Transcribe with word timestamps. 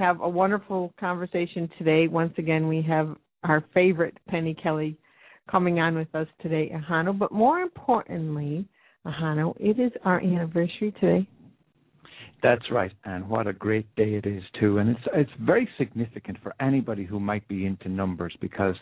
Have 0.00 0.22
a 0.22 0.28
wonderful 0.28 0.94
conversation 0.98 1.68
today. 1.76 2.08
Once 2.08 2.32
again, 2.38 2.68
we 2.68 2.80
have 2.88 3.14
our 3.44 3.62
favorite 3.74 4.16
Penny 4.28 4.54
Kelly 4.54 4.96
coming 5.50 5.78
on 5.78 5.94
with 5.94 6.08
us 6.14 6.26
today, 6.40 6.72
Ahonu. 6.74 7.18
But 7.18 7.32
more 7.32 7.58
importantly, 7.60 8.66
Ahonu, 9.06 9.54
it 9.60 9.78
is 9.78 9.92
our 10.06 10.18
anniversary 10.22 10.94
today. 10.98 11.28
That's 12.42 12.64
right, 12.70 12.92
and 13.04 13.28
what 13.28 13.46
a 13.46 13.52
great 13.52 13.94
day 13.94 14.14
it 14.14 14.24
is 14.24 14.42
too. 14.58 14.78
And 14.78 14.88
it's 14.88 15.06
it's 15.12 15.30
very 15.38 15.68
significant 15.76 16.38
for 16.42 16.54
anybody 16.62 17.04
who 17.04 17.20
might 17.20 17.46
be 17.46 17.66
into 17.66 17.90
numbers 17.90 18.34
because 18.40 18.76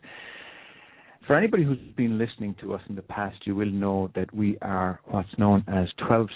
for 1.27 1.35
anybody 1.35 1.65
who's 1.65 1.79
been 1.97 2.17
listening 2.17 2.55
to 2.61 2.75
us 2.75 2.83
in 2.89 2.95
the 2.95 3.03
past, 3.03 3.39
you 3.45 3.57
will 3.57 3.73
know 3.73 4.09
that 4.15 4.33
we 4.33 4.57
are 4.63 5.01
what's 5.07 5.37
known 5.37 5.65
as 5.67 5.89
12-6 6.09 6.29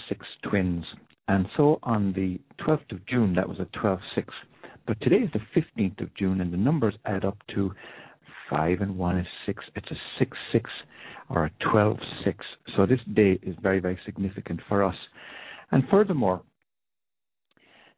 twins. 0.49 0.83
And 1.29 1.45
so 1.55 1.79
on 1.83 2.11
the 2.11 2.37
12th 2.65 2.91
of 2.91 3.05
June, 3.05 3.33
that 3.35 3.47
was 3.47 3.59
a 3.61 3.77
12-6. 3.77 4.25
But 4.85 4.99
today 5.01 5.17
is 5.17 5.29
the 5.31 5.61
15th 5.61 6.01
of 6.01 6.13
June, 6.15 6.41
and 6.41 6.51
the 6.51 6.57
numbers 6.57 6.95
add 7.05 7.23
up 7.23 7.37
to 7.55 7.71
5 8.49 8.81
and 8.81 8.97
1 8.97 9.17
is 9.17 9.27
6. 9.45 9.63
It's 9.75 9.87
a 9.91 10.23
6-6 10.55 10.63
or 11.29 11.45
a 11.45 11.51
12-6. 11.73 11.97
So 12.75 12.85
this 12.85 12.99
day 13.13 13.39
is 13.41 13.55
very, 13.61 13.79
very 13.79 13.97
significant 14.05 14.59
for 14.67 14.83
us. 14.83 14.95
And 15.71 15.83
furthermore, 15.89 16.41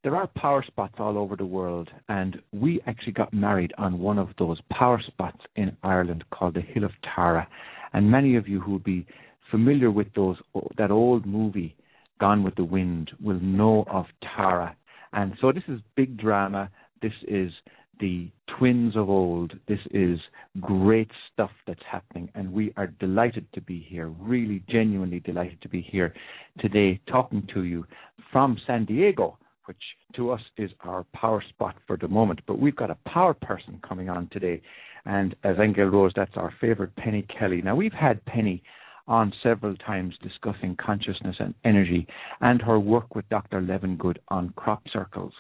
there 0.04 0.16
are 0.16 0.28
power 0.28 0.64
spots 0.68 0.94
all 1.00 1.18
over 1.18 1.36
the 1.36 1.46
world, 1.46 1.90
and 2.10 2.40
we 2.54 2.80
actually 2.86 3.14
got 3.14 3.34
married 3.34 3.74
on 3.80 3.98
one 3.98 4.20
of 4.20 4.30
those 4.38 4.60
power 4.70 5.02
spots 5.08 5.40
in 5.56 5.76
Ireland 5.82 6.24
called 6.32 6.54
the 6.54 6.62
Hill 6.62 6.84
of 6.84 6.92
Tara. 7.16 7.48
And 7.94 8.12
many 8.12 8.36
of 8.36 8.48
you 8.48 8.62
who 8.62 8.74
will 8.74 8.80
be 8.80 9.08
familiar 9.50 9.90
with 9.90 10.08
those 10.14 10.38
that 10.78 10.92
old 10.92 11.26
movie 11.26 11.76
Gone 12.20 12.44
with 12.44 12.56
the 12.56 12.64
Wind 12.64 13.12
will 13.22 13.40
know 13.42 13.84
of 13.90 14.06
Tara. 14.22 14.76
And 15.16 15.34
so 15.42 15.52
this 15.52 15.64
is 15.68 15.80
big 15.96 16.18
drama. 16.18 16.70
This 17.02 17.14
is 17.28 17.52
the 18.00 18.30
twins 18.60 18.96
of 18.96 19.10
old. 19.10 19.54
This 19.68 19.80
is 19.92 20.20
great 20.60 21.10
stuff 21.32 21.52
that's 21.66 21.82
happening, 21.90 22.30
and 22.36 22.52
we 22.52 22.74
are 22.76 22.88
delighted 22.88 23.48
to 23.54 23.62
be 23.62 23.80
here, 23.80 24.10
really 24.20 24.62
genuinely 24.70 25.22
delighted 25.22 25.62
to 25.62 25.70
be 25.70 25.82
here 25.82 26.14
today 26.60 27.00
talking 27.08 27.48
to 27.54 27.64
you 27.64 27.86
from 28.32 28.58
San 28.68 28.86
Diego 28.86 29.38
which 29.66 29.82
to 30.16 30.32
us 30.32 30.42
is 30.58 30.72
our 30.82 31.06
power 31.14 31.44
spot 31.50 31.76
for 31.88 31.98
the 31.98 32.08
moment. 32.08 32.40
But 32.48 32.60
we've 32.60 32.76
got 32.76 32.92
a 32.92 32.98
power 33.08 33.34
person 33.34 33.80
coming 33.88 34.10
on 34.10 34.30
today. 34.32 34.62
And 35.06 35.36
as 35.44 35.58
Aingeal 35.58 35.92
Rose, 35.92 36.14
that's 36.16 36.36
our 36.36 36.54
favorite, 36.62 36.96
Penny 36.96 37.26
Kelly. 37.38 37.62
Now, 37.62 37.76
we've 37.76 37.94
had 37.94 38.24
Penny 38.26 38.64
on 39.08 39.34
several 39.44 39.76
times 39.78 40.16
discussing 40.22 40.76
consciousness 40.84 41.36
and 41.40 41.54
energy 41.64 42.08
and 42.42 42.62
her 42.62 42.80
work 42.80 43.16
with 43.16 43.28
Dr. 43.30 43.62
Levengood 43.62 44.18
on 44.30 44.50
crop 44.56 44.84
circles. 44.92 45.34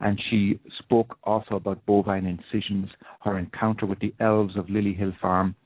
And 0.00 0.20
she 0.30 0.60
spoke 0.78 1.16
also 1.24 1.56
about 1.56 1.84
bovine 1.84 2.26
incisions, 2.26 2.88
her 3.22 3.38
encounter 3.38 3.84
with 3.84 3.98
the 3.98 4.14
elves 4.20 4.56
of 4.56 4.70
Lily 4.70 4.94
Hill 4.94 5.12
Farm, 5.20 5.56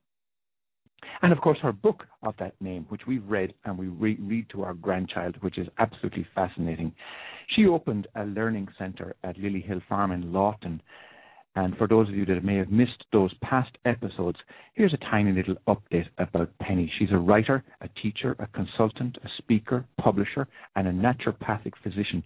and 1.21 1.33
of 1.33 1.41
course, 1.41 1.59
her 1.63 1.73
book 1.73 2.05
of 2.23 2.35
that 2.39 2.55
name, 2.61 2.87
which 2.89 3.03
we've 3.07 3.27
read 3.27 3.55
and 3.65 3.77
we 3.77 3.89
re- 3.89 4.19
read 4.21 4.49
to 4.51 4.63
our 4.63 4.75
grandchild, 4.75 5.37
which 5.41 5.59
is 5.59 5.69
absolutely 5.79 6.27
fascinating. 6.35 6.93
She 7.55 7.67
opened 7.67 8.07
a 8.15 8.25
learning 8.25 8.69
center 8.79 9.15
at 9.25 9.39
Lily 9.39 9.61
Hill 9.61 9.81
Farm 9.89 10.13
in 10.13 10.33
Lawton. 10.33 10.81
And 11.55 11.77
for 11.77 11.87
those 11.87 12.09
of 12.09 12.15
you 12.15 12.25
that 12.27 12.45
may 12.45 12.57
have 12.57 12.71
missed 12.71 13.05
those 13.13 13.33
past 13.43 13.77
episodes, 13.85 14.39
here's 14.73 14.95
a 14.95 15.11
tiny 15.11 15.33
little 15.33 15.57
update 15.69 16.09
about 16.17 16.57
Penny. 16.59 16.91
She's 16.99 17.13
a 17.13 17.19
writer, 17.19 17.63
a 17.83 17.89
teacher, 18.01 18.35
a 18.39 18.47
consultant, 18.49 19.19
a 19.23 19.29
speaker, 19.39 19.85
publisher, 20.01 20.49
and 20.77 20.89
a 20.89 20.93
naturopathic 20.93 21.73
physician. 21.83 22.25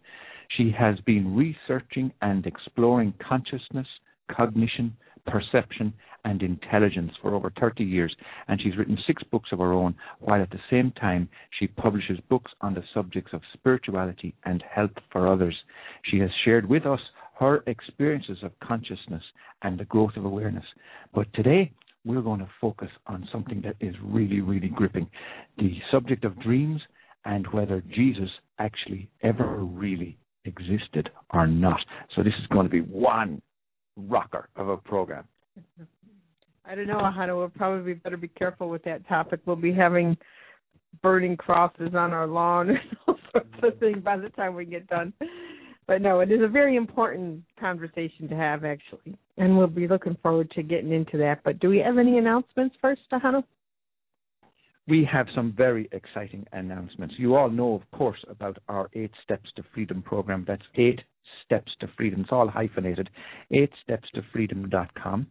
She 0.56 0.70
has 0.78 1.00
been 1.00 1.34
researching 1.34 2.12
and 2.22 2.46
exploring 2.46 3.14
consciousness, 3.20 3.88
cognition, 4.30 4.96
perception, 5.26 5.92
and 6.24 6.42
intelligence 6.42 7.12
for 7.20 7.34
over 7.34 7.52
30 7.58 7.84
years, 7.84 8.14
and 8.48 8.60
she's 8.60 8.76
written 8.76 8.98
six 9.06 9.22
books 9.24 9.50
of 9.52 9.58
her 9.58 9.72
own, 9.72 9.94
while 10.20 10.40
at 10.40 10.50
the 10.50 10.60
same 10.70 10.92
time 10.92 11.28
she 11.58 11.66
publishes 11.66 12.18
books 12.28 12.52
on 12.60 12.74
the 12.74 12.82
subjects 12.94 13.32
of 13.32 13.40
spirituality 13.52 14.34
and 14.44 14.62
health 14.68 14.90
for 15.10 15.26
others. 15.28 15.56
She 16.04 16.18
has 16.18 16.30
shared 16.44 16.68
with 16.68 16.86
us 16.86 17.00
her 17.38 17.62
experiences 17.66 18.38
of 18.42 18.52
consciousness 18.60 19.22
and 19.62 19.78
the 19.78 19.84
growth 19.84 20.16
of 20.16 20.24
awareness. 20.24 20.64
But 21.14 21.32
today, 21.34 21.72
we're 22.04 22.22
going 22.22 22.40
to 22.40 22.48
focus 22.60 22.88
on 23.06 23.28
something 23.32 23.62
that 23.62 23.76
is 23.80 23.94
really, 24.02 24.40
really 24.40 24.68
gripping 24.68 25.08
the 25.58 25.72
subject 25.90 26.24
of 26.24 26.40
dreams 26.40 26.80
and 27.24 27.46
whether 27.48 27.82
Jesus 27.94 28.30
actually 28.58 29.10
ever 29.22 29.56
really 29.58 30.16
existed 30.44 31.10
or 31.34 31.46
not. 31.46 31.80
So, 32.14 32.22
this 32.22 32.34
is 32.40 32.46
going 32.48 32.66
to 32.66 32.70
be 32.70 32.80
one 32.80 33.42
rocker 33.96 34.48
of 34.56 34.68
a 34.68 34.76
program. 34.76 35.24
I 36.64 36.74
don't 36.74 36.86
know, 36.86 36.98
Ahonu. 36.98 37.36
We'll 37.36 37.48
probably 37.48 37.94
better 37.94 38.16
be 38.16 38.28
careful 38.28 38.68
with 38.68 38.82
that 38.84 39.06
topic. 39.08 39.40
We'll 39.46 39.56
be 39.56 39.72
having 39.72 40.16
burning 41.02 41.36
crosses 41.36 41.94
on 41.94 42.12
our 42.12 42.26
lawn 42.26 42.70
and 42.70 42.78
all 43.08 43.16
sorts 43.32 43.54
of 43.62 43.78
things 43.78 43.98
by 44.02 44.16
the 44.16 44.30
time 44.30 44.54
we 44.54 44.64
get 44.64 44.86
done. 44.86 45.12
But 45.86 46.02
no, 46.02 46.20
it 46.20 46.32
is 46.32 46.42
a 46.42 46.48
very 46.48 46.76
important 46.76 47.44
conversation 47.60 48.28
to 48.28 48.34
have, 48.34 48.64
actually, 48.64 49.16
and 49.36 49.56
we'll 49.56 49.68
be 49.68 49.86
looking 49.86 50.16
forward 50.20 50.50
to 50.52 50.62
getting 50.62 50.92
into 50.92 51.16
that. 51.18 51.42
But 51.44 51.60
do 51.60 51.68
we 51.68 51.78
have 51.78 51.98
any 51.98 52.18
announcements 52.18 52.74
first, 52.82 53.02
Ahonu? 53.12 53.44
We 54.88 55.08
have 55.10 55.26
some 55.34 55.52
very 55.56 55.88
exciting 55.92 56.46
announcements. 56.52 57.14
You 57.18 57.36
all 57.36 57.50
know, 57.50 57.74
of 57.74 57.90
course, 57.96 58.18
about 58.28 58.58
our 58.68 58.88
Eight 58.94 59.10
Steps 59.22 59.48
to 59.56 59.64
Freedom 59.74 60.02
program. 60.02 60.44
That's 60.46 60.62
eight 60.76 61.00
Steps 61.44 61.72
to 61.80 61.88
Freedom. 61.96 62.20
It's 62.20 62.32
all 62.32 62.48
hyphenated. 62.48 63.10
Eight 63.50 63.70
Steps 63.82 64.08
to 64.14 64.22
Freedom.com. 64.32 65.26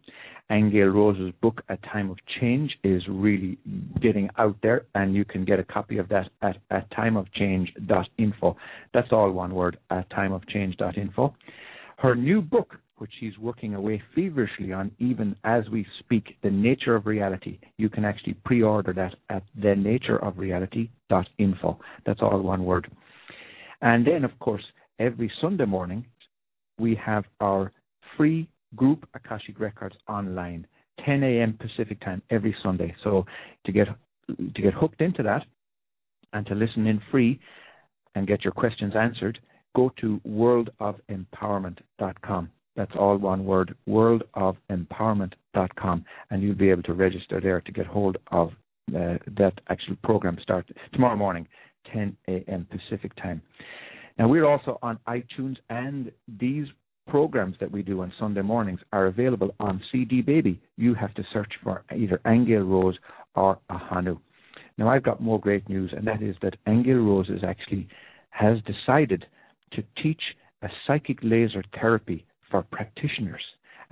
Aingeal 0.50 0.94
Rose's 0.94 1.32
book, 1.42 1.62
A 1.68 1.76
Time 1.78 2.10
of 2.10 2.18
Change, 2.40 2.78
is 2.84 3.02
really 3.08 3.58
getting 4.00 4.30
out 4.38 4.56
there, 4.62 4.86
and 4.94 5.12
you 5.14 5.24
can 5.24 5.44
get 5.44 5.58
a 5.58 5.64
copy 5.64 5.98
of 5.98 6.08
that 6.08 6.30
at, 6.42 6.58
at 6.70 6.88
timeofchange.info. 6.92 8.56
That's 8.94 9.08
all 9.10 9.32
one 9.32 9.52
word, 9.54 9.78
at 9.90 10.08
timeofchange.info. 10.10 11.34
Her 11.98 12.14
new 12.14 12.42
book, 12.42 12.76
which 12.98 13.10
she's 13.18 13.36
working 13.38 13.74
away 13.74 14.00
feverishly 14.14 14.72
on 14.72 14.92
even 14.98 15.34
as 15.44 15.68
we 15.70 15.86
speak, 15.98 16.36
The 16.42 16.50
Nature 16.50 16.94
of 16.94 17.06
Reality. 17.06 17.58
You 17.76 17.88
can 17.88 18.04
actually 18.04 18.34
pre 18.44 18.62
order 18.62 18.92
that 18.92 19.14
at 19.28 19.42
thenatureofreality.info. 19.58 21.80
That's 22.04 22.22
all 22.22 22.40
one 22.40 22.64
word. 22.64 22.88
And 23.82 24.06
then, 24.06 24.24
of 24.24 24.38
course, 24.38 24.62
every 24.98 25.30
Sunday 25.40 25.64
morning, 25.64 26.04
we 26.78 26.94
have 26.94 27.24
our 27.40 27.72
free 28.16 28.48
group 28.74 29.06
Akashic 29.14 29.60
Records 29.60 29.94
online, 30.08 30.66
10 31.04 31.22
a.m. 31.22 31.56
Pacific 31.58 32.00
time 32.00 32.22
every 32.30 32.56
Sunday. 32.62 32.94
So 33.04 33.26
to 33.64 33.72
get 33.72 33.88
to 34.28 34.62
get 34.62 34.74
hooked 34.74 35.00
into 35.00 35.22
that 35.22 35.46
and 36.32 36.44
to 36.46 36.54
listen 36.54 36.86
in 36.86 37.00
free 37.10 37.40
and 38.14 38.26
get 38.26 38.44
your 38.44 38.52
questions 38.52 38.94
answered, 38.96 39.38
go 39.74 39.92
to 40.00 40.20
worldofempowerment.com. 40.26 42.50
That's 42.74 42.92
all 42.98 43.18
one 43.18 43.44
word, 43.44 43.76
worldofempowerment.com, 43.88 46.04
and 46.30 46.42
you'll 46.42 46.56
be 46.56 46.70
able 46.70 46.82
to 46.84 46.94
register 46.94 47.40
there 47.40 47.60
to 47.60 47.72
get 47.72 47.86
hold 47.86 48.16
of 48.32 48.50
uh, 48.94 49.18
that 49.36 49.52
actual 49.68 49.96
program 50.02 50.38
start 50.42 50.68
tomorrow 50.92 51.16
morning, 51.16 51.46
10 51.92 52.16
a.m. 52.28 52.66
Pacific 52.70 53.14
time. 53.16 53.42
Now, 54.18 54.28
we're 54.28 54.46
also 54.46 54.78
on 54.82 54.98
iTunes, 55.06 55.56
and 55.68 56.10
these 56.38 56.66
programs 57.06 57.56
that 57.60 57.70
we 57.70 57.82
do 57.82 58.02
on 58.02 58.12
Sunday 58.18 58.42
mornings 58.42 58.80
are 58.92 59.06
available 59.06 59.54
on 59.60 59.82
CD 59.92 60.22
Baby. 60.22 60.60
You 60.76 60.94
have 60.94 61.14
to 61.14 61.24
search 61.32 61.52
for 61.62 61.84
either 61.94 62.20
Aingeal 62.24 62.68
Rose 62.68 62.96
or 63.34 63.58
Ahonu. 63.70 64.18
Now, 64.78 64.88
I've 64.88 65.02
got 65.02 65.22
more 65.22 65.40
great 65.40 65.68
news, 65.68 65.92
and 65.96 66.06
that 66.06 66.22
is 66.22 66.36
that 66.42 66.56
Aingeal 66.66 67.04
Rose 67.06 67.28
is 67.28 67.44
actually 67.46 67.88
has 68.30 68.58
decided 68.62 69.24
to 69.72 69.82
teach 70.02 70.20
a 70.62 70.68
psychic 70.86 71.18
laser 71.22 71.62
therapy 71.78 72.26
for 72.50 72.62
practitioners. 72.62 73.42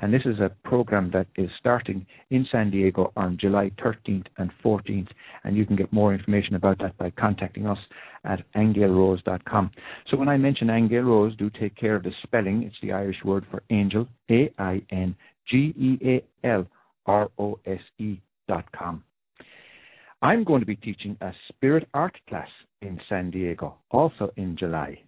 And 0.00 0.12
this 0.12 0.22
is 0.24 0.40
a 0.40 0.50
program 0.68 1.10
that 1.12 1.26
is 1.36 1.50
starting 1.58 2.06
in 2.30 2.46
San 2.50 2.70
Diego 2.70 3.12
on 3.16 3.38
July 3.40 3.70
13th 3.82 4.26
and 4.38 4.50
14th. 4.64 5.08
And 5.44 5.56
you 5.56 5.64
can 5.64 5.76
get 5.76 5.92
more 5.92 6.12
information 6.12 6.54
about 6.56 6.78
that 6.78 6.96
by 6.98 7.10
contacting 7.10 7.66
us 7.66 7.78
at 8.24 8.40
aingealrose.com. 8.54 9.70
So 10.10 10.16
when 10.16 10.28
I 10.28 10.36
mention 10.36 10.68
Aingeal 10.68 11.06
Rose, 11.06 11.36
do 11.36 11.50
take 11.50 11.76
care 11.76 11.94
of 11.94 12.02
the 12.02 12.12
spelling. 12.22 12.62
It's 12.62 12.76
the 12.82 12.92
Irish 12.92 13.22
word 13.24 13.44
for 13.50 13.62
angel, 13.70 14.08
A 14.30 14.52
I 14.58 14.82
N 14.90 15.14
G 15.50 15.74
E 15.76 15.98
A 16.04 16.46
L 16.46 16.66
R 17.06 17.30
O 17.38 17.58
S 17.66 17.80
E 17.98 18.16
dot 18.48 18.64
com. 18.72 19.04
I'm 20.22 20.42
going 20.42 20.60
to 20.60 20.66
be 20.66 20.76
teaching 20.76 21.16
a 21.20 21.32
spirit 21.48 21.86
art 21.92 22.16
class 22.28 22.48
in 22.80 22.98
San 23.08 23.30
Diego, 23.30 23.76
also 23.90 24.30
in 24.36 24.56
July. 24.56 24.98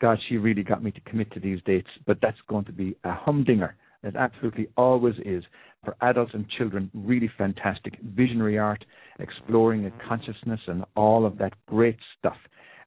God, 0.00 0.18
she 0.28 0.36
really 0.36 0.62
got 0.62 0.82
me 0.82 0.90
to 0.90 1.00
commit 1.00 1.32
to 1.32 1.40
these 1.40 1.60
dates, 1.64 1.88
but 2.06 2.18
that's 2.20 2.38
going 2.48 2.64
to 2.66 2.72
be 2.72 2.94
a 3.04 3.12
humdinger. 3.12 3.76
It 4.02 4.16
absolutely 4.16 4.68
always 4.76 5.14
is 5.24 5.44
for 5.84 5.96
adults 6.02 6.32
and 6.34 6.48
children. 6.48 6.90
Really 6.94 7.30
fantastic 7.36 7.98
visionary 8.02 8.58
art, 8.58 8.84
exploring 9.18 9.86
a 9.86 9.92
consciousness, 10.08 10.60
and 10.66 10.84
all 10.96 11.26
of 11.26 11.38
that 11.38 11.54
great 11.66 11.96
stuff. 12.18 12.36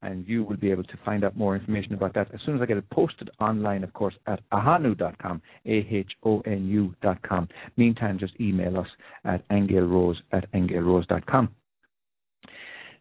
And 0.04 0.28
you 0.28 0.44
will 0.44 0.58
be 0.58 0.72
able 0.72 0.84
to 0.84 0.98
find 1.06 1.24
out 1.24 1.38
more 1.38 1.56
information 1.56 1.94
about 1.94 2.16
that 2.16 2.34
as 2.34 2.40
soon 2.46 2.56
as 2.56 2.62
I 2.62 2.66
get 2.66 2.78
it 2.78 2.90
posted 2.90 3.30
online, 3.40 3.84
of 3.84 3.94
course, 3.94 4.16
at 4.26 4.42
ahonu.com, 4.50 5.42
A-H-O-N-U.com. 5.66 7.48
Meantime, 7.78 8.18
just 8.18 8.34
email 8.40 8.80
us 8.80 8.88
at 9.26 9.48
aingealrose 9.50 10.16
at 10.32 10.52
aingealrose.com. 10.54 11.50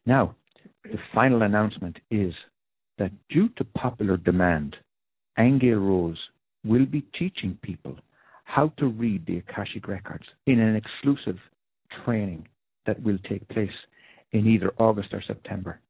Now, 0.05 0.35
the 0.85 0.99
final 1.15 1.43
announcement 1.43 1.99
is 2.11 2.35
that 2.99 3.13
due 3.29 3.49
to 3.57 3.65
popular 3.65 4.17
demand, 4.17 4.77
Aingeal 5.39 5.81
Rose 5.81 6.19
will 6.65 6.87
be 6.87 7.03
teaching 7.19 7.59
people 7.63 7.97
how 8.45 8.69
to 8.79 8.87
read 8.87 9.25
the 9.27 9.39
Akashic 9.39 9.87
Records 9.89 10.25
in 10.47 10.59
an 10.59 10.77
exclusive 10.77 11.39
training 12.05 12.47
that 12.87 13.01
will 13.03 13.19
take 13.29 13.49
place 13.49 13.71
in 14.33 14.47
either 14.47 14.73
August 14.79 15.13
or 15.13 15.23
September. 15.27 15.81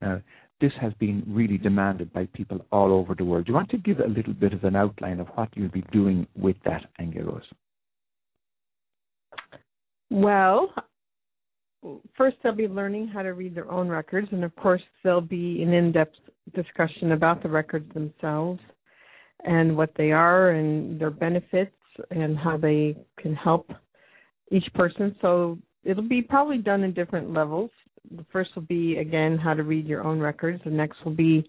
Now, 0.00 0.20
this 0.60 0.72
has 0.80 0.92
been 0.94 1.22
really 1.26 1.58
demanded 1.58 2.12
by 2.12 2.28
people 2.32 2.64
all 2.72 2.92
over 2.92 3.14
the 3.14 3.24
world. 3.24 3.46
Do 3.46 3.50
you 3.50 3.56
want 3.56 3.70
to 3.70 3.78
give 3.78 4.00
a 4.00 4.08
little 4.08 4.32
bit 4.32 4.52
of 4.52 4.64
an 4.64 4.76
outline 4.76 5.20
of 5.20 5.26
what 5.34 5.48
you'll 5.54 5.68
be 5.68 5.84
doing 5.92 6.26
with 6.36 6.56
that, 6.64 6.84
Aingeal 7.00 7.26
Rose? 7.26 7.42
Well, 10.10 10.72
first 12.16 12.36
they'll 12.42 12.54
be 12.54 12.68
learning 12.68 13.08
how 13.08 13.22
to 13.22 13.34
read 13.34 13.54
their 13.54 13.70
own 13.70 13.88
records, 13.88 14.28
and 14.32 14.44
of 14.44 14.54
course 14.56 14.82
there'll 15.02 15.20
be 15.20 15.62
an 15.62 15.72
in-depth 15.72 16.16
discussion 16.54 17.12
about 17.12 17.42
the 17.42 17.48
records 17.48 17.92
themselves 17.92 18.60
and 19.46 19.76
what 19.76 19.90
they 19.96 20.12
are 20.12 20.50
and 20.50 21.00
their 21.00 21.10
benefits 21.10 21.72
and 22.10 22.36
how 22.36 22.56
they 22.56 22.96
can 23.18 23.34
help 23.34 23.70
each 24.50 24.66
person. 24.74 25.14
So 25.22 25.58
it'll 25.84 26.08
be 26.08 26.22
probably 26.22 26.58
done 26.58 26.82
in 26.82 26.92
different 26.92 27.32
levels. 27.32 27.70
The 28.16 28.26
first 28.32 28.50
will 28.54 28.62
be 28.62 28.98
again 28.98 29.38
how 29.38 29.54
to 29.54 29.62
read 29.62 29.86
your 29.86 30.04
own 30.04 30.20
records. 30.20 30.60
The 30.64 30.70
next 30.70 31.04
will 31.04 31.14
be 31.14 31.48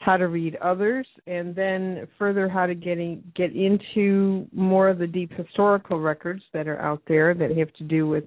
how 0.00 0.16
to 0.18 0.28
read 0.28 0.56
others, 0.56 1.06
and 1.26 1.54
then 1.54 2.06
further 2.18 2.50
how 2.50 2.66
to 2.66 2.74
get 2.74 2.98
in, 2.98 3.22
get 3.34 3.56
into 3.56 4.46
more 4.52 4.90
of 4.90 4.98
the 4.98 5.06
deep 5.06 5.32
historical 5.32 5.98
records 6.00 6.42
that 6.52 6.68
are 6.68 6.78
out 6.80 7.00
there 7.08 7.32
that 7.32 7.56
have 7.56 7.72
to 7.74 7.84
do 7.84 8.06
with 8.06 8.24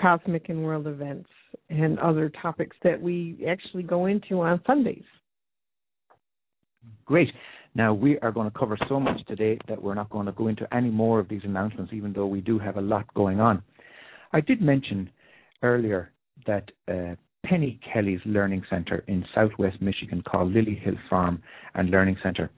cosmic 0.00 0.48
and 0.48 0.62
world 0.62 0.86
events 0.86 1.28
and 1.68 1.98
other 1.98 2.30
topics 2.40 2.76
that 2.84 3.00
we 3.00 3.44
actually 3.48 3.82
go 3.82 4.06
into 4.06 4.40
on 4.40 4.60
Sundays. 4.66 5.02
Great. 7.04 7.32
Now, 7.78 7.94
we 7.94 8.18
are 8.18 8.32
going 8.32 8.50
to 8.50 8.58
cover 8.58 8.76
so 8.88 8.98
much 8.98 9.24
today 9.28 9.56
that 9.68 9.80
we're 9.80 9.94
not 9.94 10.10
going 10.10 10.26
to 10.26 10.32
go 10.32 10.48
into 10.48 10.66
any 10.74 10.90
more 10.90 11.20
of 11.20 11.28
these 11.28 11.42
announcements, 11.44 11.92
even 11.94 12.12
though 12.12 12.26
we 12.26 12.40
do 12.40 12.58
have 12.58 12.76
a 12.76 12.80
lot 12.80 13.06
going 13.14 13.38
on. 13.38 13.62
I 14.32 14.40
did 14.40 14.60
mention 14.60 15.08
earlier 15.62 16.10
that 16.44 16.72
uh, 16.88 17.14
Penny 17.46 17.78
Kelly's 17.92 18.18
Learning 18.26 18.64
Center 18.68 19.04
in 19.06 19.24
southwest 19.32 19.80
Michigan 19.80 20.24
called 20.28 20.52
Lily 20.52 20.74
Hill 20.74 20.96
Farm 21.08 21.40
and 21.76 21.88
Learning 21.88 22.16
Center. 22.20 22.50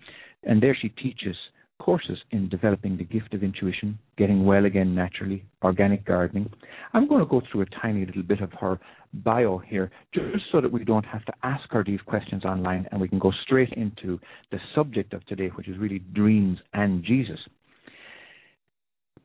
And 0.44 0.62
there 0.62 0.74
she 0.80 0.88
teaches 0.88 1.36
courses 1.80 2.18
in 2.30 2.48
developing 2.48 2.96
the 2.96 3.04
gift 3.04 3.34
of 3.34 3.42
intuition, 3.42 3.98
getting 4.16 4.44
well 4.44 4.66
again 4.66 4.94
naturally, 4.94 5.44
organic 5.64 6.04
gardening. 6.04 6.48
I'm 6.92 7.08
going 7.08 7.20
to 7.20 7.28
go 7.28 7.42
through 7.50 7.62
a 7.62 7.66
tiny 7.82 8.06
little 8.06 8.22
bit 8.22 8.40
of 8.40 8.52
her 8.60 8.78
bio 9.12 9.58
here, 9.58 9.90
just 10.14 10.44
so 10.52 10.60
that 10.60 10.70
we 10.70 10.84
don't 10.84 11.06
have 11.06 11.24
to 11.24 11.32
ask 11.42 11.68
her 11.70 11.82
these 11.82 12.00
questions 12.06 12.44
online 12.44 12.86
and 12.92 13.00
we 13.00 13.08
can 13.08 13.18
go 13.18 13.32
straight 13.42 13.72
into 13.72 14.20
the 14.52 14.58
subject 14.74 15.14
of 15.14 15.26
today, 15.26 15.48
which 15.56 15.66
is 15.66 15.78
really 15.78 15.98
dreams 16.12 16.58
and 16.74 17.02
Jesus. 17.02 17.40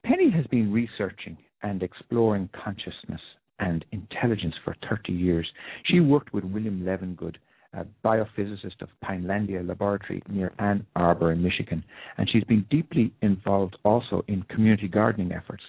Penny 0.03 0.31
has 0.31 0.47
been 0.47 0.71
researching 0.71 1.37
and 1.61 1.83
exploring 1.83 2.49
consciousness 2.63 3.21
and 3.59 3.83
intelligence 3.91 4.55
for 4.63 4.75
30 4.89 5.11
years. 5.11 5.47
She 5.85 5.99
worked 5.99 6.33
with 6.33 6.43
William 6.45 6.81
Levengood 6.81 7.35
a 7.75 7.85
biophysicist 8.05 8.81
of 8.81 8.89
Pinelandia 9.03 9.67
Laboratory 9.67 10.21
near 10.29 10.53
Ann 10.59 10.85
Arbor 10.95 11.31
in 11.31 11.43
Michigan, 11.43 11.83
and 12.17 12.29
she's 12.29 12.43
been 12.45 12.65
deeply 12.69 13.13
involved 13.21 13.77
also 13.83 14.23
in 14.27 14.43
community 14.43 14.87
gardening 14.87 15.31
efforts. 15.31 15.63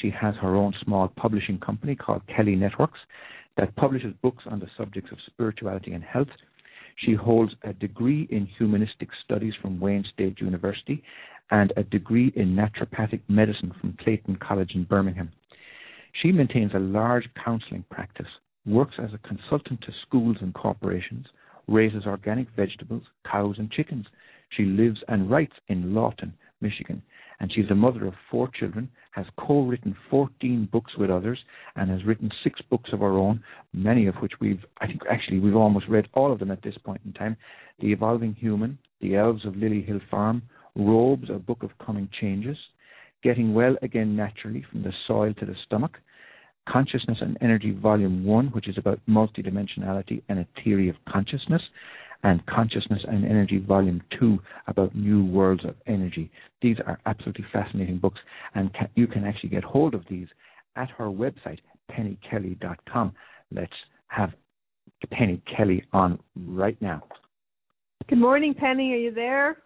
She 0.00 0.10
has 0.10 0.34
her 0.36 0.54
own 0.54 0.72
small 0.84 1.08
publishing 1.08 1.58
company 1.58 1.96
called 1.96 2.22
Kelly 2.34 2.54
Networks 2.54 3.00
that 3.56 3.74
publishes 3.76 4.14
books 4.22 4.44
on 4.48 4.60
the 4.60 4.68
subjects 4.76 5.10
of 5.10 5.18
spirituality 5.26 5.92
and 5.92 6.04
health. 6.04 6.28
She 6.96 7.14
holds 7.14 7.52
a 7.64 7.72
degree 7.72 8.28
in 8.30 8.46
humanistic 8.58 9.08
studies 9.24 9.54
from 9.60 9.80
Wayne 9.80 10.04
State 10.12 10.40
University 10.40 11.02
and 11.50 11.72
a 11.76 11.82
degree 11.82 12.32
in 12.36 12.54
naturopathic 12.54 13.20
medicine 13.28 13.72
from 13.80 13.96
Clayton 14.00 14.36
College 14.36 14.72
in 14.74 14.84
Birmingham. 14.84 15.30
She 16.22 16.32
maintains 16.32 16.72
a 16.74 16.78
large 16.78 17.28
counseling 17.44 17.84
practice, 17.90 18.26
works 18.66 18.94
as 18.98 19.10
a 19.14 19.28
consultant 19.28 19.80
to 19.82 19.92
schools 20.06 20.36
and 20.40 20.52
corporations, 20.54 21.26
raises 21.68 22.06
organic 22.06 22.48
vegetables, 22.56 23.04
cows, 23.30 23.56
and 23.58 23.70
chickens. 23.70 24.06
She 24.56 24.64
lives 24.64 24.98
and 25.08 25.30
writes 25.30 25.52
in 25.68 25.94
Lawton, 25.94 26.32
Michigan, 26.60 27.02
and 27.40 27.52
she's 27.52 27.70
a 27.70 27.74
mother 27.74 28.06
of 28.06 28.14
four 28.30 28.48
children, 28.48 28.90
has 29.12 29.26
co 29.38 29.62
written 29.62 29.96
14 30.10 30.68
books 30.72 30.96
with 30.96 31.10
others, 31.10 31.38
and 31.76 31.90
has 31.90 32.04
written 32.04 32.30
six 32.42 32.60
books 32.62 32.90
of 32.92 33.00
her 33.00 33.16
own, 33.18 33.42
many 33.72 34.06
of 34.06 34.16
which 34.16 34.32
we've, 34.40 34.64
I 34.80 34.86
think 34.86 35.02
actually 35.10 35.38
we've 35.38 35.54
almost 35.54 35.86
read 35.88 36.08
all 36.14 36.32
of 36.32 36.38
them 36.38 36.50
at 36.50 36.62
this 36.62 36.78
point 36.78 37.02
in 37.04 37.12
time 37.12 37.36
The 37.80 37.92
Evolving 37.92 38.34
Human, 38.34 38.78
The 39.00 39.16
Elves 39.16 39.44
of 39.44 39.56
Lily 39.56 39.82
Hill 39.82 40.00
Farm, 40.10 40.42
Robes, 40.74 41.30
a 41.30 41.38
book 41.38 41.62
of 41.62 41.70
coming 41.84 42.08
changes, 42.20 42.56
Getting 43.22 43.54
Well 43.54 43.76
Again 43.82 44.16
Naturally 44.16 44.64
from 44.70 44.82
the 44.82 44.92
Soil 45.06 45.34
to 45.34 45.46
the 45.46 45.56
Stomach, 45.66 45.98
Consciousness 46.70 47.18
and 47.20 47.38
Energy 47.40 47.70
Volume 47.70 48.24
1, 48.24 48.48
which 48.48 48.68
is 48.68 48.76
about 48.78 49.00
multidimensionality 49.08 50.22
and 50.28 50.40
a 50.40 50.46
theory 50.62 50.88
of 50.88 50.96
consciousness, 51.08 51.62
and 52.24 52.44
Consciousness 52.46 53.00
and 53.06 53.24
Energy 53.24 53.58
Volume 53.58 54.02
2 54.18 54.38
about 54.66 54.94
new 54.94 55.24
worlds 55.24 55.64
of 55.64 55.74
energy. 55.86 56.30
These 56.62 56.76
are 56.86 56.98
absolutely 57.06 57.44
fascinating 57.52 57.98
books, 57.98 58.18
and 58.54 58.72
can, 58.74 58.88
you 58.96 59.06
can 59.06 59.24
actually 59.24 59.50
get 59.50 59.64
hold 59.64 59.94
of 59.94 60.02
these 60.10 60.26
at 60.76 60.90
her 60.90 61.06
website, 61.06 61.58
pennykelly.com. 61.90 63.12
Let's 63.52 63.72
have 64.08 64.30
Penny 65.10 65.40
Kelly 65.56 65.84
on 65.92 66.18
right 66.36 66.80
now. 66.82 67.04
Good 68.08 68.18
morning, 68.18 68.54
Penny. 68.54 68.92
Are 68.92 68.96
you 68.96 69.14
there? 69.14 69.58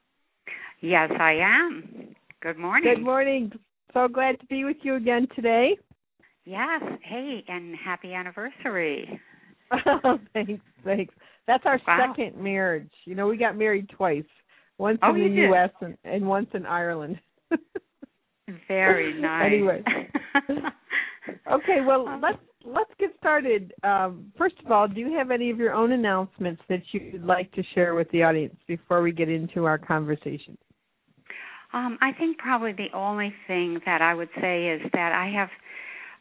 Yes, 0.81 1.11
I 1.19 1.35
am. 1.35 2.15
Good 2.43 2.59
morning. 2.59 2.95
Good 2.95 3.05
morning. 3.05 3.53
So 3.95 4.09
glad 4.09 4.41
to 4.41 4.47
be 4.47 4.65
with 4.65 4.79
you 4.83 4.97
again 4.97 5.27
today. 5.35 5.77
Yes. 6.45 6.83
Hey, 7.03 7.45
and 7.49 7.75
happy 7.77 8.15
anniversary. 8.15 9.21
Oh, 10.05 10.19
thanks, 10.35 10.63
thanks. 10.85 11.15
That's 11.47 11.65
our 11.65 11.81
Wow. 11.87 12.13
second 12.13 12.37
marriage. 12.37 12.93
You 13.07 13.15
know, 13.15 13.27
we 13.27 13.39
got 13.39 13.57
married 13.57 13.89
twice. 13.89 14.23
Once 14.77 14.99
Oh, 15.03 15.15
in 15.15 15.35
the? 15.35 15.49
US 15.51 15.71
and, 15.81 15.97
and 16.05 16.27
once 16.27 16.49
in 16.53 16.67
Ireland. 16.67 17.19
Very 18.69 19.15
nice. 19.19 19.47
Anyway. 19.47 19.83
okay, 21.51 21.79
well 21.87 22.19
let's 22.21 22.39
let's 22.65 22.91
get 22.99 23.13
started. 23.17 23.73
Um, 23.83 24.31
first 24.37 24.57
of 24.65 24.71
all, 24.71 24.89
do 24.89 25.01
you 25.01 25.13
have 25.17 25.31
any 25.31 25.51
of 25.51 25.57
your 25.59 25.73
own 25.73 25.93
announcements 25.93 26.61
that 26.69 26.83
you'd 26.93 27.25
like 27.25 27.51
to 27.53 27.63
share 27.75 27.95
with 27.95 28.11
the 28.11 28.23
audience 28.25 28.57
before 28.67 29.01
we 29.01 29.11
get 29.13 29.31
into 29.31 29.65
our 29.65 29.79
conversation? 29.79 30.59
um, 31.73 31.97
I 32.03 32.13
think 32.13 32.37
probably 32.39 32.73
the 32.73 32.95
only 32.95 33.33
thing 33.47 33.81
that 33.87 34.03
I 34.03 34.13
would 34.15 34.29
say 34.41 34.69
is 34.69 34.83
that 34.93 35.13
I 35.13 35.29
have 35.35 35.49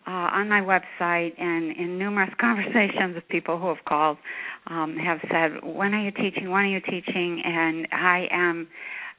uh, 0.07 0.11
on 0.33 0.49
my 0.49 0.61
website 0.61 1.39
and 1.39 1.75
in 1.77 1.97
numerous 1.97 2.31
conversations 2.39 3.15
with 3.15 3.27
people 3.29 3.59
who 3.59 3.67
have 3.67 3.83
called 3.87 4.17
um, 4.67 4.95
have 4.97 5.19
said, 5.31 5.63
"When 5.63 5.93
are 5.93 6.03
you 6.03 6.11
teaching? 6.11 6.49
When 6.49 6.63
are 6.63 6.67
you 6.67 6.81
teaching?" 6.81 7.41
And 7.45 7.87
I 7.91 8.27
am 8.31 8.67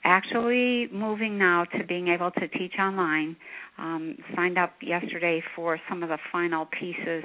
actually 0.04 0.88
moving 0.92 1.38
now 1.38 1.64
to 1.64 1.84
being 1.84 2.08
able 2.08 2.30
to 2.32 2.48
teach 2.48 2.74
online. 2.78 3.36
Um, 3.78 4.16
signed 4.36 4.58
up 4.58 4.74
yesterday 4.82 5.42
for 5.56 5.80
some 5.88 6.02
of 6.02 6.08
the 6.08 6.18
final 6.30 6.66
pieces, 6.66 7.24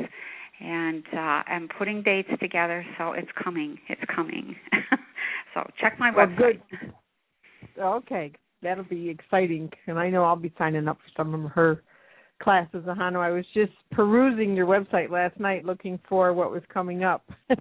and 0.59 1.03
uh, 1.13 1.17
I'm 1.17 1.67
putting 1.77 2.01
dates 2.03 2.29
together. 2.39 2.85
So 2.97 3.13
it's 3.13 3.29
coming. 3.43 3.77
It's 3.89 4.01
coming. 4.13 4.55
so 5.53 5.69
check 5.79 5.99
my 5.99 6.11
Well, 6.15 6.27
website. 6.27 6.61
good. 6.71 6.93
Okay, 7.79 8.31
that'll 8.63 8.83
be 8.85 9.09
exciting. 9.09 9.69
And 9.87 9.99
I 9.99 10.09
know 10.09 10.23
I'll 10.23 10.35
be 10.35 10.53
signing 10.57 10.87
up 10.87 10.97
for 10.97 11.11
some 11.21 11.33
of 11.33 11.51
her 11.51 11.83
classes, 12.41 12.83
Ahonu. 12.85 13.17
I 13.17 13.31
was 13.31 13.45
just 13.53 13.71
perusing 13.91 14.55
your 14.55 14.67
website 14.67 15.09
last 15.09 15.39
night, 15.39 15.65
looking 15.65 15.99
for 16.07 16.33
what 16.33 16.51
was 16.51 16.61
coming 16.73 17.03
up. 17.03 17.29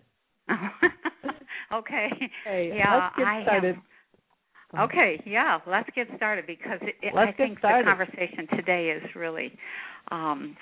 okay. 1.72 2.08
Hey, 2.44 2.72
yeah, 2.74 2.94
let's 2.94 3.16
get 3.16 3.26
I 3.26 3.42
started. 3.42 3.76
Have, 4.72 4.90
okay, 4.90 5.22
yeah, 5.26 5.58
let's 5.66 5.88
get 5.94 6.08
started 6.16 6.46
because 6.46 6.80
it, 6.82 7.14
I 7.14 7.32
think 7.32 7.60
the 7.60 7.82
conversation 7.84 8.46
today 8.56 8.90
is 8.90 9.02
really 9.14 9.52
um 10.10 10.56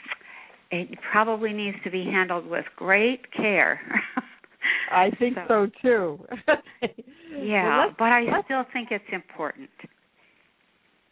it 0.71 0.99
probably 1.13 1.53
needs 1.53 1.77
to 1.85 1.91
be 1.91 2.05
handled 2.05 2.47
with 2.47 2.65
great 2.77 3.33
care. 3.33 3.81
I 4.91 5.11
think 5.19 5.37
so, 5.47 5.67
so 5.67 5.71
too. 5.83 6.27
yeah, 7.39 7.87
well, 7.87 7.95
but 7.99 8.05
I 8.05 8.25
still 8.45 8.65
think 8.73 8.89
it's 8.91 9.05
important. 9.13 9.71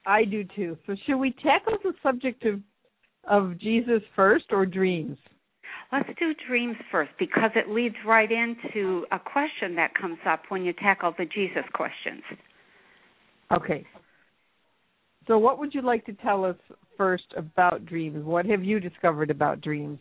I 0.07 0.25
do 0.25 0.45
too. 0.57 0.77
So 0.87 0.97
should 1.07 1.19
we 1.19 1.33
tackle 1.43 1.79
the 1.83 1.93
subject 2.03 2.45
of 2.45 2.61
of 3.25 3.59
Jesus 3.59 4.03
first 4.15 4.47
or 4.51 4.67
dreams? 4.67 5.17
Let's 5.93 6.09
do 6.19 6.33
dreams 6.49 6.77
first 6.91 7.11
because 7.19 7.51
it 7.55 7.69
leads 7.69 7.95
right 8.07 8.31
into 8.31 9.05
a 9.13 9.19
question 9.19 9.75
that 9.77 9.95
comes 9.95 10.19
up 10.27 10.43
when 10.49 10.65
you 10.65 10.73
tackle 10.73 11.15
the 11.19 11.27
Jesus 11.27 11.65
questions. 11.75 12.23
Okay. 13.53 13.87
So, 15.29 15.39
what 15.39 15.59
would 15.59 15.75
you 15.75 15.83
like 15.83 16.05
to 16.07 16.15
tell 16.15 16.45
us 16.45 16.57
first 16.97 17.27
about 17.37 17.85
dreams? 17.85 18.25
What 18.25 18.47
have 18.47 18.65
you 18.65 18.81
discovered 18.81 19.31
about 19.31 19.61
dreams? 19.61 19.99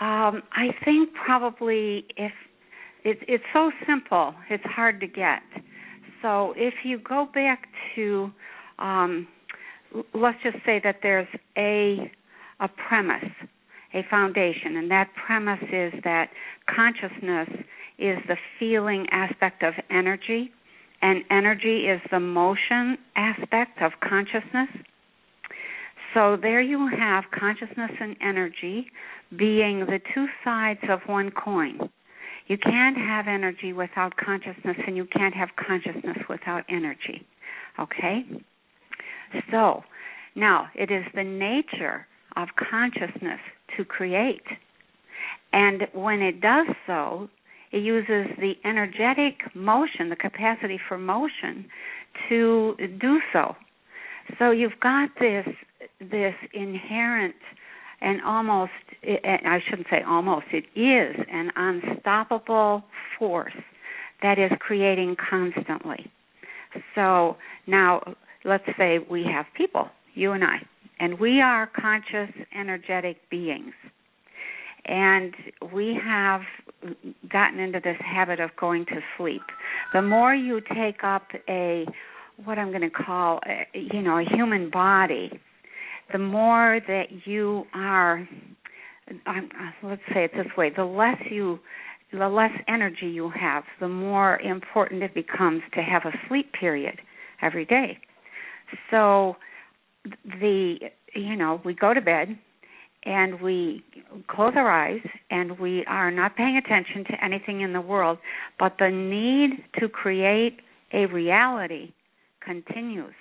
Um, 0.00 0.42
I 0.52 0.68
think 0.84 1.10
probably 1.24 2.06
if 2.16 2.32
it's 3.04 3.20
it's 3.26 3.44
so 3.52 3.70
simple, 3.86 4.34
it's 4.50 4.64
hard 4.64 5.00
to 5.00 5.06
get. 5.06 5.40
So 6.22 6.54
if 6.56 6.74
you 6.84 6.98
go 6.98 7.28
back 7.32 7.68
to, 7.94 8.30
um, 8.78 9.28
let's 10.14 10.38
just 10.42 10.56
say 10.64 10.80
that 10.84 10.96
there's 11.02 11.28
a 11.56 12.10
a 12.60 12.68
premise, 12.88 13.30
a 13.94 14.02
foundation, 14.08 14.76
and 14.76 14.90
that 14.90 15.10
premise 15.26 15.62
is 15.62 15.92
that 16.04 16.30
consciousness 16.74 17.48
is 17.98 18.18
the 18.28 18.36
feeling 18.58 19.06
aspect 19.10 19.62
of 19.62 19.74
energy, 19.90 20.50
and 21.02 21.22
energy 21.30 21.86
is 21.86 22.00
the 22.10 22.20
motion 22.20 22.96
aspect 23.14 23.82
of 23.82 23.92
consciousness. 24.06 24.68
So 26.14 26.38
there 26.40 26.62
you 26.62 26.88
have 26.98 27.24
consciousness 27.38 27.90
and 28.00 28.16
energy 28.22 28.86
being 29.36 29.80
the 29.80 30.00
two 30.14 30.26
sides 30.44 30.80
of 30.88 31.00
one 31.06 31.30
coin. 31.30 31.90
You 32.46 32.56
can't 32.56 32.96
have 32.96 33.26
energy 33.26 33.72
without 33.72 34.16
consciousness, 34.16 34.76
and 34.86 34.96
you 34.96 35.06
can't 35.06 35.34
have 35.34 35.50
consciousness 35.56 36.18
without 36.28 36.64
energy. 36.70 37.26
Okay? 37.78 38.24
So, 39.50 39.82
now, 40.34 40.68
it 40.74 40.90
is 40.90 41.04
the 41.14 41.24
nature 41.24 42.06
of 42.36 42.48
consciousness 42.70 43.40
to 43.76 43.84
create. 43.84 44.44
And 45.52 45.88
when 45.94 46.20
it 46.20 46.40
does 46.40 46.66
so, 46.86 47.28
it 47.72 47.78
uses 47.78 48.26
the 48.38 48.54
energetic 48.64 49.54
motion, 49.54 50.10
the 50.10 50.16
capacity 50.16 50.78
for 50.88 50.98
motion, 50.98 51.66
to 52.28 52.76
do 53.00 53.20
so. 53.32 53.56
So 54.38 54.50
you've 54.50 54.78
got 54.80 55.10
this 55.20 55.46
this 56.00 56.34
inherent 56.52 57.34
and 58.00 58.20
almost 58.22 58.72
eh, 59.04 59.16
I 59.24 59.60
shouldn't 59.68 59.88
say 59.90 60.02
almost 60.06 60.46
it 60.52 60.64
is 60.78 61.16
an 61.32 61.50
unstoppable 61.56 62.84
force 63.18 63.56
that 64.22 64.38
is 64.38 64.50
creating 64.58 65.16
constantly. 65.30 66.10
So 66.94 67.36
now 67.66 68.02
let's 68.46 68.64
say 68.78 68.98
we 69.10 69.24
have 69.24 69.46
people, 69.56 69.88
you 70.14 70.32
and 70.32 70.44
I, 70.44 70.58
and 71.00 71.18
we 71.18 71.40
are 71.40 71.68
conscious 71.78 72.34
energetic 72.58 73.18
beings. 73.30 73.74
And 74.86 75.34
we 75.74 75.98
have 76.02 76.42
gotten 77.28 77.58
into 77.58 77.80
this 77.82 77.96
habit 78.00 78.38
of 78.38 78.50
going 78.58 78.86
to 78.86 79.00
sleep. 79.18 79.42
The 79.92 80.02
more 80.02 80.32
you 80.34 80.60
take 80.60 81.02
up 81.02 81.26
a 81.48 81.86
what 82.44 82.58
I'm 82.58 82.68
going 82.68 82.82
to 82.82 82.90
call, 82.90 83.40
a, 83.46 83.66
you 83.74 84.02
know, 84.02 84.18
a 84.18 84.24
human 84.24 84.70
body, 84.70 85.40
the 86.12 86.18
more 86.18 86.80
that 86.86 87.26
you 87.26 87.64
are 87.74 88.28
um, 89.26 89.48
let's 89.82 90.02
say 90.12 90.24
it 90.24 90.32
this 90.34 90.46
way 90.56 90.70
the 90.74 90.84
less 90.84 91.18
you 91.30 91.58
the 92.12 92.28
less 92.28 92.50
energy 92.68 93.06
you 93.06 93.30
have 93.30 93.64
the 93.80 93.88
more 93.88 94.38
important 94.40 95.02
it 95.02 95.14
becomes 95.14 95.62
to 95.74 95.82
have 95.82 96.02
a 96.04 96.12
sleep 96.28 96.52
period 96.52 97.00
every 97.42 97.64
day 97.64 97.98
so 98.90 99.36
the 100.24 100.76
you 101.14 101.36
know 101.36 101.60
we 101.64 101.74
go 101.74 101.94
to 101.94 102.00
bed 102.00 102.38
and 103.04 103.40
we 103.40 103.84
close 104.28 104.54
our 104.56 104.70
eyes 104.70 105.00
and 105.30 105.58
we 105.58 105.84
are 105.86 106.10
not 106.10 106.36
paying 106.36 106.56
attention 106.56 107.04
to 107.04 107.24
anything 107.24 107.60
in 107.60 107.72
the 107.72 107.80
world 107.80 108.18
but 108.58 108.74
the 108.78 108.90
need 108.90 109.64
to 109.78 109.88
create 109.88 110.58
a 110.92 111.06
reality 111.06 111.92
continues 112.44 113.14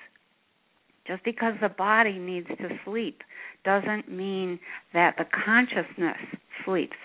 just 1.07 1.23
because 1.23 1.53
the 1.61 1.69
body 1.69 2.17
needs 2.17 2.47
to 2.47 2.69
sleep 2.83 3.21
doesn't 3.63 4.09
mean 4.09 4.59
that 4.93 5.15
the 5.17 5.25
consciousness 5.45 6.17
sleeps. 6.63 6.95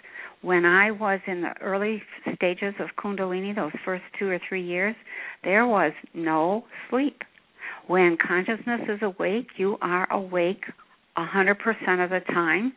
When 0.43 0.65
I 0.65 0.91
was 0.91 1.21
in 1.27 1.43
the 1.43 1.55
early 1.61 2.03
stages 2.35 2.75
of 2.79 2.89
Kundalini, 2.99 3.55
those 3.55 3.73
first 3.85 4.05
two 4.19 4.29
or 4.29 4.41
three 4.49 4.63
years, 4.63 4.95
there 5.45 5.67
was 5.67 5.93
no 6.15 6.65
sleep. 6.89 7.23
When 7.87 8.17
consciousness 8.17 8.83
is 8.89 9.01
awake, 9.03 9.49
you 9.57 9.77
are 9.83 10.11
awake 10.13 10.65
a 11.17 11.27
100% 11.27 12.05
of 12.05 12.11
the 12.11 12.21
time. 12.33 12.73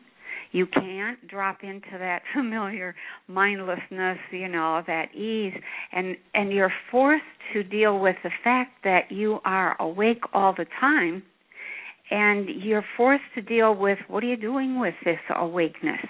You 0.52 0.66
can't 0.66 1.26
drop 1.28 1.58
into 1.62 1.98
that 1.98 2.22
familiar 2.34 2.94
mindlessness 3.26 4.18
you 4.30 4.48
know 4.48 4.82
that 4.86 5.14
ease. 5.14 5.54
And 5.92 6.16
and 6.34 6.52
you're 6.52 6.72
forced 6.90 7.24
to 7.52 7.62
deal 7.62 7.98
with 7.98 8.16
the 8.22 8.30
fact 8.42 8.84
that 8.84 9.10
you 9.10 9.40
are 9.44 9.80
awake 9.80 10.22
all 10.32 10.54
the 10.56 10.66
time 10.80 11.22
and 12.10 12.48
you're 12.62 12.84
forced 12.96 13.24
to 13.34 13.42
deal 13.42 13.74
with 13.74 13.98
what 14.08 14.22
are 14.22 14.26
you 14.26 14.36
doing 14.36 14.78
with 14.78 14.94
this 15.04 15.18
awakeness? 15.34 16.06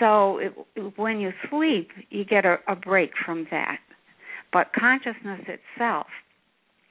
So 0.00 0.38
it, 0.38 0.52
when 0.96 1.20
you 1.20 1.32
sleep 1.48 1.90
you 2.10 2.24
get 2.24 2.44
a, 2.44 2.56
a 2.68 2.76
break 2.76 3.12
from 3.24 3.46
that. 3.50 3.78
But 4.52 4.72
consciousness 4.78 5.40
itself 5.48 6.06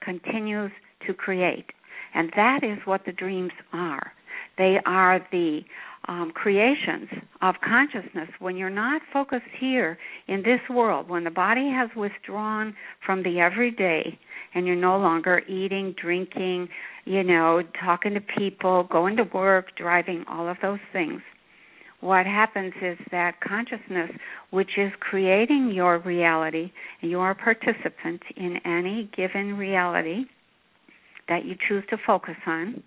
continues 0.05 0.71
to 1.05 1.13
create 1.13 1.65
and 2.13 2.31
that 2.35 2.63
is 2.63 2.77
what 2.85 3.01
the 3.05 3.11
dreams 3.11 3.51
are 3.73 4.13
they 4.57 4.77
are 4.85 5.19
the 5.31 5.61
um, 6.07 6.31
creations 6.31 7.09
of 7.41 7.55
consciousness 7.67 8.29
when 8.39 8.57
you're 8.57 8.69
not 8.69 9.01
focused 9.11 9.43
here 9.59 9.97
in 10.27 10.43
this 10.43 10.59
world, 10.69 11.09
when 11.09 11.23
the 11.23 11.31
body 11.31 11.69
has 11.69 11.89
withdrawn 11.95 12.75
from 13.05 13.23
the 13.23 13.39
everyday 13.39 14.17
and 14.53 14.65
you're 14.65 14.75
no 14.75 14.97
longer 14.97 15.41
eating, 15.47 15.95
drinking, 16.01 16.69
you 17.05 17.23
know, 17.23 17.61
talking 17.83 18.13
to 18.13 18.21
people, 18.21 18.83
going 18.83 19.17
to 19.17 19.23
work, 19.33 19.75
driving, 19.75 20.23
all 20.29 20.47
of 20.47 20.57
those 20.61 20.79
things. 20.93 21.21
What 22.01 22.25
happens 22.25 22.73
is 22.81 22.97
that 23.11 23.39
consciousness, 23.41 24.11
which 24.51 24.77
is 24.77 24.91
creating 24.99 25.71
your 25.73 25.99
reality, 25.99 26.71
you 27.01 27.19
are 27.19 27.31
a 27.31 27.35
participant 27.35 28.21
in 28.35 28.57
any 28.65 29.09
given 29.15 29.57
reality 29.57 30.25
that 31.27 31.45
you 31.45 31.55
choose 31.67 31.83
to 31.89 31.97
focus 32.05 32.35
on, 32.45 32.83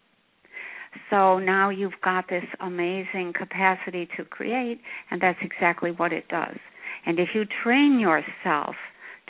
so 1.11 1.39
now 1.39 1.71
you've 1.71 2.01
got 2.03 2.29
this 2.29 2.45
amazing 2.61 3.33
capacity 3.37 4.09
to 4.17 4.25
create, 4.25 4.81
and 5.11 5.21
that's 5.21 5.39
exactly 5.43 5.91
what 5.91 6.13
it 6.13 6.29
does. 6.29 6.57
And 7.07 7.19
if 7.19 7.29
you 7.35 7.45
train 7.63 7.99
yourself 7.99 8.75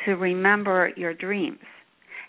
to 0.05 0.13
remember 0.13 0.93
your 0.97 1.15
dreams, 1.15 1.59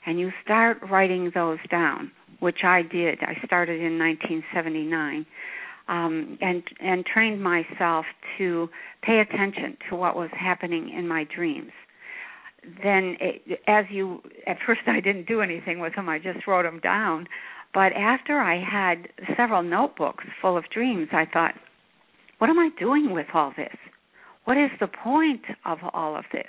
and 0.06 0.20
you 0.20 0.32
start 0.44 0.78
writing 0.90 1.32
those 1.36 1.60
down, 1.70 2.12
which 2.40 2.64
I 2.64 2.82
did, 2.82 3.20
I 3.22 3.36
started 3.46 3.82
in 3.82 4.00
1979. 4.00 5.26
Um, 5.90 6.38
and 6.40 6.62
and 6.80 7.04
trained 7.04 7.42
myself 7.42 8.06
to 8.38 8.70
pay 9.02 9.20
attention 9.22 9.76
to 9.90 9.96
what 9.96 10.16
was 10.16 10.30
happening 10.38 10.94
in 10.96 11.08
my 11.08 11.26
dreams. 11.36 11.72
Then, 12.84 13.18
it, 13.20 13.60
as 13.68 13.86
you 13.90 14.22
at 14.46 14.58
first, 14.68 14.82
I 14.86 15.00
didn't 15.00 15.28
do 15.28 15.42
anything 15.42 15.80
with 15.80 15.96
them. 15.96 16.08
I 16.08 16.20
just 16.20 16.46
wrote 16.46 16.64
them 16.64 16.80
down. 16.80 17.28
But 17.74 17.94
after 17.94 18.40
I 18.40 18.64
had 18.64 19.10
several 19.36 19.64
notebooks 19.64 20.26
full 20.42 20.58
of 20.58 20.66
dreams, 20.70 21.10
I 21.12 21.26
thought, 21.26 21.54
what 22.38 22.50
am 22.50 22.60
I 22.60 22.70
doing 22.80 23.12
with 23.12 23.28
all 23.34 23.52
this? 23.56 23.76
What 24.46 24.58
is 24.58 24.72
the 24.80 24.88
point 24.88 25.42
of 25.66 25.80
all 25.94 26.16
of 26.16 26.26
this? 26.32 26.48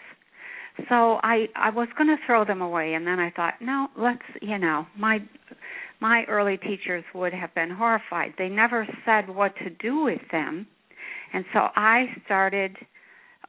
So 0.89 1.19
I 1.23 1.49
I 1.55 1.71
was 1.71 1.89
going 1.97 2.09
to 2.09 2.17
throw 2.27 2.45
them 2.45 2.63
away 2.63 2.95
and 2.95 3.07
then 3.07 3.19
I 3.19 3.31
thought, 3.31 3.55
no, 3.61 3.89
let's, 3.97 4.23
you 4.41 4.59
know, 4.59 4.87
my 4.97 5.19
my 6.01 6.25
early 6.29 6.57
teachers 6.57 7.05
would 7.15 7.33
have 7.33 7.55
been 7.55 7.71
horrified. 7.71 8.35
They 8.39 8.49
never 8.49 8.87
said 9.05 9.29
what 9.29 9.55
to 9.57 9.71
do 9.71 10.03
with 10.05 10.21
them. 10.33 10.67
And 11.33 11.45
so 11.53 11.69
I 11.77 12.07
started 12.25 12.77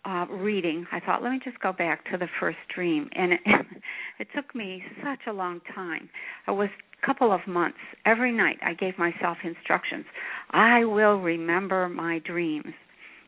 uh 0.04 0.26
reading. 0.30 0.86
I 0.92 1.00
thought, 1.00 1.22
let 1.22 1.32
me 1.32 1.40
just 1.44 1.60
go 1.60 1.72
back 1.72 2.10
to 2.12 2.18
the 2.18 2.28
first 2.40 2.58
dream. 2.74 3.10
And 3.14 3.34
it, 3.34 3.40
it 4.20 4.28
took 4.36 4.54
me 4.56 4.84
such 5.04 5.20
a 5.28 5.34
long 5.34 5.62
time. 5.74 6.10
It 6.48 6.52
was 6.52 6.70
a 7.02 7.06
couple 7.06 7.32
of 7.32 7.42
months. 7.48 7.78
Every 8.06 8.32
night 8.32 8.58
I 8.64 8.74
gave 8.74 8.98
myself 8.98 9.38
instructions. 9.44 10.06
I 10.52 10.86
will 10.86 11.18
remember 11.20 11.88
my 11.90 12.20
dreams. 12.20 12.74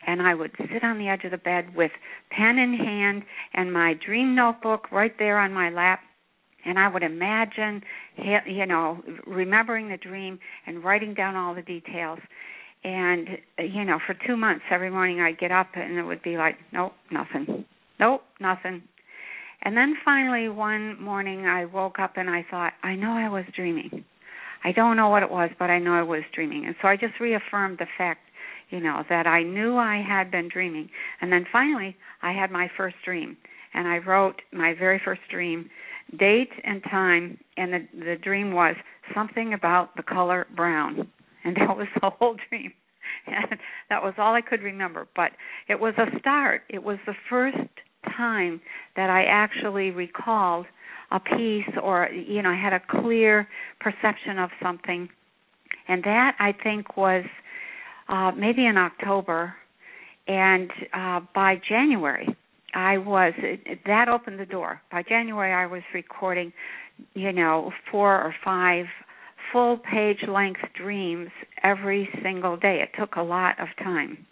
And 0.05 0.21
I 0.21 0.35
would 0.35 0.51
sit 0.57 0.83
on 0.83 0.97
the 0.97 1.07
edge 1.07 1.23
of 1.23 1.31
the 1.31 1.37
bed 1.37 1.75
with 1.75 1.91
pen 2.29 2.57
in 2.57 2.73
hand 2.73 3.23
and 3.53 3.71
my 3.71 3.93
dream 4.05 4.35
notebook 4.35 4.91
right 4.91 5.13
there 5.17 5.39
on 5.39 5.53
my 5.53 5.69
lap 5.69 6.01
and 6.65 6.79
I 6.79 6.87
would 6.87 7.03
imagine, 7.03 7.81
you 8.45 8.65
know, 8.65 9.01
remembering 9.25 9.89
the 9.89 9.97
dream 9.97 10.39
and 10.65 10.83
writing 10.83 11.13
down 11.13 11.35
all 11.35 11.53
the 11.55 11.61
details. 11.61 12.19
And 12.83 13.27
you 13.59 13.85
know, 13.85 13.99
for 14.05 14.15
two 14.27 14.35
months, 14.35 14.65
every 14.69 14.89
morning 14.89 15.21
I'd 15.21 15.39
get 15.39 15.51
up 15.51 15.67
and 15.75 15.97
it 15.97 16.03
would 16.03 16.21
be 16.21 16.37
like, 16.37 16.55
nope, 16.71 16.93
nothing, 17.11 17.65
nope, 17.99 18.21
nothing. 18.39 18.83
And 19.63 19.77
then 19.77 19.95
finally, 20.03 20.49
one 20.49 21.01
morning, 21.01 21.45
I 21.45 21.65
woke 21.65 21.97
up 21.97 22.13
and 22.17 22.29
I 22.29 22.45
thought, 22.51 22.73
I 22.83 22.95
know 22.95 23.11
I 23.11 23.29
was 23.29 23.45
dreaming. 23.55 24.03
I 24.65 24.73
don't 24.73 24.97
know 24.97 25.09
what 25.09 25.23
it 25.23 25.31
was, 25.31 25.49
but 25.57 25.69
I 25.69 25.79
know 25.79 25.93
I 25.93 26.03
was 26.03 26.23
dreaming. 26.33 26.65
And 26.65 26.75
so 26.81 26.87
I 26.87 26.97
just 26.97 27.19
reaffirmed 27.19 27.77
the 27.79 27.87
fact, 27.97 28.19
you 28.69 28.81
know, 28.81 29.03
that 29.09 29.25
I 29.25 29.43
knew 29.43 29.77
I 29.77 30.03
had 30.05 30.31
been 30.31 30.49
dreaming. 30.51 30.89
And 31.21 31.31
then 31.31 31.45
finally, 31.51 31.95
I 32.21 32.33
had 32.33 32.51
my 32.51 32.69
first 32.75 32.95
dream. 33.05 33.37
And 33.73 33.87
I 33.87 33.97
wrote 33.97 34.41
my 34.51 34.73
very 34.77 35.01
first 35.03 35.21
dream 35.31 35.69
date 36.17 36.51
and 36.63 36.81
time, 36.83 37.37
and 37.57 37.73
the 37.73 37.87
the 37.97 38.15
dream 38.21 38.53
was 38.53 38.75
something 39.13 39.53
about 39.53 39.95
the 39.95 40.03
color 40.03 40.47
brown, 40.55 41.07
and 41.43 41.55
that 41.59 41.77
was 41.77 41.87
the 42.01 42.09
whole 42.09 42.35
dream. 42.49 42.71
And 43.27 43.59
that 43.89 44.01
was 44.01 44.13
all 44.17 44.33
I 44.33 44.41
could 44.41 44.61
remember, 44.61 45.07
but 45.15 45.31
it 45.67 45.79
was 45.79 45.93
a 45.97 46.17
start. 46.19 46.63
It 46.69 46.83
was 46.83 46.97
the 47.05 47.13
first 47.29 47.57
time 48.17 48.61
that 48.95 49.09
I 49.09 49.23
actually 49.25 49.91
recalled 49.91 50.65
a 51.11 51.19
piece 51.19 51.69
or 51.81 52.09
you 52.09 52.41
know 52.41 52.49
I 52.49 52.59
had 52.59 52.73
a 52.73 52.81
clear 53.01 53.47
perception 53.79 54.39
of 54.39 54.49
something 54.61 55.07
and 55.87 56.03
that 56.03 56.35
I 56.39 56.53
think 56.63 56.97
was 56.97 57.23
uh 58.09 58.31
maybe 58.35 58.65
in 58.65 58.77
October 58.77 59.53
and 60.27 60.71
uh 60.91 61.21
by 61.35 61.61
January 61.69 62.35
I 62.73 62.97
was 62.97 63.33
that 63.85 64.09
opened 64.09 64.39
the 64.39 64.45
door. 64.45 64.81
By 64.91 65.03
January, 65.03 65.53
I 65.53 65.67
was 65.67 65.83
recording, 65.93 66.51
you 67.13 67.31
know, 67.31 67.71
four 67.91 68.15
or 68.15 68.33
five 68.43 68.85
full 69.51 69.77
page 69.77 70.23
length 70.27 70.61
dreams 70.75 71.29
every 71.63 72.09
single 72.23 72.57
day. 72.57 72.81
It 72.81 72.89
took 72.99 73.15
a 73.15 73.21
lot 73.21 73.59
of 73.59 73.67
time. 73.83 74.25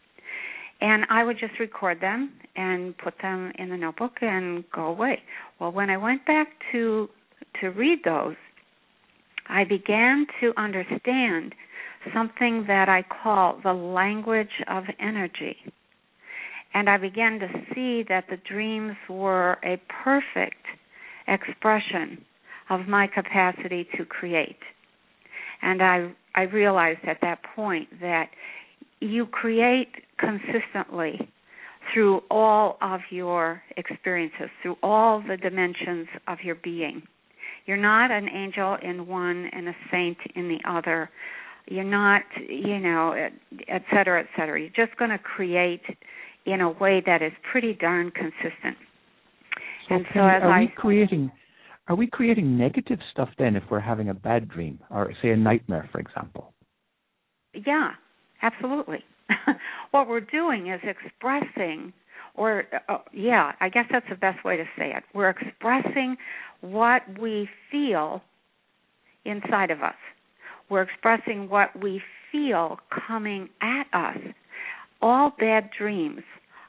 And 0.82 1.06
I 1.10 1.24
would 1.24 1.38
just 1.40 1.60
record 1.60 2.02
them 2.02 2.32
and 2.56 2.98
put 2.98 3.14
them 3.22 3.52
in 3.60 3.70
the 3.70 3.78
notebook 3.78 4.14
and 4.22 4.64
go 4.74 4.86
away. 4.86 5.20
Well, 5.60 5.72
when 5.72 5.90
I 5.90 5.98
went 5.98 6.26
back 6.26 6.48
to 6.72 7.10
to 7.60 7.68
read 7.68 8.00
those, 8.04 8.36
I 9.48 9.66
began 9.66 10.26
to 10.40 10.54
understand 10.58 11.54
something 12.14 12.66
that 12.68 12.90
I 12.90 13.04
call 13.04 13.60
the 13.64 13.74
language 13.74 14.64
of 14.68 14.86
energy 15.00 15.58
and 16.74 16.90
I 16.90 16.98
began 16.98 17.40
to 17.40 17.48
see 17.74 18.04
that 18.10 18.26
the 18.30 18.38
dreams 18.38 18.96
were 19.10 19.58
a 19.64 19.82
perfect 20.04 20.66
expression 21.28 22.24
of 22.70 22.88
my 22.88 23.08
capacity 23.08 23.88
to 23.98 24.06
create. 24.06 24.60
And 25.62 25.82
I 25.82 26.12
I 26.34 26.44
realized 26.44 27.02
at 27.06 27.18
that 27.22 27.40
point 27.56 27.90
that 28.00 28.30
you 29.02 29.26
create 29.26 29.92
consistently 30.18 31.20
through 31.94 32.22
all 32.30 32.78
of 32.82 33.02
your 33.10 33.62
experiences, 33.76 34.50
through 34.62 34.78
all 34.82 35.22
the 35.22 35.36
dimensions 35.36 36.08
of 36.28 36.38
your 36.44 36.56
being. 36.56 37.02
You're 37.66 37.78
not 37.78 38.12
an 38.12 38.30
angel 38.30 38.78
in 38.82 39.08
one 39.08 39.50
and 39.52 39.68
a 39.68 39.76
saint 39.92 40.18
in 40.36 40.48
the 40.48 40.60
other. 40.70 41.10
You're 41.68 41.84
not, 41.84 42.24
you 42.48 42.80
know, 42.80 43.14
et 43.68 43.84
cetera, 43.94 44.22
et 44.22 44.28
cetera. 44.38 44.60
You're 44.60 44.86
just 44.86 44.98
going 44.98 45.12
to 45.12 45.20
create 45.20 45.84
in 46.46 46.62
a 46.62 46.72
way 46.72 47.02
that 47.06 47.22
is 47.22 47.32
pretty 47.52 47.74
darn 47.74 48.12
consistent. 48.12 48.78
So 49.88 49.96
and 49.96 50.06
so 50.14 50.20
as 50.22 50.44
are 50.44 50.52
I 50.52 50.62
we 50.62 50.74
creating 50.76 51.32
are 51.88 51.96
we 51.96 52.08
creating 52.08 52.58
negative 52.58 53.00
stuff 53.12 53.30
then 53.38 53.56
if 53.56 53.64
we're 53.70 53.80
having 53.80 54.10
a 54.10 54.14
bad 54.14 54.48
dream 54.48 54.80
or 54.90 55.12
say 55.22 55.30
a 55.30 55.38
nightmare 55.38 55.90
for 55.92 56.00
example? 56.00 56.54
yeah, 57.54 57.92
absolutely. 58.42 59.00
what 59.92 60.08
we're 60.08 60.22
doing 60.22 60.68
is 60.68 60.80
expressing 60.84 61.94
or 62.36 62.64
uh, 62.88 63.00
yeah, 63.14 63.52
I 63.60 63.70
guess 63.70 63.86
that's 63.92 64.06
the 64.10 64.16
best 64.16 64.44
way 64.46 64.56
to 64.58 64.64
say 64.78 64.94
it. 64.96 65.04
We're 65.14 65.30
expressing 65.30 66.16
what 66.62 67.02
we 67.20 67.50
feel 67.70 68.22
inside 69.26 69.70
of 69.70 69.82
us. 69.82 69.96
We're 70.70 70.84
expressing 70.84 71.50
what 71.50 71.82
we 71.82 72.02
feel 72.32 72.80
coming 73.08 73.50
at 73.62 73.84
us 73.94 74.18
all 75.02 75.34
bad 75.40 75.70
dreams 75.78 76.22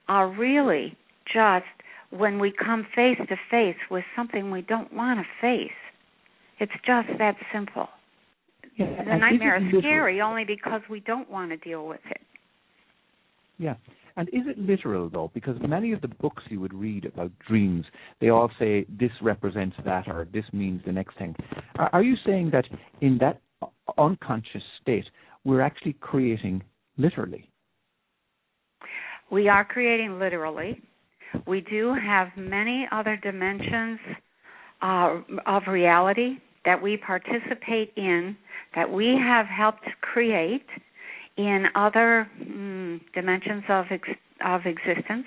are 0.09 0.29
really 0.29 0.97
just 1.33 1.64
when 2.11 2.38
we 2.38 2.53
come 2.53 2.87
face 2.95 3.18
to 3.29 3.37
face 3.51 3.77
with 3.90 4.05
something 4.14 4.51
we 4.51 4.62
don't 4.62 4.92
want 4.92 5.21
to 5.21 5.25
face. 5.40 5.71
It's 6.59 6.73
just 6.87 7.09
that 7.18 7.37
simple. 7.53 7.88
Yeah, 8.77 9.05
the 9.05 9.16
nightmare 9.16 9.57
is 9.57 9.75
scary 9.81 10.21
only 10.21 10.45
because 10.45 10.81
we 10.88 11.01
don't 11.01 11.31
want 11.31 11.51
to 11.51 11.57
deal 11.57 11.87
with 11.87 12.01
it. 12.11 12.21
Yeah. 13.59 13.75
And 14.16 14.29
is 14.29 14.42
it 14.47 14.59
literal 14.59 15.09
though? 15.09 15.31
Because 15.35 15.57
many 15.66 15.92
of 15.92 16.01
the 16.01 16.09
books 16.09 16.42
you 16.49 16.61
would 16.61 16.75
read 16.75 17.07
about 17.07 17.33
dreams, 17.49 17.85
they 18.21 18.29
all 18.29 18.51
say 18.59 18.87
this 18.88 19.11
represents 19.23 19.77
that 19.85 20.09
or 20.09 20.27
this 20.33 20.45
means 20.53 20.83
the 20.85 20.92
next 20.92 21.16
thing. 21.18 21.35
Are, 21.77 21.90
are 21.92 22.03
you 22.03 22.16
saying 22.27 22.51
that 22.53 22.64
in 23.01 23.18
that 23.18 23.40
unconscious 23.97 24.62
state, 24.81 25.07
we're 25.45 25.61
actually 25.61 25.95
creating 25.95 26.62
literally? 26.99 27.49
We 29.33 29.49
are 29.49 29.64
creating 29.64 30.18
literally. 30.18 30.79
We 31.47 31.62
do 31.62 31.95
have 31.95 32.29
many 32.37 32.87
other 32.92 33.16
dimensions 33.16 33.99
uh, 34.83 35.21
of 35.47 35.62
reality 35.68 36.37
that 36.66 36.83
we 36.83 36.99
participate 36.99 37.95
in, 37.97 38.37
that 38.77 38.92
we 38.92 39.18
have 39.18 39.47
helped 39.47 39.87
create 40.03 40.66
in 41.38 41.64
other 41.75 42.29
mm, 42.42 43.01
dimensions 43.14 43.64
of 43.71 43.87
ex- 43.90 44.21
of 44.45 44.66
existence, 44.66 45.25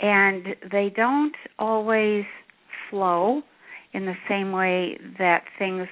and 0.00 0.44
they 0.70 0.92
don't 0.94 1.34
always 1.58 2.26
flow 2.90 3.40
in 3.94 4.04
the 4.04 4.16
same 4.28 4.52
way 4.52 4.98
that 5.18 5.44
things 5.58 5.88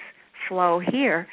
flow 0.49 0.81
here 0.93 1.27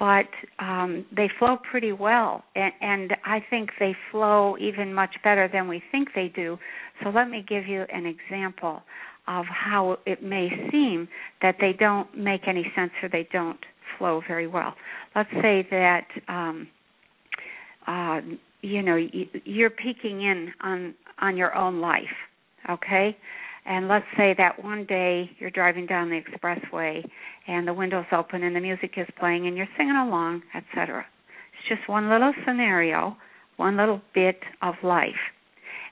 but 0.00 0.26
um, 0.58 1.04
they 1.14 1.28
flow 1.38 1.58
pretty 1.70 1.92
well, 1.92 2.42
and, 2.56 2.72
and 2.80 3.12
I 3.26 3.44
think 3.50 3.68
they 3.78 3.94
flow 4.10 4.56
even 4.58 4.94
much 4.94 5.14
better 5.22 5.46
than 5.52 5.68
we 5.68 5.82
think 5.92 6.08
they 6.14 6.32
do. 6.34 6.58
So 7.04 7.10
let 7.10 7.28
me 7.28 7.44
give 7.46 7.68
you 7.68 7.84
an 7.92 8.06
example 8.06 8.82
of 9.28 9.44
how 9.44 9.98
it 10.06 10.22
may 10.22 10.48
seem 10.72 11.06
that 11.42 11.56
they 11.60 11.74
don't 11.78 12.16
make 12.16 12.48
any 12.48 12.64
sense 12.74 12.92
or 13.02 13.10
they 13.10 13.28
don't 13.30 13.60
flow 13.98 14.22
very 14.26 14.46
well. 14.46 14.74
Let's 15.14 15.30
say 15.42 15.68
that 15.70 16.06
um, 16.28 16.66
uh, 17.86 18.20
you 18.62 18.82
know 18.82 18.96
you're 19.44 19.70
peeking 19.70 20.22
in 20.22 20.52
on 20.62 20.94
on 21.20 21.36
your 21.36 21.54
own 21.54 21.82
life, 21.82 22.04
okay? 22.70 23.14
And 23.66 23.88
let's 23.88 24.06
say 24.16 24.34
that 24.38 24.62
one 24.64 24.84
day 24.86 25.30
you're 25.38 25.50
driving 25.50 25.86
down 25.86 26.10
the 26.10 26.20
expressway 26.20 27.04
and 27.46 27.68
the 27.68 27.74
window's 27.74 28.06
open 28.12 28.42
and 28.42 28.56
the 28.56 28.60
music 28.60 28.92
is 28.96 29.06
playing 29.18 29.46
and 29.46 29.56
you're 29.56 29.68
singing 29.76 29.96
along, 29.96 30.42
etc. 30.54 31.04
It's 31.52 31.68
just 31.68 31.88
one 31.88 32.08
little 32.08 32.32
scenario, 32.46 33.16
one 33.56 33.76
little 33.76 34.00
bit 34.14 34.40
of 34.62 34.74
life. 34.82 35.20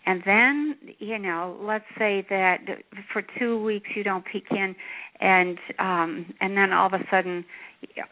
And 0.07 0.23
then, 0.25 0.77
you 0.99 1.19
know, 1.19 1.59
let's 1.61 1.85
say 1.99 2.25
that 2.31 2.61
for 3.13 3.23
2 3.39 3.63
weeks 3.63 3.91
you 3.95 4.03
don't 4.03 4.25
peek 4.25 4.47
in 4.51 4.75
and 5.21 5.59
um 5.79 6.33
and 6.41 6.57
then 6.57 6.73
all 6.73 6.87
of 6.87 6.93
a 6.93 7.05
sudden 7.11 7.45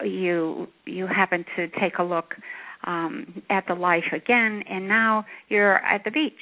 you 0.03 0.67
you 0.85 1.07
happen 1.07 1.45
to 1.55 1.67
take 1.79 1.97
a 1.99 2.03
look 2.03 2.35
um 2.83 3.41
at 3.49 3.65
the 3.67 3.73
life 3.73 4.11
again 4.13 4.63
and 4.69 4.87
now 4.87 5.25
you're 5.49 5.77
at 5.77 6.03
the 6.03 6.11
beach 6.11 6.33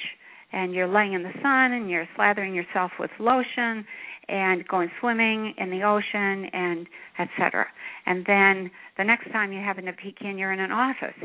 and 0.52 0.72
you're 0.72 0.88
laying 0.88 1.12
in 1.12 1.22
the 1.22 1.32
sun 1.42 1.72
and 1.72 1.90
you're 1.90 2.08
slathering 2.18 2.54
yourself 2.54 2.92
with 2.98 3.10
lotion 3.18 3.84
and 4.28 4.66
going 4.68 4.90
swimming 5.00 5.54
in 5.58 5.70
the 5.70 5.82
ocean 5.82 6.50
and 6.52 6.86
etc. 7.18 7.66
And 8.06 8.24
then 8.26 8.70
the 8.96 9.04
next 9.04 9.30
time 9.32 9.52
you 9.52 9.60
happen 9.60 9.84
to 9.84 9.92
peek 9.92 10.16
in, 10.20 10.38
you're 10.38 10.52
in 10.52 10.60
an 10.60 10.72
office 10.72 11.16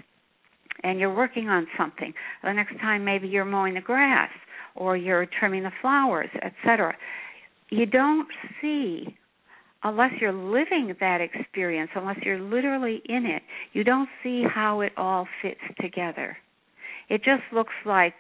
and 0.84 1.00
you're 1.00 1.14
working 1.14 1.48
on 1.48 1.68
something. 1.78 2.14
The 2.44 2.54
next 2.54 2.80
time 2.80 3.04
maybe 3.04 3.28
you're 3.28 3.46
mowing 3.46 3.76
the 3.76 3.82
grass 3.82 4.30
or 4.76 4.96
you're 4.96 5.28
trimming 5.40 5.64
the 5.64 5.72
flowers, 5.82 6.30
etc. 6.44 6.96
You 7.70 7.86
don't 7.86 8.28
see 8.62 9.18
unless 9.84 10.12
you're 10.20 10.34
living 10.34 10.96
that 11.00 11.22
experience, 11.22 11.90
unless 11.96 12.18
you're 12.24 12.40
literally 12.40 13.02
in 13.06 13.26
it, 13.26 13.42
you 13.74 13.84
don't 13.84 14.10
see 14.24 14.44
how 14.48 14.82
it 14.82 14.92
all 14.96 15.28
fits 15.42 15.62
together. 15.80 16.38
It 17.10 17.24
just 17.24 17.44
looks 17.52 17.74
like 17.86 18.14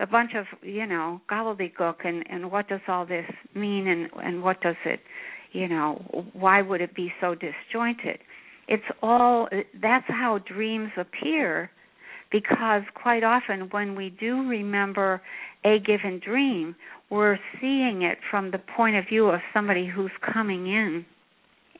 a 0.00 0.06
bunch 0.06 0.32
of 0.34 0.46
you 0.62 0.86
know 0.86 1.20
gobbledygook 1.30 2.04
and 2.04 2.24
and 2.28 2.50
what 2.50 2.68
does 2.68 2.80
all 2.88 3.06
this 3.06 3.26
mean 3.54 3.86
and 3.88 4.10
and 4.22 4.42
what 4.42 4.60
does 4.60 4.76
it 4.84 5.00
you 5.56 5.68
know, 5.68 6.28
why 6.34 6.60
would 6.60 6.82
it 6.82 6.94
be 6.94 7.12
so 7.20 7.34
disjointed? 7.34 8.18
It's 8.68 8.84
all 9.02 9.48
that's 9.80 10.04
how 10.08 10.38
dreams 10.38 10.90
appear 10.98 11.70
because 12.30 12.82
quite 12.94 13.24
often 13.24 13.68
when 13.70 13.94
we 13.94 14.10
do 14.10 14.46
remember 14.46 15.22
a 15.64 15.78
given 15.78 16.20
dream, 16.22 16.76
we're 17.08 17.38
seeing 17.60 18.02
it 18.02 18.18
from 18.30 18.50
the 18.50 18.58
point 18.58 18.96
of 18.96 19.04
view 19.08 19.28
of 19.28 19.40
somebody 19.54 19.86
who's 19.86 20.10
coming 20.32 20.66
in 20.66 21.06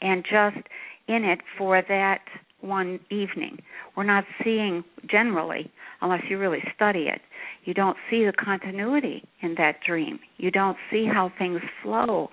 and 0.01 0.25
just 0.25 0.67
in 1.09 1.25
it 1.25 1.41
for 1.59 1.83
that 1.89 2.21
one 2.61 3.01
evening. 3.11 3.59
We're 3.97 4.05
not 4.05 4.25
seeing 4.43 4.85
generally, 5.11 5.71
unless 6.01 6.23
you 6.29 6.39
really 6.39 6.63
study 6.75 7.09
it, 7.09 7.21
you 7.65 7.75
don't 7.75 7.97
see 8.11 8.25
the 8.25 8.33
continuity 8.33 9.25
in 9.43 9.55
that 9.59 9.81
dream. 9.87 10.19
You 10.39 10.51
don't 10.51 10.77
see 10.91 11.07
how 11.07 11.33
things 11.39 11.61
flow. 11.83 12.31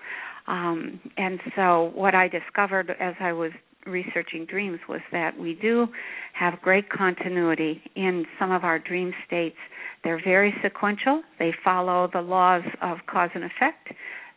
Um, 0.48 1.00
and 1.18 1.40
so, 1.56 1.92
what 1.96 2.16
I 2.16 2.28
discovered 2.28 2.92
as 3.00 3.16
I 3.20 3.32
was 3.32 3.52
researching 3.86 4.46
dreams 4.46 4.80
was 4.88 5.02
that 5.12 5.38
we 5.38 5.56
do 5.56 5.88
have 6.34 6.62
great 6.62 6.90
continuity 6.90 7.82
in 7.96 8.26
some 8.40 8.52
of 8.52 8.64
our 8.64 8.80
dream 8.80 9.14
states. 9.26 9.58
They're 10.04 10.22
very 10.24 10.54
sequential. 10.62 11.22
They 11.40 11.54
follow 11.64 12.10
the 12.12 12.22
laws 12.22 12.64
of 12.82 12.98
cause 13.08 13.30
and 13.36 13.44
effect. 13.44 13.90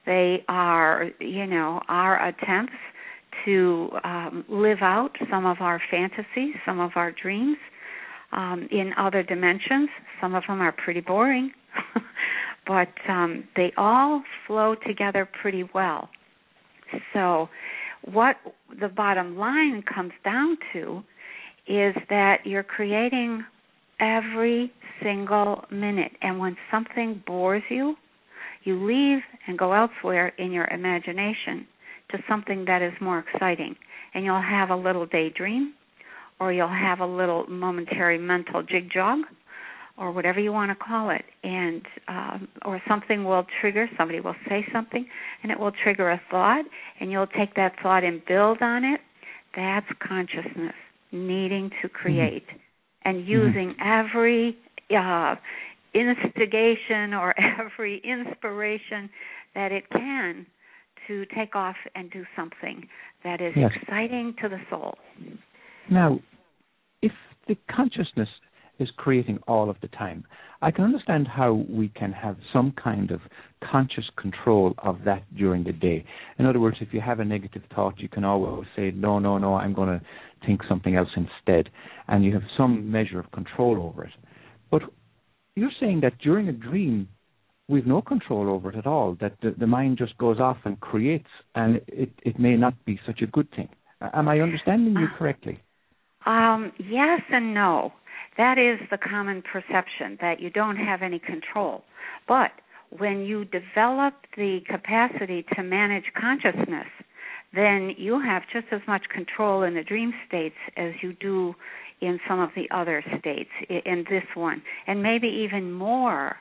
They 0.04 0.44
are, 0.48 1.10
you 1.20 1.46
know, 1.46 1.80
our 1.88 2.28
attempts 2.28 2.74
to 3.44 3.90
um, 4.04 4.44
live 4.48 4.78
out 4.80 5.10
some 5.30 5.46
of 5.46 5.58
our 5.60 5.80
fantasies, 5.90 6.54
some 6.64 6.80
of 6.80 6.92
our 6.96 7.12
dreams 7.12 7.56
um, 8.32 8.68
in 8.70 8.92
other 8.98 9.22
dimensions. 9.22 9.88
Some 10.20 10.34
of 10.34 10.42
them 10.48 10.60
are 10.60 10.72
pretty 10.72 11.00
boring, 11.00 11.52
but 12.66 12.88
um, 13.08 13.44
they 13.56 13.72
all 13.76 14.22
flow 14.46 14.74
together 14.86 15.28
pretty 15.40 15.64
well. 15.74 16.08
So, 17.12 17.48
what 18.04 18.36
the 18.80 18.88
bottom 18.88 19.36
line 19.36 19.82
comes 19.82 20.12
down 20.24 20.56
to 20.72 21.02
is 21.66 21.94
that 22.08 22.38
you're 22.44 22.62
creating 22.62 23.44
every 23.98 24.72
single 25.02 25.64
minute. 25.70 26.12
And 26.22 26.38
when 26.38 26.56
something 26.70 27.22
bores 27.26 27.64
you, 27.68 27.96
you 28.62 28.84
leave 28.84 29.22
and 29.46 29.58
go 29.58 29.72
elsewhere 29.72 30.32
in 30.38 30.52
your 30.52 30.66
imagination 30.66 31.66
to 32.10 32.18
something 32.28 32.64
that 32.66 32.82
is 32.82 32.92
more 33.00 33.18
exciting. 33.18 33.76
And 34.14 34.24
you'll 34.24 34.42
have 34.42 34.70
a 34.70 34.76
little 34.76 35.06
daydream, 35.06 35.74
or 36.40 36.52
you'll 36.52 36.68
have 36.68 37.00
a 37.00 37.06
little 37.06 37.46
momentary 37.48 38.18
mental 38.18 38.62
jig 38.62 38.90
jog, 38.92 39.20
or 39.98 40.12
whatever 40.12 40.40
you 40.40 40.52
want 40.52 40.70
to 40.70 40.84
call 40.84 41.10
it. 41.10 41.24
And 41.42 41.82
um, 42.08 42.48
or 42.64 42.80
something 42.88 43.24
will 43.24 43.44
trigger. 43.60 43.88
Somebody 43.98 44.20
will 44.20 44.36
say 44.48 44.66
something, 44.72 45.06
and 45.42 45.52
it 45.52 45.58
will 45.58 45.72
trigger 45.82 46.10
a 46.10 46.20
thought, 46.30 46.64
and 47.00 47.10
you'll 47.10 47.26
take 47.26 47.54
that 47.56 47.74
thought 47.82 48.04
and 48.04 48.24
build 48.24 48.58
on 48.60 48.84
it. 48.84 49.00
That's 49.54 49.86
consciousness 50.06 50.74
needing 51.12 51.70
to 51.82 51.88
mm-hmm. 51.88 51.96
create 51.96 52.46
and 53.04 53.26
using 53.26 53.74
mm-hmm. 53.78 54.06
every 54.10 54.56
uh, 54.96 55.36
instigation 55.94 57.14
or 57.14 57.34
every 57.60 58.02
inspiration 58.04 59.08
that 59.54 59.72
it 59.72 59.84
can 59.90 60.46
to 61.06 61.24
take 61.36 61.54
off 61.54 61.76
and 61.94 62.10
do 62.10 62.24
something 62.36 62.86
that 63.24 63.40
is 63.40 63.52
yes. 63.56 63.70
exciting 63.82 64.34
to 64.42 64.48
the 64.48 64.58
soul. 64.70 64.94
Now, 65.90 66.20
if 67.02 67.12
the 67.48 67.56
consciousness 67.70 68.28
is 68.78 68.88
creating 68.96 69.38
all 69.48 69.70
of 69.70 69.76
the 69.80 69.88
time, 69.88 70.24
I 70.62 70.70
can 70.70 70.84
understand 70.84 71.28
how 71.28 71.64
we 71.68 71.88
can 71.88 72.12
have 72.12 72.36
some 72.52 72.72
kind 72.82 73.10
of 73.10 73.20
conscious 73.62 74.04
control 74.20 74.74
of 74.78 74.98
that 75.04 75.22
during 75.36 75.64
the 75.64 75.72
day. 75.72 76.04
In 76.38 76.46
other 76.46 76.60
words, 76.60 76.78
if 76.80 76.92
you 76.92 77.00
have 77.00 77.20
a 77.20 77.24
negative 77.24 77.62
thought, 77.74 77.98
you 77.98 78.08
can 78.08 78.24
always 78.24 78.66
say, 78.74 78.90
no, 78.94 79.18
no, 79.18 79.38
no, 79.38 79.54
I'm 79.54 79.74
going 79.74 79.88
to 79.88 80.00
think 80.46 80.60
something 80.68 80.96
else 80.96 81.08
instead. 81.16 81.70
And 82.08 82.24
you 82.24 82.32
have 82.34 82.42
some 82.56 82.90
measure 82.90 83.18
of 83.18 83.30
control 83.32 83.82
over 83.82 84.04
it. 84.04 84.12
But 84.70 84.82
you're 85.54 85.70
saying 85.80 86.00
that 86.00 86.18
during 86.18 86.48
a 86.48 86.52
dream, 86.52 87.08
we've 87.68 87.86
no 87.86 88.00
control 88.02 88.48
over 88.48 88.70
it 88.70 88.76
at 88.76 88.86
all. 88.86 89.16
That 89.20 89.34
the, 89.42 89.54
the 89.58 89.66
mind 89.66 89.98
just 89.98 90.16
goes 90.18 90.40
off 90.40 90.58
and 90.64 90.78
creates, 90.80 91.28
and 91.54 91.80
it 91.88 92.10
it 92.22 92.38
may 92.38 92.56
not 92.56 92.74
be 92.84 92.98
such 93.06 93.22
a 93.22 93.26
good 93.26 93.48
thing. 93.54 93.68
Am 94.00 94.28
I 94.28 94.40
understanding 94.40 94.94
you 94.94 95.08
correctly? 95.18 95.60
Um, 96.26 96.72
yes 96.78 97.20
and 97.30 97.54
no. 97.54 97.92
That 98.36 98.58
is 98.58 98.86
the 98.90 98.98
common 98.98 99.42
perception 99.42 100.18
that 100.20 100.40
you 100.40 100.50
don't 100.50 100.76
have 100.76 101.00
any 101.00 101.18
control. 101.18 101.84
But 102.28 102.50
when 102.90 103.20
you 103.20 103.46
develop 103.46 104.14
the 104.36 104.60
capacity 104.68 105.46
to 105.54 105.62
manage 105.62 106.04
consciousness, 106.18 106.88
then 107.54 107.94
you 107.96 108.20
have 108.20 108.42
just 108.52 108.66
as 108.70 108.80
much 108.86 109.04
control 109.08 109.62
in 109.62 109.74
the 109.74 109.82
dream 109.82 110.12
states 110.28 110.56
as 110.76 110.92
you 111.02 111.14
do 111.14 111.54
in 112.00 112.20
some 112.28 112.40
of 112.40 112.50
the 112.54 112.68
other 112.70 113.02
states 113.18 113.50
in 113.70 114.04
this 114.10 114.24
one, 114.34 114.62
and 114.86 115.02
maybe 115.02 115.28
even 115.28 115.72
more 115.72 116.36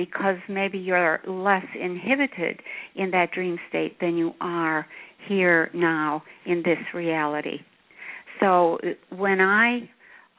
because 0.00 0.36
maybe 0.48 0.78
you're 0.78 1.20
less 1.28 1.66
inhibited 1.78 2.62
in 2.96 3.10
that 3.10 3.32
dream 3.32 3.58
state 3.68 4.00
than 4.00 4.16
you 4.16 4.32
are 4.40 4.86
here 5.28 5.70
now 5.74 6.22
in 6.46 6.62
this 6.64 6.78
reality. 6.94 7.58
So 8.40 8.78
when 9.10 9.42
I 9.42 9.90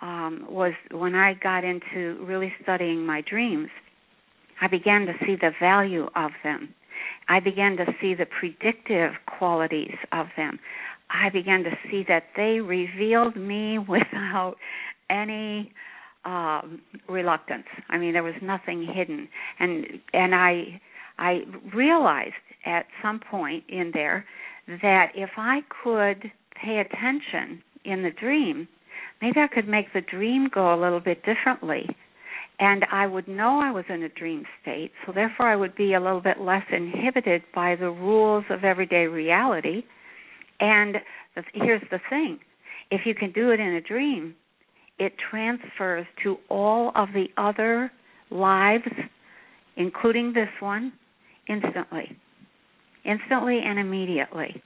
um, 0.01 0.47
was 0.49 0.73
when 0.89 1.13
I 1.13 1.35
got 1.35 1.63
into 1.63 2.25
really 2.25 2.51
studying 2.63 3.05
my 3.05 3.21
dreams, 3.29 3.69
I 4.59 4.67
began 4.67 5.05
to 5.05 5.13
see 5.27 5.35
the 5.39 5.51
value 5.59 6.07
of 6.15 6.31
them. 6.43 6.73
I 7.29 7.39
began 7.39 7.77
to 7.77 7.85
see 8.01 8.15
the 8.15 8.25
predictive 8.25 9.11
qualities 9.37 9.95
of 10.11 10.25
them. 10.37 10.57
I 11.11 11.29
began 11.29 11.63
to 11.65 11.71
see 11.91 12.03
that 12.07 12.23
they 12.35 12.61
revealed 12.61 13.35
me 13.35 13.77
without 13.87 14.55
any 15.11 15.71
um, 16.25 16.81
reluctance. 17.09 17.65
I 17.89 17.97
mean, 17.97 18.13
there 18.13 18.23
was 18.23 18.35
nothing 18.41 18.87
hidden, 18.93 19.27
and 19.59 19.85
and 20.13 20.35
I 20.35 20.81
I 21.17 21.41
realized 21.73 22.33
at 22.65 22.85
some 23.01 23.19
point 23.19 23.63
in 23.69 23.91
there 23.93 24.25
that 24.67 25.11
if 25.15 25.31
I 25.37 25.61
could 25.83 26.31
pay 26.55 26.79
attention 26.79 27.61
in 27.85 28.03
the 28.03 28.11
dream, 28.11 28.67
maybe 29.21 29.39
I 29.39 29.47
could 29.47 29.67
make 29.67 29.93
the 29.93 30.01
dream 30.01 30.49
go 30.53 30.73
a 30.73 30.79
little 30.79 30.99
bit 30.99 31.23
differently. 31.25 31.87
And 32.59 32.85
I 32.91 33.07
would 33.07 33.27
know 33.27 33.59
I 33.59 33.71
was 33.71 33.85
in 33.89 34.03
a 34.03 34.09
dream 34.09 34.45
state, 34.61 34.91
so 35.05 35.11
therefore 35.11 35.47
I 35.47 35.55
would 35.55 35.75
be 35.75 35.95
a 35.95 35.99
little 35.99 36.21
bit 36.21 36.39
less 36.39 36.63
inhibited 36.71 37.41
by 37.55 37.75
the 37.75 37.89
rules 37.89 38.45
of 38.51 38.63
everyday 38.63 39.07
reality. 39.07 39.83
And 40.59 40.97
here's 41.53 41.81
the 41.89 41.99
thing 42.09 42.39
if 42.91 43.01
you 43.05 43.15
can 43.15 43.31
do 43.31 43.49
it 43.49 43.59
in 43.59 43.73
a 43.73 43.81
dream, 43.81 44.35
it 45.01 45.13
transfers 45.31 46.05
to 46.21 46.37
all 46.47 46.91
of 46.93 47.09
the 47.15 47.25
other 47.35 47.91
lives, 48.29 48.83
including 49.75 50.31
this 50.31 50.49
one, 50.59 50.93
instantly. 51.49 52.15
Instantly 53.03 53.61
and 53.65 53.79
immediately. 53.79 54.61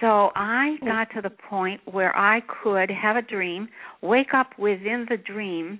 So 0.00 0.30
I 0.34 0.74
got 0.84 1.06
to 1.14 1.22
the 1.22 1.30
point 1.48 1.80
where 1.84 2.16
I 2.16 2.40
could 2.64 2.90
have 2.90 3.14
a 3.14 3.22
dream, 3.22 3.68
wake 4.02 4.34
up 4.34 4.58
within 4.58 5.06
the 5.08 5.16
dream, 5.16 5.78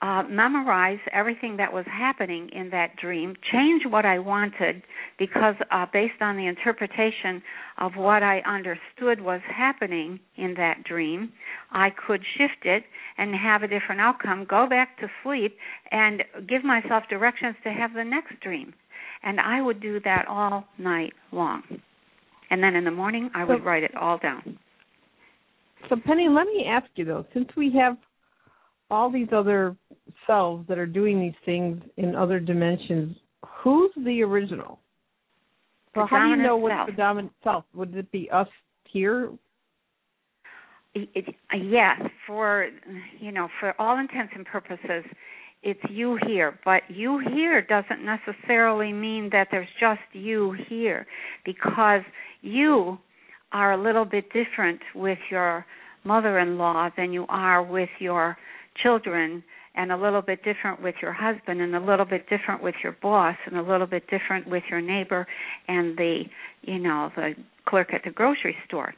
uh, 0.00 0.22
memorize 0.28 1.00
everything 1.12 1.56
that 1.56 1.72
was 1.72 1.84
happening 1.86 2.48
in 2.52 2.70
that 2.70 2.94
dream, 2.96 3.34
change 3.52 3.82
what 3.88 4.04
I 4.04 4.18
wanted 4.18 4.82
because 5.18 5.56
uh, 5.72 5.86
based 5.92 6.20
on 6.20 6.36
the 6.36 6.46
interpretation 6.46 7.42
of 7.78 7.92
what 7.96 8.22
I 8.22 8.40
understood 8.46 9.20
was 9.20 9.40
happening 9.48 10.20
in 10.36 10.54
that 10.54 10.84
dream, 10.84 11.32
I 11.72 11.88
could 11.90 12.22
shift 12.36 12.64
it 12.64 12.84
and 13.16 13.34
have 13.34 13.64
a 13.64 13.68
different 13.68 14.00
outcome, 14.00 14.46
go 14.48 14.68
back 14.68 14.98
to 15.00 15.08
sleep, 15.24 15.56
and 15.90 16.22
give 16.48 16.62
myself 16.62 17.02
directions 17.10 17.56
to 17.64 17.70
have 17.70 17.92
the 17.92 18.04
next 18.04 18.38
dream. 18.40 18.74
And 19.24 19.40
I 19.40 19.60
would 19.60 19.80
do 19.80 19.98
that 20.04 20.26
all 20.28 20.64
night 20.78 21.12
long. 21.32 21.62
And 22.50 22.62
then 22.62 22.76
in 22.76 22.84
the 22.84 22.92
morning, 22.92 23.30
I 23.34 23.42
would 23.44 23.64
write 23.64 23.82
it 23.82 23.94
all 23.96 24.18
down. 24.18 24.58
So, 25.88 25.96
Penny, 26.04 26.28
let 26.28 26.46
me 26.46 26.66
ask 26.68 26.86
you 26.94 27.04
though, 27.04 27.26
since 27.34 27.48
we 27.56 27.72
have 27.78 27.96
all 28.90 29.10
these 29.10 29.28
other 29.32 29.76
selves 30.26 30.66
that 30.68 30.78
are 30.78 30.86
doing 30.86 31.20
these 31.20 31.34
things 31.44 31.82
in 31.96 32.14
other 32.14 32.40
dimensions, 32.40 33.16
who's 33.62 33.90
the 34.04 34.22
original? 34.22 34.78
So, 35.94 36.06
how 36.08 36.24
do 36.24 36.28
you 36.30 36.36
know 36.36 36.56
what's 36.56 36.74
self. 36.74 36.86
the 36.86 36.92
dominant 36.92 37.32
self? 37.42 37.64
Would 37.74 37.94
it 37.96 38.10
be 38.12 38.30
us 38.30 38.48
here? 38.88 39.30
It, 40.94 41.08
it, 41.14 41.34
yes, 41.60 42.00
for 42.26 42.68
you 43.20 43.32
know, 43.32 43.48
for 43.60 43.74
all 43.80 43.98
intents 43.98 44.32
and 44.34 44.46
purposes, 44.46 45.04
it's 45.62 45.80
you 45.90 46.18
here. 46.26 46.58
But 46.64 46.82
you 46.88 47.20
here 47.34 47.62
doesn't 47.62 48.04
necessarily 48.04 48.92
mean 48.92 49.28
that 49.32 49.48
there's 49.50 49.68
just 49.80 50.00
you 50.12 50.56
here, 50.68 51.06
because 51.44 52.02
you 52.42 52.98
are 53.52 53.72
a 53.72 53.82
little 53.82 54.04
bit 54.04 54.26
different 54.32 54.80
with 54.94 55.18
your 55.30 55.64
mother-in-law 56.04 56.90
than 56.96 57.12
you 57.12 57.26
are 57.28 57.62
with 57.62 57.88
your 57.98 58.36
children 58.82 59.42
and 59.74 59.92
a 59.92 59.96
little 59.96 60.22
bit 60.22 60.42
different 60.42 60.82
with 60.82 60.96
your 61.00 61.12
husband 61.12 61.60
and 61.60 61.74
a 61.74 61.80
little 61.80 62.04
bit 62.04 62.28
different 62.28 62.62
with 62.62 62.74
your 62.82 62.96
boss 63.00 63.36
and 63.46 63.56
a 63.56 63.62
little 63.62 63.86
bit 63.86 64.02
different 64.10 64.48
with 64.48 64.62
your 64.68 64.80
neighbor 64.80 65.26
and 65.68 65.96
the 65.96 66.24
you 66.62 66.78
know 66.78 67.10
the 67.16 67.34
clerk 67.66 67.94
at 67.94 68.02
the 68.04 68.10
grocery 68.10 68.56
store. 68.66 68.94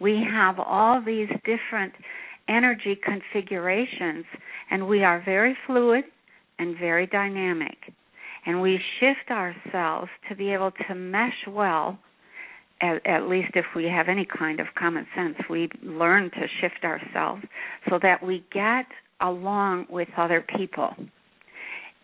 We 0.00 0.22
have 0.30 0.58
all 0.58 1.02
these 1.04 1.28
different 1.44 1.92
energy 2.48 2.98
configurations, 3.02 4.24
and 4.70 4.86
we 4.86 5.02
are 5.02 5.22
very 5.24 5.56
fluid 5.66 6.04
and 6.58 6.76
very 6.78 7.06
dynamic. 7.06 7.76
And 8.46 8.60
we 8.60 8.78
shift 9.00 9.30
ourselves 9.30 10.10
to 10.28 10.36
be 10.36 10.52
able 10.52 10.72
to 10.88 10.94
mesh 10.94 11.46
well, 11.48 11.98
at, 12.82 13.04
at 13.06 13.28
least 13.28 13.52
if 13.54 13.64
we 13.74 13.84
have 13.84 14.08
any 14.08 14.26
kind 14.26 14.60
of 14.60 14.66
common 14.78 15.06
sense. 15.16 15.36
We 15.48 15.70
learn 15.82 16.30
to 16.30 16.46
shift 16.60 16.84
ourselves 16.84 17.42
so 17.88 17.98
that 18.02 18.22
we 18.22 18.44
get 18.52 18.86
along 19.20 19.86
with 19.88 20.08
other 20.16 20.44
people. 20.56 20.90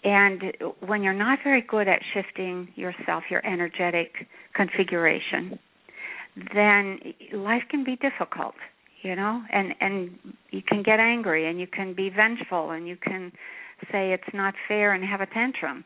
And 0.03 0.43
when 0.87 1.03
you're 1.03 1.13
not 1.13 1.41
very 1.45 1.63
good 1.63 1.87
at 1.87 2.01
shifting 2.15 2.69
yourself, 2.75 3.25
your 3.31 3.45
energetic 3.47 4.27
configuration, 4.55 5.59
then 6.55 6.99
life 7.35 7.63
can 7.69 7.85
be 7.85 7.97
difficult, 7.97 8.55
you 9.03 9.15
know, 9.15 9.43
and 9.53 9.75
and 9.81 10.11
you 10.51 10.63
can 10.67 10.83
get 10.83 11.01
angry 11.01 11.51
and 11.51 11.61
you 11.61 11.67
can 11.67 11.93
be 11.95 12.09
vengeful 12.09 12.71
and 12.71 12.89
you 12.89 12.97
can 12.97 13.31
say 13.93 14.13
it's 14.13 14.33
not 14.33 14.55
fair 14.69 14.93
and 14.93 15.05
have 15.05 15.21
a 15.21 15.27
tantrum. 15.27 15.85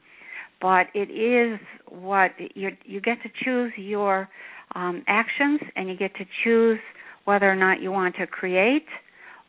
But 0.60 0.86
it 0.94 1.10
is 1.10 1.58
what 1.88 2.30
you 2.54 2.70
you 2.84 3.00
get 3.00 3.18
to 3.22 3.28
choose 3.44 3.72
your 3.76 4.28
um, 4.76 5.02
actions 5.08 5.60
and 5.74 5.88
you 5.88 5.96
get 5.96 6.14
to 6.16 6.24
choose 6.44 6.78
whether 7.24 7.50
or 7.50 7.56
not 7.56 7.80
you 7.80 7.90
want 7.90 8.14
to 8.16 8.26
create 8.26 8.86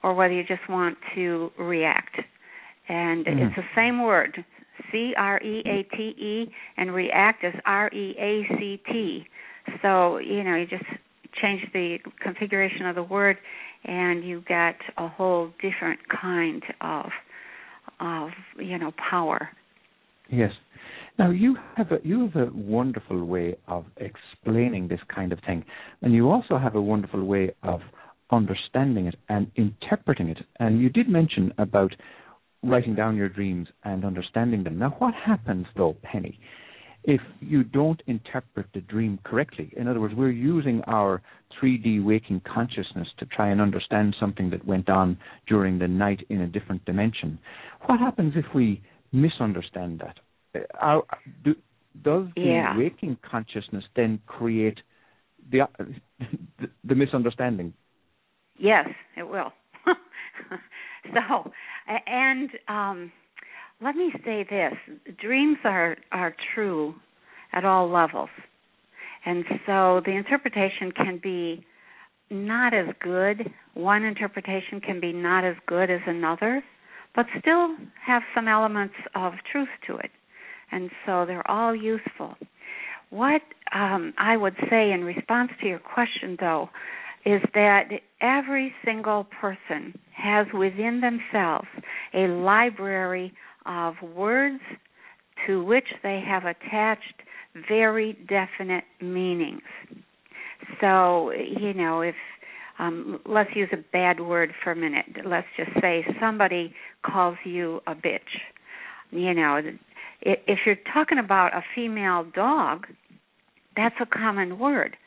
or 0.05 0.13
whether 0.13 0.33
you 0.35 0.43
just 0.43 0.69
want 0.69 0.95
to 1.15 1.49
react. 1.57 2.15
And 2.87 3.25
mm-hmm. 3.25 3.39
it's 3.39 3.55
the 3.55 3.63
same 3.75 4.03
word, 4.03 4.45
C 4.91 5.13
R 5.17 5.41
E 5.41 5.63
A 5.65 5.95
T 5.95 6.03
E, 6.03 6.53
and 6.77 6.93
react 6.93 7.43
is 7.43 7.55
R 7.65 7.87
E 7.87 8.15
A 8.19 8.55
C 8.55 8.79
T. 8.85 9.25
So, 9.81 10.19
you 10.19 10.43
know, 10.43 10.55
you 10.55 10.67
just 10.67 10.83
change 11.41 11.61
the 11.73 11.97
configuration 12.21 12.85
of 12.85 12.93
the 12.93 13.01
word 13.01 13.37
and 13.83 14.23
you 14.23 14.43
get 14.47 14.75
a 14.97 15.07
whole 15.07 15.49
different 15.59 15.99
kind 16.21 16.61
of 16.81 17.05
of, 17.99 18.29
you 18.59 18.77
know, 18.77 18.91
power. 19.09 19.49
Yes. 20.29 20.51
Now 21.17 21.31
you 21.31 21.57
have 21.77 21.91
a 21.91 21.97
you 22.03 22.29
have 22.29 22.35
a 22.35 22.51
wonderful 22.53 23.25
way 23.25 23.55
of 23.67 23.85
explaining 23.97 24.87
this 24.87 24.99
kind 25.13 25.33
of 25.33 25.39
thing, 25.47 25.65
and 26.03 26.13
you 26.13 26.29
also 26.29 26.59
have 26.59 26.75
a 26.75 26.81
wonderful 26.81 27.23
way 27.23 27.55
of 27.63 27.79
understanding 28.31 29.07
it 29.07 29.15
and 29.29 29.51
interpreting 29.55 30.29
it. 30.29 30.39
And 30.59 30.81
you 30.81 30.89
did 30.89 31.07
mention 31.07 31.53
about 31.57 31.91
writing 32.63 32.95
down 32.95 33.15
your 33.15 33.29
dreams 33.29 33.67
and 33.83 34.03
understanding 34.03 34.63
them. 34.63 34.79
Now, 34.79 34.95
what 34.99 35.13
happens 35.13 35.67
though, 35.75 35.95
Penny, 36.01 36.39
if 37.03 37.21
you 37.39 37.63
don't 37.63 38.01
interpret 38.07 38.65
the 38.73 38.81
dream 38.81 39.19
correctly? 39.23 39.71
In 39.77 39.87
other 39.87 39.99
words, 39.99 40.15
we're 40.15 40.31
using 40.31 40.81
our 40.87 41.21
3D 41.61 42.03
waking 42.03 42.41
consciousness 42.51 43.07
to 43.19 43.25
try 43.27 43.49
and 43.49 43.61
understand 43.61 44.15
something 44.19 44.49
that 44.49 44.65
went 44.65 44.89
on 44.89 45.17
during 45.47 45.77
the 45.77 45.87
night 45.87 46.25
in 46.29 46.41
a 46.41 46.47
different 46.47 46.83
dimension. 46.85 47.37
What 47.85 47.99
happens 47.99 48.33
if 48.35 48.45
we 48.55 48.81
misunderstand 49.11 50.01
that? 50.01 50.65
Uh, 50.81 51.01
do, 51.43 51.55
does 52.03 52.27
the 52.35 52.41
yeah. 52.41 52.77
waking 52.77 53.17
consciousness 53.29 53.83
then 53.95 54.19
create 54.25 54.79
the, 55.51 55.67
the, 56.19 56.67
the 56.83 56.95
misunderstanding? 56.95 57.73
Yes, 58.57 58.87
it 59.17 59.23
will. 59.23 59.51
so, 61.13 61.51
and 62.07 62.49
um, 62.67 63.11
let 63.81 63.95
me 63.95 64.11
say 64.23 64.45
this: 64.49 64.73
dreams 65.19 65.57
are 65.63 65.97
are 66.11 66.35
true 66.53 66.95
at 67.53 67.65
all 67.65 67.89
levels, 67.89 68.29
and 69.25 69.43
so 69.65 70.01
the 70.05 70.11
interpretation 70.11 70.91
can 70.95 71.19
be 71.21 71.65
not 72.29 72.73
as 72.73 72.87
good. 73.01 73.51
One 73.73 74.03
interpretation 74.03 74.79
can 74.81 74.99
be 74.99 75.13
not 75.13 75.43
as 75.43 75.55
good 75.67 75.89
as 75.91 76.01
another, 76.07 76.63
but 77.15 77.25
still 77.39 77.75
have 78.05 78.23
some 78.33 78.47
elements 78.47 78.95
of 79.15 79.33
truth 79.51 79.69
to 79.87 79.97
it, 79.97 80.11
and 80.71 80.89
so 81.05 81.25
they're 81.25 81.49
all 81.49 81.75
useful. 81.75 82.35
What 83.09 83.41
um, 83.73 84.13
I 84.17 84.35
would 84.37 84.55
say 84.69 84.91
in 84.91 85.03
response 85.03 85.51
to 85.61 85.67
your 85.67 85.79
question, 85.79 86.37
though, 86.39 86.69
is 87.25 87.41
that 87.53 87.89
every 88.21 88.73
single 88.83 89.25
person 89.41 89.97
has 90.15 90.47
within 90.53 91.01
themselves 91.01 91.67
a 92.13 92.27
library 92.27 93.33
of 93.65 93.95
words 94.01 94.61
to 95.45 95.63
which 95.63 95.87
they 96.03 96.21
have 96.25 96.43
attached 96.45 97.23
very 97.67 98.13
definite 98.27 98.83
meanings. 99.01 99.61
So, 100.79 101.31
you 101.31 101.73
know, 101.73 102.01
if 102.01 102.15
um, 102.77 103.19
let's 103.25 103.51
use 103.55 103.69
a 103.71 103.77
bad 103.93 104.19
word 104.19 104.51
for 104.63 104.71
a 104.71 104.75
minute. 104.75 105.05
Let's 105.25 105.47
just 105.57 105.71
say 105.81 106.05
somebody 106.19 106.73
calls 107.05 107.37
you 107.45 107.81
a 107.87 107.95
bitch. 107.95 108.19
You 109.11 109.33
know, 109.33 109.61
if 110.21 110.59
you're 110.65 110.77
talking 110.93 111.17
about 111.17 111.55
a 111.55 111.63
female 111.73 112.25
dog, 112.35 112.87
that's 113.77 113.95
a 114.01 114.05
common 114.05 114.59
word. 114.59 114.97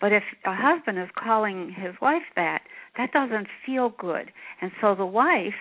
But 0.00 0.12
if 0.12 0.22
a 0.44 0.54
husband 0.54 0.98
is 0.98 1.08
calling 1.16 1.74
his 1.76 1.94
wife 2.00 2.22
that, 2.36 2.62
that 2.96 3.12
doesn't 3.12 3.48
feel 3.66 3.92
good. 3.98 4.30
And 4.60 4.70
so 4.80 4.94
the 4.94 5.06
wife, 5.06 5.54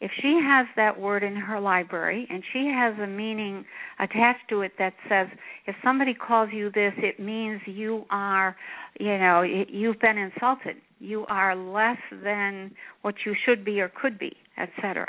if 0.00 0.10
she 0.20 0.40
has 0.42 0.66
that 0.76 1.00
word 1.00 1.22
in 1.22 1.36
her 1.36 1.60
library 1.60 2.26
and 2.28 2.42
she 2.52 2.66
has 2.66 2.98
a 2.98 3.06
meaning 3.06 3.64
attached 3.98 4.48
to 4.50 4.62
it 4.62 4.72
that 4.78 4.94
says, 5.08 5.28
if 5.66 5.76
somebody 5.82 6.14
calls 6.14 6.50
you 6.52 6.70
this, 6.70 6.92
it 6.98 7.20
means 7.20 7.60
you 7.66 8.04
are, 8.10 8.56
you 8.98 9.18
know, 9.18 9.42
you've 9.42 10.00
been 10.00 10.18
insulted. 10.18 10.76
You 10.98 11.26
are 11.28 11.54
less 11.54 11.98
than 12.24 12.72
what 13.02 13.14
you 13.24 13.34
should 13.44 13.64
be 13.64 13.80
or 13.80 13.88
could 13.88 14.18
be, 14.18 14.36
etc. 14.58 15.06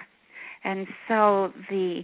And 0.64 0.88
so 1.08 1.52
the 1.70 2.04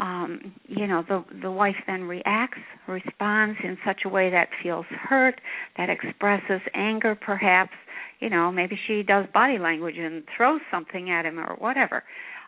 um, 0.00 0.54
you 0.66 0.86
know 0.86 1.04
the 1.06 1.24
the 1.42 1.50
wife 1.50 1.76
then 1.86 2.04
reacts 2.04 2.58
responds 2.88 3.58
in 3.62 3.76
such 3.86 4.00
a 4.04 4.08
way 4.08 4.30
that 4.30 4.48
feels 4.62 4.86
hurt 4.90 5.40
that 5.76 5.90
expresses 5.90 6.60
anger 6.74 7.14
perhaps 7.14 7.72
you 8.20 8.30
know 8.30 8.50
maybe 8.50 8.78
she 8.86 9.02
does 9.02 9.26
body 9.32 9.58
language 9.58 9.96
and 9.98 10.24
throws 10.36 10.60
something 10.70 11.10
at 11.10 11.26
him 11.26 11.38
or 11.38 11.54
whatever. 11.58 12.02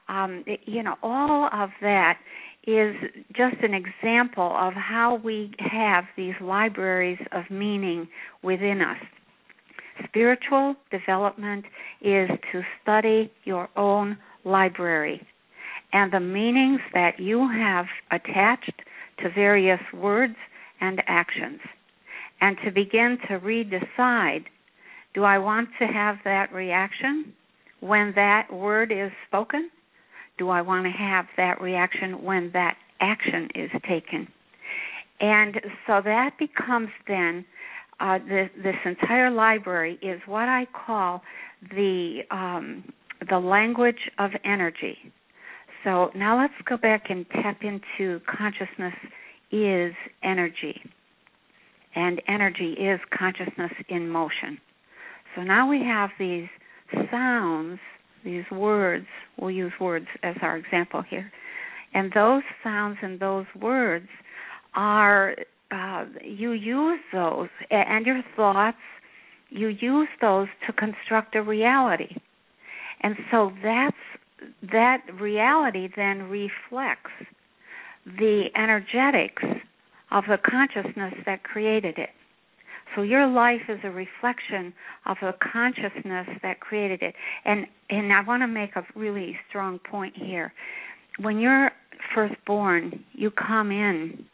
Um, 0.09 0.45
it, 0.47 0.61
you 0.65 0.83
know 0.83 0.97
all 1.03 1.49
of 1.53 1.71
that 1.81 2.19
is 2.67 2.95
just 3.35 3.57
an 3.63 3.75
example 3.75 4.55
of 4.59 4.73
how 4.75 5.21
we 5.23 5.53
have 5.59 6.05
these 6.17 6.35
libraries 6.41 7.19
of 7.33 7.45
meaning 7.51 8.09
within 8.43 8.81
us. 8.81 8.99
Spiritual 10.09 10.77
development 10.91 11.65
is 12.01 12.31
to 12.53 12.63
study 12.83 13.33
your 13.45 13.69
own 13.77 14.17
library 14.45 15.27
and 15.93 16.13
the 16.13 16.21
meanings 16.21 16.81
that 16.95 17.19
you 17.19 17.49
have 17.49 17.87
attached 18.11 18.83
to 19.23 19.31
various 19.31 19.81
words 19.93 20.37
and 20.81 21.03
actions, 21.07 21.61
and 22.41 22.57
to 22.65 22.71
begin 22.71 23.19
to 23.29 23.39
redecide 23.39 24.45
do 25.15 25.25
I 25.25 25.39
want 25.39 25.69
to 25.79 25.87
have 25.87 26.17
that 26.25 26.53
reaction 26.53 27.35
when 27.81 28.13
that 28.17 28.53
word 28.53 28.91
is 28.91 29.11
spoken? 29.27 29.71
Do 30.39 30.49
I 30.49 30.63
want 30.63 30.87
to 30.87 30.91
have 30.91 31.27
that 31.37 31.61
reaction 31.61 32.23
when 32.23 32.51
that 32.55 32.77
action 33.01 33.49
is 33.55 33.71
taken? 33.87 34.27
And 35.21 35.61
so 35.87 36.01
that 36.03 36.39
becomes 36.39 36.89
then 37.07 37.45
uh, 38.01 38.19
this, 38.27 38.49
this 38.63 38.75
entire 38.85 39.31
library 39.31 39.99
is 40.03 40.21
what 40.27 40.49
I 40.49 40.67
call 40.87 41.23
the 41.71 42.21
um, 42.31 42.85
the 43.31 43.39
language 43.39 44.11
of 44.19 44.33
energy. 44.45 44.99
So 45.85 46.11
now 46.15 46.41
let's 46.41 46.55
go 46.65 46.77
back 46.77 47.11
and 47.11 47.27
tap 47.31 47.63
into 47.63 48.21
consciousness 48.27 48.95
is 49.51 49.95
energy. 50.23 50.81
And 51.95 52.23
energy 52.29 52.73
is 52.73 53.01
consciousness 53.17 53.73
in 53.89 54.09
motion. 54.09 54.59
So 55.35 55.43
now 55.43 55.69
we 55.69 55.81
have 55.83 56.11
these 56.19 56.49
sounds, 57.11 57.79
these 58.25 58.45
words, 58.51 59.07
we'll 59.39 59.51
use 59.51 59.73
words 59.81 60.07
as 60.23 60.37
our 60.43 60.57
example 60.57 61.03
here. 61.03 61.31
And 61.95 62.13
those 62.15 62.43
sounds 62.63 62.99
and 63.03 63.21
those 63.21 63.47
words 63.61 64.09
are, 64.75 65.37
uh, 65.71 66.05
you 66.23 66.53
use 66.53 67.01
those, 67.13 67.49
and 67.71 68.07
your 68.07 68.23
thoughts, 68.37 68.79
you 69.51 69.69
use 69.69 70.09
those 70.21 70.49
to 70.67 70.73
construct 70.73 71.35
a 71.35 71.43
reality. 71.43 72.17
And 73.03 73.17
so 73.31 73.53
that's 73.63 73.97
that 74.71 75.03
reality 75.21 75.89
then 75.97 76.25
reflects 76.25 77.11
the 78.07 78.47
energetics 78.57 79.43
of 80.11 80.25
the 80.29 80.39
consciousness 80.39 81.15
that 81.25 81.43
created 81.43 81.99
it. 81.99 82.11
So 82.95 83.03
your 83.03 83.27
life 83.27 83.63
is 83.69 83.79
a 83.85 83.91
reflection 83.91 84.75
of 85.07 85.17
the 85.21 85.33
consciousness 85.53 86.27
that 86.43 86.61
created 86.61 87.03
it. 87.03 87.15
And 87.45 87.67
and 87.89 88.13
I 88.13 88.23
want 88.23 88.43
to 88.43 88.47
make 88.47 88.77
a 88.77 88.85
really 88.95 89.37
strong 89.49 89.79
point 89.79 90.15
here. 90.17 90.53
When 91.19 91.39
you're 91.39 91.71
first 92.15 92.35
born, 92.47 93.05
you 93.13 93.31
come 93.31 93.71
in 93.71 94.25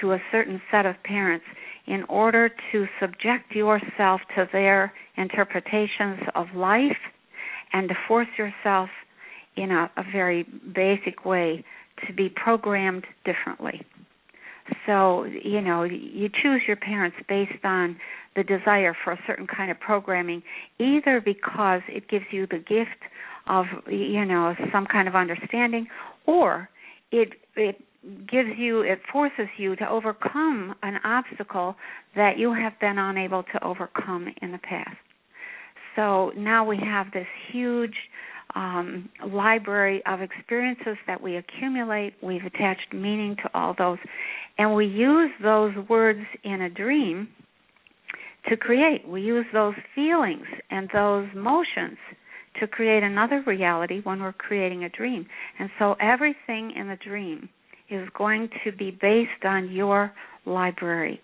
to 0.00 0.12
a 0.12 0.18
certain 0.30 0.60
set 0.70 0.86
of 0.86 0.96
parents 1.04 1.44
in 1.86 2.04
order 2.04 2.50
to 2.72 2.86
subject 3.00 3.52
yourself 3.52 4.20
to 4.36 4.48
their 4.52 4.92
interpretations 5.16 6.20
of 6.34 6.46
life 6.54 6.96
and 7.72 7.88
to 7.88 7.94
force 8.06 8.28
yourself 8.38 8.88
in 9.56 9.70
a, 9.70 9.90
a 9.96 10.04
very 10.10 10.44
basic 10.74 11.24
way 11.24 11.64
to 12.06 12.12
be 12.12 12.28
programmed 12.28 13.04
differently. 13.24 13.84
So, 14.86 15.24
you 15.24 15.60
know, 15.60 15.82
you 15.82 16.28
choose 16.28 16.62
your 16.66 16.76
parents 16.76 17.16
based 17.28 17.64
on 17.64 17.96
the 18.36 18.44
desire 18.44 18.96
for 19.04 19.12
a 19.12 19.18
certain 19.26 19.46
kind 19.46 19.70
of 19.70 19.78
programming, 19.80 20.42
either 20.78 21.20
because 21.20 21.82
it 21.88 22.08
gives 22.08 22.24
you 22.30 22.46
the 22.46 22.58
gift 22.58 23.02
of, 23.46 23.66
you 23.88 24.24
know, 24.24 24.54
some 24.72 24.86
kind 24.86 25.08
of 25.08 25.14
understanding, 25.14 25.86
or 26.26 26.68
it 27.10 27.30
it 27.56 27.82
gives 28.30 28.50
you 28.56 28.80
it 28.80 29.00
forces 29.12 29.48
you 29.58 29.76
to 29.76 29.88
overcome 29.88 30.74
an 30.82 30.98
obstacle 31.04 31.76
that 32.16 32.38
you 32.38 32.52
have 32.52 32.72
been 32.80 32.98
unable 32.98 33.42
to 33.42 33.64
overcome 33.64 34.28
in 34.40 34.52
the 34.52 34.58
past. 34.58 34.96
So 35.96 36.32
now 36.36 36.64
we 36.64 36.78
have 36.78 37.12
this 37.12 37.26
huge 37.50 37.94
um, 38.54 39.08
library 39.26 40.02
of 40.06 40.20
experiences 40.20 40.96
that 41.06 41.20
we 41.20 41.36
accumulate. 41.36 42.14
We've 42.22 42.44
attached 42.44 42.92
meaning 42.92 43.36
to 43.42 43.50
all 43.54 43.74
those, 43.76 43.98
and 44.58 44.74
we 44.74 44.86
use 44.86 45.30
those 45.42 45.72
words 45.88 46.20
in 46.44 46.62
a 46.62 46.70
dream 46.70 47.28
to 48.48 48.56
create. 48.56 49.06
We 49.06 49.22
use 49.22 49.46
those 49.52 49.74
feelings 49.94 50.46
and 50.70 50.88
those 50.92 51.28
motions 51.34 51.98
to 52.60 52.66
create 52.66 53.02
another 53.02 53.42
reality 53.46 54.00
when 54.04 54.20
we're 54.20 54.32
creating 54.32 54.84
a 54.84 54.88
dream. 54.88 55.26
And 55.58 55.70
so 55.78 55.96
everything 56.00 56.72
in 56.76 56.88
the 56.88 56.96
dream 56.96 57.48
is 57.88 58.08
going 58.16 58.50
to 58.64 58.72
be 58.72 58.90
based 58.90 59.44
on 59.44 59.70
your 59.70 60.12
library 60.44 61.20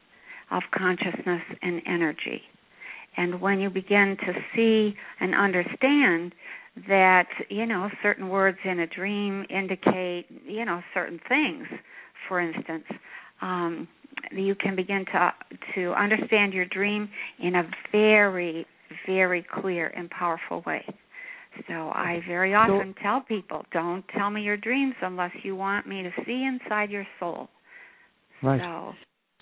of 0.51 0.63
consciousness 0.77 1.43
and 1.63 1.83
energy. 1.87 2.43
And 3.17 3.41
when 3.41 3.59
you 3.59 3.69
begin 3.69 4.17
to 4.25 4.33
see 4.55 4.97
and 5.21 5.35
understand 5.35 6.33
that, 6.87 7.29
you 7.49 7.67
know, 7.67 7.89
certain 8.03 8.29
words 8.29 8.59
in 8.65 8.81
a 8.81 8.87
dream 8.87 9.45
indicate, 9.51 10.27
you 10.47 10.65
know, 10.65 10.81
certain 10.95 11.21
things, 11.29 11.67
for 12.29 12.41
instance, 12.41 12.85
um, 13.41 13.89
you 14.33 14.55
can 14.55 14.77
begin 14.77 15.05
to 15.07 15.33
to 15.75 15.93
understand 15.93 16.53
your 16.53 16.65
dream 16.67 17.09
in 17.41 17.55
a 17.57 17.71
very, 17.93 18.67
very 19.07 19.47
clear 19.61 19.89
and 19.89 20.11
powerful 20.11 20.63
way. 20.67 20.85
So 21.67 21.91
I 21.91 22.21
very 22.27 22.55
often 22.55 22.95
so, 22.97 23.03
tell 23.03 23.21
people, 23.21 23.65
don't 23.73 24.05
tell 24.17 24.31
me 24.31 24.43
your 24.43 24.57
dreams 24.57 24.95
unless 25.03 25.33
you 25.43 25.57
want 25.57 25.89
me 25.89 26.03
to 26.03 26.11
see 26.25 26.45
inside 26.45 26.91
your 26.91 27.07
soul. 27.19 27.49
Right. 28.43 28.61
So, 28.61 28.93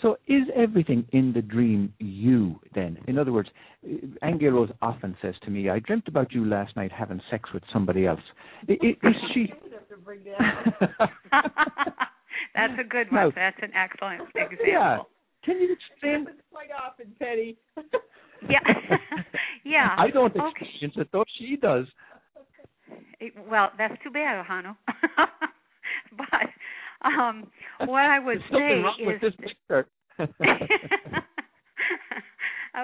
so 0.03 0.17
is 0.29 0.43
everything 0.55 1.07
in 1.13 1.33
the 1.33 1.41
dream 1.43 1.93
you 1.99 2.61
then? 2.75 2.99
In 3.07 3.19
other 3.19 3.33
words, 3.33 3.49
Aingeal 4.23 4.53
Rose 4.53 4.71
often 4.83 5.17
says 5.23 5.35
to 5.45 5.51
me, 5.51 5.71
I 5.71 5.79
dreamt 5.79 6.07
about 6.07 6.33
you 6.33 6.45
last 6.45 6.77
night 6.77 6.93
having 6.93 7.21
sex 7.31 7.51
with 7.55 7.63
somebody 7.73 8.07
else. 8.07 8.21
Is, 8.69 8.77
is 8.83 9.15
she 9.35 9.53
That's 12.55 12.73
a 12.79 12.85
good 12.85 13.11
one. 13.11 13.23
No. 13.23 13.33
That's 13.35 13.57
an 13.63 13.73
excellent 13.75 14.23
example. 14.35 14.67
Yeah. 14.67 14.99
Can 15.45 15.61
you 15.61 15.73
explain 15.73 16.27
it 16.29 16.41
quite 16.51 16.71
often, 16.71 17.13
Penny? 17.19 17.57
yeah. 18.51 18.61
yeah. 19.65 19.97
I 19.97 20.11
don't 20.11 20.35
experience 20.35 20.95
okay. 20.97 21.03
it 21.03 21.09
though 21.13 21.25
she 21.39 21.57
does. 21.57 21.87
Well, 23.49 23.71
that's 23.79 23.95
too 24.03 24.11
bad, 24.11 24.45
Hanu. 24.45 24.75
but 26.17 26.51
um, 27.05 27.47
what 27.81 28.05
I 28.05 28.19
would 28.19 28.41
say 28.51 28.81
is 28.81 28.85
with 29.01 29.21
this 29.21 29.33
picture. 29.39 29.87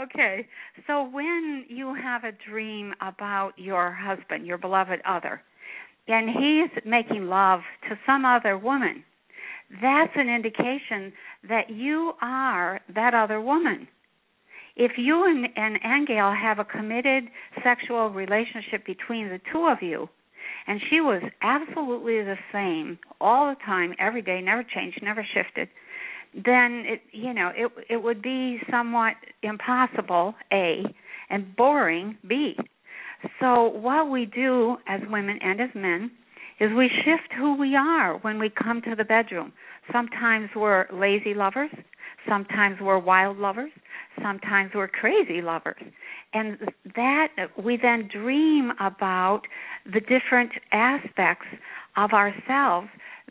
okay. 0.04 0.46
So 0.86 1.08
when 1.08 1.64
you 1.68 1.94
have 1.94 2.24
a 2.24 2.32
dream 2.48 2.92
about 3.00 3.52
your 3.56 3.92
husband, 3.92 4.46
your 4.46 4.58
beloved 4.58 5.00
other, 5.06 5.42
and 6.08 6.28
he's 6.28 6.82
making 6.84 7.26
love 7.26 7.60
to 7.88 7.96
some 8.06 8.24
other 8.24 8.58
woman, 8.58 9.04
that's 9.80 10.12
an 10.16 10.28
indication 10.28 11.12
that 11.48 11.70
you 11.70 12.12
are 12.20 12.80
that 12.94 13.14
other 13.14 13.40
woman. 13.40 13.88
If 14.76 14.92
you 14.96 15.24
and, 15.24 15.46
and 15.56 15.78
Aingeal 15.82 16.38
have 16.38 16.58
a 16.58 16.64
committed 16.64 17.24
sexual 17.62 18.10
relationship 18.10 18.86
between 18.86 19.28
the 19.28 19.40
two 19.52 19.68
of 19.70 19.78
you, 19.82 20.08
and 20.66 20.80
she 20.90 21.00
was 21.00 21.22
absolutely 21.42 22.22
the 22.22 22.36
same 22.52 22.98
all 23.20 23.48
the 23.48 23.56
time, 23.64 23.94
every 23.98 24.22
day, 24.22 24.40
never 24.40 24.62
changed, 24.62 25.00
never 25.02 25.26
shifted, 25.34 25.68
then 26.34 26.84
it 26.86 27.02
you 27.12 27.34
know 27.34 27.50
it 27.54 27.70
it 27.90 28.02
would 28.02 28.22
be 28.22 28.58
somewhat 28.70 29.14
impossible 29.42 30.34
a 30.52 30.82
and 31.30 31.54
boring 31.56 32.16
b. 32.26 32.56
So 33.40 33.68
what 33.68 34.10
we 34.10 34.26
do 34.26 34.76
as 34.88 35.00
women 35.08 35.38
and 35.42 35.60
as 35.60 35.70
men 35.74 36.10
is 36.62 36.70
we 36.76 36.88
shift 37.04 37.32
who 37.36 37.56
we 37.56 37.74
are 37.74 38.18
when 38.18 38.38
we 38.38 38.48
come 38.48 38.80
to 38.82 38.94
the 38.94 39.02
bedroom. 39.04 39.52
Sometimes 39.92 40.48
we're 40.54 40.86
lazy 40.92 41.34
lovers, 41.34 41.70
sometimes 42.28 42.76
we're 42.80 43.00
wild 43.00 43.36
lovers, 43.36 43.72
sometimes 44.22 44.70
we're 44.72 44.86
crazy 44.86 45.42
lovers. 45.42 45.82
And 46.32 46.58
that 46.94 47.30
we 47.62 47.76
then 47.82 48.08
dream 48.12 48.70
about 48.78 49.42
the 49.92 50.00
different 50.00 50.52
aspects 50.70 51.46
of 51.96 52.12
ourselves 52.12 52.86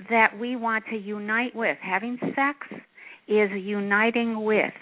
that 0.10 0.38
we 0.38 0.58
want 0.58 0.84
to 0.89 0.98
unite 0.98 1.56
with. 1.56 1.78
Having 1.82 2.20
sex 2.36 2.67
is 3.30 3.50
uniting 3.54 4.44
with, 4.44 4.74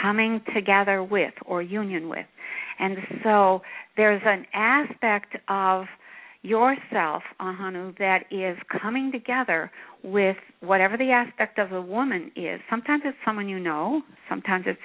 coming 0.00 0.40
together 0.52 1.04
with, 1.04 1.34
or 1.46 1.62
union 1.62 2.08
with. 2.08 2.26
And 2.80 2.96
so 3.22 3.62
there's 3.96 4.22
an 4.24 4.46
aspect 4.52 5.36
of 5.48 5.84
yourself, 6.42 7.22
Ahonu, 7.40 7.96
that 7.98 8.24
is 8.30 8.56
coming 8.80 9.12
together 9.12 9.70
with 10.02 10.36
whatever 10.60 10.96
the 10.96 11.10
aspect 11.10 11.58
of 11.58 11.70
the 11.70 11.80
woman 11.80 12.32
is. 12.34 12.60
Sometimes 12.68 13.02
it's 13.04 13.16
someone 13.24 13.48
you 13.48 13.60
know, 13.60 14.02
sometimes 14.28 14.64
it's 14.66 14.80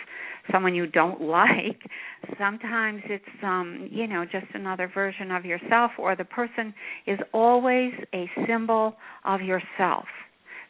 someone 0.51 0.75
you 0.75 0.87
don't 0.87 1.21
like, 1.37 1.81
sometimes 2.39 3.01
it's 3.05 3.25
um, 3.43 3.89
you 3.91 4.07
know, 4.07 4.23
just 4.23 4.45
another 4.53 4.89
version 4.93 5.31
of 5.31 5.45
yourself 5.45 5.91
or 5.97 6.15
the 6.15 6.25
person 6.25 6.73
is 7.07 7.19
always 7.33 7.91
a 8.13 8.29
symbol 8.47 8.95
of 9.25 9.41
yourself. 9.41 10.05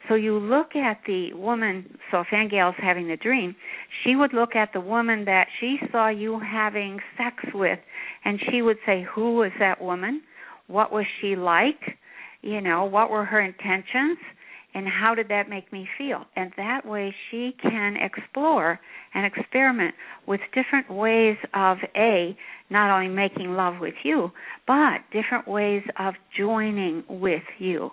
So 0.08 0.14
you 0.14 0.38
look 0.38 0.74
at 0.74 1.00
the 1.06 1.34
woman, 1.34 1.98
so 2.10 2.20
if 2.20 2.28
Aingeal's 2.32 2.76
having 2.78 3.08
the 3.08 3.16
dream, 3.16 3.54
she 4.02 4.16
would 4.16 4.32
look 4.32 4.56
at 4.56 4.72
the 4.72 4.80
woman 4.80 5.26
that 5.26 5.48
she 5.60 5.76
saw 5.92 6.08
you 6.08 6.40
having 6.40 6.98
sex 7.18 7.36
with, 7.52 7.78
and 8.24 8.40
she 8.50 8.62
would 8.62 8.78
say, 8.86 9.06
Who 9.14 9.34
was 9.34 9.50
that 9.58 9.82
woman? 9.82 10.22
What 10.68 10.92
was 10.92 11.06
she 11.20 11.34
like? 11.34 11.98
You 12.42 12.60
know, 12.60 12.84
what 12.84 13.10
were 13.10 13.24
her 13.24 13.40
intentions? 13.40 14.18
And 14.74 14.86
how 14.86 15.14
did 15.14 15.28
that 15.28 15.48
make 15.48 15.72
me 15.72 15.88
feel? 15.96 16.24
And 16.36 16.52
that 16.56 16.86
way 16.86 17.14
she 17.30 17.54
can 17.60 17.96
explore 17.96 18.78
and 19.14 19.26
experiment 19.26 19.94
with 20.26 20.40
different 20.54 20.90
ways 20.90 21.36
of 21.54 21.78
A, 21.96 22.36
not 22.70 22.94
only 22.94 23.08
making 23.08 23.54
love 23.54 23.80
with 23.80 23.94
you, 24.04 24.30
but 24.66 25.00
different 25.10 25.48
ways 25.48 25.82
of 25.98 26.14
joining 26.36 27.02
with 27.08 27.42
you 27.58 27.90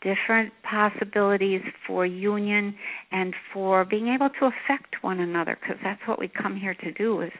different 0.00 0.52
possibilities 0.62 1.60
for 1.86 2.06
union 2.06 2.74
and 3.10 3.34
for 3.52 3.84
being 3.84 4.08
able 4.08 4.28
to 4.28 4.46
affect 4.46 5.02
one 5.02 5.20
another 5.20 5.58
because 5.60 5.76
that's 5.82 6.00
what 6.06 6.18
we 6.18 6.28
come 6.28 6.56
here 6.56 6.74
to 6.74 6.92
do 6.92 7.20
is 7.20 7.32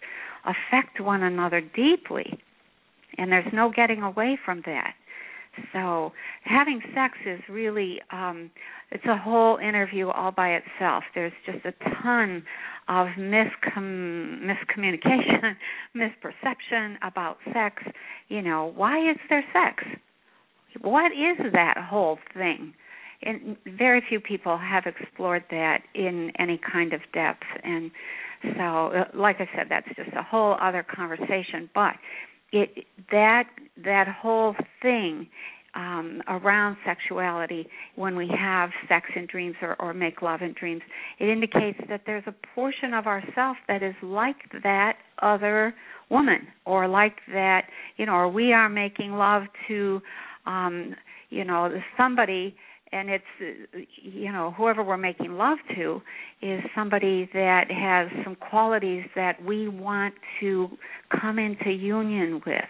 affect 0.45 1.01
one 1.01 1.23
another 1.23 1.61
deeply 1.61 2.39
and 3.19 3.31
there's 3.31 3.53
no 3.53 3.71
getting 3.75 4.03
away 4.03 4.39
from 4.45 4.63
that. 4.67 4.95
So 5.73 6.13
having 6.45 6.81
sex 6.95 7.19
is 7.27 7.41
really 7.49 8.01
um 8.13 8.51
it's 8.91 9.05
a 9.05 9.17
whole 9.17 9.59
interview 9.59 10.09
all 10.09 10.31
by 10.31 10.51
itself. 10.51 11.05
There's 11.15 11.33
just 11.45 11.59
a 11.65 11.73
ton 12.03 12.43
of 12.89 13.09
miscom- 13.19 14.41
miscommunication, 14.41 15.57
misperception 15.97 16.97
about 17.03 17.37
sex. 17.53 17.83
You 18.29 18.41
know, 18.41 18.73
why 18.75 19.11
is 19.11 19.19
there 19.29 19.45
sex? 19.53 19.85
What 20.81 21.13
is 21.13 21.53
that 21.53 21.77
whole 21.77 22.19
thing? 22.35 22.73
And 23.23 23.57
very 23.77 24.03
few 24.09 24.21
people 24.21 24.57
have 24.57 24.85
explored 24.87 25.45
that 25.51 25.83
in 25.95 26.31
any 26.39 26.59
kind 26.59 26.93
of 26.93 27.01
depth 27.13 27.43
and 27.65 27.91
so 28.57 28.93
uh, 28.93 29.05
like 29.15 29.37
I 29.41 29.49
said 29.57 29.67
that's 29.69 29.89
just 29.97 30.17
a 30.17 30.23
whole 30.23 30.57
other 30.63 30.87
conversation 30.89 31.69
but 31.75 31.95
it 32.53 32.87
that 33.11 33.45
that 33.85 34.09
whole 34.09 34.55
thing 34.83 35.29
um, 35.75 36.23
around 36.29 36.77
sexuality 36.85 37.69
when 37.95 38.17
we 38.17 38.29
have 38.37 38.71
sex 38.89 39.07
in 39.15 39.27
dreams 39.27 39.55
or, 39.63 39.77
or 39.81 39.95
make 39.95 40.23
love 40.23 40.43
in 40.43 40.55
dreams, 40.59 40.83
it 41.19 41.29
indicates 41.29 41.79
that 41.89 42.03
there's 42.07 42.25
a 42.27 42.35
portion 42.55 42.95
of 42.95 43.07
ourself 43.07 43.57
that 43.69 43.83
is 43.83 43.95
like 44.03 44.37
that 44.63 44.95
other 45.23 45.75
woman 46.11 46.49
or 46.65 46.89
like 46.89 47.17
that, 47.33 47.67
you 47.97 48.07
know, 48.07 48.13
or 48.13 48.29
we 48.29 48.53
are 48.53 48.69
making 48.69 49.13
love 49.13 49.43
to, 49.69 50.01
um, 50.47 50.95
you 51.31 51.45
know, 51.45 51.71
somebody 51.97 52.57
and 52.93 53.11
it's 53.11 53.25
you 54.03 54.33
know 54.33 54.55
whoever 54.57 54.83
we're 54.83 54.97
making 54.97 55.33
love 55.33 55.59
to 55.75 56.01
is 56.43 56.61
somebody 56.75 57.29
that 57.35 57.71
has 57.71 58.09
some 58.25 58.37
qualities 58.37 59.05
that 59.15 59.43
we 59.45 59.69
want 59.69 60.15
to 60.41 60.69
come 61.21 61.39
into 61.39 61.71
union 61.71 62.41
with. 62.47 62.65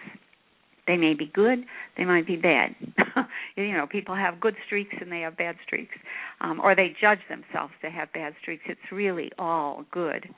They 0.87 0.97
may 0.97 1.13
be 1.13 1.31
good 1.33 1.59
they 1.97 2.05
might 2.05 2.25
be 2.25 2.37
bad. 2.37 2.75
You 3.57 3.73
know 3.73 3.85
people 3.85 4.15
have 4.15 4.39
good 4.39 4.55
streaks 4.65 4.95
and 5.01 5.11
they 5.11 5.19
have 5.19 5.35
bad 5.35 5.55
streaks. 5.67 5.95
Um 6.39 6.61
or 6.61 6.75
they 6.75 6.95
judge 7.01 7.19
themselves 7.29 7.73
to 7.81 7.89
have 7.89 8.11
bad 8.13 8.33
streaks. 8.41 8.63
It's 8.67 8.79
really 8.91 9.31
all 9.37 9.83
good. 9.91 10.29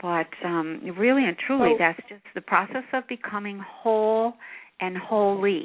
But 0.00 0.28
um 0.44 0.80
really 0.96 1.24
and 1.24 1.36
truly 1.36 1.74
that's 1.76 1.98
just 2.08 2.22
the 2.34 2.40
process 2.40 2.84
of 2.92 3.08
becoming 3.08 3.58
whole 3.58 4.34
and 4.80 4.96
holy. 4.96 5.64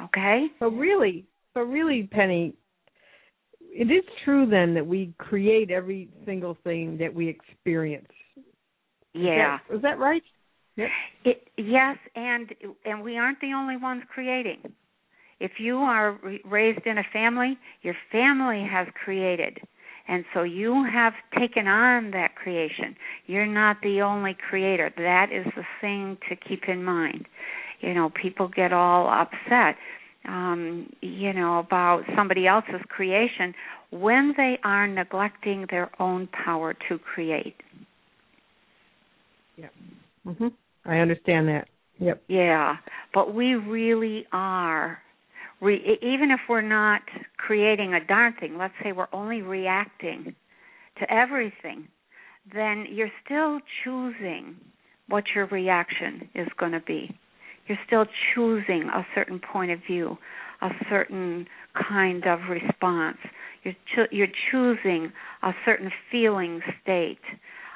Okay? 0.00 0.46
So 0.60 0.68
really 0.68 1.26
so 1.54 1.60
really, 1.60 2.08
Penny, 2.10 2.54
it 3.60 3.90
is 3.90 4.04
true 4.24 4.46
then 4.46 4.74
that 4.74 4.86
we 4.86 5.14
create 5.18 5.70
every 5.70 6.08
single 6.26 6.56
thing 6.64 6.98
that 6.98 7.12
we 7.12 7.28
experience. 7.28 8.10
Yeah. 9.14 9.56
Is 9.56 9.60
that, 9.68 9.76
is 9.76 9.82
that 9.82 9.98
right? 9.98 10.22
Yep. 10.76 10.88
It, 11.24 11.48
yes, 11.58 11.98
and 12.16 12.48
and 12.84 13.02
we 13.02 13.18
aren't 13.18 13.40
the 13.40 13.52
only 13.52 13.76
ones 13.76 14.02
creating. 14.12 14.72
If 15.38 15.52
you 15.58 15.76
are 15.76 16.18
raised 16.44 16.86
in 16.86 16.98
a 16.98 17.02
family, 17.12 17.58
your 17.82 17.96
family 18.10 18.66
has 18.70 18.86
created. 19.04 19.58
And 20.08 20.24
so 20.34 20.42
you 20.42 20.84
have 20.92 21.12
taken 21.38 21.66
on 21.66 22.10
that 22.12 22.34
creation. 22.34 22.96
You're 23.26 23.46
not 23.46 23.76
the 23.82 24.00
only 24.00 24.36
creator. 24.48 24.92
That 24.96 25.28
is 25.32 25.46
the 25.56 25.64
thing 25.80 26.18
to 26.28 26.36
keep 26.36 26.68
in 26.68 26.82
mind. 26.82 27.26
You 27.80 27.94
know, 27.94 28.10
people 28.20 28.48
get 28.48 28.72
all 28.72 29.08
upset 29.08 29.76
um, 30.26 30.92
you 31.00 31.32
know, 31.32 31.58
about 31.58 32.02
somebody 32.16 32.46
else's 32.46 32.80
creation 32.88 33.54
when 33.90 34.34
they 34.36 34.58
are 34.64 34.86
neglecting 34.86 35.66
their 35.70 35.90
own 36.00 36.28
power 36.28 36.74
to 36.88 36.98
create. 36.98 37.56
Yeah. 39.56 39.68
Mhm. 40.26 40.52
I 40.84 40.98
understand 40.98 41.48
that. 41.48 41.68
Yep. 41.98 42.22
Yeah, 42.28 42.78
but 43.14 43.34
we 43.34 43.54
really 43.54 44.26
are 44.32 45.00
re- 45.60 45.98
even 46.02 46.30
if 46.30 46.40
we're 46.48 46.60
not 46.60 47.02
creating 47.36 47.94
a 47.94 48.04
darn 48.04 48.34
thing, 48.34 48.56
let's 48.58 48.74
say 48.82 48.92
we're 48.92 49.06
only 49.12 49.42
reacting 49.42 50.34
to 50.98 51.12
everything, 51.12 51.88
then 52.52 52.86
you're 52.90 53.12
still 53.24 53.60
choosing 53.82 54.56
what 55.08 55.24
your 55.34 55.46
reaction 55.46 56.28
is 56.34 56.48
going 56.58 56.72
to 56.72 56.80
be 56.80 57.16
you're 57.72 57.78
still 57.86 58.12
choosing 58.34 58.88
a 58.94 59.06
certain 59.14 59.40
point 59.40 59.70
of 59.70 59.78
view, 59.86 60.18
a 60.60 60.68
certain 60.90 61.46
kind 61.88 62.26
of 62.26 62.40
response. 62.50 63.16
You're 63.64 63.74
cho- 63.94 64.08
you're 64.10 64.28
choosing 64.50 65.10
a 65.42 65.52
certain 65.64 65.90
feeling 66.10 66.60
state. 66.82 67.22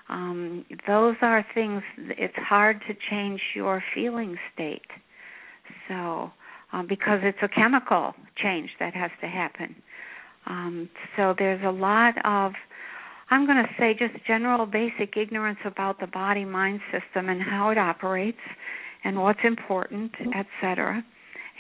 Um, 0.09 0.67
those 0.87 1.17
are 1.23 1.45
things. 1.55 1.83
It's 1.97 2.37
hard 2.37 2.83
to 2.89 2.95
change 3.11 3.41
your 3.55 3.83
feeling 3.95 4.37
state. 4.53 4.83
So, 5.89 6.31
um, 6.73 6.87
because 6.87 7.21
it's 7.23 7.39
a 7.43 7.49
chemical 7.49 8.13
change 8.37 8.71
that 8.79 8.95
has 8.95 9.11
to 9.23 9.27
happen. 9.29 9.75
Um, 10.47 10.91
so 11.17 11.35
there's 11.39 11.65
a 11.65 11.71
lot 11.73 12.15
of 12.25 12.53
I'm 13.31 13.47
going 13.47 13.59
to 13.59 13.69
say 13.79 13.93
just 13.99 14.25
general 14.25 14.67
basic 14.67 15.17
ignorance 15.17 15.59
about 15.65 15.99
the 15.99 16.07
body 16.07 16.45
mind 16.45 16.81
system 16.93 17.29
and 17.29 17.43
how 17.43 17.71
it 17.71 17.79
operates 17.79 18.39
and 19.07 19.23
what's 19.23 19.39
important, 19.45 20.11
etc. 20.37 21.05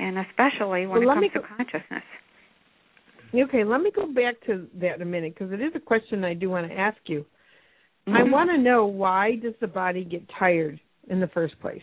And 0.00 0.18
especially 0.18 0.86
when 0.86 1.06
well, 1.06 1.16
it 1.16 1.32
comes 1.32 1.46
to 1.48 1.56
consciousness. 1.56 2.02
Okay, 3.32 3.64
let 3.64 3.80
me 3.80 3.90
go 3.94 4.12
back 4.12 4.34
to 4.46 4.66
that 4.80 5.00
a 5.00 5.04
minute 5.04 5.34
because 5.34 5.52
it 5.52 5.60
is 5.60 5.72
a 5.74 5.80
question 5.80 6.24
I 6.24 6.34
do 6.34 6.50
want 6.50 6.68
to 6.68 6.76
ask 6.76 6.98
you. 7.06 7.24
Mm-hmm. 8.08 8.16
I 8.16 8.22
want 8.24 8.50
to 8.50 8.58
know 8.58 8.86
why 8.86 9.36
does 9.36 9.54
the 9.60 9.68
body 9.68 10.04
get 10.04 10.22
tired 10.38 10.80
in 11.08 11.20
the 11.20 11.28
first 11.28 11.58
place? 11.60 11.82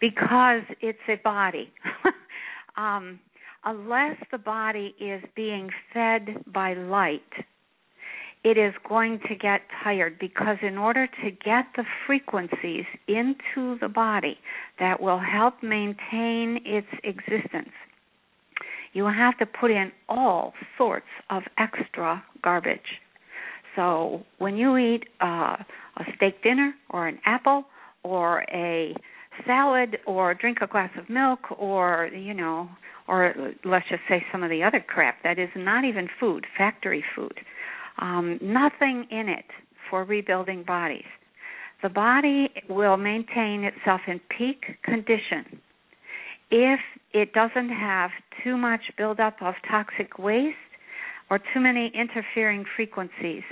Because 0.00 0.62
it's 0.82 0.98
a 1.08 1.16
body. 1.24 1.72
um, 2.76 3.18
unless 3.64 4.16
the 4.30 4.38
body 4.38 4.94
is 5.00 5.22
being 5.34 5.70
fed 5.94 6.44
by 6.52 6.74
light, 6.74 7.22
it 8.46 8.56
is 8.56 8.72
going 8.88 9.18
to 9.28 9.34
get 9.34 9.62
tired 9.82 10.20
because 10.20 10.58
in 10.62 10.78
order 10.78 11.08
to 11.08 11.30
get 11.32 11.66
the 11.74 11.82
frequencies 12.06 12.84
into 13.08 13.76
the 13.80 13.88
body 13.92 14.38
that 14.78 15.02
will 15.02 15.18
help 15.18 15.54
maintain 15.64 16.60
its 16.64 16.86
existence, 17.02 17.72
you 18.92 19.04
have 19.04 19.36
to 19.38 19.46
put 19.46 19.72
in 19.72 19.90
all 20.08 20.52
sorts 20.78 21.08
of 21.28 21.42
extra 21.58 22.22
garbage. 22.40 23.00
So 23.74 24.22
when 24.38 24.56
you 24.56 24.76
eat 24.76 25.06
uh, 25.20 25.56
a 25.96 26.04
steak 26.14 26.40
dinner 26.44 26.72
or 26.90 27.08
an 27.08 27.18
apple 27.26 27.64
or 28.04 28.44
a 28.54 28.94
salad 29.44 29.98
or 30.06 30.34
drink 30.34 30.58
a 30.60 30.68
glass 30.68 30.90
of 30.96 31.10
milk 31.10 31.40
or 31.58 32.10
you 32.14 32.32
know 32.32 32.68
or 33.08 33.34
let's 33.64 33.88
just 33.90 34.02
say 34.08 34.24
some 34.30 34.42
of 34.42 34.50
the 34.50 34.62
other 34.62 34.82
crap 34.86 35.22
that 35.24 35.38
is 35.38 35.50
not 35.56 35.84
even 35.84 36.08
food 36.18 36.46
factory 36.56 37.04
food 37.14 37.40
um, 37.98 38.38
nothing 38.42 39.06
in 39.10 39.28
it 39.28 39.46
for 39.90 40.04
rebuilding 40.04 40.64
bodies. 40.64 41.04
The 41.82 41.88
body 41.88 42.50
will 42.68 42.96
maintain 42.96 43.64
itself 43.64 44.00
in 44.06 44.20
peak 44.36 44.82
condition 44.82 45.60
if 46.50 46.80
it 47.12 47.32
doesn't 47.32 47.68
have 47.68 48.10
too 48.42 48.56
much 48.56 48.80
buildup 48.96 49.42
of 49.42 49.54
toxic 49.68 50.18
waste 50.18 50.56
or 51.30 51.38
too 51.38 51.60
many 51.60 51.90
interfering 51.94 52.64
frequencies. 52.76 53.42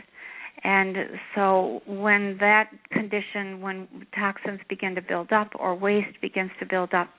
And 0.62 0.96
so, 1.34 1.82
when 1.86 2.38
that 2.40 2.70
condition, 2.90 3.60
when 3.60 4.06
toxins 4.18 4.60
begin 4.68 4.94
to 4.94 5.02
build 5.02 5.32
up 5.32 5.50
or 5.58 5.74
waste 5.74 6.20
begins 6.22 6.52
to 6.60 6.66
build 6.66 6.94
up, 6.94 7.10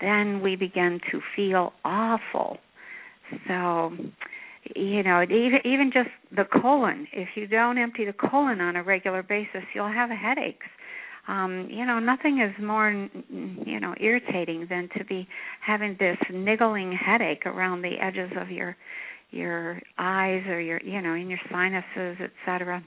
then 0.00 0.40
we 0.42 0.54
begin 0.54 1.00
to 1.10 1.20
feel 1.34 1.72
awful. 1.84 2.58
So, 3.48 3.92
you 4.74 5.02
know 5.02 5.22
even 5.22 5.60
even 5.64 5.90
just 5.92 6.10
the 6.34 6.44
colon. 6.44 7.06
If 7.12 7.28
you 7.36 7.46
don't 7.46 7.78
empty 7.78 8.04
the 8.04 8.12
colon 8.12 8.60
on 8.60 8.76
a 8.76 8.82
regular 8.82 9.22
basis 9.22 9.62
you'll 9.74 9.92
have 9.92 10.10
headaches. 10.10 10.66
Um 11.28 11.68
you 11.70 11.86
know 11.86 11.98
nothing 11.98 12.40
is 12.40 12.54
more 12.62 12.90
you 12.90 13.80
know 13.80 13.94
irritating 14.00 14.66
than 14.68 14.88
to 14.96 15.04
be 15.04 15.26
having 15.60 15.96
this 15.98 16.18
niggling 16.30 16.92
headache 16.92 17.46
around 17.46 17.82
the 17.82 17.96
edges 18.00 18.30
of 18.40 18.50
your 18.50 18.76
your 19.30 19.80
eyes 19.98 20.44
or 20.46 20.60
your 20.60 20.80
you 20.82 21.00
know 21.02 21.14
in 21.14 21.28
your 21.28 21.40
sinuses 21.50 22.16
etc 22.20 22.82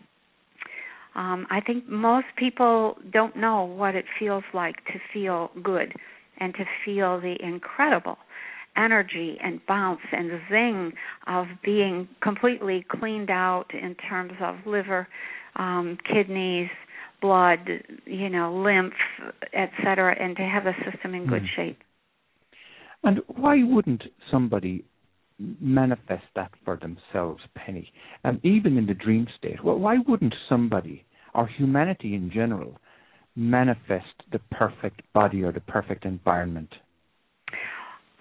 um 1.15 1.45
i 1.49 1.59
think 1.59 1.87
most 1.89 2.27
people 2.37 2.95
don't 3.11 3.35
know 3.35 3.63
what 3.63 3.95
it 3.95 4.05
feels 4.17 4.43
like 4.53 4.77
to 4.85 4.93
feel 5.13 5.51
good 5.61 5.93
and 6.39 6.53
to 6.53 6.63
feel 6.85 7.19
the 7.19 7.35
incredible 7.41 8.17
energy 8.77 9.37
and 9.43 9.59
bounce 9.67 10.01
and 10.11 10.31
zing 10.49 10.93
of 11.27 11.47
being 11.63 12.07
completely 12.21 12.85
cleaned 12.89 13.29
out 13.29 13.65
in 13.73 13.95
terms 13.95 14.33
of 14.41 14.55
liver, 14.65 15.07
um, 15.55 15.97
kidneys, 16.11 16.69
blood, 17.21 17.67
you 18.05 18.29
know, 18.29 18.53
lymph, 18.53 18.93
etc., 19.53 20.15
and 20.19 20.35
to 20.37 20.43
have 20.43 20.65
a 20.65 20.73
system 20.89 21.15
in 21.15 21.25
good 21.25 21.43
mm. 21.43 21.55
shape. 21.55 21.79
And 23.03 23.21
why 23.27 23.63
wouldn't 23.63 24.03
somebody 24.31 24.85
manifest 25.39 26.25
that 26.35 26.51
for 26.65 26.77
themselves, 26.77 27.41
Penny? 27.55 27.91
And 28.23 28.43
even 28.43 28.77
in 28.77 28.85
the 28.85 28.93
dream 28.93 29.27
state, 29.37 29.63
well, 29.63 29.77
why 29.77 29.97
wouldn't 30.07 30.35
somebody 30.49 31.05
or 31.33 31.47
humanity 31.47 32.15
in 32.15 32.31
general 32.31 32.77
manifest 33.35 34.23
the 34.31 34.39
perfect 34.51 35.01
body 35.13 35.43
or 35.43 35.51
the 35.51 35.61
perfect 35.61 36.05
environment? 36.05 36.73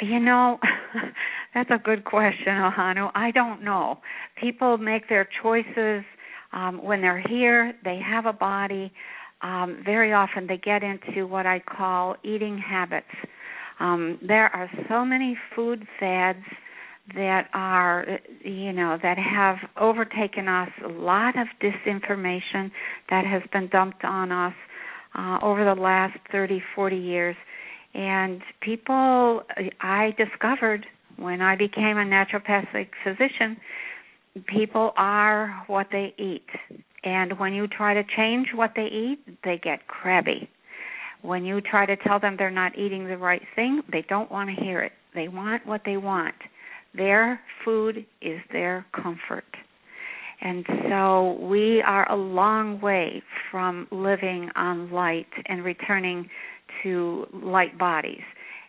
You 0.00 0.20
know, 0.20 0.58
that's 1.54 1.70
a 1.70 1.78
good 1.82 2.04
question, 2.04 2.48
Ahonu. 2.48 3.10
I 3.14 3.30
don't 3.30 3.62
know. 3.64 3.98
People 4.40 4.76
make 4.76 5.08
their 5.08 5.28
choices 5.42 6.04
um, 6.52 6.82
when 6.82 7.00
they're 7.00 7.22
here. 7.28 7.74
They 7.84 7.98
have 8.04 8.26
a 8.26 8.32
body. 8.32 8.92
Um, 9.42 9.82
very 9.84 10.12
often, 10.12 10.46
they 10.46 10.58
get 10.58 10.82
into 10.82 11.26
what 11.26 11.46
I 11.46 11.60
call 11.60 12.16
eating 12.24 12.58
habits. 12.58 13.06
Um, 13.80 14.18
there 14.26 14.54
are 14.54 14.70
so 14.88 15.04
many 15.04 15.36
food 15.54 15.86
fads 15.98 16.44
that 17.14 17.48
are, 17.54 18.18
you 18.42 18.72
know, 18.72 18.98
that 19.02 19.16
have 19.18 19.56
overtaken 19.80 20.48
us. 20.48 20.70
A 20.84 20.88
lot 20.88 21.34
of 21.38 21.46
disinformation 21.62 22.70
that 23.10 23.24
has 23.24 23.42
been 23.52 23.68
dumped 23.68 24.04
on 24.04 24.32
us 24.32 24.54
uh, 25.14 25.38
over 25.42 25.64
the 25.64 25.80
last 25.80 26.18
30, 26.32 26.62
40 26.74 26.96
years 26.96 27.36
and 27.96 28.42
people, 28.60 29.42
I 29.80 30.14
discovered 30.18 30.84
when 31.16 31.40
I 31.40 31.56
became 31.56 31.96
a 31.96 32.04
naturopathic 32.04 32.88
physician, 33.02 33.56
people 34.46 34.92
are 34.98 35.64
what 35.66 35.86
they 35.90 36.14
eat. 36.18 36.44
And 37.04 37.38
when 37.38 37.54
you 37.54 37.66
try 37.66 37.94
to 37.94 38.02
change 38.14 38.48
what 38.54 38.72
they 38.76 38.84
eat, 38.86 39.18
they 39.44 39.58
get 39.62 39.86
crabby. 39.88 40.50
When 41.22 41.46
you 41.46 41.62
try 41.62 41.86
to 41.86 41.96
tell 41.96 42.20
them 42.20 42.36
they're 42.38 42.50
not 42.50 42.78
eating 42.78 43.06
the 43.06 43.16
right 43.16 43.42
thing, 43.54 43.80
they 43.90 44.04
don't 44.10 44.30
want 44.30 44.50
to 44.50 44.62
hear 44.62 44.82
it. 44.82 44.92
They 45.14 45.28
want 45.28 45.66
what 45.66 45.80
they 45.86 45.96
want. 45.96 46.34
Their 46.94 47.40
food 47.64 48.04
is 48.20 48.40
their 48.52 48.84
comfort. 48.92 49.44
And 50.42 50.66
so 50.90 51.38
we 51.40 51.80
are 51.80 52.10
a 52.12 52.16
long 52.16 52.78
way 52.82 53.22
from 53.50 53.88
living 53.90 54.50
on 54.54 54.92
light 54.92 55.28
and 55.46 55.64
returning 55.64 56.28
to 56.82 57.26
light 57.32 57.78
bodies. 57.78 58.22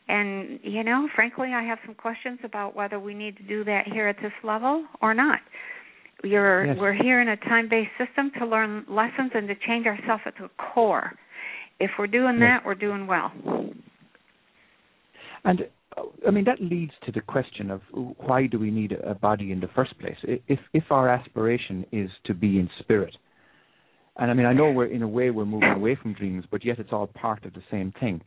And, 0.08 0.60
you 0.64 0.84
know, 0.84 1.10
frankly, 1.16 1.50
I 1.54 1.64
have 1.64 1.80
some 1.86 1.96
questions 1.96 2.40
about 2.44 2.76
whether 2.76 3.00
we 3.00 3.14
need 3.14 3.36
to 3.38 3.44
do 3.44 3.64
that 3.66 3.88
here 3.92 4.08
at 4.08 4.16
this 4.22 4.32
level 4.44 4.86
or 5.02 5.14
not. 5.14 5.40
You're, 6.24 6.66
yes. 6.66 6.78
We're 6.80 6.94
here 6.94 7.22
in 7.22 7.28
a 7.28 7.38
time 7.38 7.70
based 7.70 7.92
system 7.98 8.32
to 8.40 8.46
learn 8.46 8.86
lessons 8.90 9.32
and 9.36 9.48
to 9.48 9.56
change 9.68 9.86
ourselves 9.86 10.24
at 10.26 10.34
the 10.40 10.50
core. 10.74 11.12
If 11.80 11.92
we're 12.00 12.08
doing 12.08 12.40
yes. 12.40 12.62
that, 12.62 12.66
we're 12.66 12.76
doing 12.76 13.06
well. 13.06 13.32
And 15.44 15.62
I 16.28 16.32
mean 16.32 16.44
that 16.46 16.62
leads 16.62 16.92
to 17.06 17.12
the 17.12 17.22
question 17.22 17.72
of 17.72 17.82
why 17.92 18.48
do 18.48 18.60
we 18.60 18.72
need 18.72 18.92
a 18.92 19.16
body 19.16 19.52
in 19.52 19.60
the 19.60 19.70
first 19.70 19.98
place? 20.00 20.18
If 20.24 20.60
if 20.74 20.84
our 20.92 21.10
aspiration 21.10 21.86
is 21.92 22.10
to 22.26 22.34
be 22.34 22.60
in 22.60 22.70
spirit, 22.80 23.16
and 24.18 24.32
I 24.32 24.34
mean 24.34 24.46
I 24.46 24.54
know 24.54 24.72
we're 24.72 24.86
in 24.86 25.02
a 25.02 25.08
way 25.08 25.30
we're 25.30 25.46
moving 25.46 25.70
away 25.70 25.96
from 25.96 26.14
dreams, 26.14 26.46
but 26.50 26.66
yet 26.66 26.80
it's 26.80 26.92
all 26.92 27.08
part 27.08 27.46
of 27.46 27.54
the 27.54 27.64
same 27.70 27.94
thing. 28.00 28.22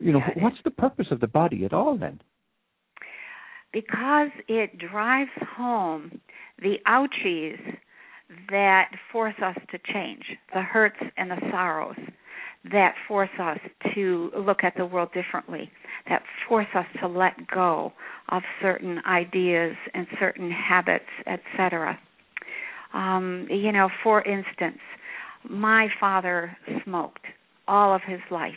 You 0.00 0.12
know, 0.12 0.20
what's 0.36 0.56
the 0.64 0.70
purpose 0.70 1.06
of 1.10 1.20
the 1.20 1.26
body 1.26 1.64
at 1.64 1.72
all 1.72 1.96
then? 1.96 2.20
Because 3.72 4.30
it 4.48 4.78
drives 4.78 5.30
home 5.56 6.20
the 6.60 6.76
ouchies 6.86 7.58
that 8.50 8.90
force 9.12 9.34
us 9.44 9.56
to 9.70 9.78
change, 9.92 10.22
the 10.54 10.62
hurts 10.62 10.96
and 11.16 11.30
the 11.30 11.40
sorrows 11.50 11.96
that 12.72 12.94
force 13.06 13.30
us 13.40 13.58
to 13.94 14.30
look 14.36 14.64
at 14.64 14.74
the 14.76 14.84
world 14.84 15.10
differently, 15.12 15.70
that 16.08 16.22
force 16.48 16.66
us 16.74 16.86
to 17.00 17.06
let 17.06 17.46
go 17.48 17.92
of 18.30 18.42
certain 18.60 19.00
ideas 19.06 19.76
and 19.94 20.06
certain 20.18 20.50
habits, 20.50 21.04
etc. 21.26 21.98
Um, 22.94 23.46
you 23.50 23.72
know, 23.72 23.88
for 24.02 24.22
instance, 24.22 24.78
my 25.48 25.88
father 26.00 26.56
smoked 26.84 27.24
all 27.68 27.94
of 27.94 28.02
his 28.06 28.20
life. 28.30 28.54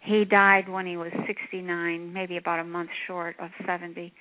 He 0.00 0.24
died 0.24 0.68
when 0.68 0.86
he 0.86 0.96
was 0.96 1.12
69, 1.26 2.12
maybe 2.12 2.36
about 2.36 2.58
a 2.58 2.64
month 2.64 2.90
short 3.06 3.36
of 3.38 3.50
70, 3.66 4.12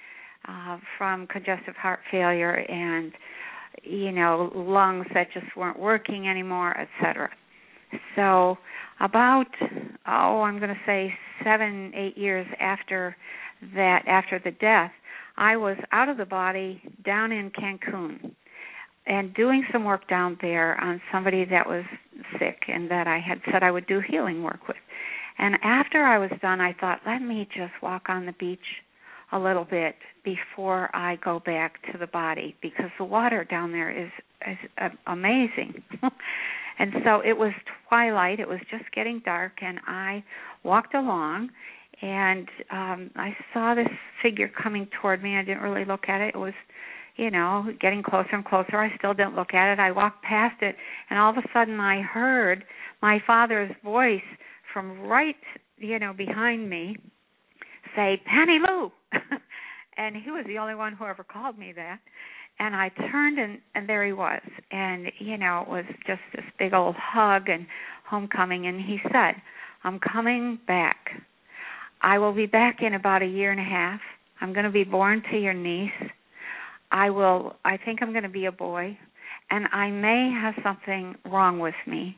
uh, 0.48 0.78
from 0.98 1.28
congestive 1.28 1.76
heart 1.76 2.00
failure 2.12 2.54
and, 2.54 3.12
you 3.84 4.12
know, 4.12 4.52
lungs 4.54 5.08
that 5.14 5.28
just 5.34 5.56
weren't 5.56 5.80
working 5.80 6.28
anymore, 6.28 6.76
etc. 6.78 7.30
So, 8.16 8.58
about 9.00 9.48
oh, 10.08 10.42
I'm 10.42 10.60
going 10.60 10.70
to 10.70 10.82
say 10.86 11.14
seven, 11.44 11.92
eight 11.96 12.18
years 12.18 12.48
after 12.60 13.16
that, 13.76 14.04
after 14.08 14.40
the 14.44 14.52
death, 14.52 14.92
I 15.38 15.58
was 15.58 15.78
out 15.92 16.10
of 16.10 16.18
the 16.18 16.26
body 16.26 16.82
down 17.06 17.32
in 17.32 17.52
Cancun 17.52 18.32
and 19.06 19.34
doing 19.34 19.66
some 19.72 19.84
work 19.84 20.08
down 20.08 20.38
there 20.42 20.80
on 20.82 21.02
somebody 21.12 21.46
that 21.46 21.68
was 21.68 21.84
sick 22.40 22.64
and 22.68 22.90
that 22.92 23.08
I 23.08 23.20
had 23.20 23.42
said 23.52 23.64
I 23.64 23.72
would 23.72 23.88
do 23.88 24.00
healing 24.00 24.44
work 24.44 24.68
with. 24.68 24.78
And 25.38 25.56
after 25.64 26.04
I 26.04 26.18
was 26.18 26.32
done, 26.42 26.62
I 26.62 26.74
thought, 26.80 27.02
let 27.06 27.20
me 27.20 27.48
just 27.56 27.74
walk 27.82 28.04
on 28.10 28.26
the 28.26 28.34
beach 28.34 28.60
a 29.32 29.40
little 29.40 29.66
bit 29.66 29.96
before 30.24 30.96
I 30.96 31.18
go 31.24 31.42
back 31.44 31.82
to 31.92 31.98
the 31.98 32.08
body 32.08 32.56
because 32.62 32.92
the 32.98 33.06
water 33.06 33.44
down 33.44 33.72
there 33.72 33.90
is, 33.90 34.12
is 34.48 34.58
uh, 34.80 34.90
amazing. 35.08 35.84
And 36.80 36.94
so 37.04 37.22
it 37.24 37.38
was 37.38 37.52
twilight, 37.88 38.40
it 38.40 38.48
was 38.48 38.60
just 38.72 38.86
getting 38.92 39.22
dark, 39.24 39.62
and 39.62 39.80
I 39.86 40.24
walked 40.64 40.96
along 40.96 41.50
and 42.02 42.50
um 42.72 43.12
I 43.16 43.36
saw 43.54 43.76
this 43.76 43.88
figure 44.24 44.50
coming 44.50 44.88
toward 45.00 45.22
me. 45.22 45.38
I 45.38 45.44
didn't 45.44 45.62
really 45.62 45.86
look 45.86 46.10
at 46.10 46.22
it. 46.22 46.34
It 46.34 46.38
was, 46.40 46.54
you 47.16 47.32
know, 47.32 47.66
getting 47.80 48.04
closer 48.04 48.30
and 48.34 48.46
closer. 48.46 48.78
I 48.78 48.96
still 48.98 49.14
didn't 49.14 49.36
look 49.36 49.54
at 49.54 49.74
it. 49.74 49.80
I 49.80 49.92
walked 49.92 50.24
past 50.24 50.62
it, 50.62 50.76
and 51.10 51.20
all 51.20 51.32
of 51.32 51.38
a 51.38 51.48
sudden 51.54 51.80
I 51.80 52.02
heard 52.02 52.64
my 53.02 53.20
father's 53.26 53.72
voice 53.84 54.22
from 54.74 55.02
right, 55.02 55.36
you 55.78 56.00
know, 56.00 56.14
behind 56.14 56.70
me 56.70 56.96
say, 57.96 58.22
"Penny 58.26 58.60
Lou." 58.60 58.92
and 59.98 60.16
he 60.16 60.32
was 60.32 60.46
the 60.48 60.58
only 60.58 60.76
one 60.76 60.94
who 60.94 61.06
ever 61.06 61.24
called 61.24 61.58
me 61.58 61.74
that 61.74 62.00
and 62.62 62.76
I 62.76 62.90
turned 63.12 63.40
and 63.40 63.60
and 63.76 63.90
there 63.90 64.06
he 64.06 64.14
was 64.14 64.42
and 64.72 65.08
you 65.20 65.38
know 65.38 65.62
it 65.62 65.70
was 65.70 65.86
just 66.06 66.22
this 66.36 66.46
big 66.60 66.74
old 66.74 66.96
hug 66.96 67.50
and 67.50 67.66
homecoming 68.08 68.68
and 68.68 68.80
he 68.80 69.00
said 69.12 69.42
I'm 69.84 70.00
coming 70.00 70.60
back 70.68 71.10
I 72.02 72.20
will 72.20 72.34
be 72.34 72.46
back 72.46 72.78
in 72.82 72.94
about 72.94 73.22
a 73.24 73.28
year 73.28 73.52
and 73.52 73.60
a 73.60 73.64
half 73.64 74.00
I'm 74.40 74.54
going 74.54 74.66
to 74.66 74.72
be 74.72 74.84
born 74.84 75.24
to 75.32 75.38
your 75.38 75.54
niece 75.54 75.92
I 76.92 77.10
will 77.10 77.56
I 77.66 77.78
think 77.78 78.00
I'm 78.02 78.12
going 78.12 78.24
to 78.24 78.30
be 78.30 78.46
a 78.46 78.52
boy 78.52 78.98
and 79.50 79.66
I 79.72 79.90
may 79.90 80.32
have 80.42 80.56
something 80.64 81.16
wrong 81.26 81.60
with 81.60 81.76
me 81.88 82.18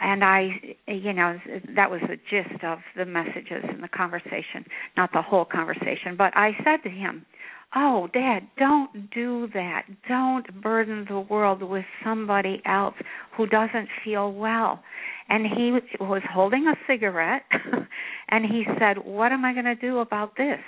and 0.00 0.24
I, 0.24 0.76
you 0.86 1.12
know, 1.12 1.38
that 1.74 1.90
was 1.90 2.00
the 2.02 2.16
gist 2.30 2.62
of 2.62 2.78
the 2.96 3.04
messages 3.04 3.64
and 3.68 3.82
the 3.82 3.88
conversation, 3.88 4.64
not 4.96 5.10
the 5.12 5.22
whole 5.22 5.44
conversation. 5.44 6.14
But 6.16 6.36
I 6.36 6.52
said 6.64 6.82
to 6.84 6.90
him, 6.90 7.26
Oh, 7.74 8.08
Dad, 8.14 8.48
don't 8.56 9.10
do 9.10 9.48
that. 9.52 9.82
Don't 10.08 10.62
burden 10.62 11.04
the 11.08 11.20
world 11.20 11.62
with 11.62 11.84
somebody 12.02 12.62
else 12.64 12.94
who 13.36 13.46
doesn't 13.46 13.88
feel 14.04 14.32
well. 14.32 14.82
And 15.28 15.44
he 15.46 15.78
was 16.00 16.22
holding 16.32 16.66
a 16.66 16.74
cigarette 16.86 17.42
and 18.30 18.46
he 18.46 18.64
said, 18.78 18.98
What 19.04 19.32
am 19.32 19.44
I 19.44 19.52
going 19.52 19.66
to 19.66 19.74
do 19.74 19.98
about 19.98 20.36
this? 20.36 20.60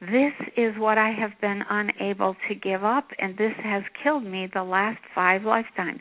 This 0.00 0.32
is 0.56 0.74
what 0.78 0.98
I 0.98 1.10
have 1.10 1.32
been 1.40 1.62
unable 1.68 2.36
to 2.48 2.54
give 2.54 2.84
up, 2.84 3.08
and 3.18 3.36
this 3.36 3.52
has 3.62 3.82
killed 4.02 4.24
me 4.24 4.48
the 4.52 4.64
last 4.64 5.00
five 5.14 5.44
lifetimes. 5.44 6.00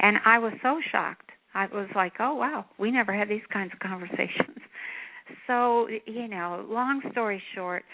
And 0.00 0.18
I 0.24 0.38
was 0.38 0.52
so 0.62 0.80
shocked. 0.90 1.30
I 1.54 1.66
was 1.66 1.88
like, 1.94 2.14
oh, 2.18 2.34
wow, 2.34 2.64
we 2.78 2.90
never 2.90 3.12
had 3.12 3.28
these 3.28 3.46
kinds 3.52 3.72
of 3.72 3.78
conversations. 3.80 4.58
So, 5.46 5.86
you 6.04 6.28
know, 6.28 6.66
long 6.68 7.00
story 7.12 7.40
short, 7.54 7.84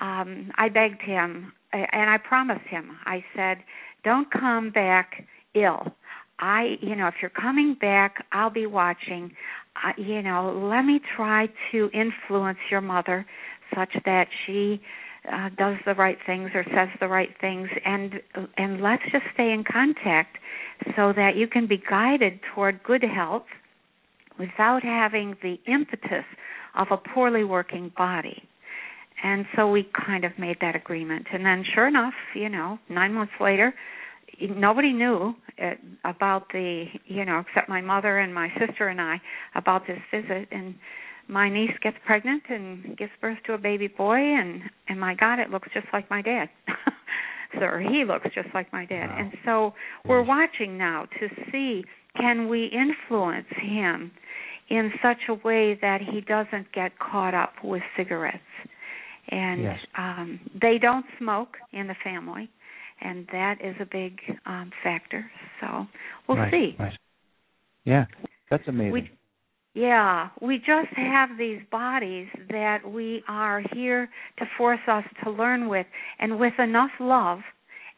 um, 0.00 0.50
I 0.58 0.68
begged 0.68 1.00
him 1.00 1.52
and 1.72 2.10
I 2.10 2.18
promised 2.18 2.66
him. 2.66 2.98
I 3.06 3.24
said, 3.34 3.58
"Don't 4.04 4.30
come 4.30 4.70
back 4.70 5.24
ill. 5.54 5.94
I, 6.38 6.76
you 6.80 6.96
know, 6.96 7.06
if 7.06 7.14
you're 7.22 7.30
coming 7.30 7.74
back, 7.80 8.26
I'll 8.32 8.50
be 8.50 8.66
watching. 8.66 9.30
Uh, 9.76 9.92
you 9.96 10.22
know, 10.22 10.68
let 10.70 10.82
me 10.82 11.00
try 11.16 11.48
to 11.70 11.90
influence 11.94 12.58
your 12.70 12.80
mother 12.80 13.24
such 13.74 13.90
that 14.04 14.28
she 14.46 14.80
uh, 15.30 15.50
does 15.56 15.76
the 15.86 15.94
right 15.94 16.18
things 16.26 16.50
or 16.54 16.64
says 16.64 16.88
the 17.00 17.08
right 17.08 17.30
things, 17.40 17.68
and 17.84 18.14
and 18.56 18.80
let's 18.80 19.02
just 19.12 19.24
stay 19.34 19.52
in 19.52 19.64
contact 19.64 20.38
so 20.96 21.12
that 21.14 21.36
you 21.36 21.46
can 21.46 21.66
be 21.66 21.80
guided 21.88 22.40
toward 22.54 22.82
good 22.82 23.04
health 23.04 23.46
without 24.38 24.82
having 24.82 25.36
the 25.42 25.58
impetus 25.66 26.24
of 26.74 26.88
a 26.90 26.96
poorly 26.96 27.44
working 27.44 27.92
body." 27.96 28.42
and 29.22 29.46
so 29.54 29.70
we 29.70 29.88
kind 30.06 30.24
of 30.24 30.32
made 30.38 30.56
that 30.60 30.74
agreement. 30.74 31.26
And 31.32 31.46
then 31.46 31.64
sure 31.74 31.86
enough 31.86 32.14
you 32.34 32.48
know 32.48 32.78
nine 32.88 33.14
months 33.14 33.34
later 33.40 33.74
nobody 34.40 34.92
knew 34.92 35.34
uh, 35.62 35.70
about 36.04 36.48
the 36.52 36.86
you 37.06 37.24
know 37.24 37.44
except 37.46 37.68
my 37.68 37.80
mother 37.80 38.18
and 38.18 38.34
my 38.34 38.48
sister 38.58 38.88
and 38.88 39.00
i 39.00 39.20
about 39.54 39.86
this 39.86 40.00
visit. 40.10 40.48
And 40.50 40.74
my 41.32 41.48
niece 41.48 41.72
gets 41.82 41.96
pregnant 42.04 42.42
and 42.48 42.96
gives 42.96 43.12
birth 43.20 43.38
to 43.46 43.54
a 43.54 43.58
baby 43.58 43.88
boy 43.88 44.16
and 44.18 44.62
and 44.88 45.00
my 45.00 45.14
god 45.14 45.38
it 45.38 45.50
looks 45.50 45.68
just 45.74 45.86
like 45.92 46.08
my 46.10 46.22
dad. 46.22 46.48
So 47.60 47.66
he 47.78 48.04
looks 48.06 48.24
just 48.34 48.48
like 48.54 48.72
my 48.72 48.86
dad. 48.86 49.10
Wow. 49.10 49.16
and 49.18 49.32
so 49.44 49.74
we're 50.08 50.22
watching 50.22 50.78
now 50.78 51.06
to 51.20 51.28
see 51.50 51.84
can 52.16 52.48
we 52.48 52.70
influence 52.72 53.46
him 53.60 54.10
in 54.70 54.90
such 55.02 55.18
a 55.28 55.34
way 55.46 55.78
that 55.82 55.98
he 56.00 56.22
doesn't 56.22 56.72
get 56.72 56.98
caught 56.98 57.34
up 57.34 57.52
with 57.62 57.82
cigarettes? 57.94 58.38
And 59.28 59.62
yes. 59.62 59.78
um 59.98 60.40
they 60.60 60.78
don't 60.80 61.04
smoke 61.18 61.58
in 61.72 61.88
the 61.88 61.96
family 62.02 62.48
and 63.02 63.26
that 63.32 63.56
is 63.62 63.76
a 63.80 63.84
big 63.86 64.18
um 64.46 64.70
factor. 64.82 65.30
So 65.60 65.86
we'll 66.26 66.38
right, 66.38 66.50
see. 66.50 66.76
right. 66.78 66.98
Yeah 67.84 68.06
that's 68.48 68.66
amazing. 68.66 68.92
We, 68.92 69.10
yeah 69.74 70.28
we 70.40 70.58
just 70.58 70.92
have 70.96 71.30
these 71.38 71.60
bodies 71.70 72.28
that 72.50 72.78
we 72.88 73.22
are 73.28 73.62
here 73.72 74.08
to 74.38 74.44
force 74.56 74.80
us 74.88 75.04
to 75.24 75.30
learn 75.30 75.68
with 75.68 75.86
and 76.18 76.38
with 76.38 76.54
enough 76.58 76.90
love 77.00 77.38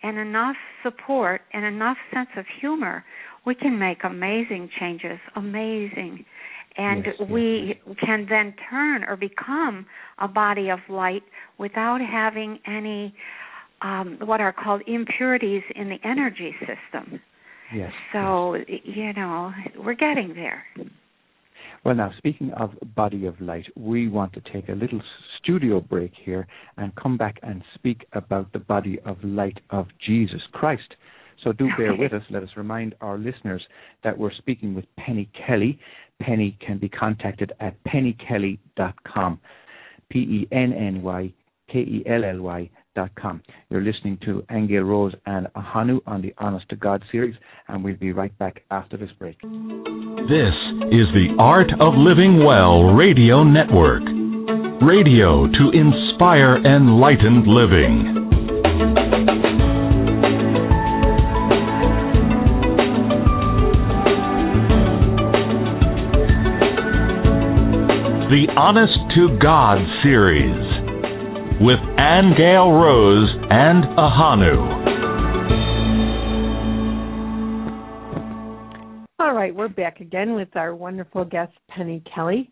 and 0.03 0.19
enough 0.19 0.57
support 0.83 1.41
and 1.53 1.65
enough 1.65 1.97
sense 2.13 2.29
of 2.37 2.45
humor 2.61 3.05
we 3.47 3.55
can 3.55 3.79
make 3.79 3.99
amazing 4.05 4.69
changes 4.79 5.19
amazing 5.37 6.25
and 6.77 7.05
yes, 7.07 7.31
we 7.31 7.81
yes. 7.87 7.97
can 8.05 8.27
then 8.29 8.55
turn 8.69 9.05
or 9.05 9.17
become 9.17 9.87
a 10.19 10.29
body 10.29 10.71
of 10.71 10.81
light 10.89 11.23
without 11.59 12.01
having 12.01 12.59
any 12.67 13.15
um, 13.83 14.19
what 14.25 14.41
are 14.41 14.53
called 14.53 14.83
impurities 14.87 15.63
in 15.77 15.89
the 15.89 15.99
energy 16.05 16.55
system. 16.61 17.21
Yes. 17.75 17.93
So 18.13 18.55
yes. 18.55 18.81
you 18.85 19.13
know 19.13 19.53
we're 19.79 19.95
getting 19.95 20.35
there. 20.35 20.65
Well, 21.85 21.95
now, 21.95 22.13
speaking 22.17 22.51
of 22.53 22.71
body 22.97 23.27
of 23.27 23.39
light, 23.41 23.67
we 23.77 24.09
want 24.09 24.33
to 24.33 24.43
take 24.53 24.71
a 24.71 24.73
little 24.73 25.03
studio 25.39 25.81
break 25.81 26.13
here 26.25 26.47
and 26.79 26.95
come 26.97 27.19
back 27.19 27.39
and 27.43 27.63
speak 27.75 28.07
about 28.15 28.53
the 28.55 28.59
body 28.59 28.99
of 29.05 29.23
light 29.23 29.61
of 29.69 29.87
Jesus 30.05 30.41
Christ. 30.53 30.95
So 31.43 31.53
do 31.53 31.69
bear 31.77 31.95
with 31.95 32.15
us. 32.15 32.23
Let 32.31 32.43
us 32.43 32.49
remind 32.57 32.95
our 33.03 33.19
listeners 33.19 33.63
that 34.03 34.17
we're 34.17 34.33
speaking 34.33 34.75
with 34.75 34.87
Penny 34.97 35.29
Kelly. 35.47 35.79
Penny 36.23 36.57
can 36.65 36.79
be 36.79 36.89
contacted 36.89 37.53
at 37.61 37.77
pennykelly.com. 37.85 39.41
P 40.09 40.19
E 40.19 40.49
N 40.53 40.73
N 40.73 41.03
Y 41.03 41.33
K 41.71 41.79
E 41.81 42.03
L 42.07 42.25
L 42.25 42.41
Y 42.41 42.71
You're 43.71 43.83
listening 43.83 44.19
to 44.25 44.45
Aingeal 44.51 44.87
Rose 44.87 45.15
and 45.27 45.49
Ahonu 45.57 46.01
on 46.07 46.23
the 46.23 46.33
Honest 46.39 46.69
to 46.69 46.77
God 46.77 47.03
series, 47.11 47.35
and 47.69 47.83
we'll 47.83 47.97
be 47.97 48.13
right 48.13 48.37
back 48.39 48.63
after 48.71 48.97
this 48.97 49.11
break. 49.19 49.41
This 49.43 50.55
is 50.91 51.07
the 51.13 51.35
Art 51.39 51.71
of 51.81 51.95
Living 51.95 52.45
Well 52.45 52.95
Radio 52.95 53.43
Network. 53.43 54.03
Radio 54.83 55.47
to 55.47 55.71
inspire 55.73 56.57
enlightened 56.65 57.47
living. 57.47 58.11
The 68.31 68.53
Honest 68.57 68.99
to 69.17 69.39
God 69.39 69.79
series 70.03 70.74
with 71.61 71.79
Aingeal 71.99 72.83
Rose 72.83 73.31
and 73.51 73.85
Ahonu. 73.97 74.85
All 79.21 79.35
right, 79.35 79.55
we're 79.55 79.69
back 79.69 80.01
again 80.01 80.35
with 80.35 80.55
our 80.57 80.75
wonderful 80.75 81.25
guest, 81.25 81.53
Penny 81.69 82.03
Kelly. 82.13 82.51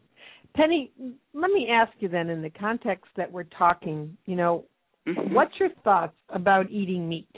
Penny, 0.54 0.92
let 1.34 1.50
me 1.50 1.68
ask 1.70 1.92
you 1.98 2.08
then, 2.08 2.30
in 2.30 2.42
the 2.42 2.50
context 2.50 3.06
that 3.16 3.30
we're 3.30 3.44
talking, 3.44 4.16
you 4.26 4.36
know, 4.36 4.64
Mhm. 5.06 5.32
what's 5.32 5.58
your 5.58 5.70
thoughts 5.82 6.16
about 6.28 6.70
eating 6.70 7.08
meat? 7.08 7.36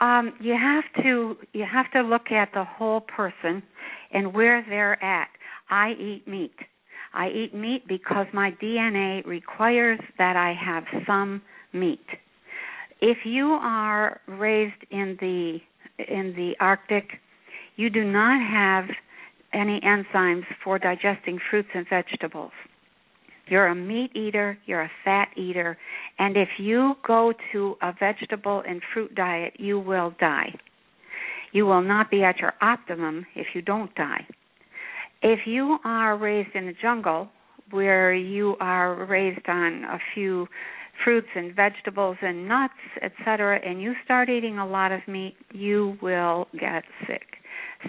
Um, 0.00 0.34
you 0.40 0.54
have 0.54 0.84
to 1.02 1.38
you 1.52 1.64
have 1.64 1.90
to 1.92 2.02
look 2.02 2.30
at 2.30 2.52
the 2.52 2.64
whole 2.64 3.00
person 3.00 3.62
and 4.10 4.34
where 4.34 4.62
they're 4.68 5.02
at. 5.02 5.28
I 5.70 5.92
eat 5.92 6.26
meat. 6.28 6.54
I 7.14 7.28
eat 7.28 7.54
meat 7.54 7.86
because 7.86 8.26
my 8.32 8.52
DNA 8.62 9.24
requires 9.26 10.00
that 10.18 10.36
I 10.36 10.54
have 10.54 10.84
some 11.06 11.42
meat. 11.72 12.06
If 13.00 13.18
you 13.24 13.46
are 13.60 14.20
raised 14.26 14.84
in 14.90 15.16
the 15.20 15.58
in 15.98 16.34
the 16.36 16.54
Arctic, 16.58 17.04
you 17.76 17.90
do 17.90 18.04
not 18.04 18.40
have 18.40 18.84
any 19.52 19.80
enzymes 19.80 20.44
for 20.64 20.78
digesting 20.78 21.38
fruits 21.50 21.68
and 21.74 21.86
vegetables. 21.88 22.52
You're 23.48 23.66
a 23.66 23.74
meat 23.74 24.14
eater, 24.14 24.56
you're 24.66 24.82
a 24.82 24.90
fat 25.04 25.28
eater, 25.36 25.76
and 26.18 26.36
if 26.36 26.48
you 26.58 26.94
go 27.06 27.34
to 27.52 27.76
a 27.82 27.92
vegetable 27.98 28.62
and 28.66 28.80
fruit 28.94 29.14
diet, 29.14 29.54
you 29.58 29.78
will 29.78 30.14
die. 30.18 30.54
You 31.52 31.66
will 31.66 31.82
not 31.82 32.10
be 32.10 32.22
at 32.24 32.38
your 32.38 32.54
optimum 32.62 33.26
if 33.34 33.48
you 33.54 33.60
don't 33.60 33.94
die. 33.94 34.26
If 35.22 35.46
you 35.46 35.78
are 35.84 36.16
raised 36.16 36.54
in 36.54 36.66
a 36.66 36.72
jungle 36.72 37.28
where 37.70 38.12
you 38.12 38.56
are 38.60 39.04
raised 39.06 39.48
on 39.48 39.84
a 39.84 39.98
few 40.14 40.48
fruits 41.04 41.28
and 41.34 41.54
vegetables 41.54 42.16
and 42.20 42.48
nuts, 42.48 42.74
etc., 43.00 43.60
and 43.64 43.80
you 43.80 43.94
start 44.04 44.28
eating 44.28 44.58
a 44.58 44.66
lot 44.66 44.90
of 44.90 45.00
meat, 45.06 45.36
you 45.52 45.96
will 46.02 46.48
get 46.58 46.82
sick. 47.06 47.22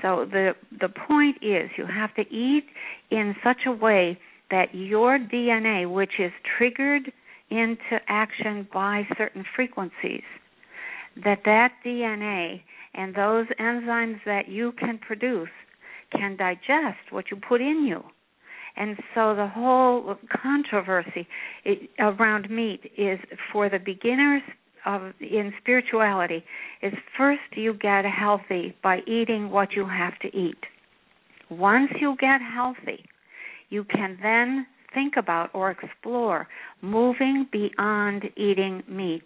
So 0.01 0.25
the 0.29 0.53
the 0.79 0.89
point 0.89 1.37
is 1.41 1.69
you 1.77 1.85
have 1.85 2.13
to 2.15 2.21
eat 2.21 2.65
in 3.11 3.35
such 3.43 3.65
a 3.65 3.71
way 3.71 4.17
that 4.51 4.73
your 4.73 5.17
DNA, 5.17 5.91
which 5.91 6.19
is 6.19 6.31
triggered 6.57 7.11
into 7.49 7.99
action 8.07 8.67
by 8.71 9.07
certain 9.17 9.43
frequencies, 9.55 10.23
that 11.23 11.39
that 11.45 11.73
DNA 11.85 12.61
and 12.93 13.15
those 13.15 13.47
enzymes 13.59 14.19
that 14.25 14.47
you 14.47 14.71
can 14.73 14.99
produce 14.99 15.49
can 16.15 16.37
digest 16.37 17.11
what 17.11 17.25
you 17.31 17.37
put 17.37 17.61
in 17.61 17.85
you. 17.85 18.03
And 18.75 18.97
so 19.13 19.35
the 19.35 19.47
whole 19.47 20.15
controversy 20.41 21.27
around 21.99 22.49
meat 22.49 22.91
is 22.97 23.19
for 23.51 23.69
the 23.69 23.79
beginners 23.79 24.41
of 24.85 25.13
in 25.21 25.53
spirituality 25.61 26.43
is 26.81 26.93
first 27.17 27.41
you 27.55 27.73
get 27.73 28.03
healthy 28.05 28.75
by 28.83 28.99
eating 29.07 29.49
what 29.49 29.73
you 29.73 29.87
have 29.87 30.17
to 30.19 30.27
eat. 30.35 30.57
Once 31.49 31.91
you 32.01 32.15
get 32.19 32.41
healthy, 32.41 33.05
you 33.69 33.83
can 33.83 34.17
then 34.21 34.65
think 34.93 35.13
about 35.17 35.49
or 35.53 35.71
explore 35.71 36.47
moving 36.81 37.47
beyond 37.51 38.23
eating 38.35 38.83
meat 38.87 39.25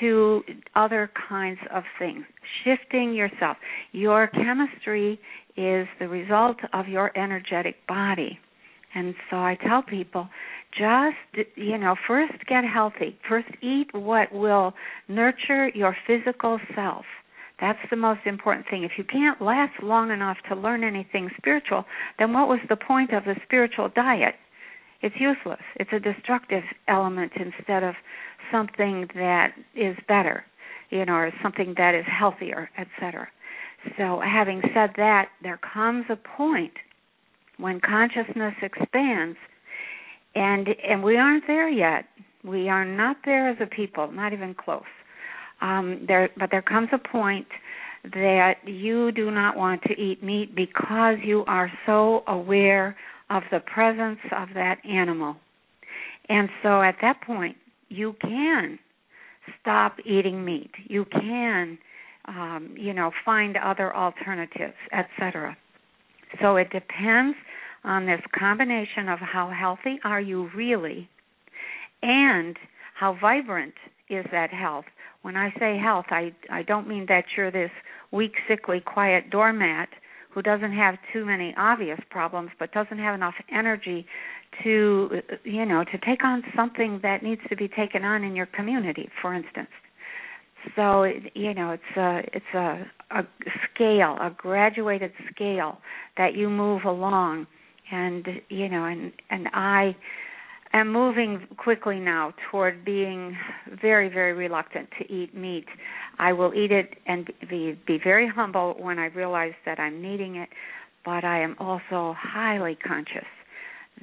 to 0.00 0.42
other 0.74 1.10
kinds 1.28 1.58
of 1.72 1.84
things, 1.98 2.24
shifting 2.64 3.14
yourself. 3.14 3.56
Your 3.92 4.28
chemistry 4.28 5.20
is 5.56 5.86
the 5.98 6.08
result 6.08 6.56
of 6.72 6.88
your 6.88 7.16
energetic 7.16 7.76
body. 7.86 8.38
And 8.94 9.14
so 9.30 9.36
I 9.36 9.56
tell 9.66 9.82
people 9.82 10.28
just, 10.78 11.46
you 11.54 11.78
know, 11.78 11.96
first 12.06 12.32
get 12.48 12.64
healthy. 12.64 13.18
First 13.28 13.48
eat 13.62 13.88
what 13.92 14.32
will 14.32 14.72
nurture 15.08 15.68
your 15.68 15.96
physical 16.06 16.58
self. 16.74 17.04
That's 17.60 17.78
the 17.90 17.96
most 17.96 18.20
important 18.26 18.66
thing. 18.68 18.84
If 18.84 18.92
you 18.98 19.04
can't 19.04 19.40
last 19.40 19.82
long 19.82 20.10
enough 20.10 20.36
to 20.48 20.54
learn 20.54 20.84
anything 20.84 21.30
spiritual, 21.38 21.84
then 22.18 22.32
what 22.32 22.48
was 22.48 22.60
the 22.68 22.76
point 22.76 23.12
of 23.14 23.24
the 23.24 23.34
spiritual 23.44 23.88
diet? 23.94 24.34
It's 25.06 25.14
useless. 25.20 25.60
It's 25.76 25.92
a 25.92 26.00
destructive 26.00 26.64
element 26.88 27.30
instead 27.36 27.84
of 27.84 27.94
something 28.50 29.06
that 29.14 29.52
is 29.76 29.96
better, 30.08 30.44
you 30.90 31.04
know, 31.04 31.12
or 31.12 31.32
something 31.44 31.74
that 31.76 31.94
is 31.94 32.04
healthier, 32.08 32.68
etc. 32.76 33.28
So, 33.96 34.20
having 34.20 34.62
said 34.74 34.90
that, 34.96 35.28
there 35.44 35.60
comes 35.72 36.06
a 36.10 36.16
point 36.16 36.72
when 37.56 37.78
consciousness 37.78 38.54
expands, 38.60 39.38
and 40.34 40.66
and 40.84 41.04
we 41.04 41.16
aren't 41.16 41.46
there 41.46 41.68
yet. 41.68 42.06
We 42.42 42.68
are 42.68 42.84
not 42.84 43.18
there 43.24 43.48
as 43.48 43.58
a 43.60 43.66
people, 43.66 44.10
not 44.10 44.32
even 44.32 44.54
close. 44.54 44.82
Um, 45.60 46.04
there, 46.08 46.30
but 46.36 46.50
there 46.50 46.62
comes 46.62 46.88
a 46.92 46.98
point 46.98 47.46
that 48.12 48.54
you 48.64 49.12
do 49.12 49.30
not 49.30 49.56
want 49.56 49.82
to 49.84 49.92
eat 49.92 50.24
meat 50.24 50.56
because 50.56 51.18
you 51.22 51.44
are 51.46 51.70
so 51.86 52.24
aware 52.26 52.96
of 53.30 53.42
the 53.50 53.60
presence 53.60 54.20
of 54.36 54.48
that 54.54 54.78
animal. 54.84 55.36
And 56.28 56.48
so 56.62 56.82
at 56.82 56.96
that 57.02 57.20
point, 57.22 57.56
you 57.88 58.14
can 58.20 58.78
stop 59.60 59.96
eating 60.04 60.44
meat. 60.44 60.70
You 60.84 61.04
can, 61.04 61.78
um, 62.26 62.74
you 62.76 62.92
know, 62.92 63.10
find 63.24 63.56
other 63.56 63.94
alternatives, 63.94 64.74
etc. 64.92 65.56
So 66.40 66.56
it 66.56 66.70
depends 66.70 67.36
on 67.84 68.06
this 68.06 68.20
combination 68.36 69.08
of 69.08 69.20
how 69.20 69.50
healthy 69.50 69.98
are 70.04 70.20
you 70.20 70.50
really, 70.54 71.08
and 72.02 72.56
how 72.94 73.16
vibrant 73.20 73.74
is 74.08 74.24
that 74.32 74.50
health. 74.50 74.86
When 75.22 75.36
I 75.36 75.52
say 75.58 75.78
health, 75.78 76.06
I 76.10 76.32
I 76.50 76.62
don't 76.62 76.88
mean 76.88 77.06
that 77.08 77.24
you're 77.36 77.50
this 77.50 77.70
weak, 78.10 78.34
sickly, 78.48 78.80
quiet 78.80 79.30
doormat 79.30 79.88
who 80.36 80.42
doesn't 80.42 80.74
have 80.74 80.96
too 81.14 81.24
many 81.24 81.54
obvious 81.56 81.98
problems 82.10 82.50
but 82.58 82.70
doesn't 82.70 82.98
have 82.98 83.14
enough 83.14 83.34
energy 83.50 84.04
to 84.62 85.22
you 85.44 85.64
know 85.64 85.82
to 85.82 85.98
take 86.06 86.22
on 86.22 86.42
something 86.54 87.00
that 87.02 87.22
needs 87.22 87.40
to 87.48 87.56
be 87.56 87.68
taken 87.68 88.04
on 88.04 88.22
in 88.22 88.36
your 88.36 88.44
community 88.44 89.08
for 89.22 89.32
instance. 89.32 89.70
So 90.76 91.04
you 91.34 91.54
know 91.54 91.70
it's 91.70 91.96
a 91.96 92.20
it's 92.34 92.54
a 92.54 92.86
a 93.12 93.24
scale 93.64 94.18
a 94.20 94.30
graduated 94.36 95.12
scale 95.32 95.78
that 96.18 96.34
you 96.34 96.50
move 96.50 96.84
along. 96.84 97.46
And 97.90 98.26
you 98.50 98.68
know 98.68 98.84
and 98.84 99.12
and 99.30 99.48
i 99.54 99.96
am 100.80 100.92
moving 100.92 101.46
quickly 101.56 101.98
now 101.98 102.32
toward 102.50 102.84
being 102.84 103.36
very 103.80 104.08
very 104.08 104.32
reluctant 104.32 104.88
to 104.98 105.12
eat 105.12 105.34
meat. 105.34 105.66
I 106.18 106.32
will 106.32 106.54
eat 106.54 106.72
it 106.72 106.94
and 107.06 107.30
be 107.48 107.78
be 107.86 107.98
very 108.02 108.28
humble 108.28 108.74
when 108.78 108.98
i 108.98 109.06
realize 109.06 109.54
that 109.64 109.78
i'm 109.78 110.00
needing 110.02 110.36
it 110.36 110.48
but 111.04 111.24
i 111.24 111.40
am 111.40 111.56
also 111.58 112.14
highly 112.18 112.76
conscious 112.76 113.28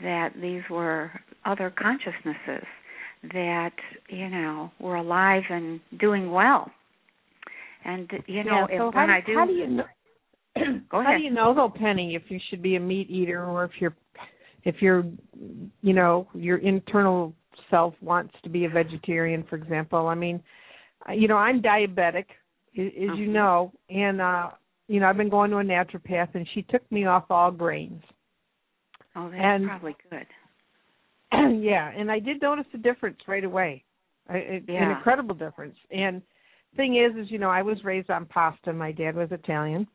that 0.01 0.29
these 0.41 0.61
were 0.69 1.11
other 1.45 1.73
consciousnesses 1.77 2.65
that 3.31 3.73
you 4.09 4.29
know 4.29 4.71
were 4.79 4.95
alive 4.95 5.43
and 5.49 5.79
doing 5.99 6.31
well. 6.31 6.69
And 7.85 8.09
you 8.27 8.43
know 8.43 8.67
yeah, 8.69 8.77
so 8.77 8.87
if, 8.89 8.95
when 8.95 9.09
i 9.09 9.21
do 9.25 9.35
how 9.35 9.45
do 9.45 9.53
you 9.53 9.67
know 9.67 9.83
go 10.89 11.03
how 11.03 11.17
do 11.17 11.23
you 11.23 11.31
know 11.31 11.53
though 11.53 11.71
penny 11.73 12.15
if 12.15 12.23
you 12.29 12.39
should 12.49 12.61
be 12.61 12.75
a 12.75 12.79
meat 12.79 13.09
eater 13.09 13.43
or 13.45 13.65
if 13.65 13.71
you're 13.79 13.95
if 14.63 14.81
you're 14.81 15.03
you 15.81 15.93
know 15.93 16.27
your 16.33 16.57
internal 16.57 17.33
self 17.69 17.93
wants 18.01 18.33
to 18.43 18.49
be 18.49 18.65
a 18.65 18.69
vegetarian 18.69 19.43
for 19.49 19.55
example 19.55 20.07
i 20.07 20.15
mean 20.15 20.41
you 21.13 21.27
know 21.27 21.37
i'm 21.37 21.61
diabetic 21.61 22.25
as 22.75 22.91
you 22.95 23.27
Mhm. 23.27 23.31
know 23.33 23.71
and 23.89 24.21
uh 24.21 24.49
you 24.89 24.99
know, 24.99 25.07
I've 25.07 25.17
been 25.17 25.29
going 25.29 25.49
to 25.51 25.57
a 25.57 25.63
naturopath, 25.63 26.35
and 26.35 26.45
she 26.53 26.61
took 26.63 26.89
me 26.91 27.05
off 27.05 27.23
all 27.29 27.51
grains. 27.51 28.03
Oh, 29.15 29.29
that's 29.29 29.41
And- 29.41 29.65
probably 29.65 29.95
good. 30.09 30.27
yeah, 31.63 31.91
and 31.95 32.11
I 32.11 32.19
did 32.19 32.41
notice 32.41 32.65
a 32.73 32.77
difference 32.77 33.17
right 33.27 33.45
away, 33.45 33.83
I, 34.29 34.37
it, 34.37 34.69
an 34.69 34.91
incredible 34.91 35.35
difference. 35.35 35.77
And 35.89 36.21
thing 36.75 36.97
is, 36.97 37.15
is 37.15 37.31
you 37.31 37.39
know, 37.39 37.49
I 37.49 37.61
was 37.61 37.83
raised 37.83 38.09
on 38.09 38.25
pasta. 38.25 38.73
My 38.73 38.91
dad 38.91 39.15
was 39.15 39.31
Italian, 39.31 39.87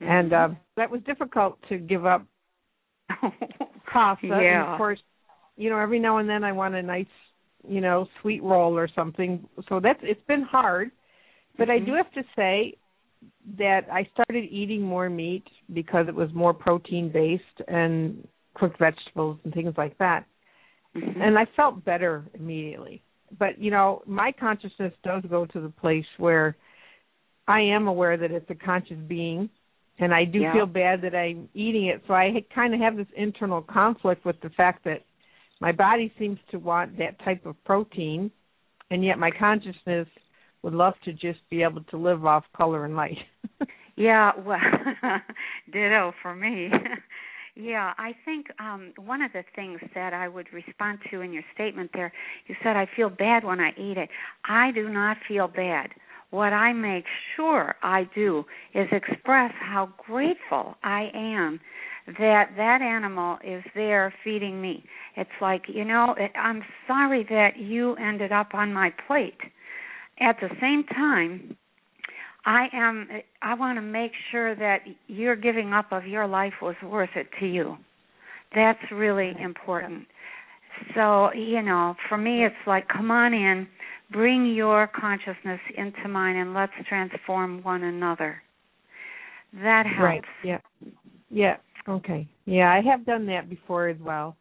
and 0.00 0.32
Mhm. 0.32 0.52
uh, 0.52 0.54
that 0.76 0.90
was 0.90 1.00
difficult 1.02 1.58
to 1.68 1.78
give 1.78 2.04
up 2.04 2.26
pasta. 3.96 4.26
And 4.26 4.42
Yeah. 4.42 4.72
of 4.72 4.78
course, 4.78 5.00
you 5.56 5.70
know, 5.70 5.78
every 5.78 5.98
now 5.98 6.18
and 6.18 6.28
then 6.28 6.44
I 6.44 6.52
want 6.52 6.74
a 6.74 6.82
nice, 6.82 7.06
you 7.66 7.80
know, 7.80 8.06
sweet 8.20 8.42
roll 8.42 8.76
or 8.76 8.88
something. 8.94 9.48
So 9.68 9.80
that's 9.80 10.00
it's 10.02 10.24
been 10.26 10.42
hard, 10.42 10.90
but 11.56 11.70
I 11.70 11.78
Mhm. 11.78 11.86
do 11.86 11.92
have 11.94 12.12
to 12.12 12.24
say 12.36 12.76
that 13.56 13.90
I 13.90 14.04
started 14.12 14.44
eating 14.44 14.82
more 14.82 15.08
meat 15.08 15.48
because 15.72 16.08
it 16.08 16.14
was 16.14 16.32
more 16.34 16.52
protein 16.52 17.08
based 17.08 17.60
and 17.68 18.26
cooked 18.54 18.78
vegetables 18.78 19.38
and 19.44 19.52
things 19.54 19.74
like 19.76 19.96
that. 19.98 20.24
Mhm. 20.94 21.20
And 21.22 21.38
I 21.38 21.46
felt 21.56 21.84
better 21.84 22.24
immediately. 22.34 23.02
But, 23.38 23.58
you 23.58 23.70
know, 23.70 24.02
my 24.06 24.30
consciousness 24.32 24.94
does 25.02 25.22
go 25.24 25.46
to 25.46 25.60
the 25.60 25.68
place 25.68 26.06
where 26.18 26.56
I 27.48 27.60
am 27.60 27.88
aware 27.88 28.16
that 28.16 28.30
it's 28.30 28.50
a 28.50 28.54
conscious 28.54 28.98
being 28.98 29.50
and 29.98 30.14
I 30.14 30.24
do 30.24 30.40
Yeah. 30.42 30.52
feel 30.52 30.66
bad 30.66 31.00
that 31.02 31.14
I'm 31.14 31.48
eating 31.54 31.86
it. 31.86 32.02
So 32.06 32.14
I 32.14 32.44
kind 32.54 32.74
of 32.74 32.80
have 32.80 32.96
this 32.96 33.06
internal 33.16 33.62
conflict 33.62 34.24
with 34.24 34.40
the 34.40 34.50
fact 34.50 34.84
that 34.84 35.04
my 35.60 35.72
body 35.72 36.12
seems 36.18 36.38
to 36.50 36.58
want 36.58 36.98
that 36.98 37.18
type 37.24 37.46
of 37.46 37.62
protein 37.64 38.30
and 38.90 39.04
yet 39.04 39.18
my 39.18 39.30
consciousness 39.30 40.08
would 40.62 40.74
love 40.74 40.94
to 41.04 41.12
just 41.12 41.40
be 41.50 41.62
able 41.62 41.82
to 41.84 41.96
live 41.96 42.24
off 42.26 42.44
color 42.56 42.84
and 42.84 42.96
light. 42.96 43.18
Yeah, 43.96 44.32
well, 44.44 44.58
ditto 45.72 46.12
for 46.22 46.34
me. 46.34 46.70
yeah, 47.56 47.94
I 47.96 48.14
think 48.24 48.46
um 48.60 48.92
one 48.96 49.22
of 49.22 49.32
the 49.32 49.44
things 49.54 49.80
that 49.94 50.12
I 50.12 50.28
would 50.28 50.52
respond 50.52 50.98
to 51.10 51.22
in 51.22 51.32
your 51.32 51.44
statement 51.54 51.90
there, 51.94 52.12
you 52.46 52.54
said 52.62 52.76
I 52.76 52.86
feel 52.94 53.08
bad 53.08 53.44
when 53.44 53.60
I 53.60 53.70
eat 53.70 53.96
it. 53.96 54.10
I 54.44 54.70
do 54.72 54.88
not 54.90 55.16
feel 55.26 55.48
bad. 55.48 55.90
What 56.30 56.52
I 56.52 56.72
make 56.72 57.04
sure 57.34 57.76
I 57.82 58.08
do 58.14 58.44
is 58.74 58.88
express 58.92 59.52
how 59.60 59.90
grateful 60.06 60.76
I 60.82 61.10
am 61.14 61.60
that 62.18 62.50
that 62.56 62.82
animal 62.82 63.38
is 63.44 63.64
there 63.74 64.12
feeding 64.22 64.60
me. 64.60 64.84
It's 65.16 65.30
like, 65.40 65.62
you 65.68 65.84
know, 65.84 66.14
I'm 66.36 66.62
sorry 66.86 67.24
that 67.28 67.58
you 67.58 67.94
ended 67.96 68.32
up 68.32 68.54
on 68.54 68.72
my 68.72 68.92
plate. 69.06 69.38
At 70.20 70.36
the 70.40 70.48
same 70.60 70.84
time, 70.84 71.56
I 72.44 72.68
am 72.72 73.08
I 73.42 73.54
want 73.54 73.76
to 73.76 73.82
make 73.82 74.12
sure 74.30 74.54
that 74.54 74.78
your 75.08 75.34
giving 75.34 75.72
up 75.72 75.86
of 75.90 76.06
your 76.06 76.26
life 76.26 76.54
was 76.62 76.76
worth 76.82 77.10
it 77.16 77.26
to 77.40 77.46
you. 77.46 77.76
That's 78.54 78.78
really 78.92 79.32
important. 79.42 80.06
So, 80.94 81.32
you 81.32 81.62
know, 81.62 81.96
for 82.08 82.16
me 82.16 82.44
it's 82.44 82.54
like 82.66 82.86
come 82.88 83.10
on 83.10 83.34
in, 83.34 83.66
bring 84.10 84.54
your 84.54 84.88
consciousness 84.88 85.60
into 85.76 86.08
mine 86.08 86.36
and 86.36 86.54
let's 86.54 86.72
transform 86.88 87.62
one 87.62 87.84
another. 87.84 88.42
That 89.62 89.86
helps. 89.86 90.00
Right. 90.00 90.24
Yeah. 90.44 90.58
Yeah. 91.30 91.56
Okay. 91.88 92.28
Yeah, 92.46 92.72
I 92.72 92.80
have 92.82 93.06
done 93.06 93.26
that 93.26 93.48
before 93.48 93.88
as 93.88 93.98
well. 94.00 94.36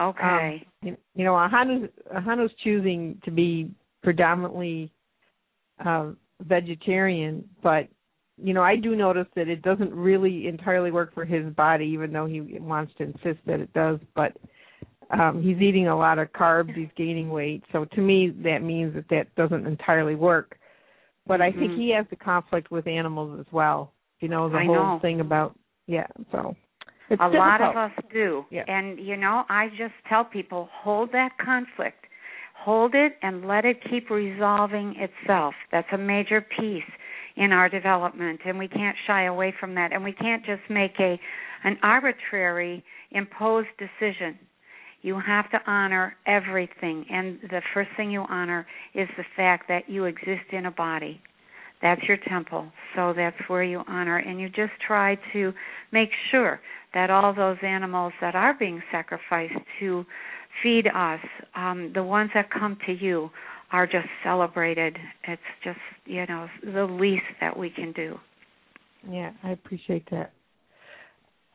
Okay. 0.00 0.66
Um, 0.82 0.96
you, 1.14 1.24
know, 1.24 1.32
Ahonu's 1.32 1.90
Ahonu's 2.14 2.52
choosing 2.62 3.20
to 3.24 3.30
be 3.30 3.70
predominantly 4.02 4.92
uh, 5.84 6.10
vegetarian, 6.42 7.48
but 7.62 7.88
you 8.40 8.54
know, 8.54 8.62
I 8.62 8.76
do 8.76 8.94
notice 8.94 9.26
that 9.34 9.48
it 9.48 9.62
doesn't 9.62 9.92
really 9.92 10.46
entirely 10.46 10.92
work 10.92 11.12
for 11.12 11.24
his 11.24 11.52
body, 11.54 11.86
even 11.86 12.12
though 12.12 12.26
he 12.26 12.40
wants 12.40 12.92
to 12.98 13.04
insist 13.04 13.40
that 13.46 13.58
it 13.58 13.72
does. 13.72 13.98
But 14.14 14.36
um 15.10 15.42
he's 15.42 15.58
eating 15.58 15.88
a 15.88 15.96
lot 15.96 16.18
of 16.18 16.32
carbs, 16.32 16.74
he's 16.74 16.88
gaining 16.96 17.30
weight. 17.30 17.64
So 17.72 17.84
to 17.84 18.00
me, 18.00 18.30
that 18.44 18.62
means 18.62 18.94
that 18.94 19.08
that 19.10 19.34
doesn't 19.36 19.66
entirely 19.66 20.14
work. 20.14 20.56
But 21.26 21.40
I 21.40 21.52
think 21.52 21.72
Mhm. 21.72 21.76
he 21.76 21.90
has 21.90 22.06
the 22.08 22.16
conflict 22.16 22.70
with 22.70 22.86
animals 22.86 23.38
as 23.38 23.52
well. 23.52 23.92
You 24.20 24.28
know, 24.28 24.48
the 24.48 24.58
I 24.58 24.64
whole 24.64 24.74
know. 24.74 24.98
thing 25.00 25.20
about 25.20 25.54
yeah. 25.86 26.06
So 26.32 26.56
it's 27.10 27.20
a 27.20 27.28
lot 27.28 27.60
of 27.60 27.76
us 27.76 27.92
do. 28.12 28.44
Yeah. 28.50 28.64
And 28.68 28.98
you 28.98 29.16
know, 29.16 29.44
I 29.48 29.68
just 29.70 29.94
tell 30.08 30.24
people 30.24 30.68
hold 30.72 31.12
that 31.12 31.36
conflict. 31.38 32.04
Hold 32.54 32.94
it 32.94 33.16
and 33.22 33.46
let 33.46 33.64
it 33.64 33.82
keep 33.88 34.10
resolving 34.10 34.96
itself. 34.96 35.54
That's 35.70 35.90
a 35.92 35.98
major 35.98 36.40
piece 36.40 36.90
in 37.36 37.52
our 37.52 37.68
development 37.68 38.40
and 38.44 38.58
we 38.58 38.66
can't 38.66 38.96
shy 39.06 39.24
away 39.24 39.52
from 39.60 39.74
that 39.76 39.92
and 39.92 40.02
we 40.02 40.12
can't 40.12 40.44
just 40.44 40.62
make 40.68 40.98
a 40.98 41.18
an 41.64 41.78
arbitrary 41.82 42.84
imposed 43.12 43.68
decision. 43.78 44.38
You 45.02 45.20
have 45.24 45.50
to 45.52 45.58
honor 45.66 46.16
everything 46.26 47.04
and 47.10 47.38
the 47.42 47.62
first 47.72 47.90
thing 47.96 48.10
you 48.10 48.24
honor 48.28 48.66
is 48.94 49.08
the 49.16 49.24
fact 49.36 49.68
that 49.68 49.88
you 49.88 50.04
exist 50.04 50.52
in 50.52 50.66
a 50.66 50.70
body. 50.70 51.20
That's 51.80 52.02
your 52.08 52.16
temple. 52.28 52.72
So 52.96 53.12
that's 53.16 53.36
where 53.46 53.62
you 53.62 53.82
honor 53.86 54.18
and 54.18 54.40
you 54.40 54.48
just 54.48 54.72
try 54.84 55.16
to 55.32 55.52
make 55.92 56.10
sure 56.30 56.60
that 56.94 57.10
all 57.10 57.32
those 57.34 57.58
animals 57.62 58.12
that 58.20 58.34
are 58.34 58.54
being 58.58 58.82
sacrificed 58.90 59.54
to 59.78 60.04
feed 60.62 60.86
us, 60.88 61.20
um, 61.54 61.92
the 61.94 62.02
ones 62.02 62.30
that 62.34 62.50
come 62.50 62.76
to 62.86 62.92
you, 62.92 63.30
are 63.70 63.86
just 63.86 64.08
celebrated. 64.24 64.96
It's 65.24 65.42
just, 65.62 65.78
you 66.06 66.24
know, 66.26 66.48
the 66.64 66.84
least 66.84 67.24
that 67.40 67.56
we 67.56 67.70
can 67.70 67.92
do. 67.92 68.18
Yeah, 69.08 69.32
I 69.44 69.50
appreciate 69.50 70.08
that. 70.10 70.32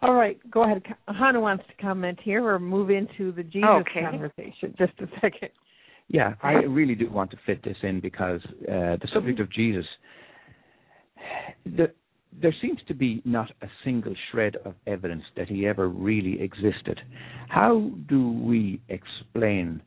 All 0.03 0.13
right, 0.15 0.37
go 0.51 0.63
ahead. 0.63 0.83
Ahonu 1.07 1.41
wants 1.41 1.63
to 1.67 1.81
comment 1.81 2.19
here 2.21 2.45
or 2.45 2.59
move 2.59 2.89
into 2.89 3.31
the 3.31 3.43
Jesus 3.43 3.69
Okay. 3.69 4.01
conversation. 4.01 4.75
Just 4.77 4.93
a 4.99 5.07
second. 5.21 5.49
Yeah, 6.09 6.33
I 6.43 6.53
really 6.53 6.95
do 6.95 7.09
want 7.09 7.31
to 7.31 7.37
fit 7.45 7.63
this 7.63 7.77
in 7.81 8.01
because 8.01 8.41
uh, 8.63 8.97
the 9.01 9.07
subject 9.13 9.39
of 9.39 9.49
Jesus, 9.49 9.85
the, 11.65 11.93
there 12.41 12.53
seems 12.61 12.79
to 12.89 12.93
be 12.93 13.21
not 13.23 13.49
a 13.61 13.67
single 13.85 14.13
shred 14.29 14.57
of 14.65 14.75
evidence 14.85 15.23
that 15.37 15.47
he 15.47 15.65
ever 15.65 15.87
really 15.87 16.41
existed. 16.41 16.99
How 17.47 17.89
do 18.09 18.31
we 18.31 18.81
explain 18.89 19.81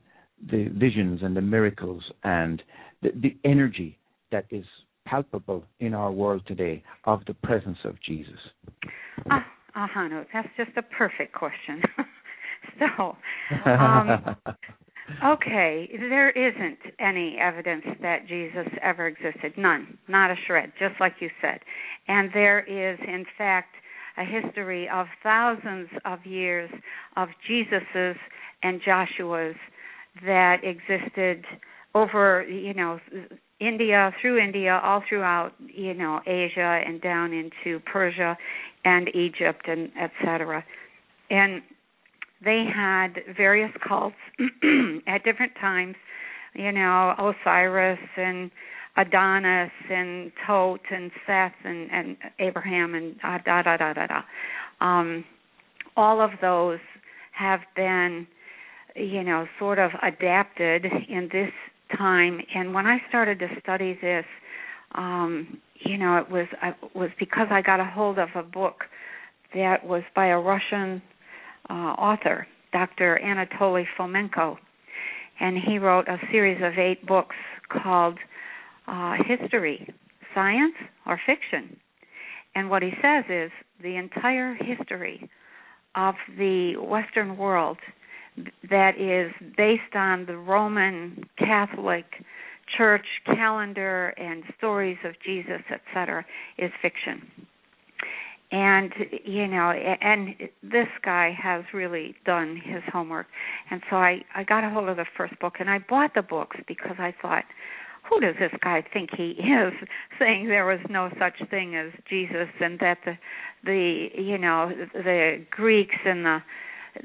the 0.51 0.69
visions 0.69 1.21
and 1.23 1.37
the 1.37 1.43
miracles 1.43 2.03
and 2.25 2.63
the, 3.03 3.11
the 3.21 3.37
energy 3.45 3.99
that 4.33 4.47
is 4.51 4.65
palpable 5.05 5.63
in 5.81 5.93
our 5.93 6.11
world 6.11 6.43
today 6.47 6.83
of 7.05 7.21
the 7.27 7.35
presence 7.35 7.79
of 7.85 8.01
Jesus? 8.03 8.39
Uh, 9.31 9.41
Hanu, 9.77 10.25
that's 10.33 10.49
just 10.57 10.71
a 10.77 10.83
perfect 10.83 11.35
question. 11.35 11.83
so, 12.79 13.17
Um, 13.71 14.37
Okay, 15.25 15.89
there 15.99 16.31
isn't 16.31 16.79
any 16.99 17.39
evidence 17.41 17.85
that 18.03 18.27
Jesus 18.27 18.67
ever 18.83 19.07
existed. 19.07 19.55
None, 19.57 19.99
not 20.09 20.31
a 20.31 20.35
shred, 20.47 20.73
just 20.79 21.01
like 21.01 21.15
you 21.21 21.31
said. 21.41 21.61
And 22.09 22.31
there 22.35 22.61
is, 22.61 22.99
in 23.07 23.25
fact, 23.39 23.75
a 24.19 24.25
history 24.25 24.89
of 24.89 25.07
thousands 25.23 25.89
of 26.05 26.25
years 26.27 26.71
of 27.17 27.29
Jesus's 27.47 28.17
and 28.63 28.81
Joshuas 28.83 29.55
that 30.25 30.63
existed 30.65 31.45
over, 31.95 32.43
you 32.43 32.75
know, 32.75 32.99
India, 33.61 34.13
through 34.21 34.39
India, 34.39 34.81
all 34.83 35.03
throughout, 35.09 35.53
you 35.67 35.95
know, 35.95 36.21
Asia 36.27 36.83
and 36.87 37.01
down 37.01 37.33
into 37.33 37.81
Persia 37.91 38.37
and 38.87 39.09
Egypt 39.09 39.67
and 39.67 39.91
etc. 40.01 40.65
And 41.29 41.61
they 42.45 42.65
had 42.73 43.19
various 43.37 43.73
cults 43.87 44.15
at 45.09 45.25
different 45.25 45.53
times, 45.61 45.97
you 46.55 46.71
know, 46.71 47.15
Osiris 47.19 47.99
and 48.17 48.51
Adonis 48.97 49.73
and 49.91 50.31
Tot 50.47 50.81
and 50.91 51.11
Seth 51.27 51.53
and, 51.65 51.91
and 51.91 52.17
Abraham 52.39 52.95
and 52.95 53.17
uh, 53.25 53.39
da 53.45 53.63
da 53.63 53.77
da 53.77 53.93
da 53.93 54.07
da. 54.07 54.23
Um, 54.81 55.25
all 55.97 56.21
of 56.21 56.31
those 56.41 56.79
have 57.33 57.61
been, 57.75 58.27
you 58.95 59.25
know, 59.25 59.47
sort 59.59 59.81
of 59.81 59.91
adapted 60.03 60.85
in 60.85 61.29
this 61.33 61.53
time. 61.99 62.41
And 62.55 62.73
when 62.73 62.87
I 62.87 62.99
started 63.09 63.41
to 63.41 63.49
study 63.61 63.99
this, 64.01 64.25
um, 64.95 65.61
you 65.81 65.99
know, 65.99 66.17
it 66.19 66.31
was 66.31 66.47
it 66.63 66.75
was 66.95 67.11
because 67.19 67.49
I 67.51 67.63
got 67.63 67.81
a 67.81 67.85
hold 67.85 68.19
of 68.19 68.29
a 68.35 68.43
book 68.43 68.85
that 69.55 69.87
was 69.87 70.03
by 70.15 70.27
a 70.27 70.39
Russian 70.39 71.03
uh, 71.69 71.73
author, 71.73 72.47
Dr. 72.73 73.21
Anatoly 73.23 73.85
Fomenko, 73.99 74.57
and 75.41 75.57
he 75.57 75.79
wrote 75.79 76.09
a 76.09 76.19
series 76.31 76.61
of 76.63 76.79
eight 76.79 77.07
books 77.07 77.37
called 77.71 78.19
uh, 78.87 79.15
History, 79.27 79.89
Science, 80.35 80.75
or 81.07 81.21
Fiction. 81.27 81.77
And 82.55 82.71
what 82.71 82.83
he 82.83 82.91
says 83.03 83.25
is 83.29 83.51
the 83.83 83.97
entire 83.97 84.55
history 84.55 85.29
of 85.95 86.15
the 86.39 86.77
Western 86.77 87.37
world 87.37 87.79
that 88.71 88.99
is 88.99 89.33
based 89.57 89.95
on 89.95 90.27
the 90.27 90.37
Roman 90.37 91.25
Catholic 91.39 92.05
Church 92.77 93.07
calendar 93.27 94.09
and 94.17 94.43
stories 94.59 94.99
of 95.05 95.15
Jesus, 95.25 95.63
etc., 95.71 96.25
is 96.59 96.71
fiction. 96.83 97.47
and 98.53 98.93
you 99.25 99.47
know 99.49 99.71
and 99.73 100.35
this 100.63 100.87
guy 101.05 101.37
has 101.37 101.65
really 101.75 102.15
done 102.25 102.57
his 102.65 102.83
homework 102.93 103.27
and 103.71 103.83
so 103.91 103.97
i 103.97 104.21
i 104.37 104.45
got 104.45 104.63
a 104.63 104.71
hold 104.71 104.89
of 104.89 104.97
the 104.97 105.05
first 105.17 105.37
book 105.41 105.55
and 105.59 105.69
i 105.69 105.79
bought 105.89 106.13
the 106.15 106.23
books 106.23 106.57
because 106.69 106.95
i 106.99 107.13
thought 107.21 107.45
who 108.09 108.21
does 108.21 108.37
this 108.39 108.53
guy 108.63 108.85
think 108.93 109.11
he 109.17 109.31
is 109.31 109.73
saying 110.19 110.47
there 110.47 110.65
was 110.65 110.79
no 110.89 111.11
such 111.19 111.49
thing 111.51 111.75
as 111.75 111.91
jesus 112.09 112.49
and 112.61 112.79
that 112.79 112.99
the 113.05 113.19
the 113.65 114.09
you 114.17 114.39
know 114.39 114.71
the 114.95 115.45
greeks 115.51 115.97
and 116.05 116.25
the 116.25 116.39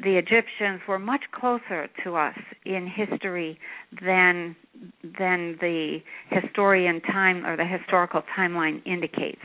the 0.03 0.17
Egyptians 0.17 0.81
were 0.87 0.99
much 0.99 1.21
closer 1.31 1.87
to 2.03 2.15
us 2.15 2.37
in 2.65 2.87
history 2.87 3.59
than 4.01 4.55
than 5.03 5.57
the 5.61 5.99
historian 6.29 7.01
time 7.01 7.45
or 7.45 7.55
the 7.55 7.65
historical 7.65 8.23
timeline 8.37 8.85
indicates. 8.85 9.41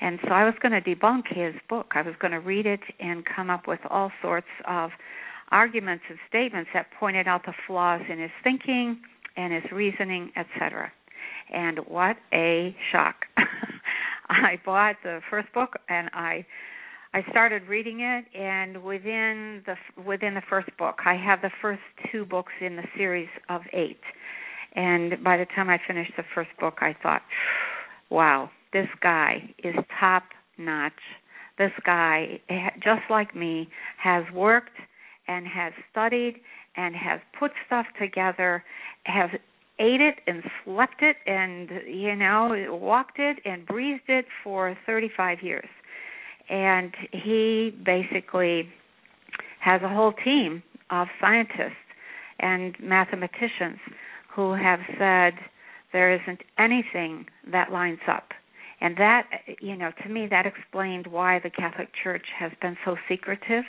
And 0.00 0.20
so 0.22 0.30
I 0.30 0.44
was 0.44 0.54
going 0.62 0.72
to 0.72 0.80
debunk 0.80 1.22
his 1.26 1.54
book. 1.68 1.92
I 1.94 2.02
was 2.02 2.14
going 2.20 2.30
to 2.30 2.40
read 2.40 2.66
it 2.66 2.80
and 3.00 3.24
come 3.24 3.50
up 3.50 3.66
with 3.66 3.80
all 3.90 4.12
sorts 4.22 4.46
of 4.66 4.90
arguments 5.50 6.04
and 6.08 6.18
statements 6.28 6.70
that 6.74 6.86
pointed 6.98 7.26
out 7.26 7.44
the 7.44 7.54
flaws 7.66 8.02
in 8.08 8.20
his 8.20 8.30
thinking 8.44 9.00
and 9.36 9.52
his 9.52 9.64
reasoning, 9.72 10.30
etc. 10.36 10.92
And 11.52 11.78
what 11.88 12.16
a 12.32 12.76
shock. 12.92 13.16
I 14.28 14.60
bought 14.64 14.96
the 15.02 15.20
first 15.30 15.52
book 15.52 15.78
and 15.88 16.10
I 16.12 16.46
I 17.14 17.22
started 17.30 17.62
reading 17.68 18.00
it 18.00 18.26
and 18.38 18.82
within 18.82 19.62
the 19.64 19.76
within 20.02 20.34
the 20.34 20.42
first 20.48 20.68
book 20.76 20.96
I 21.06 21.14
have 21.14 21.40
the 21.40 21.50
first 21.62 21.80
two 22.12 22.26
books 22.26 22.52
in 22.60 22.76
the 22.76 22.84
series 22.96 23.28
of 23.48 23.62
8. 23.72 23.98
And 24.74 25.24
by 25.24 25.38
the 25.38 25.46
time 25.46 25.70
I 25.70 25.78
finished 25.86 26.12
the 26.16 26.24
first 26.34 26.50
book 26.60 26.78
I 26.80 26.94
thought, 27.02 27.22
wow, 28.10 28.50
this 28.72 28.88
guy 29.00 29.54
is 29.64 29.74
top 29.98 30.24
notch. 30.58 30.92
This 31.56 31.72
guy, 31.84 32.40
eh, 32.50 32.70
just 32.76 33.02
like 33.10 33.34
me, 33.34 33.68
has 33.96 34.24
worked 34.34 34.76
and 35.26 35.46
has 35.46 35.72
studied 35.90 36.36
and 36.76 36.94
has 36.94 37.20
put 37.38 37.52
stuff 37.66 37.86
together, 37.98 38.62
has 39.04 39.30
ate 39.80 40.00
it 40.00 40.16
and 40.26 40.42
slept 40.64 41.02
it 41.02 41.16
and 41.26 41.70
you 41.86 42.14
know 42.14 42.78
walked 42.80 43.18
it 43.18 43.38
and 43.44 43.64
breathed 43.66 44.08
it 44.08 44.26
for 44.44 44.76
35 44.86 45.38
years 45.42 45.68
and 46.48 46.94
he 47.12 47.74
basically 47.84 48.68
has 49.60 49.82
a 49.82 49.88
whole 49.88 50.12
team 50.24 50.62
of 50.90 51.08
scientists 51.20 51.76
and 52.40 52.76
mathematicians 52.80 53.78
who 54.34 54.52
have 54.54 54.80
said 54.98 55.34
there 55.92 56.12
isn't 56.12 56.40
anything 56.58 57.26
that 57.50 57.72
lines 57.72 57.98
up. 58.08 58.28
And 58.80 58.96
that 58.98 59.24
you 59.60 59.76
know 59.76 59.90
to 60.04 60.08
me 60.08 60.28
that 60.30 60.46
explained 60.46 61.08
why 61.08 61.40
the 61.42 61.50
catholic 61.50 61.88
church 62.00 62.26
has 62.38 62.52
been 62.62 62.76
so 62.84 62.96
secretive 63.08 63.64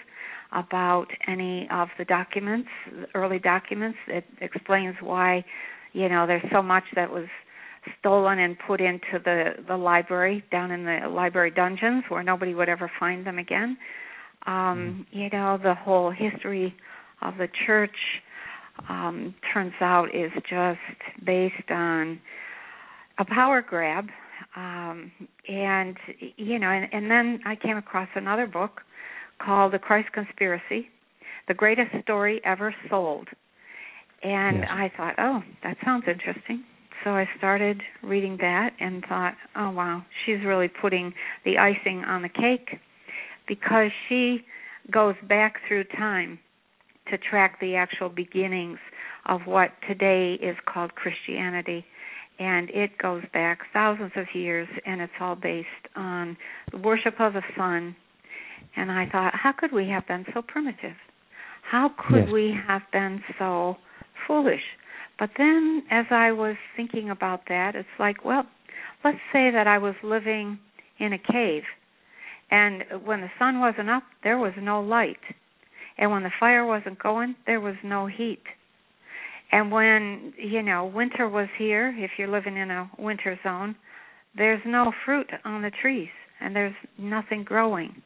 about 0.52 1.08
any 1.28 1.68
of 1.72 1.88
the 1.98 2.06
documents 2.06 2.70
early 3.16 3.40
documents. 3.40 3.98
It 4.08 4.24
explains 4.40 4.96
why 5.02 5.44
you 5.94 6.10
know 6.10 6.28
there's 6.28 6.46
so 6.52 6.62
much 6.62 6.84
that 6.96 7.12
was 7.12 7.26
stolen 8.00 8.40
and 8.40 8.58
put 8.68 8.82
into 8.82 9.20
the 9.24 9.52
the 9.68 9.78
library 9.78 10.44
down 10.52 10.72
in 10.72 10.86
the 10.86 11.08
library 11.10 11.52
dungeons 11.52 12.04
where 12.10 12.24
nobody 12.24 12.54
would 12.54 12.70
ever 12.70 12.92
find 13.00 13.26
them 13.26 13.38
again 13.38 13.78
um 14.48 15.06
mm. 15.14 15.18
you 15.18 15.30
know 15.30 15.58
the 15.62 15.76
whole 15.76 16.12
history 16.12 16.76
of 17.22 17.36
the 17.38 17.48
church 17.66 17.96
um 18.90 19.34
turns 19.54 19.74
out 19.82 20.14
is 20.14 20.32
just 20.50 21.26
based 21.26 21.70
on 21.70 22.20
a 23.18 23.26
power 23.26 23.62
grab 23.62 24.08
um 24.56 25.12
and 25.48 25.98
you 26.38 26.60
know 26.60 26.70
and, 26.70 26.88
and 26.92 27.10
then 27.10 27.40
I 27.46 27.56
came 27.56 27.78
across 27.78 28.10
another 28.16 28.48
book 28.48 28.82
called 29.44 29.74
The 29.74 29.80
Christ 29.80 30.10
Conspiracy 30.14 30.90
the 31.48 31.54
greatest 31.54 31.92
story 32.04 32.42
ever 32.44 32.76
sold 32.90 33.28
and 34.22 34.58
yes. 34.58 34.68
I 34.70 34.92
thought 34.96 35.16
oh 35.18 35.42
that 35.64 35.78
sounds 35.84 36.04
interesting 36.08 36.64
so 37.04 37.12
I 37.12 37.28
started 37.38 37.82
reading 38.04 38.38
that 38.42 38.72
and 38.80 39.04
thought, 39.08 39.36
oh 39.56 39.72
wow, 39.72 40.04
she's 40.26 40.40
really 40.46 40.68
putting 40.68 41.14
the 41.46 41.58
icing 41.58 42.04
on 42.06 42.22
the 42.22 42.30
cake 42.30 42.80
because 43.48 43.92
she 44.08 44.44
goes 44.92 45.16
back 45.28 45.56
through 45.68 45.86
time 45.86 46.40
to 47.10 47.18
track 47.18 47.60
the 47.60 47.76
actual 47.76 48.10
beginnings 48.10 48.80
of 49.28 49.42
what 49.46 49.72
today 49.88 50.34
is 50.42 50.56
called 50.72 50.96
Christianity. 50.96 51.86
And 52.40 52.70
it 52.70 52.98
goes 52.98 53.24
back 53.34 53.60
thousands 53.74 54.12
of 54.16 54.26
years 54.34 54.68
and 54.86 55.02
it's 55.02 55.14
all 55.20 55.36
based 55.36 55.68
on 55.96 56.38
the 56.72 56.78
worship 56.78 57.20
of 57.20 57.34
the 57.34 57.42
sun. 57.58 57.96
And 58.76 58.92
I 58.92 59.08
thought, 59.10 59.34
how 59.36 59.52
could 59.52 59.72
we 59.72 59.88
have 59.90 60.08
been 60.08 60.26
so 60.34 60.42
primitive? 60.42 60.96
How 61.70 61.92
could 62.08 62.26
yes. 62.26 62.30
we 62.32 62.56
have 62.68 62.82
been 62.92 63.22
so 63.38 63.78
foolish? 64.26 64.62
But 65.20 65.32
then, 65.38 65.84
as 65.92 66.06
I 66.12 66.32
was 66.32 66.56
thinking 66.78 67.10
about 67.10 67.42
that, 67.50 67.76
it's 67.76 67.88
like, 68.00 68.24
well, 68.24 68.46
let's 69.04 69.18
say 69.34 69.52
that 69.52 69.68
I 69.68 69.78
was 69.78 69.96
living 70.02 70.60
in 70.98 71.14
a 71.14 71.18
cave, 71.18 71.64
and 72.52 72.84
when 73.06 73.22
the 73.22 73.30
sun 73.38 73.60
wasn't 73.60 73.90
up, 73.90 74.04
there 74.24 74.38
was 74.38 74.54
no 74.60 74.82
light. 74.82 75.20
And 75.98 76.12
when 76.12 76.24
the 76.24 76.32
fire 76.40 76.66
wasn't 76.66 77.02
going, 77.02 77.36
there 77.46 77.60
was 77.60 77.76
no 77.84 78.08
heat. 78.08 78.42
And 79.52 79.72
when, 79.72 80.34
you 80.38 80.62
know, 80.62 80.86
winter 80.86 81.28
was 81.28 81.48
here, 81.58 81.94
if 81.98 82.12
you're 82.18 82.30
living 82.30 82.58
in 82.58 82.72
a 82.72 82.90
winter 82.98 83.38
zone, 83.44 83.76
there's 84.38 84.62
no 84.66 84.92
fruit 85.06 85.30
on 85.44 85.62
the 85.62 85.72
trees 85.82 86.10
and 86.40 86.56
there's 86.56 86.76
nothing 86.98 87.44
growing. 87.44 88.02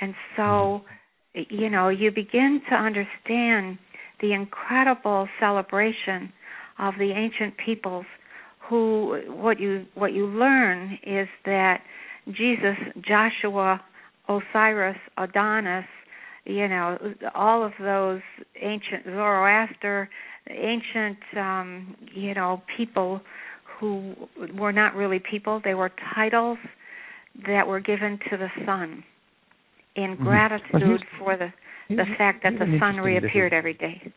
And 0.00 0.14
so, 0.36 0.82
mm-hmm. 1.34 1.54
you 1.54 1.70
know, 1.70 1.88
you 1.88 2.10
begin 2.10 2.60
to 2.68 2.74
understand 2.74 3.78
the 4.20 4.32
incredible 4.32 5.28
celebration 5.38 6.32
of 6.80 6.94
the 6.98 7.12
ancient 7.12 7.54
peoples 7.64 8.06
who 8.68 9.20
what 9.28 9.60
you 9.60 9.84
what 9.94 10.12
you 10.12 10.26
learn 10.26 10.98
is 11.04 11.28
that 11.44 11.82
Jesus, 12.26 12.76
Joshua, 13.06 13.80
Osiris, 14.28 14.96
Adonis, 15.18 15.84
you 16.44 16.68
know, 16.68 16.96
all 17.34 17.64
of 17.64 17.72
those 17.80 18.20
ancient 18.60 19.04
Zoroaster, 19.04 20.08
ancient 20.48 21.18
um, 21.36 21.96
you 22.14 22.34
know, 22.34 22.62
people 22.76 23.20
who 23.78 24.14
were 24.56 24.72
not 24.72 24.94
really 24.94 25.20
people, 25.30 25.60
they 25.64 25.74
were 25.74 25.90
titles 26.14 26.58
that 27.46 27.66
were 27.66 27.80
given 27.80 28.18
to 28.30 28.36
the 28.36 28.48
sun 28.66 29.02
in 29.96 30.14
mm-hmm. 30.14 30.24
gratitude 30.24 31.04
for 31.18 31.36
the 31.36 31.48
the 31.88 32.04
fact 32.16 32.44
that 32.44 32.52
the 32.52 32.78
sun 32.78 32.98
reappeared 32.98 33.52
little, 33.52 33.58
every 33.58 33.74
day. 33.74 34.12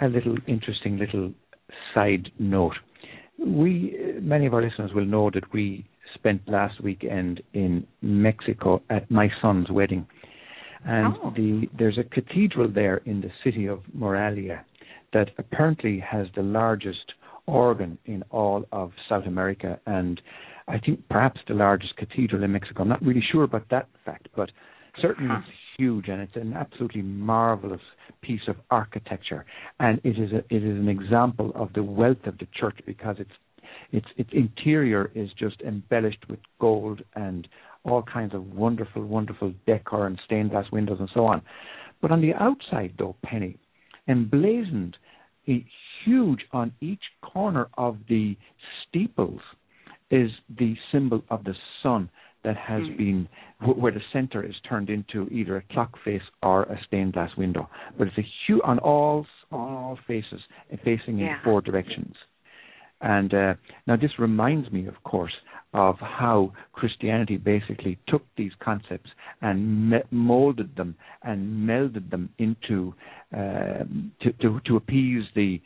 A 0.00 0.06
little 0.06 0.36
interesting 0.46 0.96
little 0.96 1.32
side 1.94 2.30
note. 2.38 2.74
We, 3.38 3.96
many 4.20 4.46
of 4.46 4.54
our 4.54 4.62
listeners 4.62 4.92
will 4.94 5.06
know 5.06 5.30
that 5.30 5.52
we 5.52 5.86
spent 6.14 6.42
last 6.46 6.82
weekend 6.82 7.42
in 7.54 7.86
Mexico 8.02 8.82
at 8.90 9.10
my 9.10 9.28
son's 9.40 9.70
wedding. 9.70 10.06
And 10.84 11.14
oh. 11.22 11.32
the, 11.36 11.68
there's 11.78 11.98
a 11.98 12.04
cathedral 12.04 12.68
there 12.68 12.98
in 13.06 13.20
the 13.20 13.30
city 13.44 13.66
of 13.66 13.80
Morelia 13.92 14.64
that 15.12 15.30
apparently 15.38 15.98
has 15.98 16.26
the 16.34 16.42
largest 16.42 17.12
organ 17.46 17.98
in 18.06 18.22
all 18.30 18.64
of 18.72 18.92
South 19.08 19.26
America 19.26 19.80
and 19.86 20.20
I 20.70 20.78
think 20.78 21.00
perhaps 21.08 21.40
the 21.48 21.54
largest 21.54 21.96
cathedral 21.96 22.44
in 22.44 22.52
Mexico. 22.52 22.82
I'm 22.82 22.88
not 22.88 23.02
really 23.02 23.24
sure 23.32 23.42
about 23.42 23.68
that 23.70 23.88
fact, 24.04 24.28
but 24.36 24.50
certainly 25.00 25.34
huh. 25.34 25.40
Huge 25.80 26.08
and 26.08 26.20
it's 26.20 26.36
an 26.36 26.52
absolutely 26.52 27.00
marvelous 27.00 27.80
piece 28.20 28.46
of 28.48 28.56
architecture, 28.70 29.46
and 29.78 29.98
it 30.04 30.18
is 30.18 30.30
a, 30.32 30.38
it 30.54 30.62
is 30.62 30.78
an 30.78 30.88
example 30.88 31.52
of 31.54 31.72
the 31.72 31.82
wealth 31.82 32.24
of 32.26 32.36
the 32.38 32.46
church 32.58 32.78
because 32.84 33.16
its 33.18 33.30
its 33.90 34.06
its 34.18 34.30
interior 34.32 35.10
is 35.14 35.30
just 35.38 35.60
embellished 35.62 36.24
with 36.28 36.40
gold 36.60 37.00
and 37.14 37.48
all 37.84 38.02
kinds 38.02 38.34
of 38.34 38.44
wonderful 38.52 39.02
wonderful 39.02 39.54
decor 39.66 40.06
and 40.06 40.20
stained 40.26 40.50
glass 40.50 40.66
windows 40.70 40.98
and 41.00 41.10
so 41.14 41.24
on. 41.24 41.40
But 42.02 42.10
on 42.10 42.20
the 42.20 42.34
outside, 42.34 42.92
though, 42.98 43.16
Penny, 43.24 43.56
emblazoned 44.06 44.96
huge 46.04 46.40
on 46.52 46.72
each 46.80 47.02
corner 47.22 47.68
of 47.76 47.96
the 48.08 48.36
steeples 48.82 49.40
is 50.10 50.30
the 50.58 50.74
symbol 50.92 51.22
of 51.30 51.44
the 51.44 51.54
sun 51.82 52.10
that 52.44 52.56
has 52.56 52.82
mm. 52.82 52.96
been 52.96 53.28
where 53.60 53.92
the 53.92 54.00
center 54.12 54.42
is 54.44 54.54
turned 54.68 54.88
into 54.88 55.28
either 55.28 55.56
a 55.56 55.72
clock 55.72 55.92
face 56.04 56.22
or 56.42 56.62
a 56.64 56.80
stained 56.86 57.12
glass 57.12 57.30
window. 57.36 57.68
But 57.98 58.08
it's 58.08 58.18
a 58.18 58.26
huge 58.46 58.60
on 58.64 58.78
all 58.78 59.26
on 59.52 59.72
all 59.74 59.98
faces, 60.06 60.40
facing 60.84 61.18
yeah. 61.18 61.34
in 61.34 61.36
four 61.44 61.60
directions. 61.60 62.14
And 63.02 63.32
uh, 63.32 63.54
now 63.86 63.96
this 63.96 64.10
reminds 64.18 64.70
me, 64.70 64.86
of 64.86 65.02
course, 65.04 65.32
of 65.72 65.96
how 66.00 66.52
Christianity 66.72 67.36
basically 67.36 67.98
took 68.08 68.22
these 68.36 68.52
concepts 68.62 69.10
and 69.40 69.90
me- 69.90 70.02
molded 70.10 70.76
them 70.76 70.96
and 71.22 71.68
melded 71.68 72.10
them 72.10 72.28
into 72.38 72.92
uh, 73.32 73.84
to, 74.20 74.32
to, 74.42 74.60
to 74.66 74.76
appease 74.76 75.24
the 75.36 75.60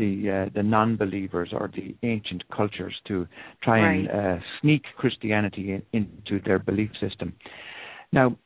the 0.00 0.46
uh, 0.48 0.50
the 0.54 0.62
non-believers 0.62 1.50
or 1.52 1.70
the 1.74 1.94
ancient 2.02 2.42
cultures 2.54 2.94
to 3.06 3.26
try 3.62 3.80
right. 3.80 3.98
and 3.98 4.10
uh, 4.10 4.44
sneak 4.60 4.82
Christianity 4.96 5.72
in, 5.72 5.82
into 5.92 6.42
their 6.44 6.58
belief 6.58 6.90
system. 7.00 7.34
Now, 8.12 8.36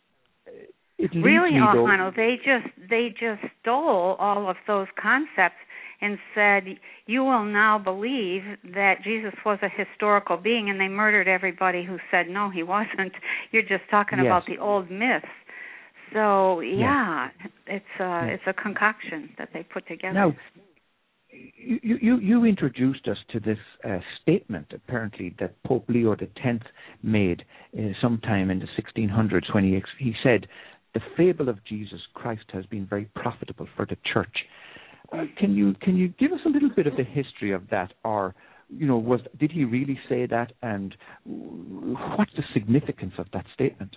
it 0.99 1.11
really, 1.15 1.53
Ahonu, 1.53 2.15
they 2.15 2.37
just 2.37 2.91
they 2.91 3.09
just 3.09 3.43
stole 3.61 4.17
all 4.19 4.51
of 4.51 4.57
those 4.67 4.89
concepts 5.01 5.61
and 6.01 6.19
said, 6.35 6.79
"You 7.07 7.25
will 7.25 7.45
now 7.45 7.79
believe 7.79 8.43
that 8.75 8.97
Jesus 9.03 9.35
was 9.45 9.59
a 9.63 9.69
historical 9.69 10.37
being," 10.37 10.71
and 10.71 10.81
they 10.81 10.89
murdered 10.89 11.29
everybody 11.29 11.85
who 11.85 11.99
said, 12.11 12.29
"No, 12.29 12.51
he 12.51 12.63
wasn't." 12.63 13.13
You're 13.53 13.63
just 13.63 13.85
talking 13.91 14.19
yes. 14.19 14.27
about 14.27 14.43
the 14.47 14.59
old 14.59 14.91
myths. 14.91 15.27
So 16.13 16.61
yeah, 16.61 17.29
yes. 17.41 17.51
it's 17.67 18.01
a 18.01 18.29
it's 18.35 18.43
a 18.47 18.53
concoction 18.53 19.31
that 19.39 19.51
they 19.53 19.63
put 19.63 19.87
together. 19.89 20.15
Now, 20.15 20.37
you, 21.57 21.99
you, 22.01 22.19
you 22.19 22.45
introduced 22.45 23.09
us 23.09 23.17
to 23.33 23.41
this 23.41 23.59
uh, 23.85 23.99
statement, 24.23 24.73
apparently, 24.75 25.35
that 25.41 25.63
Pope 25.65 25.85
Leo 25.89 26.13
X 26.13 26.59
made 27.03 27.45
uh, 27.77 27.83
sometime 28.01 28.51
in 28.51 28.61
the 28.61 28.69
1600s 28.81 29.55
when 29.55 29.65
he, 29.65 29.83
he 29.99 30.15
said, 30.23 30.47
The 30.95 31.01
fable 31.17 31.49
of 31.49 31.65
Jesus 31.65 32.01
Christ 32.15 32.45
has 32.53 32.67
been 32.67 32.87
very 32.87 33.07
profitable 33.17 33.69
for 33.77 33.87
the 33.87 33.97
church. 34.13 34.37
Uh, 35.13 35.25
can 35.39 35.55
you 35.55 35.75
can 35.83 35.97
you 35.97 36.09
give 36.19 36.33
us 36.33 36.41
a 36.47 36.49
little 36.49 36.71
bit 36.75 36.87
of 36.87 36.97
the 36.97 37.05
history 37.05 37.53
of 37.53 37.69
that, 37.71 37.93
or 38.05 38.35
you 38.71 38.87
know, 38.87 38.97
was 38.97 39.21
did 39.39 39.53
he 39.53 39.65
really 39.65 39.99
say 40.09 40.27
that, 40.27 40.53
and 40.63 40.95
what's 41.25 42.33
the 42.37 42.43
significance 42.53 43.13
of 43.19 43.27
that 43.33 43.45
statement? 43.53 43.97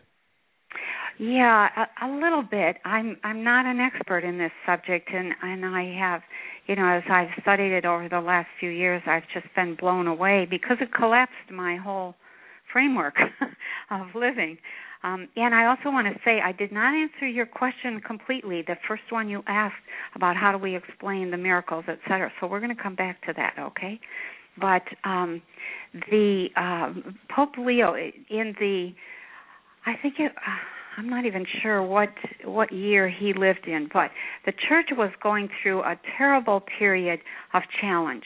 Yeah, 1.20 1.68
a, 1.76 2.07
a 2.07 2.09
little 2.13 2.43
bit. 2.43 2.78
I'm 2.86 3.18
I'm 3.24 3.43
not 3.43 3.65
an 3.65 3.80
expert 3.80 4.24
in 4.24 4.38
this 4.38 4.51
subject, 4.65 5.09
and 5.13 5.34
and 5.41 5.65
I 5.65 5.84
have, 5.99 6.22
you 6.68 6.76
know, 6.76 6.88
as 6.88 7.03
I've 7.09 7.30
studied 7.41 7.72
it 7.72 7.86
over 7.86 8.07
the 8.09 8.20
last 8.22 8.47
few 8.59 8.70
years, 8.70 9.01
I've 9.07 9.24
just 9.34 9.47
been 9.55 9.76
blown 9.76 10.07
away 10.07 10.47
because 10.49 10.78
it 10.80 10.93
collapsed 10.93 11.51
my 11.51 11.78
whole 11.78 12.15
framework 12.72 13.15
of 13.91 14.07
living. 14.15 14.57
Um, 15.03 15.28
and 15.36 15.53
I 15.55 15.65
also 15.65 15.89
want 15.91 16.07
to 16.07 16.20
say 16.26 16.39
I 16.43 16.51
did 16.51 16.72
not 16.72 16.93
answer 16.95 17.28
your 17.28 17.45
question 17.45 18.01
completely. 18.01 18.63
The 18.63 18.76
first 18.88 19.03
one 19.09 19.30
you 19.30 19.43
asked 19.47 19.76
about 20.15 20.36
how 20.36 20.51
do 20.51 20.57
we 20.57 20.76
explain 20.76 21.32
the 21.32 21.38
miracles, 21.38 21.86
et 21.88 21.99
cetera. 22.07 22.32
So 22.39 22.47
we're 22.47 22.59
going 22.59 22.76
to 22.76 22.82
come 22.82 22.95
back 22.95 23.22
to 23.28 23.34
that, 23.38 23.55
okay? 23.59 23.99
But 24.59 24.84
um, 25.03 25.41
the 26.11 26.47
uh, 26.55 26.93
Pope 27.36 27.53
Leo 27.59 27.95
in 27.95 28.55
the, 28.59 28.91
I 29.86 29.93
think 30.01 30.15
it. 30.20 30.32
Uh, 30.36 30.76
I'm 30.98 31.10
not 31.10 31.26
even 31.26 31.45
sure 31.62 31.84
what 31.84 32.10
what 32.43 32.72
year 32.74 33.08
he 33.08 33.34
lived 33.34 33.68
in, 33.68 33.88
but 33.93 34.10
the 34.45 34.52
church 34.68 34.88
was 34.91 35.12
going 35.22 35.50
through 35.62 35.82
a 35.82 36.00
terrible 36.18 36.64
period 36.80 37.20
of 37.54 37.62
challenge. 37.80 38.24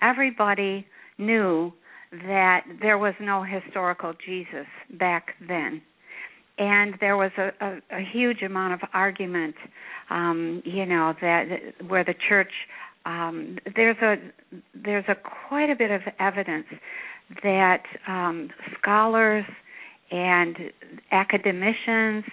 Everybody 0.00 0.86
knew 1.18 1.72
that 2.10 2.64
there 2.80 2.98
was 2.98 3.14
no 3.20 3.44
historical 3.44 4.12
Jesus 4.26 4.66
back 4.98 5.34
then. 5.46 5.80
And 6.58 6.94
there 7.00 7.16
was 7.16 7.30
a, 7.38 7.50
a, 7.64 7.98
a 7.98 8.04
huge 8.12 8.42
amount 8.42 8.74
of 8.74 8.80
argument, 8.92 9.54
um, 10.10 10.62
you 10.66 10.84
know, 10.84 11.14
that 11.22 11.44
where 11.86 12.04
the 12.04 12.14
church 12.28 12.50
um, 13.04 13.58
there's 13.74 13.96
a 14.02 14.16
there's 14.74 15.04
a 15.08 15.14
quite 15.48 15.70
a 15.70 15.76
bit 15.76 15.90
of 15.90 16.02
evidence 16.18 16.66
that 17.42 17.82
um, 18.06 18.50
scholars 18.78 19.44
and 20.12 20.56
academicians 21.10 22.24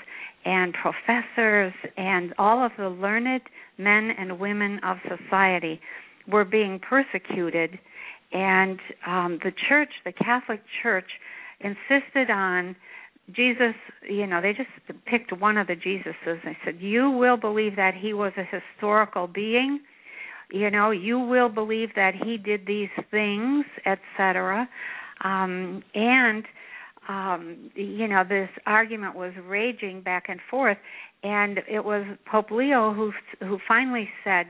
and 0.46 0.74
professors 0.74 1.74
and 1.98 2.34
all 2.38 2.64
of 2.66 2.72
the 2.78 2.90
learned 2.90 3.42
men 3.78 4.12
and 4.18 4.40
women 4.40 4.80
of 4.84 4.98
society 5.08 5.80
were 6.28 6.46
being 6.46 6.80
persecuted. 6.80 7.80
And 8.32 8.80
um 9.08 9.40
the 9.44 9.52
church 9.68 9.90
the 10.06 10.12
catholic 10.12 10.62
church 10.84 11.10
insisted 11.62 12.30
on 12.30 12.76
jesus 13.32 13.74
you 14.08 14.28
know 14.28 14.40
they 14.40 14.54
just 14.54 14.70
picked 15.06 15.32
one 15.40 15.58
of 15.58 15.66
the 15.68 15.76
jesuses. 15.76 16.44
They 16.44 16.58
said 16.64 16.76
you 16.80 17.10
will 17.10 17.38
believe 17.38 17.76
that 17.78 17.96
he 17.96 18.14
was 18.14 18.34
a 18.38 18.44
historical 18.44 19.26
being. 19.28 19.80
You 20.52 20.70
know 20.70 20.92
you 20.92 21.20
will 21.20 21.50
believe 21.50 21.90
that 21.96 22.14
he 22.14 22.38
did 22.38 22.68
these 22.68 22.90
things 23.10 23.66
etc 23.86 24.70
um 25.24 25.82
and 25.96 26.46
um 27.10 27.70
you 27.76 28.08
know 28.08 28.24
this 28.28 28.50
argument 28.66 29.16
was 29.16 29.34
raging 29.46 30.02
back 30.02 30.26
and 30.30 30.40
forth 30.50 30.78
and 31.24 31.60
it 31.70 31.84
was 31.84 32.06
pope 32.32 32.50
leo 32.52 32.94
who 32.94 33.12
who 33.42 33.60
finally 33.68 34.08
said 34.24 34.46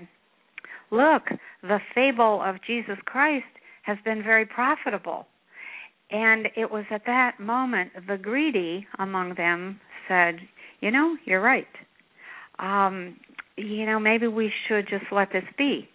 look 0.92 1.24
the 1.64 1.80
fable 1.96 2.44
of 2.46 2.58
jesus 2.68 2.98
christ 3.06 3.46
has 3.90 3.98
been 4.06 4.24
very 4.24 4.46
profitable. 4.46 5.26
And 6.12 6.48
it 6.56 6.72
was 6.72 6.86
at 6.92 7.06
that 7.06 7.40
moment 7.40 7.92
the 8.08 8.18
greedy 8.18 8.88
among 8.98 9.36
them 9.36 9.80
said, 10.08 10.36
You 10.80 10.92
know, 10.92 11.18
you're 11.26 11.42
right. 11.42 11.68
Um, 12.60 13.18
you 13.58 13.86
know, 13.86 14.00
maybe 14.00 14.28
we 14.28 14.52
should 14.68 14.88
just 14.88 15.06
let 15.12 15.32
this 15.32 15.44
be. 15.58 15.88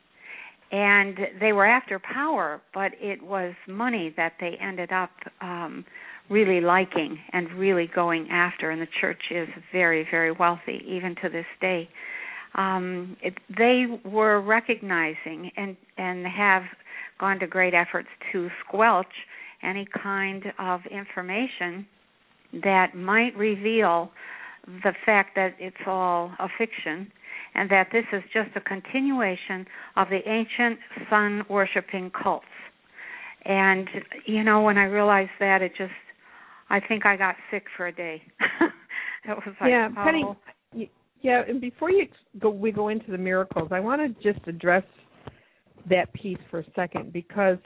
And 0.70 1.18
they 1.40 1.52
were 1.52 1.66
after 1.66 2.00
power, 2.00 2.60
but 2.72 2.92
it 3.00 3.22
was 3.22 3.54
money 3.68 4.12
that 4.16 4.34
they 4.40 4.56
ended 4.60 4.90
up 4.92 5.10
um, 5.40 5.84
really 6.31 6.61
liking 6.61 7.18
and 7.33 7.51
really 7.53 7.89
going 7.95 8.29
after. 8.31 8.70
And 8.70 8.81
the 8.81 8.89
church 9.01 9.22
is 9.31 9.49
very, 9.72 10.07
very 10.11 10.33
wealthy, 10.33 10.83
even 10.89 11.14
to 11.22 11.29
this 11.29 11.47
day. 11.61 11.89
Um, 12.55 13.16
it, 13.20 13.35
they 13.57 13.87
were 14.05 14.41
recognizing 14.41 15.51
and 15.57 15.77
and 15.99 16.25
have 16.27 16.62
gone 17.18 17.39
to 17.41 17.47
great 17.47 17.75
efforts 17.75 18.09
to 18.33 18.49
squelch 18.66 19.07
any 19.62 19.87
kind 20.03 20.45
of 20.59 20.81
information 20.91 21.87
that 22.62 22.95
might 22.95 23.37
reveal 23.37 24.11
the 24.66 24.93
fact 25.05 25.35
that 25.35 25.55
it's 25.59 25.77
all 25.87 26.33
a 26.39 26.49
fiction 26.59 27.11
and 27.55 27.70
that 27.70 27.89
this 27.93 28.05
is 28.12 28.22
just 28.33 28.51
a 28.57 28.61
continuation 28.61 29.66
of 29.97 30.09
the 30.09 30.20
ancient 30.29 30.79
sun 31.11 31.45
worshiping 31.49 32.11
cults. 32.11 32.47
And 33.45 33.89
you 34.27 34.43
know, 34.43 34.62
when 34.62 34.79
I 34.79 34.85
realized 34.85 35.31
that, 35.41 35.61
it 35.61 35.72
just 35.77 35.93
I 36.70 36.80
think 36.80 37.06
I 37.06 37.16
got 37.16 37.36
sick 37.50 37.64
for 37.76 37.86
a 37.86 37.92
day. 37.92 38.22
it 39.24 39.28
was 39.28 39.54
like, 39.60 39.70
yeah, 39.70 39.88
oh. 39.96 40.04
Penny. 40.04 40.90
Yeah, 41.22 41.40
and 41.48 41.58
before 41.58 41.90
you 41.90 42.06
go, 42.38 42.50
we 42.50 42.70
go 42.70 42.88
into 42.88 43.10
the 43.10 43.16
miracles, 43.16 43.68
I 43.70 43.80
want 43.80 44.02
to 44.02 44.32
just 44.32 44.46
address 44.46 44.84
that 45.88 46.12
piece 46.12 46.38
for 46.50 46.60
a 46.60 46.64
second 46.76 47.12
because 47.12 47.56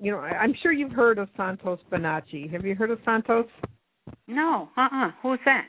you 0.00 0.10
know 0.10 0.18
I'm 0.18 0.54
sure 0.60 0.72
you've 0.72 0.92
heard 0.92 1.18
of 1.18 1.28
Santos 1.36 1.78
Bonacci. 1.90 2.50
Have 2.52 2.64
you 2.64 2.74
heard 2.74 2.90
of 2.90 2.98
Santos? 3.04 3.46
No, 4.26 4.68
uh 4.76 4.80
uh-uh. 4.80 5.06
uh 5.06 5.10
Who's 5.22 5.38
that? 5.44 5.66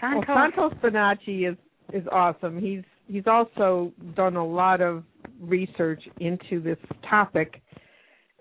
Santos. 0.00 0.24
Well, 0.28 0.50
Santos 0.52 0.78
Bonacci 0.80 1.50
is 1.50 1.56
is 1.92 2.06
awesome. 2.12 2.60
He's 2.60 2.82
he's 3.08 3.26
also 3.26 3.92
done 4.14 4.36
a 4.36 4.46
lot 4.46 4.80
of 4.80 5.02
research 5.40 6.02
into 6.20 6.60
this 6.60 6.78
topic 7.08 7.60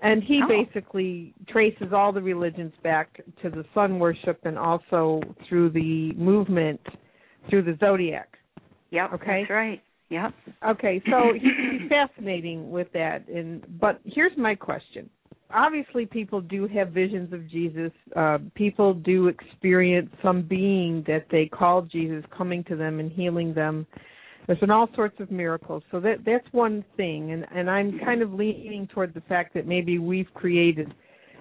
and 0.04 0.22
he 0.22 0.42
oh. 0.44 0.48
basically 0.48 1.34
traces 1.48 1.94
all 1.94 2.12
the 2.12 2.22
religions 2.22 2.74
back 2.84 3.22
to 3.42 3.50
the 3.50 3.66
sun 3.74 3.98
worship 3.98 4.40
and 4.44 4.60
also 4.60 5.22
through 5.48 5.70
the 5.72 6.12
movement 6.14 6.80
through 7.50 7.64
the 7.64 7.78
zodiac. 7.80 8.38
Yep, 8.92 9.14
okay? 9.14 9.42
that's 9.42 9.50
right. 9.50 9.82
Yep. 10.10 10.34
Okay, 10.70 11.02
so 11.10 11.34
he's 11.34 11.90
fascinating 11.90 12.70
with 12.70 12.92
that. 12.94 13.28
And 13.28 13.66
but 13.80 14.00
here's 14.06 14.38
my 14.38 14.54
question. 14.54 15.10
Obviously, 15.52 16.06
people 16.06 16.42
do 16.42 16.68
have 16.68 16.90
visions 16.90 17.32
of 17.32 17.50
Jesus. 17.50 17.92
Uh, 18.16 18.40
people 18.56 18.94
do 18.94 19.28
experience 19.28 20.10
some 20.22 20.42
being 20.42 21.04
that 21.08 21.26
they 21.32 21.46
call 21.46 21.84
Jesus 21.84 22.24
coming 22.36 22.64
to 22.66 22.76
them 22.76 23.00
and 23.00 23.12
healing 23.12 23.54
them. 23.54 23.88
There's 24.48 24.60
been 24.60 24.72
all 24.72 24.90
sorts 24.96 25.20
of 25.20 25.32
miracles. 25.32 25.84
So 25.92 26.00
that 26.02 26.26
that's 26.26 26.46
one 26.52 26.84
thing, 26.98 27.32
and 27.32 27.46
and 27.54 27.70
I'm 27.70 28.00
kind 28.00 28.22
of 28.22 28.34
leaning 28.34 28.88
toward 28.88 29.14
the 29.14 29.22
fact 29.22 29.54
that 29.54 29.66
maybe 29.68 30.00
we've 30.00 30.32
created 30.34 30.94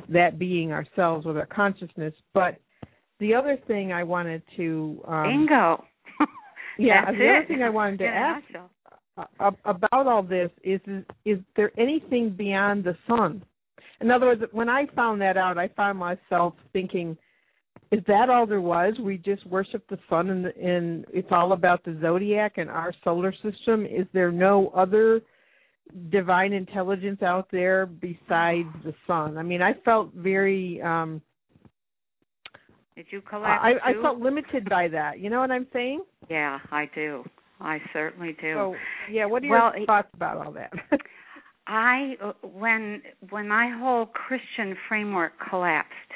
that 0.08 0.38
being 0.38 0.72
ourselves 0.72 1.26
with 1.26 1.36
our 1.36 1.46
consciousness. 1.46 2.14
But 2.34 2.56
the 3.18 3.34
other 3.34 3.58
thing 3.66 3.92
I 3.92 4.02
wanted 4.04 4.42
to 4.56 5.00
um, 5.06 5.22
bingo 5.24 5.84
yeah, 6.78 7.04
That's 7.06 7.16
the 7.18 7.24
it. 7.24 7.36
other 7.36 7.46
thing 7.46 7.62
I 7.62 7.70
wanted 7.70 7.98
to 7.98 8.04
yeah, 8.04 8.38
ask 8.38 9.28
about 9.64 10.06
all 10.06 10.22
this 10.22 10.50
is, 10.64 10.80
is 10.86 11.04
is 11.24 11.38
there 11.56 11.70
anything 11.78 12.30
beyond 12.30 12.84
the 12.84 12.96
sun? 13.06 13.44
In 14.00 14.10
other 14.10 14.26
words, 14.26 14.42
when 14.52 14.68
I 14.68 14.86
found 14.96 15.20
that 15.20 15.36
out, 15.36 15.58
I 15.58 15.68
found 15.68 15.98
myself 15.98 16.54
thinking, 16.72 17.16
is 17.92 18.00
that 18.08 18.30
all 18.30 18.46
there 18.46 18.60
was? 18.60 18.94
We 19.00 19.18
just 19.18 19.46
worship 19.46 19.86
the 19.88 19.98
sun 20.08 20.30
and, 20.30 20.46
and 20.46 21.04
it's 21.12 21.28
all 21.30 21.52
about 21.52 21.84
the 21.84 21.98
zodiac 22.00 22.56
and 22.56 22.70
our 22.70 22.94
solar 23.04 23.32
system. 23.32 23.84
Is 23.84 24.06
there 24.12 24.32
no 24.32 24.68
other 24.74 25.20
divine 26.10 26.54
intelligence 26.54 27.22
out 27.22 27.48
there 27.52 27.84
besides 27.84 28.68
the 28.84 28.94
sun? 29.06 29.36
I 29.36 29.42
mean, 29.42 29.60
I 29.60 29.74
felt 29.84 30.12
very 30.14 30.80
um 30.82 31.20
did 32.96 33.06
you 33.10 33.22
collapse? 33.22 33.62
I, 33.64 33.90
I 33.90 34.02
felt 34.02 34.18
limited 34.18 34.68
by 34.68 34.88
that. 34.88 35.18
You 35.18 35.30
know 35.30 35.40
what 35.40 35.50
I'm 35.50 35.66
saying? 35.72 36.02
Yeah, 36.28 36.58
I 36.70 36.90
do. 36.94 37.24
I 37.58 37.78
certainly 37.92 38.36
do. 38.40 38.54
So, 38.54 38.74
yeah, 39.10 39.24
what 39.24 39.42
are 39.44 39.48
well, 39.48 39.72
your 39.74 39.86
thoughts 39.86 40.08
about 40.14 40.36
all 40.36 40.52
that? 40.52 40.72
I 41.66 42.16
when 42.42 43.02
when 43.30 43.48
my 43.48 43.74
whole 43.78 44.06
Christian 44.06 44.76
framework 44.88 45.32
collapsed, 45.48 46.11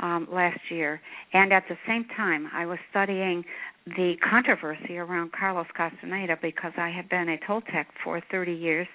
um, 0.00 0.28
last 0.30 0.60
year, 0.70 1.00
and 1.32 1.52
at 1.52 1.64
the 1.68 1.76
same 1.86 2.04
time, 2.16 2.48
I 2.52 2.66
was 2.66 2.78
studying 2.90 3.44
the 3.86 4.14
controversy 4.28 4.98
around 4.98 5.32
Carlos 5.32 5.66
Castaneda 5.76 6.36
because 6.40 6.72
I 6.76 6.90
had 6.90 7.08
been 7.08 7.28
a 7.28 7.38
Toltec 7.38 7.86
for 8.04 8.20
30 8.30 8.52
years, 8.52 8.88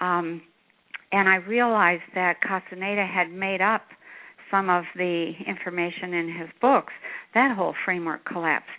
um, 0.00 0.42
and 1.12 1.28
I 1.28 1.36
realized 1.36 2.02
that 2.14 2.40
Castaneda 2.40 3.06
had 3.06 3.30
made 3.30 3.60
up 3.60 3.82
some 4.50 4.68
of 4.68 4.84
the 4.96 5.32
information 5.46 6.14
in 6.14 6.36
his 6.38 6.48
books. 6.60 6.92
That 7.34 7.56
whole 7.56 7.74
framework 7.84 8.24
collapsed, 8.24 8.70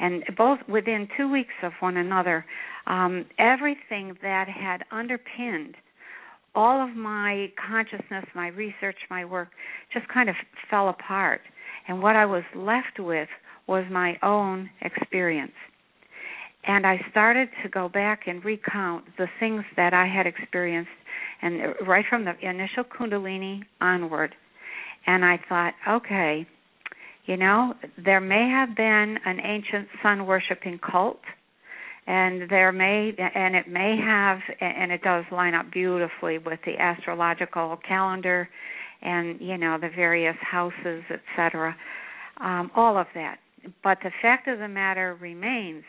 and 0.00 0.24
both 0.36 0.58
within 0.68 1.08
two 1.16 1.30
weeks 1.30 1.54
of 1.62 1.72
one 1.80 1.96
another, 1.96 2.44
um, 2.86 3.26
everything 3.38 4.16
that 4.22 4.48
had 4.48 4.84
underpinned 4.90 5.76
all 6.54 6.82
of 6.82 6.94
my 6.94 7.50
consciousness, 7.68 8.24
my 8.34 8.48
research, 8.48 8.96
my 9.10 9.24
work 9.24 9.48
just 9.92 10.06
kind 10.08 10.28
of 10.28 10.34
fell 10.70 10.88
apart. 10.88 11.40
And 11.88 12.02
what 12.02 12.16
I 12.16 12.26
was 12.26 12.44
left 12.54 12.98
with 12.98 13.28
was 13.66 13.84
my 13.90 14.16
own 14.22 14.70
experience. 14.80 15.52
And 16.64 16.86
I 16.86 17.00
started 17.10 17.48
to 17.62 17.68
go 17.68 17.88
back 17.88 18.22
and 18.26 18.44
recount 18.44 19.04
the 19.18 19.26
things 19.40 19.64
that 19.76 19.92
I 19.94 20.06
had 20.06 20.26
experienced, 20.26 20.90
and 21.40 21.74
right 21.88 22.04
from 22.08 22.24
the 22.24 22.34
initial 22.40 22.84
Kundalini 22.84 23.62
onward. 23.80 24.34
And 25.06 25.24
I 25.24 25.40
thought, 25.48 25.74
okay, 25.88 26.46
you 27.26 27.36
know, 27.36 27.74
there 28.04 28.20
may 28.20 28.48
have 28.48 28.76
been 28.76 29.18
an 29.24 29.40
ancient 29.40 29.88
sun 30.02 30.26
worshiping 30.26 30.78
cult 30.78 31.20
and 32.06 32.50
there 32.50 32.72
may 32.72 33.12
and 33.34 33.54
it 33.54 33.68
may 33.68 33.96
have 33.96 34.38
and 34.60 34.90
it 34.90 35.02
does 35.02 35.24
line 35.30 35.54
up 35.54 35.70
beautifully 35.70 36.38
with 36.38 36.58
the 36.66 36.76
astrological 36.78 37.78
calendar 37.86 38.48
and 39.02 39.40
you 39.40 39.56
know 39.56 39.78
the 39.80 39.90
various 39.94 40.36
houses 40.40 41.02
etc 41.10 41.74
um, 42.42 42.70
all 42.74 42.98
of 42.98 43.06
that. 43.14 43.38
But 43.82 43.98
the 44.02 44.10
fact 44.20 44.48
of 44.48 44.58
the 44.58 44.68
matter 44.68 45.16
remains 45.20 45.84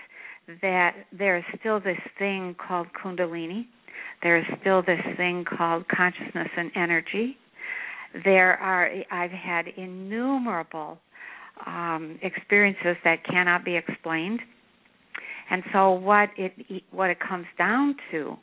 that 0.61 0.95
there 1.17 1.37
is 1.37 1.43
still 1.59 1.79
this 1.79 1.97
thing 2.19 2.55
called 2.65 2.87
kundalini. 3.03 3.65
There 4.21 4.37
is 4.37 4.45
still 4.61 4.81
this 4.81 5.01
thing 5.17 5.45
called 5.45 5.87
consciousness 5.87 6.49
and 6.55 6.71
energy. 6.75 7.37
There 8.23 8.53
are 8.57 8.91
i've 9.11 9.31
had 9.31 9.67
innumerable 9.75 10.99
um, 11.65 12.19
experiences 12.21 12.95
that 13.03 13.25
cannot 13.25 13.65
be 13.65 13.75
explained 13.75 14.39
and 15.49 15.63
so 15.71 15.91
what 15.91 16.29
it 16.37 16.53
what 16.91 17.09
it 17.09 17.19
comes 17.19 17.47
down 17.57 17.95
to 18.11 18.37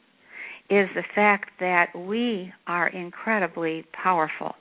is 0.69 0.89
the 0.95 1.05
fact 1.15 1.51
that 1.59 1.89
we 1.97 2.53
are 2.67 2.89
incredibly 2.89 3.85
powerful 3.93 4.55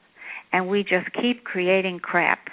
and 0.51 0.67
we 0.67 0.83
just 0.83 1.07
keep 1.21 1.43
creating 1.43 1.99
crap 1.99 2.47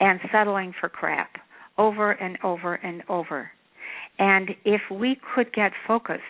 and 0.00 0.20
settling 0.30 0.74
for 0.78 0.88
crap 0.88 1.36
over 1.78 2.12
and 2.12 2.36
over 2.44 2.74
and 2.74 3.02
over. 3.08 3.50
And 4.18 4.50
if 4.64 4.82
we 4.90 5.18
could 5.34 5.52
get 5.54 5.72
focused 5.86 6.22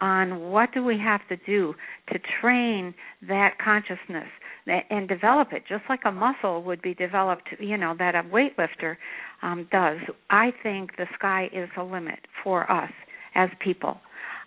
on 0.00 0.50
what 0.50 0.72
do 0.72 0.84
we 0.84 0.98
have 0.98 1.20
to 1.28 1.36
do 1.36 1.74
to 2.12 2.18
train 2.40 2.94
that 3.26 3.58
consciousness 3.58 4.28
and 4.66 5.08
develop 5.08 5.52
it 5.52 5.64
just 5.68 5.82
like 5.88 6.00
a 6.04 6.12
muscle 6.12 6.62
would 6.62 6.80
be 6.82 6.94
developed 6.94 7.48
you 7.58 7.76
know 7.76 7.94
that 7.98 8.14
a 8.14 8.22
weightlifter 8.22 8.96
um, 9.42 9.68
does. 9.72 9.98
I 10.30 10.52
think 10.62 10.96
the 10.96 11.06
sky 11.18 11.48
is 11.52 11.68
the 11.76 11.82
limit 11.82 12.20
for 12.44 12.70
us 12.70 12.92
as 13.34 13.48
people. 13.60 13.98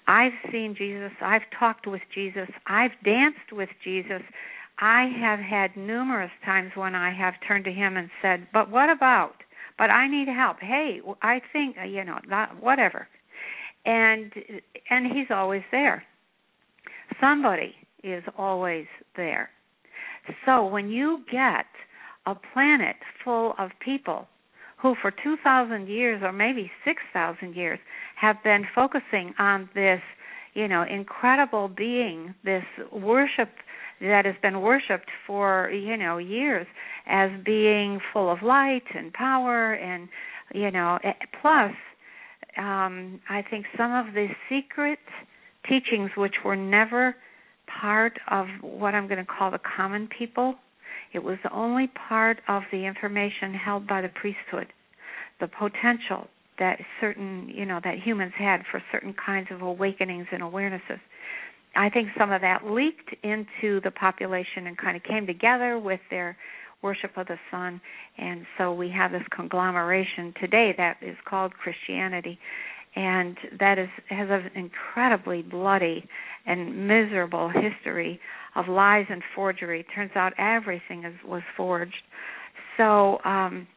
I've 0.08 0.32
seen 0.52 0.76
jesus 0.78 1.12
i've 1.22 1.42
talked 1.60 1.88
with 1.88 2.02
jesus 2.14 2.48
i've 2.68 2.92
danced 3.04 3.52
with 3.52 3.70
jesus. 3.84 4.22
I 4.78 5.10
have 5.22 5.40
had 5.40 5.76
numerous 5.78 6.32
times 6.46 6.72
when 6.76 6.96
i 6.96 7.14
have 7.14 7.34
turned 7.48 7.66
to 7.66 7.72
him 7.72 7.98
and 7.98 8.10
said 8.22 8.48
but 8.54 8.70
what 8.70 8.90
about? 8.90 9.36
But 9.78 9.90
i 9.90 10.08
need 10.08 10.28
help. 10.28 10.58
Hey 10.62 11.02
i 11.22 11.42
think 11.52 11.76
you 11.88 12.04
know 12.04 12.20
not 12.28 12.62
whatever. 12.62 13.08
And 13.86 14.32
and 14.90 15.12
he's 15.12 15.28
always 15.30 15.64
there. 15.72 16.04
Somebody 17.20 17.76
is 18.04 18.24
always 18.38 18.86
there 19.16 19.50
so 20.46 20.66
when 20.66 20.90
you 20.90 21.24
get 21.32 21.66
a 22.26 22.36
planet 22.54 22.96
full 23.24 23.54
of 23.58 23.72
people 23.84 24.28
who 24.82 24.96
for 25.02 25.12
2000 25.12 25.88
years 25.88 26.22
or 26.24 26.32
maybe 26.32 26.72
6000 26.84 27.56
years 27.56 27.80
have 28.20 28.38
been 28.44 28.66
focusing 28.74 29.34
on 29.40 29.70
this 29.74 30.02
you 30.54 30.68
know 30.68 30.84
incredible 30.84 31.68
being 31.68 32.34
this 32.44 32.64
worship 32.92 33.50
that 34.02 34.26
has 34.26 34.36
been 34.42 34.62
worshipped 34.62 35.10
for 35.26 35.70
you 35.72 35.98
know 35.98 36.18
years 36.18 36.68
as 37.08 37.30
being 37.46 38.00
full 38.12 38.32
of 38.32 38.42
light 38.42 38.84
and 38.96 39.14
power 39.14 39.74
and 39.74 40.10
you 40.54 40.72
know 40.72 41.00
eh, 41.04 41.14
plus 41.42 41.72
um 42.58 43.20
i 43.30 43.44
think 43.50 43.66
some 43.78 43.92
of 43.94 44.14
the 44.14 44.28
secret 44.50 45.00
teachings 45.68 46.12
which 46.16 46.36
were 46.44 46.56
never 46.56 47.16
part 47.80 48.20
of 48.30 48.48
what 48.62 48.94
I'm 48.94 49.08
going 49.08 49.24
to 49.24 49.32
call 49.32 49.52
the 49.52 49.60
common 49.78 50.08
people. 50.18 50.56
It 51.14 51.24
was 51.24 51.38
only 51.52 51.88
part 52.08 52.40
of 52.48 52.64
the 52.72 52.86
information 52.86 53.54
held 53.54 53.88
by 53.88 54.02
the 54.02 54.10
priesthood, 54.10 54.68
the 55.40 55.48
potential 55.48 56.28
that 56.60 56.80
certain, 57.02 57.50
you 57.54 57.66
know, 57.66 57.80
that 57.84 57.96
humans 58.04 58.34
had 58.38 58.62
for 58.72 58.82
certain 58.92 59.14
kinds 59.14 59.48
of 59.52 59.62
awakenings 59.62 60.28
and 60.32 60.42
awarenesses. 60.42 61.00
I 61.76 61.90
think 61.90 62.10
some 62.18 62.32
of 62.32 62.42
that 62.42 62.66
leaked 62.66 63.14
into 63.24 63.82
the 63.82 63.92
population 63.92 64.68
and 64.68 64.78
kind 64.78 64.96
of 64.96 65.04
came 65.04 65.28
together 65.28 65.78
with 65.78 66.00
their 66.10 66.38
worship 66.82 67.18
of 67.18 67.28
the 67.28 67.38
sun, 67.52 67.82
and 68.18 68.46
so 68.58 68.74
we 68.74 68.90
have 68.90 69.12
this 69.12 69.24
conglomeration 69.36 70.34
today 70.40 70.74
that 70.78 70.98
is 71.02 71.18
called 71.28 71.52
Christianity, 71.54 72.38
and 72.96 73.38
that 73.60 73.78
is 73.78 73.90
has 74.10 74.28
an 74.30 74.50
incredibly 74.56 75.42
bloody 75.42 76.08
and 76.46 76.88
miserable 76.88 77.50
history 77.50 78.20
of 78.56 78.68
lies 78.68 79.06
and 79.10 79.22
forgery. 79.36 79.86
Turns 79.94 80.12
out 80.16 80.34
everything 80.38 81.04
is, 81.04 81.14
was 81.28 81.42
forged. 81.58 82.04
So, 82.78 83.20
um, 83.26 83.68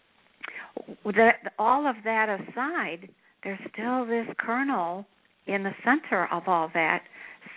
that, 1.05 1.53
all 1.59 1.89
of 1.89 1.97
that 2.05 2.29
aside, 2.29 3.09
there's 3.43 3.59
still 3.73 4.07
this 4.07 4.27
kernel 4.39 5.07
in 5.47 5.63
the 5.65 5.73
center 5.85 6.29
of 6.31 6.45
all 6.47 6.71
that 6.75 7.03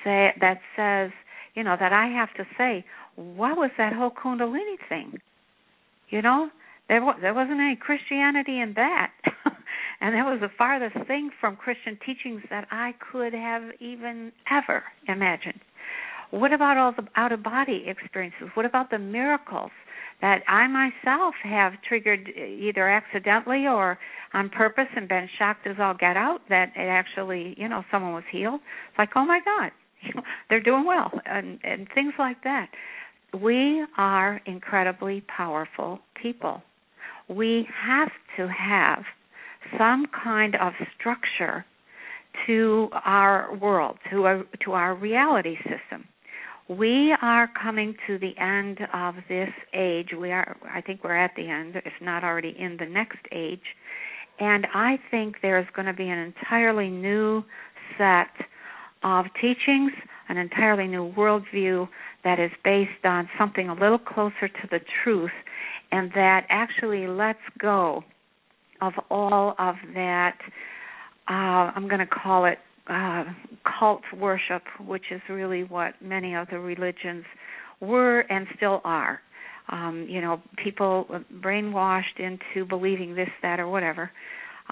say 0.03 0.33
that 0.39 0.59
says, 0.75 1.11
you 1.55 1.63
know, 1.63 1.75
that 1.79 1.93
I 1.93 2.07
have 2.07 2.33
to 2.35 2.45
say, 2.57 2.85
what 3.15 3.57
was 3.57 3.71
that 3.77 3.93
whole 3.93 4.11
Kundalini 4.11 4.77
thing? 4.89 5.19
You 6.09 6.21
know, 6.21 6.49
there 6.87 7.01
there 7.21 7.33
wasn't 7.33 7.59
any 7.59 7.75
Christianity 7.75 8.59
in 8.59 8.73
that. 8.75 9.11
and 10.01 10.15
that 10.15 10.25
was 10.25 10.39
the 10.41 10.49
farthest 10.57 11.07
thing 11.07 11.29
from 11.39 11.55
Christian 11.55 11.97
teachings 12.03 12.41
that 12.49 12.67
I 12.71 12.93
could 13.11 13.33
have 13.33 13.63
even 13.79 14.31
ever 14.51 14.83
imagined. 15.07 15.59
What 16.31 16.53
about 16.53 16.77
all 16.77 16.91
the 16.91 17.07
out 17.15 17.31
of 17.31 17.43
body 17.43 17.85
experiences? 17.87 18.49
What 18.55 18.65
about 18.65 18.89
the 18.89 18.97
miracles 18.97 19.71
that 20.21 20.41
I 20.47 20.67
myself 20.67 21.35
have 21.43 21.73
triggered 21.87 22.29
eh, 22.35 22.45
either 22.45 22.89
accidentally 22.89 23.67
or 23.67 23.99
on 24.33 24.49
purpose 24.49 24.87
and 24.95 25.07
been 25.07 25.29
shocked 25.37 25.67
as 25.67 25.75
all 25.79 25.93
get 25.93 26.17
out 26.17 26.41
that 26.49 26.71
it 26.75 26.87
actually, 26.87 27.53
you 27.57 27.67
know, 27.67 27.83
someone 27.91 28.13
was 28.13 28.23
healed? 28.31 28.61
It's 28.89 28.97
like, 28.97 29.09
oh 29.15 29.25
my 29.25 29.39
God, 29.43 29.71
they're 30.49 30.63
doing 30.63 30.85
well, 30.85 31.11
and 31.25 31.59
and 31.63 31.87
things 31.93 32.13
like 32.17 32.43
that. 32.43 32.69
We 33.39 33.85
are 33.97 34.41
incredibly 34.45 35.21
powerful 35.21 35.99
people. 36.21 36.63
We 37.29 37.67
have 37.85 38.11
to 38.37 38.47
have 38.47 39.03
some 39.77 40.05
kind 40.23 40.55
of 40.55 40.73
structure 40.97 41.65
to 42.47 42.89
our 43.05 43.55
world, 43.57 43.97
to 44.09 44.23
our, 44.25 44.43
to 44.63 44.71
our 44.71 44.95
reality 44.95 45.57
system. 45.57 46.07
We 46.69 47.13
are 47.21 47.49
coming 47.61 47.95
to 48.07 48.17
the 48.17 48.37
end 48.37 48.79
of 48.93 49.15
this 49.27 49.49
age. 49.73 50.09
We 50.17 50.31
are, 50.31 50.55
I 50.73 50.81
think, 50.81 51.03
we're 51.03 51.17
at 51.17 51.31
the 51.35 51.49
end, 51.49 51.75
if 51.75 51.93
not 52.01 52.23
already 52.23 52.55
in 52.57 52.77
the 52.79 52.85
next 52.85 53.19
age. 53.31 53.59
And 54.39 54.65
I 54.73 54.97
think 55.11 55.35
there's 55.41 55.67
going 55.75 55.87
to 55.87 55.93
be 55.93 56.09
an 56.09 56.17
entirely 56.17 56.89
new 56.89 57.43
set 57.97 58.31
of 59.03 59.25
teachings, 59.41 59.91
an 60.29 60.37
entirely 60.37 60.87
new 60.87 61.11
worldview 61.13 61.87
that 62.23 62.39
is 62.39 62.51
based 62.63 63.03
on 63.03 63.27
something 63.37 63.67
a 63.67 63.73
little 63.73 63.99
closer 63.99 64.47
to 64.47 64.67
the 64.69 64.79
truth, 65.03 65.31
and 65.91 66.11
that 66.13 66.45
actually 66.49 67.07
lets 67.07 67.39
go 67.59 68.03
of 68.81 68.93
all 69.09 69.55
of 69.59 69.75
that. 69.93 70.37
Uh, 71.29 71.71
I'm 71.75 71.87
going 71.87 71.99
to 71.99 72.07
call 72.07 72.45
it 72.45 72.57
uh, 72.87 73.25
cult 73.79 74.01
worship, 74.17 74.63
which 74.85 75.05
is 75.11 75.21
really 75.29 75.63
what 75.63 75.93
many 76.01 76.35
of 76.35 76.47
the 76.49 76.59
religions 76.59 77.25
were 77.79 78.21
and 78.21 78.47
still 78.55 78.81
are. 78.83 79.21
Um, 79.69 80.07
you 80.09 80.19
know, 80.19 80.41
people 80.61 81.05
brainwashed 81.39 82.19
into 82.19 82.65
believing 82.67 83.15
this, 83.15 83.29
that, 83.41 83.59
or 83.59 83.69
whatever, 83.69 84.11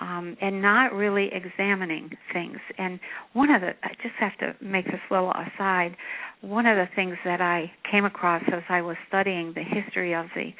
um, 0.01 0.35
and 0.41 0.61
not 0.61 0.93
really 0.93 1.29
examining 1.31 2.09
things. 2.33 2.57
And 2.77 2.99
one 3.33 3.49
of 3.51 3.61
the, 3.61 3.69
I 3.83 3.89
just 4.01 4.15
have 4.19 4.37
to 4.39 4.55
make 4.63 4.85
this 4.85 4.99
little 5.09 5.31
aside. 5.31 5.95
One 6.41 6.65
of 6.65 6.75
the 6.75 6.87
things 6.95 7.15
that 7.23 7.41
I 7.41 7.71
came 7.89 8.05
across 8.05 8.43
as 8.47 8.63
I 8.67 8.81
was 8.81 8.97
studying 9.07 9.53
the 9.53 9.63
history 9.63 10.13
of 10.13 10.25
the 10.35 10.51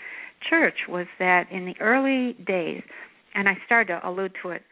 church 0.50 0.76
was 0.88 1.08
that 1.18 1.52
in 1.52 1.66
the 1.66 1.76
early 1.82 2.34
days, 2.46 2.84
and 3.36 3.48
I 3.48 3.58
started 3.66 4.00
to 4.00 4.08
allude 4.08 4.34
to 4.44 4.50
it, 4.50 4.64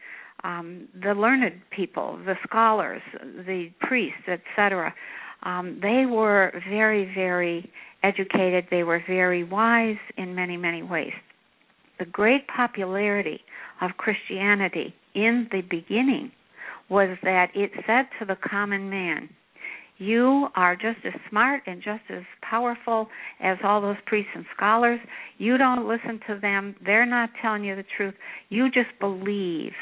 um, 0.44 0.88
the 0.94 1.14
learned 1.14 1.60
people, 1.70 2.18
the 2.24 2.34
scholars, 2.46 3.02
the 3.22 3.70
priests, 3.80 4.28
etc., 4.28 4.94
um, 5.42 5.78
they 5.80 6.04
were 6.06 6.52
very, 6.68 7.12
very 7.14 7.70
educated. 8.02 8.66
They 8.70 8.82
were 8.82 9.02
very 9.06 9.44
wise 9.44 9.96
in 10.16 10.34
many, 10.34 10.56
many 10.56 10.82
ways. 10.82 11.12
The 11.98 12.06
great 12.06 12.46
popularity 12.48 13.40
of 13.80 13.92
Christianity 13.96 14.94
in 15.14 15.48
the 15.50 15.62
beginning 15.62 16.32
was 16.88 17.18
that 17.22 17.50
it 17.54 17.70
said 17.86 18.06
to 18.18 18.24
the 18.24 18.36
common 18.36 18.90
man, 18.90 19.28
you 19.98 20.48
are 20.54 20.76
just 20.76 20.98
as 21.04 21.12
smart 21.28 21.62
and 21.66 21.82
just 21.82 22.02
as 22.08 22.22
powerful 22.42 23.08
as 23.40 23.58
all 23.64 23.80
those 23.80 23.96
priests 24.06 24.30
and 24.34 24.44
scholars. 24.56 25.00
You 25.38 25.58
don't 25.58 25.88
listen 25.88 26.20
to 26.28 26.38
them. 26.40 26.76
They're 26.84 27.06
not 27.06 27.30
telling 27.42 27.64
you 27.64 27.74
the 27.74 27.84
truth. 27.96 28.14
You 28.48 28.70
just 28.70 28.90
believe. 29.00 29.72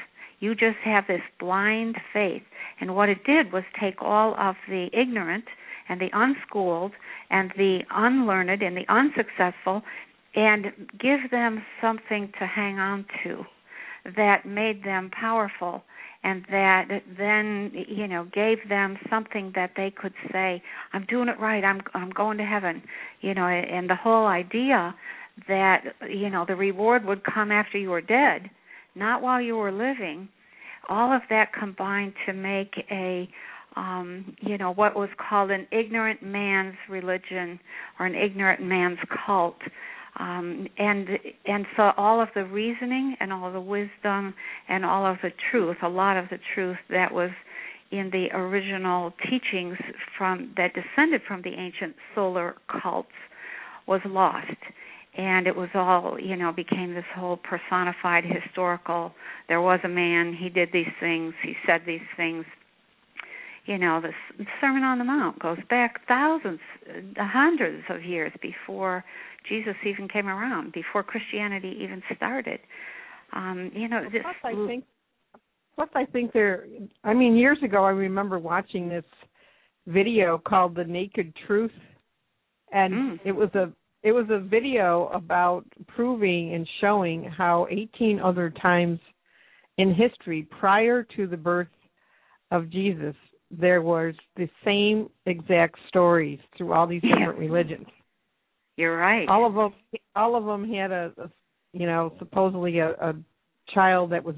You 0.40 0.55
just 0.55 0.78
have 0.84 1.05
this 1.06 1.20
blind 1.38 1.97
faith. 2.12 2.43
And 2.80 2.94
what 2.94 3.09
it 3.09 3.24
did 3.24 3.52
was 3.52 3.62
take 3.80 4.01
all 4.01 4.34
of 4.38 4.56
the 4.68 4.88
ignorant 4.93 5.44
and 5.88 6.01
the 6.01 6.10
unschooled 6.12 6.93
and 7.30 7.52
the 7.56 7.80
unlearned 7.90 8.62
and 8.62 8.76
the 8.76 8.86
unsuccessful 8.88 9.82
and 10.34 10.66
give 10.98 11.30
them 11.30 11.62
something 11.80 12.32
to 12.38 12.47
hang 12.47 12.78
on 12.78 13.06
to 13.22 13.44
that 14.16 14.47
made 14.47 14.84
them 14.84 15.10
powerful 15.18 15.82
and 16.27 16.44
that 16.51 16.89
then 17.16 17.70
you 17.89 18.09
know 18.09 18.24
gave 18.35 18.59
them 18.69 18.98
something 19.09 19.53
that 19.55 19.70
they 19.77 19.90
could 19.90 20.12
say 20.32 20.61
i'm 20.93 21.07
doing 21.07 21.28
it 21.28 21.39
right. 21.40 21.65
I'm 21.65 21.81
i'm 21.94 22.11
going 22.11 22.36
to 22.39 22.44
heaven. 22.44 22.82
You 23.20 23.32
know 23.35 23.47
and 23.47 23.89
the 23.89 23.94
whole 23.94 24.27
idea 24.27 24.94
that 25.48 25.85
you 26.11 26.28
know 26.28 26.44
the 26.47 26.57
reward 26.57 27.05
would 27.05 27.23
come 27.24 27.53
after 27.53 27.78
you 27.78 27.90
were 27.90 28.01
dead 28.01 28.51
not 28.94 29.23
while 29.23 29.40
you 29.40 29.57
were 29.57 29.73
living 29.73 30.28
all 30.89 31.15
of 31.15 31.23
that 31.31 31.53
combined 31.53 32.15
to 32.27 32.32
make 32.32 32.74
a 32.90 33.28
um 33.77 34.35
you 34.40 34.59
know 34.59 34.73
what 34.73 34.97
was 34.97 35.11
called 35.28 35.51
an 35.51 35.66
ignorant 35.70 36.23
man's 36.23 36.77
religion 36.89 37.61
or 38.01 38.07
an 38.07 38.15
ignorant 38.16 38.62
man's 38.62 38.98
cult 39.27 39.59
um, 40.18 40.66
and 40.78 41.09
and 41.44 41.66
so 41.76 41.90
all 41.97 42.22
of 42.22 42.28
the 42.34 42.44
reasoning 42.44 43.16
and 43.20 43.32
all 43.32 43.52
the 43.52 43.60
wisdom 43.60 44.34
and 44.68 44.84
all 44.84 45.05
of 45.05 45.18
the 45.22 45.30
truth, 45.51 45.76
a 45.82 45.88
lot 45.88 46.16
of 46.16 46.26
the 46.30 46.38
truth 46.55 46.78
that 46.88 47.12
was 47.12 47.30
in 47.90 48.10
the 48.10 48.28
original 48.34 49.12
teachings 49.30 49.76
from 50.16 50.52
that 50.56 50.72
descended 50.74 51.20
from 51.26 51.43
the 51.43 51.51
ancient 51.51 51.94
solar 52.14 52.56
cults 52.82 53.09
was 53.86 54.01
lost. 54.06 54.56
And 55.18 55.47
it 55.47 55.56
was 55.56 55.68
all 55.74 56.18
you 56.20 56.36
know 56.36 56.52
became 56.52 56.94
this 56.94 57.05
whole 57.14 57.38
personified 57.38 58.24
historical 58.24 59.12
there 59.48 59.60
was 59.60 59.80
a 59.84 59.88
man 59.88 60.34
he 60.38 60.48
did 60.48 60.70
these 60.72 60.93
things 60.98 61.34
he 61.43 61.55
said 61.66 61.82
these 61.86 62.01
things. 62.16 62.44
You 63.66 63.78
know 63.78 64.01
the 64.01 64.12
sermon 64.60 64.82
on 64.82 64.98
the 64.98 65.05
mount 65.05 65.40
goes 65.40 65.59
back 65.68 66.06
thousands 66.09 66.60
hundreds 67.18 67.84
of 67.90 68.02
years 68.02 68.32
before 68.40 69.05
Jesus 69.48 69.74
even 69.86 70.09
came 70.09 70.28
around, 70.28 70.73
before 70.73 71.02
Christianity 71.02 71.77
even 71.81 72.02
started. 72.16 72.60
Um, 73.32 73.70
you 73.74 73.89
know, 73.89 74.02
this. 74.05 74.23
Plus, 74.23 74.36
I 74.44 74.66
think. 74.66 74.85
Plus, 75.74 75.89
I 75.94 76.05
think 76.06 76.32
there. 76.32 76.66
I 77.05 77.14
mean, 77.14 77.36
years 77.36 77.59
ago, 77.62 77.85
I 77.85 77.90
remember 77.90 78.39
watching 78.39 78.89
this 78.89 79.05
video 79.86 80.39
called 80.39 80.74
"The 80.74 80.85
Naked 80.85 81.35
Truth," 81.47 81.73
and 82.73 82.94
mm. 82.94 83.20
it 83.24 83.32
was 83.32 83.51
a 83.55 83.73
it 84.02 84.12
was 84.12 84.27
a 84.31 84.39
video 84.39 85.09
about 85.09 85.64
proving 85.89 86.55
and 86.55 86.68
showing 86.81 87.24
how 87.24 87.66
18 87.70 88.20
other 88.20 88.51
times 88.51 89.01
in 89.78 89.94
history 89.94 90.47
prior 90.60 91.02
to 91.16 91.27
the 91.27 91.36
birth 91.36 91.68
of 92.51 92.70
Jesus 92.70 93.14
there 93.51 93.82
was 93.82 94.14
the 94.36 94.48
same 94.64 95.09
exact 95.27 95.77
stories 95.89 96.39
through 96.56 96.73
all 96.73 96.86
these 96.86 97.02
different 97.02 97.40
yeah. 97.40 97.48
religions. 97.48 97.86
You're 98.77 98.97
right. 98.97 99.28
All 99.28 99.47
of 99.47 99.55
them, 99.55 99.73
all 100.15 100.36
of 100.36 100.44
them 100.44 100.70
had 100.70 100.90
a, 100.93 101.12
a 101.19 101.31
you 101.73 101.86
know, 101.86 102.12
supposedly 102.19 102.78
a, 102.78 102.90
a 102.93 103.15
child 103.74 104.12
that 104.12 104.24
was 104.24 104.35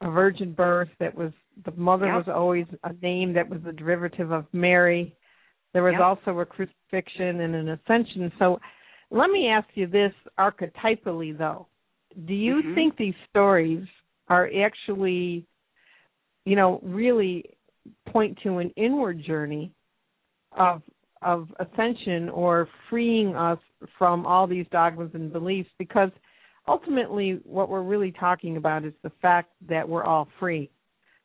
a 0.00 0.10
virgin 0.10 0.52
birth. 0.52 0.88
That 1.00 1.14
was 1.14 1.32
the 1.64 1.72
mother 1.72 2.06
yep. 2.06 2.26
was 2.26 2.34
always 2.34 2.66
a 2.84 2.92
name 3.02 3.32
that 3.34 3.48
was 3.48 3.60
the 3.64 3.72
derivative 3.72 4.30
of 4.30 4.46
Mary. 4.52 5.14
There 5.72 5.82
was 5.82 5.94
yep. 5.94 6.02
also 6.02 6.38
a 6.38 6.46
crucifixion 6.46 7.40
and 7.40 7.54
an 7.54 7.68
ascension. 7.68 8.32
So, 8.38 8.58
let 9.10 9.30
me 9.30 9.48
ask 9.48 9.66
you 9.74 9.86
this 9.86 10.12
archetypally, 10.38 11.36
though: 11.36 11.66
Do 12.26 12.34
you 12.34 12.56
mm-hmm. 12.56 12.74
think 12.74 12.96
these 12.96 13.14
stories 13.30 13.86
are 14.28 14.50
actually, 14.64 15.46
you 16.44 16.56
know, 16.56 16.80
really 16.82 17.44
point 18.08 18.38
to 18.42 18.58
an 18.58 18.70
inward 18.76 19.22
journey 19.24 19.72
of 20.52 20.82
of 21.22 21.48
ascension 21.58 22.28
or 22.28 22.68
freeing 22.88 23.34
us 23.34 23.58
from 23.98 24.26
all 24.26 24.46
these 24.46 24.66
dogmas 24.70 25.10
and 25.14 25.32
beliefs 25.32 25.70
because 25.78 26.10
ultimately 26.66 27.40
what 27.44 27.68
we're 27.68 27.82
really 27.82 28.12
talking 28.12 28.56
about 28.56 28.84
is 28.84 28.92
the 29.02 29.12
fact 29.22 29.50
that 29.68 29.88
we're 29.88 30.04
all 30.04 30.28
free 30.38 30.70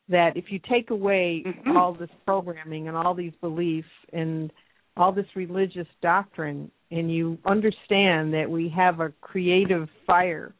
that 0.10 0.36
if 0.36 0.46
you 0.50 0.60
take 0.70 0.90
away 0.90 1.44
mm-hmm. 1.46 1.78
all 1.78 1.94
this 1.94 2.10
programming 2.26 2.88
and 2.88 2.98
all 2.98 3.14
these 3.14 3.34
beliefs 3.42 3.88
and 4.12 4.52
all 4.98 5.12
this 5.12 5.26
religious 5.36 5.88
doctrine 6.02 6.70
and 6.92 7.12
you 7.12 7.38
understand 7.46 8.34
that 8.34 8.46
we 8.48 8.70
have 8.70 9.00
a 9.00 9.12
creative 9.22 9.88
fire 10.06 10.54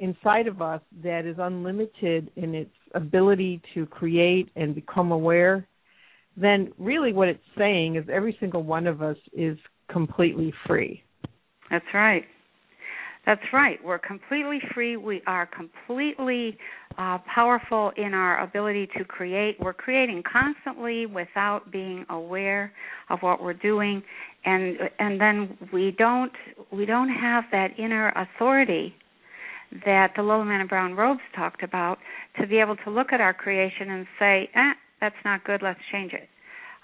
inside 0.00 0.46
of 0.46 0.62
us 0.62 0.80
that 1.02 1.26
is 1.26 1.36
unlimited 1.38 2.30
in 2.36 2.54
its 2.54 2.74
ability 2.94 3.60
to 3.74 3.84
create 3.86 4.48
and 4.56 4.74
become 4.74 5.12
aware, 5.12 5.66
then 6.40 6.72
really 6.78 7.12
what 7.12 7.28
it's 7.28 7.42
saying 7.56 7.96
is 7.96 8.04
every 8.12 8.36
single 8.40 8.62
one 8.62 8.86
of 8.86 9.02
us 9.02 9.16
is 9.32 9.58
completely 9.90 10.52
free. 10.66 11.02
That's 11.70 11.84
right. 11.92 12.24
That's 13.26 13.42
right. 13.52 13.78
We're 13.84 13.98
completely 13.98 14.58
free. 14.74 14.96
We 14.96 15.20
are 15.26 15.46
completely 15.46 16.56
uh, 16.96 17.18
powerful 17.32 17.92
in 17.96 18.14
our 18.14 18.42
ability 18.42 18.88
to 18.96 19.04
create. 19.04 19.56
We're 19.60 19.74
creating 19.74 20.22
constantly 20.30 21.04
without 21.04 21.70
being 21.70 22.06
aware 22.08 22.72
of 23.10 23.18
what 23.20 23.42
we're 23.42 23.52
doing, 23.52 24.02
and 24.46 24.78
and 24.98 25.20
then 25.20 25.58
we 25.74 25.94
don't 25.98 26.32
we 26.72 26.86
don't 26.86 27.10
have 27.10 27.44
that 27.52 27.78
inner 27.78 28.14
authority 28.16 28.94
that 29.84 30.12
the 30.16 30.22
little 30.22 30.44
man 30.44 30.62
in 30.62 30.66
brown 30.66 30.94
robes 30.94 31.20
talked 31.36 31.62
about 31.62 31.98
to 32.40 32.46
be 32.46 32.58
able 32.58 32.76
to 32.76 32.90
look 32.90 33.12
at 33.12 33.20
our 33.20 33.34
creation 33.34 33.90
and 33.90 34.06
say, 34.18 34.48
eh, 34.54 34.72
that's 35.00 35.16
not 35.24 35.44
good, 35.44 35.62
let's 35.62 35.80
change 35.92 36.12
it. 36.12 36.28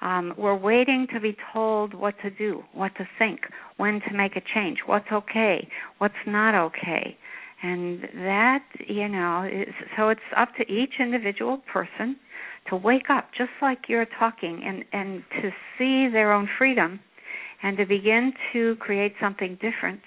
Um, 0.03 0.35
we're 0.37 0.57
waiting 0.57 1.07
to 1.15 1.21
be 1.21 1.37
told 1.53 1.95
what 1.95 2.15
to 2.23 2.31
do, 2.31 2.63
what 2.73 2.95
to 2.97 3.09
think, 3.19 3.41
when 3.77 4.01
to 4.09 4.15
make 4.15 4.37
a 4.37 4.43
change, 4.55 4.79
what's 4.87 5.11
okay, 5.11 5.67
what's 5.99 6.15
not 6.27 6.55
okay. 6.55 7.17
And 7.63 8.03
that, 8.17 8.65
you 8.87 9.09
know, 9.09 9.49
is, 9.51 9.73
so 9.97 10.09
it's 10.11 10.21
up 10.37 10.49
to 10.57 10.71
each 10.71 10.95
individual 11.01 11.63
person 11.73 12.17
to 12.69 12.77
wake 12.77 13.09
up 13.09 13.31
just 13.37 13.51
like 13.63 13.89
you're 13.89 14.07
talking 14.19 14.63
and, 14.67 14.85
and 14.93 15.23
to 15.41 15.51
see 15.79 16.13
their 16.13 16.33
own 16.33 16.49
freedom 16.59 17.01
and 17.63 17.77
to 17.79 17.87
begin 17.87 18.33
to 18.53 18.77
create 18.77 19.15
something 19.21 19.59
different 19.63 20.01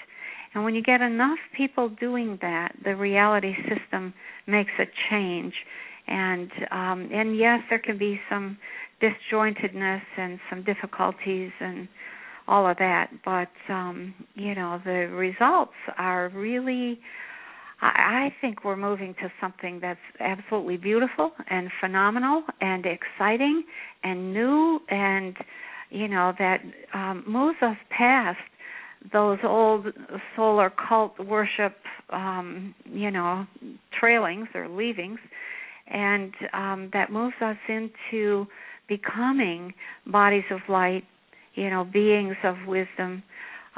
and 0.58 0.64
when 0.64 0.74
you 0.74 0.82
get 0.82 1.02
enough 1.02 1.38
people 1.56 1.90
doing 1.90 2.40
that, 2.42 2.76
the 2.84 2.96
reality 2.96 3.54
system 3.70 4.12
makes 4.48 4.72
a 4.80 4.86
change. 5.08 5.54
And 6.08 6.52
um, 6.72 7.10
and 7.14 7.38
yes, 7.38 7.60
there 7.70 7.80
can 7.80 7.98
be 7.98 8.20
some 8.30 8.58
disjointedness 9.02 10.02
and 10.18 10.40
some 10.50 10.64
difficulties 10.64 11.52
and 11.60 11.88
all 12.48 12.70
of 12.70 12.78
that, 12.78 13.10
but 13.26 13.50
um, 13.70 14.14
you 14.36 14.56
know 14.56 14.80
the 14.84 15.10
results 15.14 15.74
are 15.98 16.30
really. 16.30 17.00
I 17.80 18.34
think 18.42 18.66
we're 18.66 18.76
moving 18.76 19.14
to 19.22 19.32
something 19.40 19.80
that's 19.80 20.00
absolutely 20.20 20.78
beautiful 20.78 21.30
and 21.48 21.70
phenomenal 21.80 22.42
and 22.60 22.84
exciting 22.88 23.64
and 24.04 24.34
new 24.34 24.80
and 24.90 25.38
you 25.92 26.08
know 26.08 26.34
that 26.40 26.62
um, 26.96 27.24
moves 27.28 27.58
us 27.62 27.78
past 27.96 28.40
those 29.14 29.38
old 29.44 29.88
solar 30.36 30.72
cult 30.88 31.20
worship, 31.20 31.76
um, 32.10 32.74
you 32.86 33.12
know, 33.12 33.46
trailings 34.00 34.48
or 34.54 34.68
leavings, 34.68 35.20
and 35.92 36.34
um, 36.54 36.90
that 36.94 37.12
moves 37.12 37.36
us 37.42 37.58
into 37.68 38.48
becoming 38.88 39.74
bodies 40.06 40.44
of 40.52 40.60
light, 40.70 41.04
you 41.56 41.70
know, 41.70 41.84
beings 41.84 42.36
of 42.44 42.56
wisdom, 42.68 43.24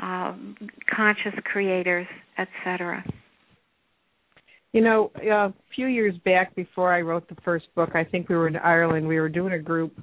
uh, 0.01 0.35
conscious 0.95 1.33
creators, 1.45 2.07
etc. 2.37 3.03
You 4.73 4.81
know, 4.81 5.11
a 5.15 5.53
few 5.75 5.87
years 5.87 6.15
back 6.25 6.55
before 6.55 6.93
I 6.93 7.01
wrote 7.01 7.27
the 7.27 7.37
first 7.43 7.65
book, 7.75 7.91
I 7.95 8.03
think 8.03 8.29
we 8.29 8.35
were 8.35 8.47
in 8.47 8.55
Ireland. 8.55 9.07
We 9.07 9.19
were 9.19 9.29
doing 9.29 9.53
a 9.53 9.59
group 9.59 9.93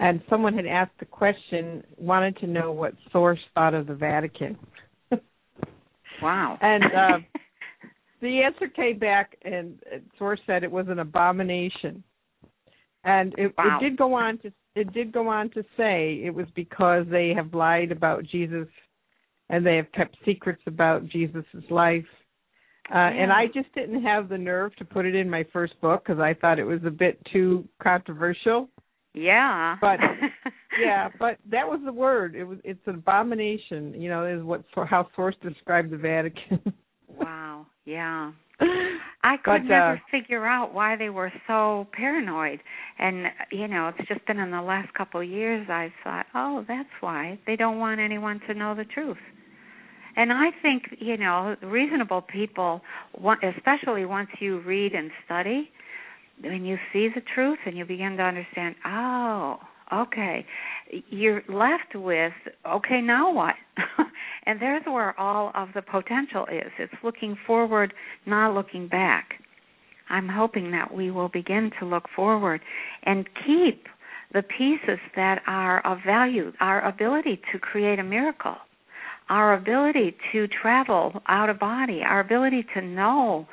and 0.00 0.22
someone 0.30 0.54
had 0.54 0.66
asked 0.66 0.98
the 0.98 1.04
question, 1.04 1.84
wanted 1.98 2.38
to 2.38 2.46
know 2.46 2.72
what 2.72 2.94
Source 3.12 3.38
thought 3.54 3.74
of 3.74 3.86
the 3.86 3.94
Vatican. 3.94 4.58
Wow. 6.22 6.58
And 6.60 6.84
uh, 6.84 7.39
the 8.20 8.42
answer 8.42 8.68
came 8.68 8.98
back, 8.98 9.36
and 9.42 9.80
source 10.18 10.40
said 10.46 10.62
it 10.62 10.70
was 10.70 10.86
an 10.88 10.98
abomination. 10.98 12.02
And 13.04 13.34
it, 13.38 13.54
wow. 13.56 13.78
it 13.80 13.82
did 13.82 13.96
go 13.96 14.14
on 14.14 14.38
to 14.38 14.52
it 14.76 14.92
did 14.92 15.12
go 15.12 15.28
on 15.28 15.50
to 15.50 15.62
say 15.76 16.20
it 16.24 16.34
was 16.34 16.46
because 16.54 17.04
they 17.10 17.32
have 17.34 17.54
lied 17.54 17.90
about 17.90 18.24
Jesus, 18.24 18.68
and 19.48 19.66
they 19.66 19.76
have 19.76 19.90
kept 19.92 20.16
secrets 20.24 20.62
about 20.66 21.06
Jesus's 21.08 21.64
life. 21.70 22.04
Uh, 22.90 22.94
yeah. 22.94 23.08
And 23.08 23.32
I 23.32 23.46
just 23.46 23.72
didn't 23.74 24.02
have 24.02 24.28
the 24.28 24.38
nerve 24.38 24.74
to 24.76 24.84
put 24.84 25.06
it 25.06 25.14
in 25.14 25.28
my 25.30 25.44
first 25.52 25.80
book 25.80 26.04
because 26.04 26.20
I 26.20 26.34
thought 26.34 26.58
it 26.58 26.64
was 26.64 26.80
a 26.84 26.90
bit 26.90 27.20
too 27.32 27.68
controversial. 27.82 28.68
Yeah. 29.14 29.76
But 29.80 29.98
yeah, 30.80 31.08
but 31.18 31.38
that 31.50 31.68
was 31.68 31.80
the 31.84 31.92
word. 31.92 32.34
It 32.34 32.44
was 32.44 32.58
it's 32.64 32.80
an 32.86 32.96
abomination. 32.96 33.94
You 34.00 34.08
know, 34.08 34.26
is 34.26 34.42
what 34.42 34.64
how 34.74 35.08
source 35.16 35.36
described 35.42 35.90
the 35.90 35.96
Vatican. 35.96 36.60
wow. 37.08 37.66
Yeah. 37.90 38.32
I 39.22 39.36
could 39.36 39.62
But, 39.62 39.62
never 39.64 39.94
uh, 39.94 39.96
figure 40.10 40.46
out 40.46 40.72
why 40.72 40.96
they 40.96 41.10
were 41.10 41.32
so 41.46 41.86
paranoid. 41.92 42.60
And 42.98 43.26
you 43.50 43.68
know, 43.68 43.88
it's 43.88 44.08
just 44.08 44.24
been 44.26 44.38
in 44.38 44.50
the 44.50 44.62
last 44.62 44.92
couple 44.94 45.20
of 45.20 45.28
years 45.28 45.66
I've 45.70 45.92
thought, 46.04 46.26
"Oh, 46.34 46.64
that's 46.68 46.88
why. 47.00 47.38
They 47.46 47.56
don't 47.56 47.78
want 47.78 48.00
anyone 48.00 48.40
to 48.48 48.54
know 48.54 48.74
the 48.74 48.84
truth." 48.84 49.18
And 50.16 50.32
I 50.32 50.50
think, 50.62 50.82
you 50.98 51.16
know, 51.16 51.56
reasonable 51.62 52.22
people, 52.22 52.82
want- 53.18 53.42
especially 53.44 54.04
once 54.04 54.28
you 54.40 54.58
read 54.60 54.92
and 54.92 55.10
study, 55.24 55.70
when 56.42 56.64
you 56.64 56.78
see 56.92 57.08
the 57.14 57.22
truth 57.34 57.58
and 57.66 57.76
you 57.76 57.84
begin 57.84 58.16
to 58.16 58.22
understand, 58.22 58.74
"Oh, 58.84 59.60
okay." 59.92 60.46
You're 61.08 61.42
left 61.48 61.94
with, 61.94 62.32
"Okay, 62.66 63.00
now 63.00 63.32
what?" 63.32 63.54
and 64.46 64.60
there's 64.60 64.84
where 64.86 65.18
all 65.18 65.52
of 65.54 65.68
the 65.74 65.82
potential 65.82 66.46
is. 66.46 66.70
It's 66.78 66.92
looking 67.02 67.36
forward, 67.46 67.94
not 68.26 68.54
looking 68.54 68.88
back. 68.88 69.34
I'm 70.10 70.28
hoping 70.28 70.72
that 70.72 70.92
we 70.92 71.10
will 71.10 71.28
begin 71.28 71.70
to 71.78 71.86
look 71.86 72.08
forward 72.14 72.60
and 73.04 73.28
keep 73.46 73.86
the 74.32 74.42
pieces 74.42 74.98
that 75.16 75.42
are 75.46 75.84
of 75.86 75.98
value, 76.04 76.52
our 76.60 76.86
ability 76.86 77.40
to 77.52 77.58
create 77.58 77.98
a 77.98 78.04
miracle, 78.04 78.56
our 79.28 79.54
ability 79.54 80.16
to 80.32 80.48
travel 80.48 81.22
out 81.28 81.48
of 81.48 81.58
body, 81.58 82.02
our 82.04 82.20
ability 82.20 82.64
to 82.74 82.82
know 82.82 83.46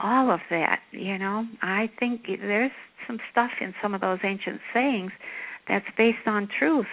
all 0.00 0.30
of 0.30 0.40
that, 0.50 0.80
you 0.92 1.18
know. 1.18 1.46
I 1.62 1.90
think 1.98 2.22
there's 2.26 2.70
some 3.06 3.18
stuff 3.30 3.50
in 3.60 3.74
some 3.82 3.94
of 3.94 4.00
those 4.00 4.18
ancient 4.24 4.60
sayings 4.72 5.12
that's 5.68 5.86
based 5.96 6.26
on 6.26 6.48
truth. 6.58 6.86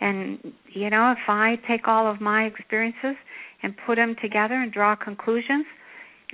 And 0.00 0.38
you 0.72 0.90
know, 0.90 1.12
if 1.12 1.28
I 1.28 1.56
take 1.68 1.86
all 1.86 2.10
of 2.10 2.20
my 2.20 2.44
experiences 2.44 3.16
and 3.62 3.74
put 3.86 3.96
them 3.96 4.16
together 4.20 4.54
and 4.54 4.72
draw 4.72 4.96
conclusions, 4.96 5.66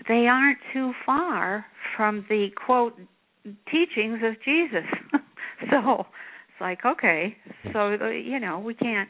they 0.08 0.26
aren't 0.26 0.58
too 0.72 0.92
far 1.04 1.66
from 1.96 2.24
the 2.28 2.48
quote 2.66 2.94
teachings 3.70 4.20
of 4.24 4.34
Jesus. 4.44 4.88
so 5.70 6.00
it's 6.00 6.60
like, 6.60 6.84
okay, 6.84 7.36
so 7.72 7.96
uh, 8.00 8.08
you 8.08 8.38
know, 8.40 8.58
we 8.58 8.74
can't, 8.74 9.08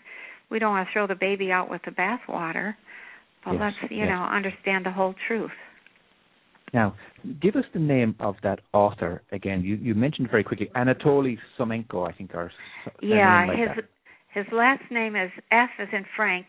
we 0.50 0.58
don't 0.58 0.70
want 0.70 0.88
to 0.88 0.92
throw 0.92 1.06
the 1.06 1.14
baby 1.14 1.50
out 1.50 1.70
with 1.70 1.82
the 1.84 1.90
bathwater, 1.90 2.74
but 3.44 3.52
Yes, 3.52 3.60
let's, 3.80 3.92
you 3.92 3.98
yes. 3.98 4.08
know, 4.08 4.22
understand 4.22 4.84
the 4.86 4.90
whole 4.92 5.14
truth. 5.26 5.50
Now, 6.72 6.94
give 7.42 7.56
us 7.56 7.64
the 7.72 7.80
name 7.80 8.14
of 8.20 8.36
that 8.42 8.60
author 8.72 9.22
again. 9.32 9.62
You 9.62 9.76
you 9.76 9.94
mentioned 9.94 10.28
very 10.30 10.44
quickly 10.44 10.70
Anatoly 10.76 11.36
Somenko, 11.58 12.08
I 12.08 12.12
think, 12.12 12.34
or 12.34 12.50
Yeah, 13.02 13.44
like 13.48 13.58
his 13.58 13.68
that. 13.76 13.84
his 14.44 14.46
last 14.52 14.82
name 14.90 15.16
is 15.16 15.30
F 15.50 15.70
as 15.78 15.88
in 15.92 16.04
Frank, 16.16 16.46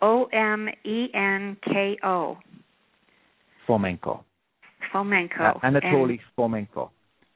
O 0.00 0.24
M 0.32 0.68
E 0.84 1.08
N 1.14 1.56
K 1.64 1.98
O, 2.02 2.38
Fomenko. 3.68 4.22
Fomenko. 4.92 5.40
Uh, 5.40 5.58
Anatoly 5.60 6.10
And, 6.12 6.20
Fomenko. 6.36 6.90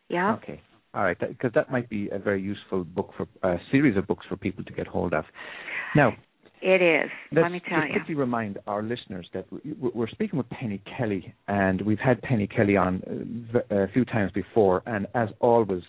yeah. 0.08 0.34
Okay. 0.34 0.60
All 0.94 1.04
right, 1.04 1.18
because 1.18 1.52
that 1.54 1.70
might 1.70 1.88
be 1.88 2.10
a 2.10 2.18
very 2.18 2.42
useful 2.42 2.84
book 2.84 3.12
for 3.16 3.26
a 3.42 3.58
series 3.70 3.96
of 3.96 4.06
books 4.06 4.26
for 4.28 4.36
people 4.36 4.62
to 4.64 4.72
get 4.74 4.86
hold 4.86 5.14
of. 5.14 5.24
Now, 5.96 6.14
It 6.62 6.80
is. 6.80 7.10
let's 7.32 7.42
Let 7.42 7.52
me 7.52 7.60
tell 7.68 7.80
just 7.80 7.88
you. 7.88 7.98
quickly 8.00 8.14
remind 8.14 8.58
our 8.68 8.82
listeners 8.82 9.28
that 9.32 9.46
we- 9.50 9.72
we're 9.72 10.06
speaking 10.08 10.36
with 10.36 10.48
Penny 10.50 10.78
Kelly, 10.96 11.34
and 11.48 11.80
we've 11.80 11.98
had 11.98 12.22
Penny 12.22 12.46
Kelly 12.46 12.76
on 12.76 13.02
a 13.70 13.88
few 13.88 14.04
times 14.04 14.30
before, 14.30 14.82
and 14.86 15.08
as 15.14 15.30
always, 15.40 15.82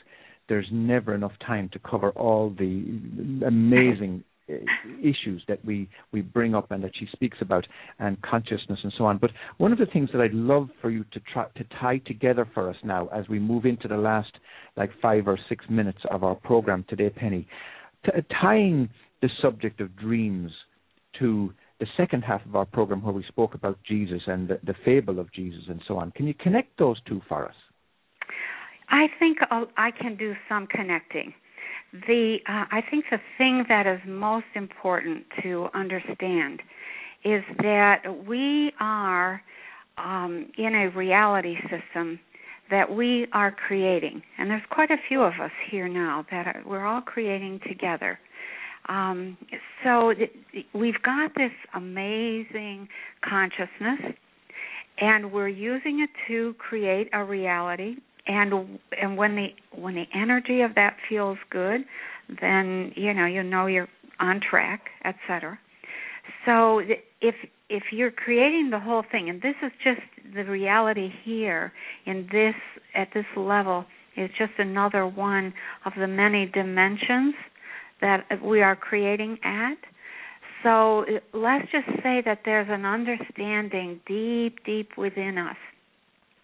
there's 0.47 0.71
never 0.71 1.13
enough 1.13 1.37
time 1.39 1.69
to 1.69 1.79
cover 1.79 2.09
all 2.11 2.49
the 2.49 2.99
amazing 3.45 4.23
uh, 4.49 4.55
issues 5.01 5.41
that 5.47 5.63
we 5.63 5.87
we 6.11 6.19
bring 6.21 6.53
up 6.53 6.69
and 6.71 6.83
that 6.83 6.91
she 6.97 7.05
speaks 7.13 7.37
about 7.39 7.65
and 7.99 8.21
consciousness 8.23 8.77
and 8.83 8.91
so 8.97 9.05
on 9.05 9.17
but 9.17 9.31
one 9.57 9.71
of 9.71 9.77
the 9.77 9.85
things 9.85 10.09
that 10.11 10.19
I'd 10.19 10.33
love 10.33 10.69
for 10.81 10.89
you 10.89 11.05
to 11.13 11.19
try 11.31 11.45
to 11.55 11.63
tie 11.79 11.99
together 11.99 12.45
for 12.53 12.69
us 12.69 12.75
now 12.83 13.07
as 13.13 13.29
we 13.29 13.39
move 13.39 13.65
into 13.65 13.87
the 13.87 13.95
last 13.95 14.33
like 14.75 14.91
5 15.01 15.29
or 15.29 15.37
6 15.47 15.69
minutes 15.69 15.99
of 16.11 16.25
our 16.25 16.35
program 16.35 16.83
today 16.89 17.09
Penny 17.09 17.47
t- 18.05 18.11
tying 18.41 18.89
the 19.23 19.29
subject 19.41 19.81
of 19.81 19.95
dreams 19.95 20.51
to 21.17 21.51
the 21.79 21.87
second 21.97 22.21
half 22.21 22.45
of 22.45 22.55
our 22.55 22.65
program 22.65 23.01
where 23.01 23.13
we 23.13 23.23
spoke 23.27 23.55
about 23.55 23.79
Jesus 23.87 24.21
and 24.27 24.47
the, 24.47 24.59
the 24.63 24.75
fable 24.85 25.19
of 25.19 25.33
Jesus 25.33 25.63
and 25.67 25.81
so 25.87 25.97
on 25.97 26.11
can 26.11 26.27
you 26.27 26.35
connect 26.35 26.77
those 26.77 26.97
two 27.07 27.21
for 27.27 27.47
us 27.47 27.55
I 28.93 29.07
think 29.17 29.39
I 29.77 29.89
can 29.91 30.15
do 30.15 30.33
some 30.47 30.67
connecting. 30.67 31.33
The 32.07 32.37
uh, 32.47 32.65
I 32.71 32.81
think 32.89 33.05
the 33.09 33.19
thing 33.37 33.65
that 33.67 33.87
is 33.87 33.99
most 34.07 34.45
important 34.55 35.25
to 35.41 35.67
understand 35.73 36.61
is 37.25 37.43
that 37.59 38.03
we 38.27 38.71
are 38.79 39.41
um, 39.97 40.51
in 40.57 40.75
a 40.75 40.89
reality 40.95 41.55
system 41.69 42.19
that 42.69 42.95
we 42.95 43.27
are 43.33 43.51
creating, 43.51 44.21
and 44.37 44.49
there's 44.49 44.63
quite 44.69 44.89
a 44.89 44.97
few 45.07 45.21
of 45.21 45.33
us 45.41 45.51
here 45.69 45.87
now 45.87 46.25
that 46.31 46.47
are, 46.47 46.63
we're 46.65 46.85
all 46.85 47.01
creating 47.01 47.59
together. 47.67 48.19
Um, 48.89 49.37
so 49.83 50.13
th- 50.13 50.65
we've 50.73 51.01
got 51.03 51.33
this 51.35 51.51
amazing 51.75 52.87
consciousness, 53.27 54.15
and 54.99 55.31
we're 55.31 55.47
using 55.47 56.01
it 56.01 56.09
to 56.27 56.53
create 56.57 57.09
a 57.13 57.23
reality. 57.23 57.95
And 58.27 58.79
and 59.01 59.17
when 59.17 59.35
the 59.35 59.47
when 59.75 59.95
the 59.95 60.05
energy 60.13 60.61
of 60.61 60.75
that 60.75 60.95
feels 61.09 61.37
good 61.49 61.81
then 62.41 62.91
you 62.95 63.13
know 63.13 63.25
you 63.25 63.43
know 63.43 63.67
you're 63.67 63.87
on 64.19 64.39
track 64.39 64.81
etc 65.05 65.59
so 66.45 66.79
if 67.21 67.35
if 67.69 67.83
you're 67.91 68.11
creating 68.11 68.69
the 68.69 68.79
whole 68.79 69.03
thing 69.11 69.29
and 69.29 69.41
this 69.41 69.55
is 69.63 69.71
just 69.83 70.01
the 70.35 70.43
reality 70.43 71.09
here 71.23 71.71
in 72.05 72.27
this 72.31 72.55
at 72.95 73.09
this 73.13 73.25
level 73.35 73.85
is 74.15 74.29
just 74.37 74.53
another 74.57 75.07
one 75.07 75.53
of 75.85 75.93
the 75.97 76.07
many 76.07 76.45
dimensions 76.45 77.33
that 78.03 78.25
we 78.43 78.61
are 78.61 78.75
creating 78.75 79.39
at 79.43 79.77
so 80.61 81.03
let's 81.33 81.65
just 81.71 81.87
say 82.03 82.21
that 82.23 82.41
there's 82.45 82.69
an 82.69 82.85
understanding 82.85 83.99
deep 84.07 84.63
deep 84.65 84.91
within 84.97 85.37
us 85.37 85.57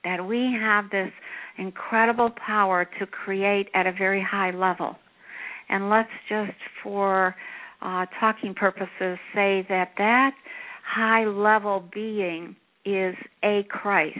that 0.03 0.25
we 0.25 0.57
have 0.59 0.89
this 0.89 1.11
incredible 1.57 2.29
power 2.45 2.87
to 2.99 3.05
create 3.05 3.67
at 3.73 3.85
a 3.85 3.91
very 3.91 4.23
high 4.23 4.51
level. 4.51 4.95
And 5.69 5.89
let's 5.89 6.09
just, 6.27 6.57
for 6.81 7.35
uh, 7.81 8.05
talking 8.19 8.53
purposes, 8.53 9.19
say 9.35 9.65
that 9.69 9.91
that 9.97 10.31
high 10.85 11.25
level 11.25 11.83
being 11.93 12.55
is 12.85 13.15
a 13.43 13.63
Christ. 13.69 14.17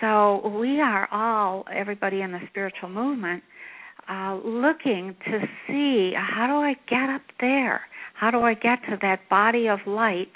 So 0.00 0.48
we 0.58 0.80
are 0.80 1.08
all, 1.12 1.64
everybody 1.72 2.22
in 2.22 2.32
the 2.32 2.40
spiritual 2.48 2.88
movement, 2.88 3.42
uh, 4.08 4.38
looking 4.44 5.14
to 5.26 5.40
see 5.66 6.12
how 6.16 6.46
do 6.46 6.54
I 6.54 6.74
get 6.88 7.08
up 7.10 7.22
there? 7.40 7.82
How 8.14 8.30
do 8.30 8.40
I 8.40 8.54
get 8.54 8.80
to 8.88 8.98
that 9.02 9.28
body 9.28 9.68
of 9.68 9.80
light? 9.86 10.32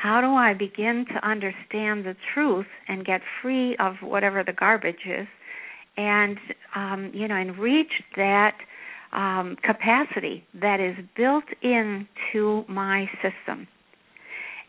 how 0.00 0.20
do 0.22 0.28
I 0.28 0.54
begin 0.54 1.04
to 1.12 1.28
understand 1.28 2.06
the 2.06 2.16
truth 2.32 2.66
and 2.88 3.04
get 3.04 3.20
free 3.42 3.76
of 3.76 3.96
whatever 4.02 4.42
the 4.42 4.52
garbage 4.52 5.04
is, 5.04 5.26
and 5.96 6.38
um, 6.74 7.10
you 7.12 7.28
know, 7.28 7.34
and 7.34 7.58
reach 7.58 7.92
that 8.16 8.56
um, 9.12 9.56
capacity 9.62 10.44
that 10.54 10.80
is 10.80 10.96
built 11.16 11.44
into 11.62 12.64
my 12.66 13.10
system. 13.16 13.66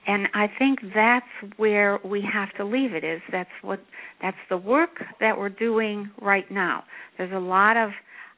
And 0.06 0.28
I 0.34 0.48
think 0.60 0.80
that's 0.94 1.26
where 1.58 2.00
we 2.04 2.28
have 2.34 2.50
to 2.58 2.66
leave 2.66 2.94
it. 2.94 3.06
Is 3.06 3.22
that's 3.32 3.50
what 3.62 3.80
that's 4.22 4.38
the 4.50 4.58
work 4.58 5.02
that 5.22 5.38
we're 5.38 5.50
doing 5.50 6.12
right 6.22 6.50
now. 6.52 6.84
There's 7.18 7.32
a 7.32 7.40
lot 7.40 7.78
of 7.78 7.92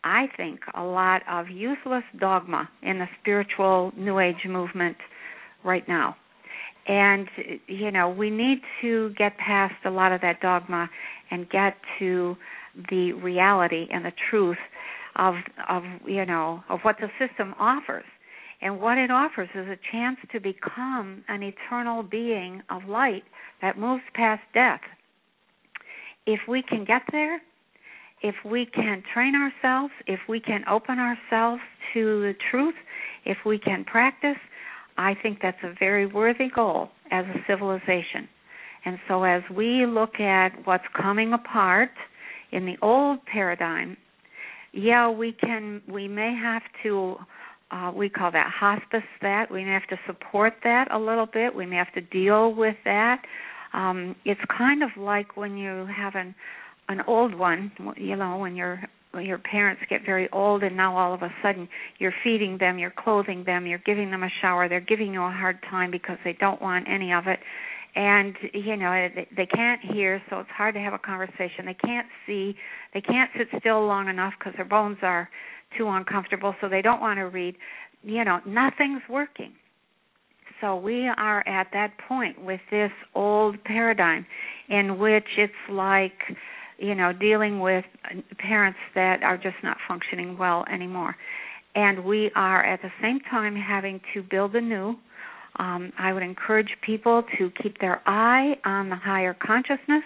I 0.03 0.27
think 0.35 0.61
a 0.75 0.83
lot 0.83 1.21
of 1.29 1.49
useless 1.49 2.03
dogma 2.19 2.69
in 2.81 2.99
the 2.99 3.07
spiritual 3.21 3.91
New 3.95 4.19
Age 4.19 4.45
movement 4.47 4.97
right 5.63 5.87
now 5.87 6.15
and 6.87 7.29
you 7.67 7.91
know 7.91 8.09
we 8.09 8.29
need 8.29 8.59
to 8.81 9.11
get 9.17 9.37
past 9.37 9.75
a 9.85 9.89
lot 9.89 10.11
of 10.11 10.21
that 10.21 10.41
dogma 10.41 10.89
and 11.31 11.49
get 11.49 11.75
to 11.99 12.35
the 12.89 13.13
reality 13.13 13.87
and 13.91 14.03
the 14.03 14.11
truth 14.29 14.57
of 15.15 15.35
of 15.69 15.83
you 16.05 16.25
know 16.25 16.61
of 16.69 16.79
what 16.81 16.97
the 16.99 17.07
system 17.19 17.53
offers 17.59 18.03
And 18.61 18.79
what 18.79 18.97
it 18.97 19.11
offers 19.11 19.49
is 19.53 19.67
a 19.67 19.77
chance 19.91 20.17
to 20.31 20.39
become 20.39 21.23
an 21.27 21.43
eternal 21.43 22.01
being 22.01 22.61
of 22.69 22.85
light 22.87 23.23
that 23.61 23.77
moves 23.77 24.03
past 24.13 24.41
death. 24.53 24.79
If 26.25 26.39
we 26.47 26.63
can 26.63 26.85
get 26.85 27.01
there, 27.11 27.41
if 28.23 28.35
we 28.45 28.65
can 28.65 29.03
train 29.13 29.33
ourselves, 29.35 29.93
if 30.07 30.21
we 30.27 30.39
can 30.39 30.63
open 30.69 30.97
ourselves 30.97 31.61
to 31.93 32.21
the 32.21 32.33
truth, 32.49 32.75
if 33.25 33.37
we 33.45 33.59
can 33.59 33.83
practice, 33.83 34.37
I 34.97 35.13
think 35.21 35.39
that's 35.41 35.57
a 35.63 35.73
very 35.77 36.05
worthy 36.05 36.47
goal 36.53 36.89
as 37.11 37.25
a 37.25 37.39
civilization. 37.47 38.27
And 38.85 38.97
so 39.07 39.23
as 39.23 39.43
we 39.53 39.85
look 39.85 40.19
at 40.19 40.49
what's 40.65 40.83
coming 40.99 41.33
apart 41.33 41.91
in 42.51 42.65
the 42.65 42.75
old 42.81 43.25
paradigm, 43.25 43.97
yeah, 44.71 45.09
we 45.09 45.33
can 45.33 45.81
we 45.87 46.07
may 46.07 46.35
have 46.35 46.63
to 46.83 47.15
uh, 47.71 47.91
we 47.95 48.09
call 48.09 48.31
that 48.31 48.51
hospice 48.51 49.07
that. 49.21 49.51
We 49.51 49.65
may 49.65 49.71
have 49.71 49.87
to 49.89 49.99
support 50.05 50.53
that 50.63 50.91
a 50.91 50.99
little 50.99 51.25
bit. 51.25 51.55
We 51.55 51.65
may 51.65 51.75
have 51.75 51.93
to 51.93 52.01
deal 52.01 52.53
with 52.53 52.75
that. 52.85 53.21
Um, 53.73 54.15
it's 54.25 54.41
kind 54.55 54.83
of 54.83 54.89
like 54.97 55.35
when 55.35 55.57
you 55.57 55.87
have 55.95 56.15
an 56.15 56.35
an 56.89 57.01
old 57.07 57.33
one, 57.35 57.71
you 57.97 58.15
know, 58.15 58.37
when 58.37 58.55
your 58.55 58.83
your 59.21 59.37
parents 59.37 59.79
get 59.91 60.01
very 60.03 60.27
old 60.31 60.63
and 60.63 60.75
now 60.75 60.97
all 60.97 61.13
of 61.13 61.21
a 61.21 61.29
sudden 61.43 61.69
you're 61.99 62.13
feeding 62.23 62.57
them, 62.57 62.79
you're 62.79 62.93
clothing 62.97 63.43
them, 63.45 63.67
you're 63.67 63.81
giving 63.85 64.09
them 64.09 64.23
a 64.23 64.29
shower, 64.41 64.67
they're 64.67 64.81
giving 64.81 65.13
you 65.13 65.21
a 65.21 65.29
hard 65.29 65.59
time 65.69 65.91
because 65.91 66.17
they 66.23 66.35
don't 66.39 66.59
want 66.61 66.87
any 66.89 67.13
of 67.13 67.27
it. 67.27 67.39
And 67.95 68.35
you 68.53 68.75
know 68.75 69.07
they 69.37 69.45
can't 69.45 69.81
hear, 69.81 70.19
so 70.29 70.39
it's 70.39 70.49
hard 70.49 70.73
to 70.73 70.81
have 70.81 70.93
a 70.93 70.99
conversation. 70.99 71.65
They 71.65 71.75
can't 71.75 72.07
see, 72.25 72.55
they 72.93 73.01
can't 73.01 73.29
sit 73.37 73.47
still 73.59 73.85
long 73.85 74.07
enough 74.07 74.33
because 74.39 74.53
their 74.55 74.65
bones 74.65 74.97
are 75.03 75.29
too 75.77 75.87
uncomfortable, 75.87 76.55
so 76.59 76.67
they 76.67 76.81
don't 76.81 77.01
want 77.01 77.17
to 77.17 77.23
read. 77.23 77.55
You 78.01 78.25
know, 78.25 78.39
nothing's 78.47 79.03
working. 79.07 79.53
So 80.59 80.75
we 80.75 81.07
are 81.07 81.47
at 81.47 81.67
that 81.73 81.91
point 82.07 82.43
with 82.43 82.61
this 82.71 82.91
old 83.13 83.63
paradigm 83.63 84.25
in 84.69 84.97
which 84.97 85.27
it's 85.37 85.53
like 85.69 86.13
you 86.77 86.95
know, 86.95 87.13
dealing 87.13 87.59
with 87.59 87.85
parents 88.37 88.79
that 88.95 89.23
are 89.23 89.37
just 89.37 89.55
not 89.63 89.77
functioning 89.87 90.37
well 90.37 90.65
anymore. 90.71 91.15
And 91.75 92.05
we 92.05 92.31
are 92.35 92.63
at 92.63 92.81
the 92.81 92.91
same 93.01 93.19
time 93.31 93.55
having 93.55 93.99
to 94.13 94.23
build 94.23 94.55
anew. 94.55 94.95
Um, 95.57 95.91
I 95.97 96.13
would 96.13 96.23
encourage 96.23 96.69
people 96.85 97.23
to 97.37 97.51
keep 97.61 97.79
their 97.79 98.01
eye 98.07 98.55
on 98.65 98.89
the 98.89 98.95
higher 98.95 99.35
consciousness 99.35 100.03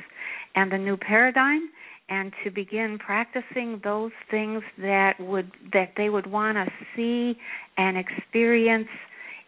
and 0.56 0.72
the 0.72 0.78
new 0.78 0.98
paradigm 0.98 1.70
and 2.10 2.32
to 2.44 2.52
begin 2.52 2.98
practicing 3.00 3.82
those 3.84 4.12
things 4.32 4.64
that 4.78 5.20
would 5.20 5.52
that 5.74 5.92
they 5.98 6.10
would 6.10 6.28
want 6.28 6.58
to 6.58 6.72
see 6.96 7.38
and 7.78 7.98
experience 7.98 8.88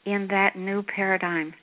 in 0.06 0.28
that 0.30 0.58
new 0.58 0.84
paradigm 0.84 1.54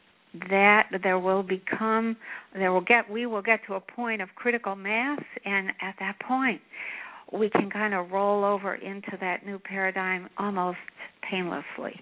that 0.48 0.88
there 1.02 1.18
will 1.18 1.42
become 1.42 2.16
there 2.54 2.72
will 2.72 2.80
get 2.80 3.10
we 3.10 3.26
will 3.26 3.42
get 3.42 3.60
to 3.66 3.74
a 3.74 3.80
point 3.80 4.22
of 4.22 4.28
critical 4.34 4.74
mass 4.74 5.20
and 5.44 5.68
at 5.80 5.94
that 5.98 6.18
point 6.20 6.60
we 7.32 7.50
can 7.50 7.70
kind 7.70 7.94
of 7.94 8.10
roll 8.10 8.44
over 8.44 8.74
into 8.74 9.16
that 9.20 9.44
new 9.44 9.58
paradigm 9.58 10.28
almost 10.38 10.78
painlessly 11.28 12.00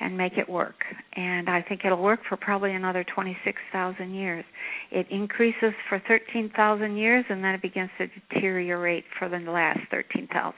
and 0.00 0.16
make 0.16 0.36
it 0.36 0.48
work. 0.48 0.74
And 1.14 1.48
I 1.48 1.62
think 1.62 1.82
it'll 1.84 2.02
work 2.02 2.20
for 2.28 2.36
probably 2.36 2.74
another 2.74 3.04
26,000 3.14 4.14
years. 4.14 4.44
It 4.90 5.06
increases 5.10 5.72
for 5.88 6.02
13,000 6.06 6.96
years 6.96 7.24
and 7.28 7.42
then 7.42 7.54
it 7.54 7.62
begins 7.62 7.90
to 7.98 8.08
deteriorate 8.08 9.04
for 9.18 9.28
the 9.28 9.38
last 9.38 9.80
13,000. 9.90 10.54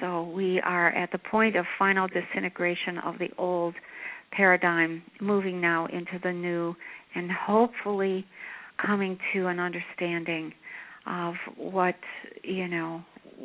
So 0.00 0.30
we 0.34 0.60
are 0.60 0.90
at 0.90 1.12
the 1.12 1.18
point 1.18 1.56
of 1.56 1.64
final 1.78 2.08
disintegration 2.08 2.98
of 2.98 3.18
the 3.18 3.28
old 3.38 3.74
paradigm 4.32 5.02
moving 5.20 5.60
now 5.60 5.86
into 5.86 6.18
the 6.22 6.32
new 6.32 6.74
and 7.14 7.30
hopefully 7.30 8.24
coming 8.84 9.18
to 9.32 9.46
an 9.46 9.58
understanding 9.58 10.52
of 11.06 11.34
what 11.56 11.94
you 12.42 12.68
know 12.68 13.02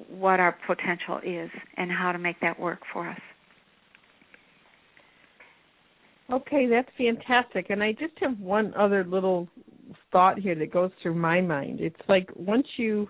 what 0.10 0.40
our 0.40 0.56
potential 0.68 1.20
is 1.24 1.50
and 1.78 1.92
how 1.92 2.12
to 2.12 2.20
make 2.20 2.40
that 2.42 2.60
work 2.60 2.80
for 2.92 3.10
us. 3.10 3.20
Okay 6.32 6.68
that's 6.68 6.90
fantastic. 6.98 7.70
And 7.70 7.84
i 7.84 7.92
just 7.92 8.14
have 8.20 8.38
one 8.40 8.74
other 8.76 9.04
little 9.04 9.48
thought 10.12 10.40
here 10.40 10.56
that 10.56 10.72
goes 10.72 10.92
through 11.02 11.16
my 11.16 11.42
mind. 11.42 11.80
It's 11.80 12.00
like 12.08 12.30
once 12.36 12.68
you 12.78 13.08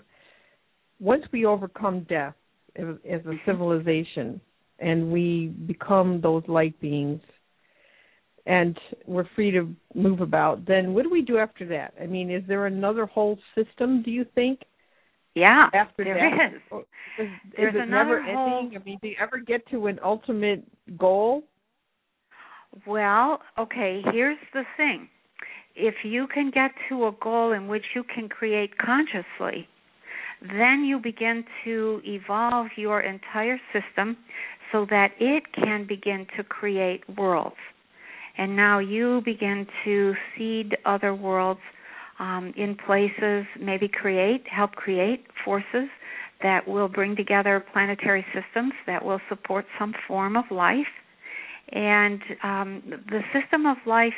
once 1.00 1.24
we 1.32 1.46
overcome 1.46 2.06
death 2.10 2.36
as, 2.76 2.86
a 3.26 3.34
civilization 3.46 4.40
and 4.80 5.12
we 5.12 5.48
become 5.68 6.22
those 6.22 6.44
light 6.48 6.80
beings 6.80 7.22
and 8.46 8.78
we're 9.06 9.28
free 9.36 9.52
to 9.52 9.74
move 9.96 10.22
about, 10.22 10.66
then 10.66 10.94
what 10.94 11.04
do 11.04 11.10
we 11.10 11.22
do 11.22 11.38
after 11.38 11.66
that? 11.68 11.94
I 12.02 12.06
mean, 12.06 12.30
is 12.30 12.44
there 12.48 12.66
another 12.66 13.06
whole 13.06 13.38
system? 13.56 14.04
Do 14.04 14.12
you 14.12 14.26
think? 14.36 14.60
Yeah, 15.36 15.70
after 15.74 16.04
there 16.04 16.16
that, 16.16 16.54
is. 16.54 16.84
is, 17.20 17.28
There's 17.58 17.74
is 17.74 17.82
it 17.82 17.90
never 17.90 18.22
whole... 18.22 18.60
ending? 18.60 18.80
I 18.80 18.84
mean, 18.84 19.00
do 19.02 19.08
you 19.08 19.16
ever 19.20 19.40
get 19.40 19.68
to 19.72 19.88
an 19.88 20.00
ultimate 20.04 20.64
goal? 20.98 21.44
Well, 22.86 23.40
okay. 23.58 24.02
Here's 24.12 24.38
the 24.54 24.64
thing: 24.78 25.10
if 25.76 25.96
you 26.04 26.28
can 26.28 26.52
get 26.52 26.72
to 26.90 27.08
a 27.08 27.12
goal 27.22 27.54
in 27.54 27.68
which 27.68 27.86
you 27.96 28.04
can 28.04 28.30
create 28.30 28.78
consciously, 28.78 29.68
then 30.42 30.84
you 30.84 31.00
begin 31.00 31.46
to 31.64 32.02
evolve 32.04 32.68
your 32.76 33.02
entire 33.02 33.60
system 33.72 34.18
so 34.72 34.86
that 34.90 35.12
it 35.20 35.44
can 35.54 35.88
begin 35.88 36.28
to 36.38 36.44
create 36.44 37.02
worlds 37.18 37.56
and 38.38 38.56
now 38.56 38.80
you 38.80 39.22
begin 39.24 39.68
to 39.86 40.14
seed 40.36 40.76
other 40.86 41.14
worlds 41.14 41.60
um, 42.20 42.54
in 42.56 42.76
places, 42.76 43.46
maybe 43.60 43.88
create, 43.88 44.44
help 44.48 44.72
create 44.72 45.26
forces 45.44 45.90
that 46.42 46.68
will 46.68 46.88
bring 46.88 47.16
together 47.16 47.64
planetary 47.72 48.26
systems 48.34 48.74
that 48.86 49.04
will 49.04 49.20
support 49.30 49.66
some 49.80 49.94
form 50.08 50.36
of 50.36 50.46
life. 50.52 50.88
And 51.72 52.22
um, 52.44 52.84
the 53.10 53.22
system 53.34 53.66
of 53.66 53.78
life 53.86 54.14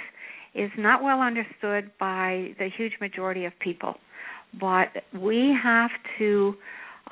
is 0.56 0.72
not 0.78 1.04
well 1.04 1.22
understood 1.22 1.92
by 2.00 2.54
the 2.58 2.70
huge 2.76 2.94
majority 3.00 3.46
of 3.46 3.54
people, 3.60 3.96
but 4.60 4.88
we 5.14 5.56
have 5.62 5.92
to, 6.18 6.56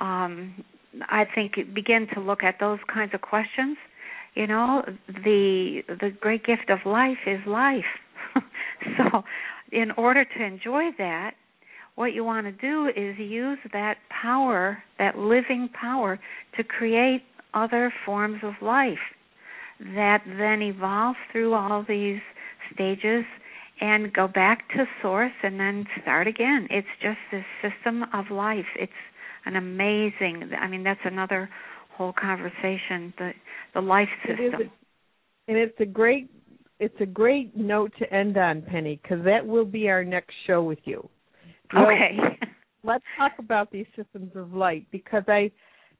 um, 0.00 0.64
I 1.02 1.24
think, 1.34 1.54
begin 1.74 2.08
to 2.14 2.20
look 2.20 2.42
at 2.42 2.56
those 2.58 2.78
kinds 2.92 3.12
of 3.14 3.20
questions 3.20 3.76
you 4.34 4.46
know 4.46 4.82
the 5.06 5.82
the 5.88 6.10
great 6.20 6.44
gift 6.44 6.70
of 6.70 6.78
life 6.86 7.18
is 7.26 7.40
life. 7.46 7.84
So 8.98 9.22
in 9.72 9.92
order 9.92 10.24
to 10.24 10.44
enjoy 10.44 10.90
that 10.98 11.32
what 11.94 12.12
you 12.12 12.22
want 12.22 12.46
to 12.46 12.52
do 12.52 12.88
is 12.88 13.18
use 13.18 13.58
that 13.72 13.96
power 14.10 14.82
that 14.98 15.16
living 15.16 15.70
power 15.80 16.20
to 16.56 16.64
create 16.64 17.22
other 17.54 17.92
forms 18.04 18.40
of 18.42 18.54
life 18.60 18.98
that 19.80 20.22
then 20.26 20.60
evolve 20.60 21.16
through 21.32 21.54
all 21.54 21.84
these 21.88 22.20
stages 22.74 23.24
and 23.80 24.12
go 24.12 24.28
back 24.28 24.68
to 24.70 24.84
source 25.00 25.32
and 25.42 25.58
then 25.58 25.86
start 26.02 26.26
again. 26.26 26.66
It's 26.70 26.86
just 27.00 27.18
this 27.32 27.44
system 27.62 28.04
of 28.12 28.30
life. 28.30 28.66
It's 28.78 28.92
an 29.46 29.56
amazing 29.56 30.50
i 30.58 30.66
mean 30.66 30.82
that's 30.82 31.00
another 31.04 31.48
whole 31.96 32.12
conversation 32.20 33.12
the 33.18 33.30
the 33.74 33.80
life 33.80 34.08
system. 34.26 34.46
It 34.46 34.54
a, 34.54 35.50
and 35.50 35.58
it's 35.58 35.80
a 35.80 35.86
great 35.86 36.30
it's 36.80 37.00
a 37.00 37.06
great 37.06 37.56
note 37.56 37.92
to 37.98 38.12
end 38.12 38.36
on, 38.36 38.62
Penny, 38.62 39.00
because 39.02 39.24
that 39.24 39.46
will 39.46 39.64
be 39.64 39.88
our 39.88 40.04
next 40.04 40.34
show 40.46 40.62
with 40.62 40.80
you. 40.84 41.08
Okay. 41.72 42.18
let's 42.84 43.04
talk 43.16 43.32
about 43.38 43.70
these 43.72 43.86
systems 43.96 44.30
of 44.34 44.52
light 44.52 44.86
because 44.90 45.24
I 45.26 45.50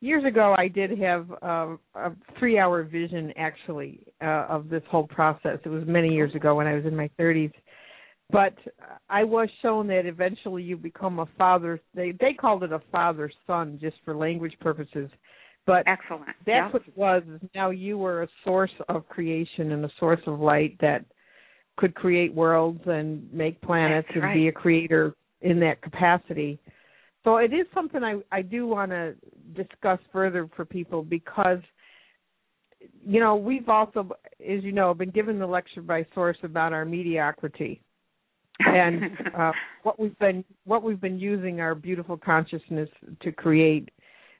years 0.00 0.24
ago 0.24 0.54
I 0.56 0.68
did 0.68 0.98
have 0.98 1.30
uh, 1.42 1.76
a 1.94 2.12
three 2.38 2.58
hour 2.58 2.82
vision 2.84 3.32
actually 3.36 4.06
uh, 4.22 4.46
of 4.48 4.68
this 4.68 4.82
whole 4.90 5.06
process. 5.06 5.58
It 5.64 5.68
was 5.68 5.84
many 5.86 6.08
years 6.08 6.34
ago 6.34 6.54
when 6.54 6.66
I 6.66 6.74
was 6.74 6.84
in 6.84 6.94
my 6.94 7.10
30s. 7.18 7.52
But 8.30 8.54
I 9.10 9.22
was 9.22 9.48
shown 9.60 9.86
that 9.88 10.06
eventually 10.06 10.62
you 10.62 10.76
become 10.76 11.18
a 11.18 11.26
father. 11.36 11.80
They 11.94 12.12
they 12.12 12.32
called 12.32 12.62
it 12.62 12.72
a 12.72 12.80
father 12.90 13.30
son 13.46 13.78
just 13.80 13.96
for 14.04 14.16
language 14.16 14.54
purposes. 14.60 15.10
But 15.66 15.84
excellent. 15.86 16.36
That's 16.46 16.48
yeah. 16.48 16.70
what 16.70 16.82
it 16.86 16.96
was. 16.96 17.22
Now 17.54 17.70
you 17.70 17.96
were 17.96 18.22
a 18.22 18.28
source 18.44 18.70
of 18.88 19.08
creation 19.08 19.72
and 19.72 19.84
a 19.84 19.90
source 19.98 20.20
of 20.26 20.38
light 20.38 20.76
that 20.80 21.04
could 21.76 21.94
create 21.94 22.34
worlds 22.34 22.80
and 22.86 23.32
make 23.32 23.60
planets 23.62 24.06
That's 24.08 24.16
and 24.16 24.24
right. 24.24 24.34
be 24.34 24.48
a 24.48 24.52
creator 24.52 25.14
in 25.40 25.60
that 25.60 25.82
capacity. 25.82 26.58
So 27.24 27.38
it 27.38 27.52
is 27.54 27.66
something 27.72 28.02
I 28.02 28.16
I 28.30 28.42
do 28.42 28.66
want 28.66 28.90
to 28.90 29.14
discuss 29.54 29.98
further 30.12 30.48
for 30.54 30.64
people 30.64 31.02
because 31.02 31.60
you 33.02 33.20
know 33.20 33.36
we've 33.36 33.68
also 33.68 34.10
as 34.40 34.62
you 34.62 34.72
know 34.72 34.92
been 34.92 35.10
given 35.10 35.38
the 35.38 35.46
lecture 35.46 35.80
by 35.80 36.06
source 36.14 36.36
about 36.42 36.74
our 36.74 36.84
mediocrity 36.84 37.80
and 38.60 39.04
uh, 39.38 39.52
what 39.82 39.98
we've 39.98 40.18
been 40.18 40.44
what 40.64 40.82
we've 40.82 41.00
been 41.00 41.18
using 41.18 41.60
our 41.60 41.74
beautiful 41.74 42.16
consciousness 42.16 42.90
to 43.22 43.32
create 43.32 43.88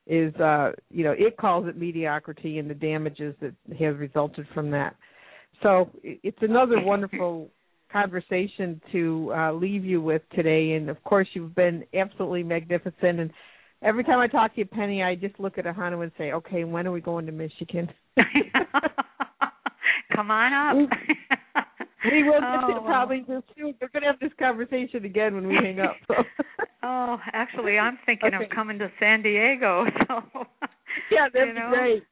is 0.07 0.35
uh 0.37 0.73
you 0.91 1.03
know 1.05 1.15
it 1.17 1.37
calls 1.37 1.67
it 1.67 1.77
mediocrity 1.77 2.59
and 2.59 2.69
the 2.69 2.75
damages 2.75 3.35
that 3.41 3.55
have 3.79 3.99
resulted 3.99 4.47
from 4.53 4.71
that. 4.71 4.97
So 5.63 5.91
it's 6.03 6.39
another 6.43 6.81
wonderful 6.81 7.49
conversation 7.91 8.81
to 8.93 9.33
uh 9.35 9.53
leave 9.53 9.85
you 9.85 10.01
with 10.03 10.23
today. 10.35 10.73
And 10.73 10.89
of 10.89 11.03
course 11.05 11.29
you've 11.33 11.55
been 11.55 11.85
absolutely 11.95 12.43
magnificent. 12.43 13.21
And 13.21 13.31
every 13.83 14.05
time 14.05 14.19
i 14.19 14.27
talk 14.27 14.55
to 14.55 14.61
you 14.61 14.67
penny 14.67 15.03
i 15.03 15.15
just 15.15 15.39
look 15.39 15.59
at 15.59 15.67
Ahonu 15.67 16.03
and 16.03 16.13
say 16.17 16.33
okay 16.33 16.65
when 16.65 16.87
are 16.87 16.93
we 16.93 17.01
going 17.01 17.27
to 17.27 17.33
michigan? 17.33 17.89
Come 20.15 20.31
on 20.31 20.53
up 20.53 20.91
we 22.11 22.23
will 22.23 22.41
get 22.41 22.77
oh, 22.77 22.83
probably 22.85 23.25
well. 23.27 23.43
We're 23.57 23.73
going 23.73 24.03
to 24.03 24.07
have 24.07 24.21
this 24.21 24.33
conversation 24.39 25.05
again 25.05 25.35
when 25.35 25.49
we 25.49 25.55
hang 25.55 25.81
up. 25.81 25.97
So. 26.09 26.15
oh, 26.83 27.19
actually, 27.33 27.79
I'm 27.79 27.99
thinking 28.07 28.35
okay. 28.35 28.45
of 28.45 28.51
coming 28.51 28.79
to 28.79 28.91
San 29.01 29.23
Diego. 29.23 29.85
So. 30.09 30.47
Yeah, 31.11 31.29
that'd 31.33 31.49
you 31.49 31.55
know? 31.55 31.71
be 31.71 31.77
great. 31.77 32.03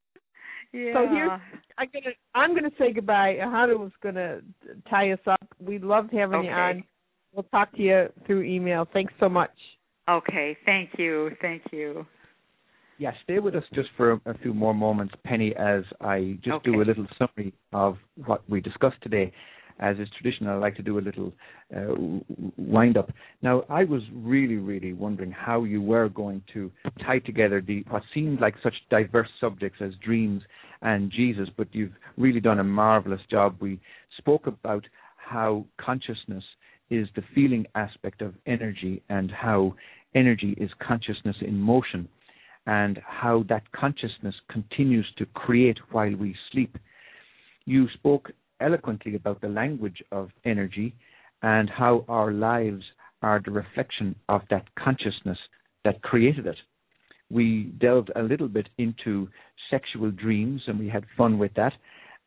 Yeah. 0.73 0.93
So 0.95 1.09
here's 1.09 1.31
I'm 1.79 1.89
gonna 1.93 2.15
I'm 2.35 2.55
gonna 2.55 2.71
say 2.79 2.93
goodbye. 2.93 3.37
Ahonu 3.41 3.79
was 3.79 3.93
gonna 4.03 4.41
tie 4.89 5.13
us 5.13 5.21
up. 5.27 5.47
We 5.61 5.79
loved 5.79 6.13
having 6.13 6.41
okay. 6.41 6.49
you 6.49 6.53
on. 6.53 6.85
We'll 7.33 7.45
talk 7.45 7.73
to 7.77 7.83
you 7.83 8.09
through 8.27 8.43
email. 8.43 8.87
Thanks 8.93 9.13
so 9.21 9.29
much. 9.29 9.53
Okay, 10.09 10.57
thank 10.65 10.91
you, 10.99 11.31
thank 11.41 11.63
you. 11.73 12.07
Yeah, 12.99 13.13
stay 13.25 13.39
with 13.39 13.55
us 13.55 13.65
just 13.75 13.89
for 13.97 14.13
a, 14.13 14.21
a 14.27 14.35
few 14.39 14.53
more 14.53 14.75
moments, 14.75 15.15
Penny, 15.25 15.55
as 15.57 15.85
I 16.01 16.39
just 16.43 16.57
okay. 16.57 16.71
do 16.71 16.83
a 16.83 16.85
little 16.85 17.07
summary 17.19 17.53
of 17.73 17.99
what 18.27 18.49
we 18.49 18.61
discussed 18.61 19.01
today 19.03 19.33
as 19.83 19.99
is 19.99 20.09
traditional, 20.17 20.55
I 20.55 20.57
like 20.59 20.77
to 20.77 20.83
do 20.83 20.99
a 20.99 21.01
little 21.01 21.33
uh, 21.77 21.95
wind 22.57 22.97
up. 22.97 23.11
Now, 23.43 23.65
I 23.69 23.83
was 23.83 24.03
really, 24.15 24.57
really 24.57 24.93
wondering 24.93 25.33
how 25.33 25.65
you 25.65 25.83
were 25.83 26.09
going 26.09 26.43
to 26.55 26.71
tie 27.05 27.19
together 27.19 27.61
the 27.61 27.85
what 27.91 28.03
seemed 28.15 28.41
like 28.41 28.55
such 28.63 28.75
diverse 28.91 29.29
subjects 29.41 29.81
as 29.81 29.93
dreams 30.05 30.43
and 30.83 31.11
Jesus, 31.11 31.49
but 31.57 31.67
you've 31.73 31.93
really 32.17 32.41
done 32.41 32.61
a 32.61 32.65
marvelous 32.65 33.21
job. 33.29 33.57
We 33.61 33.81
spoke 34.19 34.47
about 34.47 34.85
how 35.17 35.67
consciousness 35.81 36.45
is 36.89 37.09
the 37.17 37.23
feeling 37.35 37.67
aspect 37.75 38.23
of 38.23 38.35
energy 38.47 39.03
and 39.09 39.33
how 39.33 39.75
energy 40.15 40.55
is 40.59 40.71
consciousness 40.87 41.37
in 41.41 41.59
motion 41.59 42.09
and 42.67 43.01
how 43.05 43.45
that 43.49 43.65
consciousness 43.73 44.35
continues 44.49 45.07
to 45.19 45.27
create 45.27 45.79
while 45.91 46.15
we 46.15 46.37
sleep. 46.53 46.79
You 47.65 47.89
spoke 47.95 48.31
eloquently 48.63 49.15
about 49.15 49.41
the 49.41 49.49
language 49.49 50.03
of 50.13 50.31
energy 50.45 50.95
and 51.43 51.69
how 51.69 52.05
our 52.09 52.33
lives 52.33 52.85
are 53.23 53.41
the 53.45 53.51
reflection 53.51 54.15
of 54.29 54.43
that 54.51 54.65
consciousness 54.77 55.39
that 55.85 56.03
created 56.03 56.47
it. 56.47 56.57
We 57.31 57.73
delved 57.81 58.11
a 58.15 58.23
little 58.23 58.49
bit 58.49 58.69
into 58.79 59.29
sexual 59.71 60.11
dreams 60.11 60.63
and 60.67 60.79
we 60.79 60.89
had 60.89 61.05
fun 61.17 61.39
with 61.39 61.53
that. 61.55 61.73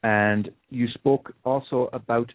And 0.03 0.49
you 0.69 0.87
spoke 0.93 1.33
also 1.43 1.89
about 1.93 2.31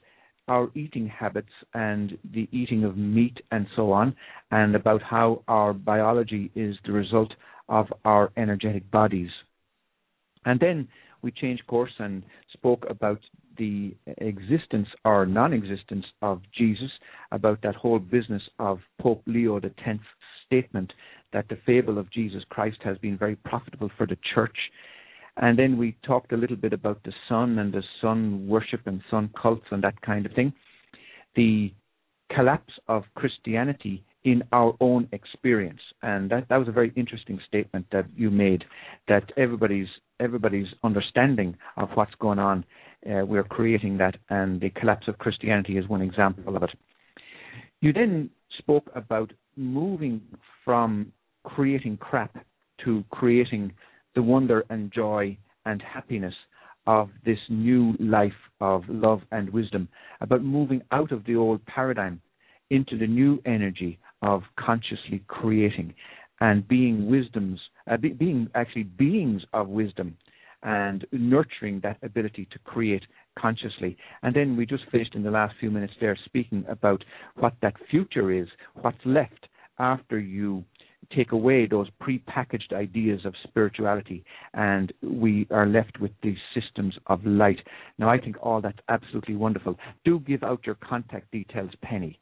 our 0.48 0.68
eating 0.74 1.06
habits 1.06 1.52
and 1.74 2.18
the 2.34 2.48
eating 2.50 2.84
of 2.84 2.96
meat 2.96 3.38
and 3.52 3.66
so 3.76 3.92
on, 3.92 4.16
and 4.50 4.74
about 4.74 5.00
how 5.00 5.42
our 5.46 5.72
biology 5.72 6.50
is 6.56 6.74
the 6.84 6.92
result 6.92 7.32
of 7.68 7.86
our 8.04 8.32
energetic 8.36 8.90
bodies. 8.90 9.30
And 10.44 10.58
then 10.58 10.88
we 11.22 11.30
changed 11.30 11.66
course 11.68 11.92
and 11.98 12.24
spoke 12.52 12.84
about 12.90 13.20
the 13.60 13.94
existence 14.18 14.88
or 15.04 15.26
non 15.26 15.52
existence 15.52 16.06
of 16.22 16.40
Jesus, 16.56 16.90
about 17.30 17.60
that 17.62 17.76
whole 17.76 17.98
business 17.98 18.42
of 18.58 18.78
Pope 19.00 19.22
Leo 19.26 19.58
X's 19.58 20.00
statement 20.46 20.92
that 21.32 21.46
the 21.48 21.58
fable 21.66 21.98
of 21.98 22.10
Jesus 22.10 22.42
Christ 22.48 22.78
has 22.82 22.96
been 22.98 23.18
very 23.18 23.36
profitable 23.36 23.90
for 23.96 24.06
the 24.06 24.16
church. 24.34 24.56
And 25.36 25.58
then 25.58 25.76
we 25.76 25.96
talked 26.04 26.32
a 26.32 26.36
little 26.36 26.56
bit 26.56 26.72
about 26.72 27.02
the 27.04 27.12
sun 27.28 27.58
and 27.58 27.72
the 27.72 27.84
sun 28.00 28.48
worship 28.48 28.80
and 28.86 29.00
sun 29.10 29.30
cults 29.40 29.66
and 29.70 29.84
that 29.84 30.00
kind 30.00 30.26
of 30.26 30.32
thing. 30.32 30.52
The 31.36 31.72
collapse 32.34 32.72
of 32.88 33.04
Christianity 33.14 34.02
in 34.24 34.42
our 34.52 34.74
own 34.80 35.08
experience. 35.12 35.80
And 36.02 36.30
that, 36.30 36.48
that 36.48 36.56
was 36.56 36.68
a 36.68 36.72
very 36.72 36.92
interesting 36.96 37.40
statement 37.46 37.86
that 37.92 38.06
you 38.16 38.30
made 38.30 38.64
that 39.08 39.24
everybody's 39.36 39.88
everybody's 40.18 40.66
understanding 40.84 41.56
of 41.78 41.88
what's 41.94 42.14
going 42.20 42.38
on 42.38 42.62
uh, 43.06 43.24
we're 43.24 43.44
creating 43.44 43.96
that, 43.98 44.16
and 44.28 44.60
the 44.60 44.70
collapse 44.70 45.08
of 45.08 45.18
Christianity 45.18 45.78
is 45.78 45.88
one 45.88 46.02
example 46.02 46.56
of 46.56 46.62
it. 46.62 46.70
You 47.80 47.92
then 47.92 48.28
spoke 48.58 48.90
about 48.94 49.32
moving 49.56 50.20
from 50.64 51.12
creating 51.44 51.96
crap 51.96 52.36
to 52.84 53.02
creating 53.10 53.72
the 54.14 54.22
wonder 54.22 54.64
and 54.68 54.92
joy 54.92 55.36
and 55.64 55.82
happiness 55.82 56.34
of 56.86 57.08
this 57.24 57.38
new 57.48 57.94
life 57.98 58.32
of 58.60 58.82
love 58.88 59.20
and 59.32 59.48
wisdom, 59.50 59.88
about 60.20 60.42
moving 60.42 60.82
out 60.92 61.12
of 61.12 61.24
the 61.24 61.36
old 61.36 61.64
paradigm 61.66 62.20
into 62.68 62.98
the 62.98 63.06
new 63.06 63.40
energy 63.46 63.98
of 64.22 64.42
consciously 64.58 65.22
creating 65.28 65.94
and 66.40 66.66
being 66.66 67.08
wisdoms, 67.08 67.60
uh, 67.90 67.96
be, 67.96 68.10
being 68.10 68.48
actually 68.54 68.84
beings 68.84 69.42
of 69.52 69.68
wisdom 69.68 70.16
and 70.62 71.06
nurturing 71.12 71.80
that 71.82 71.98
ability 72.02 72.46
to 72.50 72.58
create 72.60 73.02
consciously. 73.38 73.96
And 74.22 74.34
then 74.34 74.56
we 74.56 74.66
just 74.66 74.84
finished 74.90 75.14
in 75.14 75.22
the 75.22 75.30
last 75.30 75.54
few 75.58 75.70
minutes 75.70 75.94
there 76.00 76.18
speaking 76.24 76.64
about 76.68 77.02
what 77.36 77.54
that 77.62 77.74
future 77.90 78.30
is, 78.30 78.48
what's 78.74 78.98
left 79.04 79.48
after 79.78 80.18
you 80.18 80.64
take 81.14 81.32
away 81.32 81.66
those 81.66 81.88
pre-packaged 81.98 82.72
ideas 82.72 83.20
of 83.24 83.34
spirituality 83.42 84.22
and 84.54 84.92
we 85.02 85.46
are 85.50 85.66
left 85.66 85.98
with 85.98 86.12
these 86.22 86.36
systems 86.54 86.94
of 87.06 87.24
light. 87.24 87.58
Now 87.98 88.10
I 88.10 88.18
think 88.18 88.36
all 88.42 88.60
that's 88.60 88.78
absolutely 88.88 89.36
wonderful. 89.36 89.78
Do 90.04 90.20
give 90.20 90.42
out 90.42 90.60
your 90.66 90.76
contact 90.76 91.30
details, 91.32 91.70
Penny. 91.82 92.18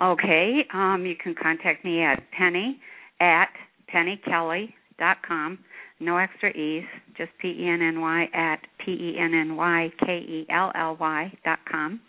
Okay, 0.00 0.64
um, 0.72 1.04
you 1.04 1.16
can 1.16 1.34
contact 1.34 1.84
me 1.84 2.02
at 2.02 2.22
penny 2.36 2.78
at 3.20 3.48
pennykelly.com 3.92 5.58
no 6.00 6.16
extra 6.16 6.50
E's, 6.50 6.84
just 7.16 7.30
P 7.40 7.48
E 7.48 7.68
N 7.68 7.82
N 7.82 8.00
Y 8.00 8.28
at 8.32 8.60
P 8.84 8.92
E 8.92 9.16
N 9.18 9.34
N 9.34 9.56
Y 9.56 9.92
K 10.04 10.18
E 10.18 10.46
L 10.48 10.70
L 10.74 10.96
Y 11.00 11.32
dot 11.44 11.58
com. 11.70 12.00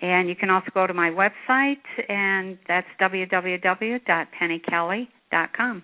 And 0.00 0.28
you 0.28 0.34
can 0.36 0.50
also 0.50 0.68
go 0.72 0.86
to 0.86 0.94
my 0.94 1.10
website, 1.10 1.82
and 2.08 2.56
that's 2.68 2.86
www.pennykelly.com. 3.00 5.82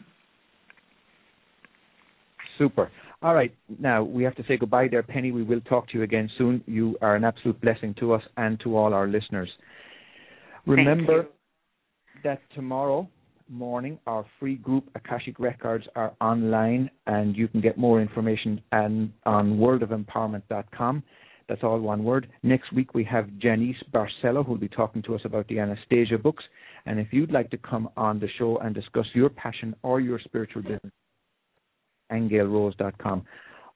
Super. 2.57 2.93
All 3.21 3.35
right. 3.35 3.53
Now, 3.81 4.05
we 4.05 4.23
have 4.23 4.37
to 4.37 4.45
say 4.47 4.57
goodbye 4.57 4.87
there, 4.89 5.03
Penny. 5.03 5.33
We 5.33 5.43
will 5.43 5.63
talk 5.63 5.89
to 5.89 5.99
you 5.99 6.05
again 6.05 6.31
soon. 6.39 6.63
You 6.67 6.97
are 7.03 7.17
an 7.17 7.25
absolute 7.25 7.61
blessing 7.61 7.97
to 7.99 8.13
us 8.13 8.23
and 8.37 8.61
to 8.61 8.77
all 8.77 8.95
our 8.95 9.09
listeners. 9.09 9.51
Remember 10.67 11.27
that 12.23 12.41
tomorrow 12.55 13.09
morning. 13.49 13.99
Our 14.07 14.25
free 14.41 14.57
group 14.57 14.89
Akashic 14.95 15.39
Records 15.39 15.87
are 15.95 16.15
online, 16.21 16.91
and 17.07 17.37
you 17.37 17.49
can 17.49 17.61
get 17.61 17.77
more 17.77 18.01
information 18.01 18.61
on, 18.73 19.13
on 19.27 19.59
worldofempowerment.com. 19.59 21.03
That's 21.49 21.63
all 21.63 21.79
one 21.81 22.05
word. 22.05 22.29
Next 22.43 22.73
week 22.73 22.95
we 22.95 23.05
have 23.05 23.29
Janice 23.39 23.77
Barcelo 23.93 24.45
who 24.45 24.53
will 24.53 24.59
be 24.59 24.69
talking 24.69 25.03
to 25.03 25.15
us 25.15 25.21
about 25.25 25.47
the 25.49 25.59
Anastasia 25.59 26.17
books. 26.17 26.43
And 26.87 26.99
if 26.99 27.09
you'd 27.11 27.33
like 27.33 27.51
to 27.51 27.59
come 27.59 27.89
on 27.97 28.19
the 28.19 28.29
show 28.39 28.59
and 28.59 28.75
discuss 28.75 29.07
your 29.15 29.29
passion 29.29 29.75
or 29.83 30.01
your 30.01 30.19
spiritual 30.19 30.63
business, 30.63 30.93
aingealrose.com. 32.11 33.25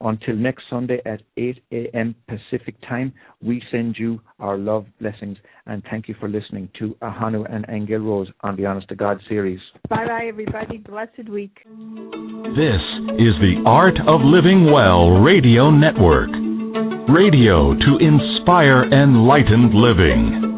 Until 0.01 0.35
next 0.35 0.63
Sunday 0.69 1.01
at 1.05 1.21
8 1.35 1.61
a.m. 1.73 2.15
Pacific 2.27 2.75
time, 2.87 3.13
we 3.41 3.61
send 3.69 3.97
you 3.97 4.21
our 4.39 4.57
love, 4.57 4.85
blessings, 5.01 5.37
and 5.65 5.83
thank 5.89 6.07
you 6.07 6.15
for 6.19 6.29
listening 6.29 6.69
to 6.79 6.95
Ahonu 7.01 7.45
and 7.53 7.67
Aingeal 7.67 8.05
Rose 8.05 8.29
on 8.41 8.55
the 8.55 8.65
Honest 8.65 8.87
to 8.89 8.95
God 8.95 9.19
series. 9.27 9.59
Bye 9.89 10.05
bye, 10.07 10.25
everybody. 10.27 10.77
Blessed 10.77 11.29
week. 11.29 11.57
This 11.65 12.81
is 13.19 13.35
the 13.41 13.61
Art 13.65 13.99
of 14.07 14.21
Living 14.21 14.71
Well 14.71 15.19
Radio 15.19 15.69
Network. 15.69 16.29
Radio 17.09 17.73
to 17.73 17.97
inspire 17.99 18.83
enlightened 18.85 19.73
living. 19.73 20.48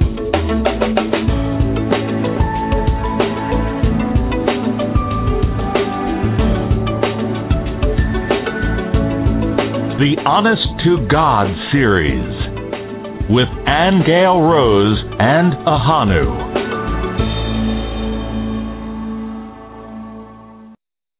Honest 10.24 10.62
to 10.86 11.08
God 11.10 11.48
series 11.72 12.22
with 13.28 13.48
Aingeal 13.66 14.52
Rose 14.54 15.04
and 15.18 15.54
Ahonu. 15.66 16.52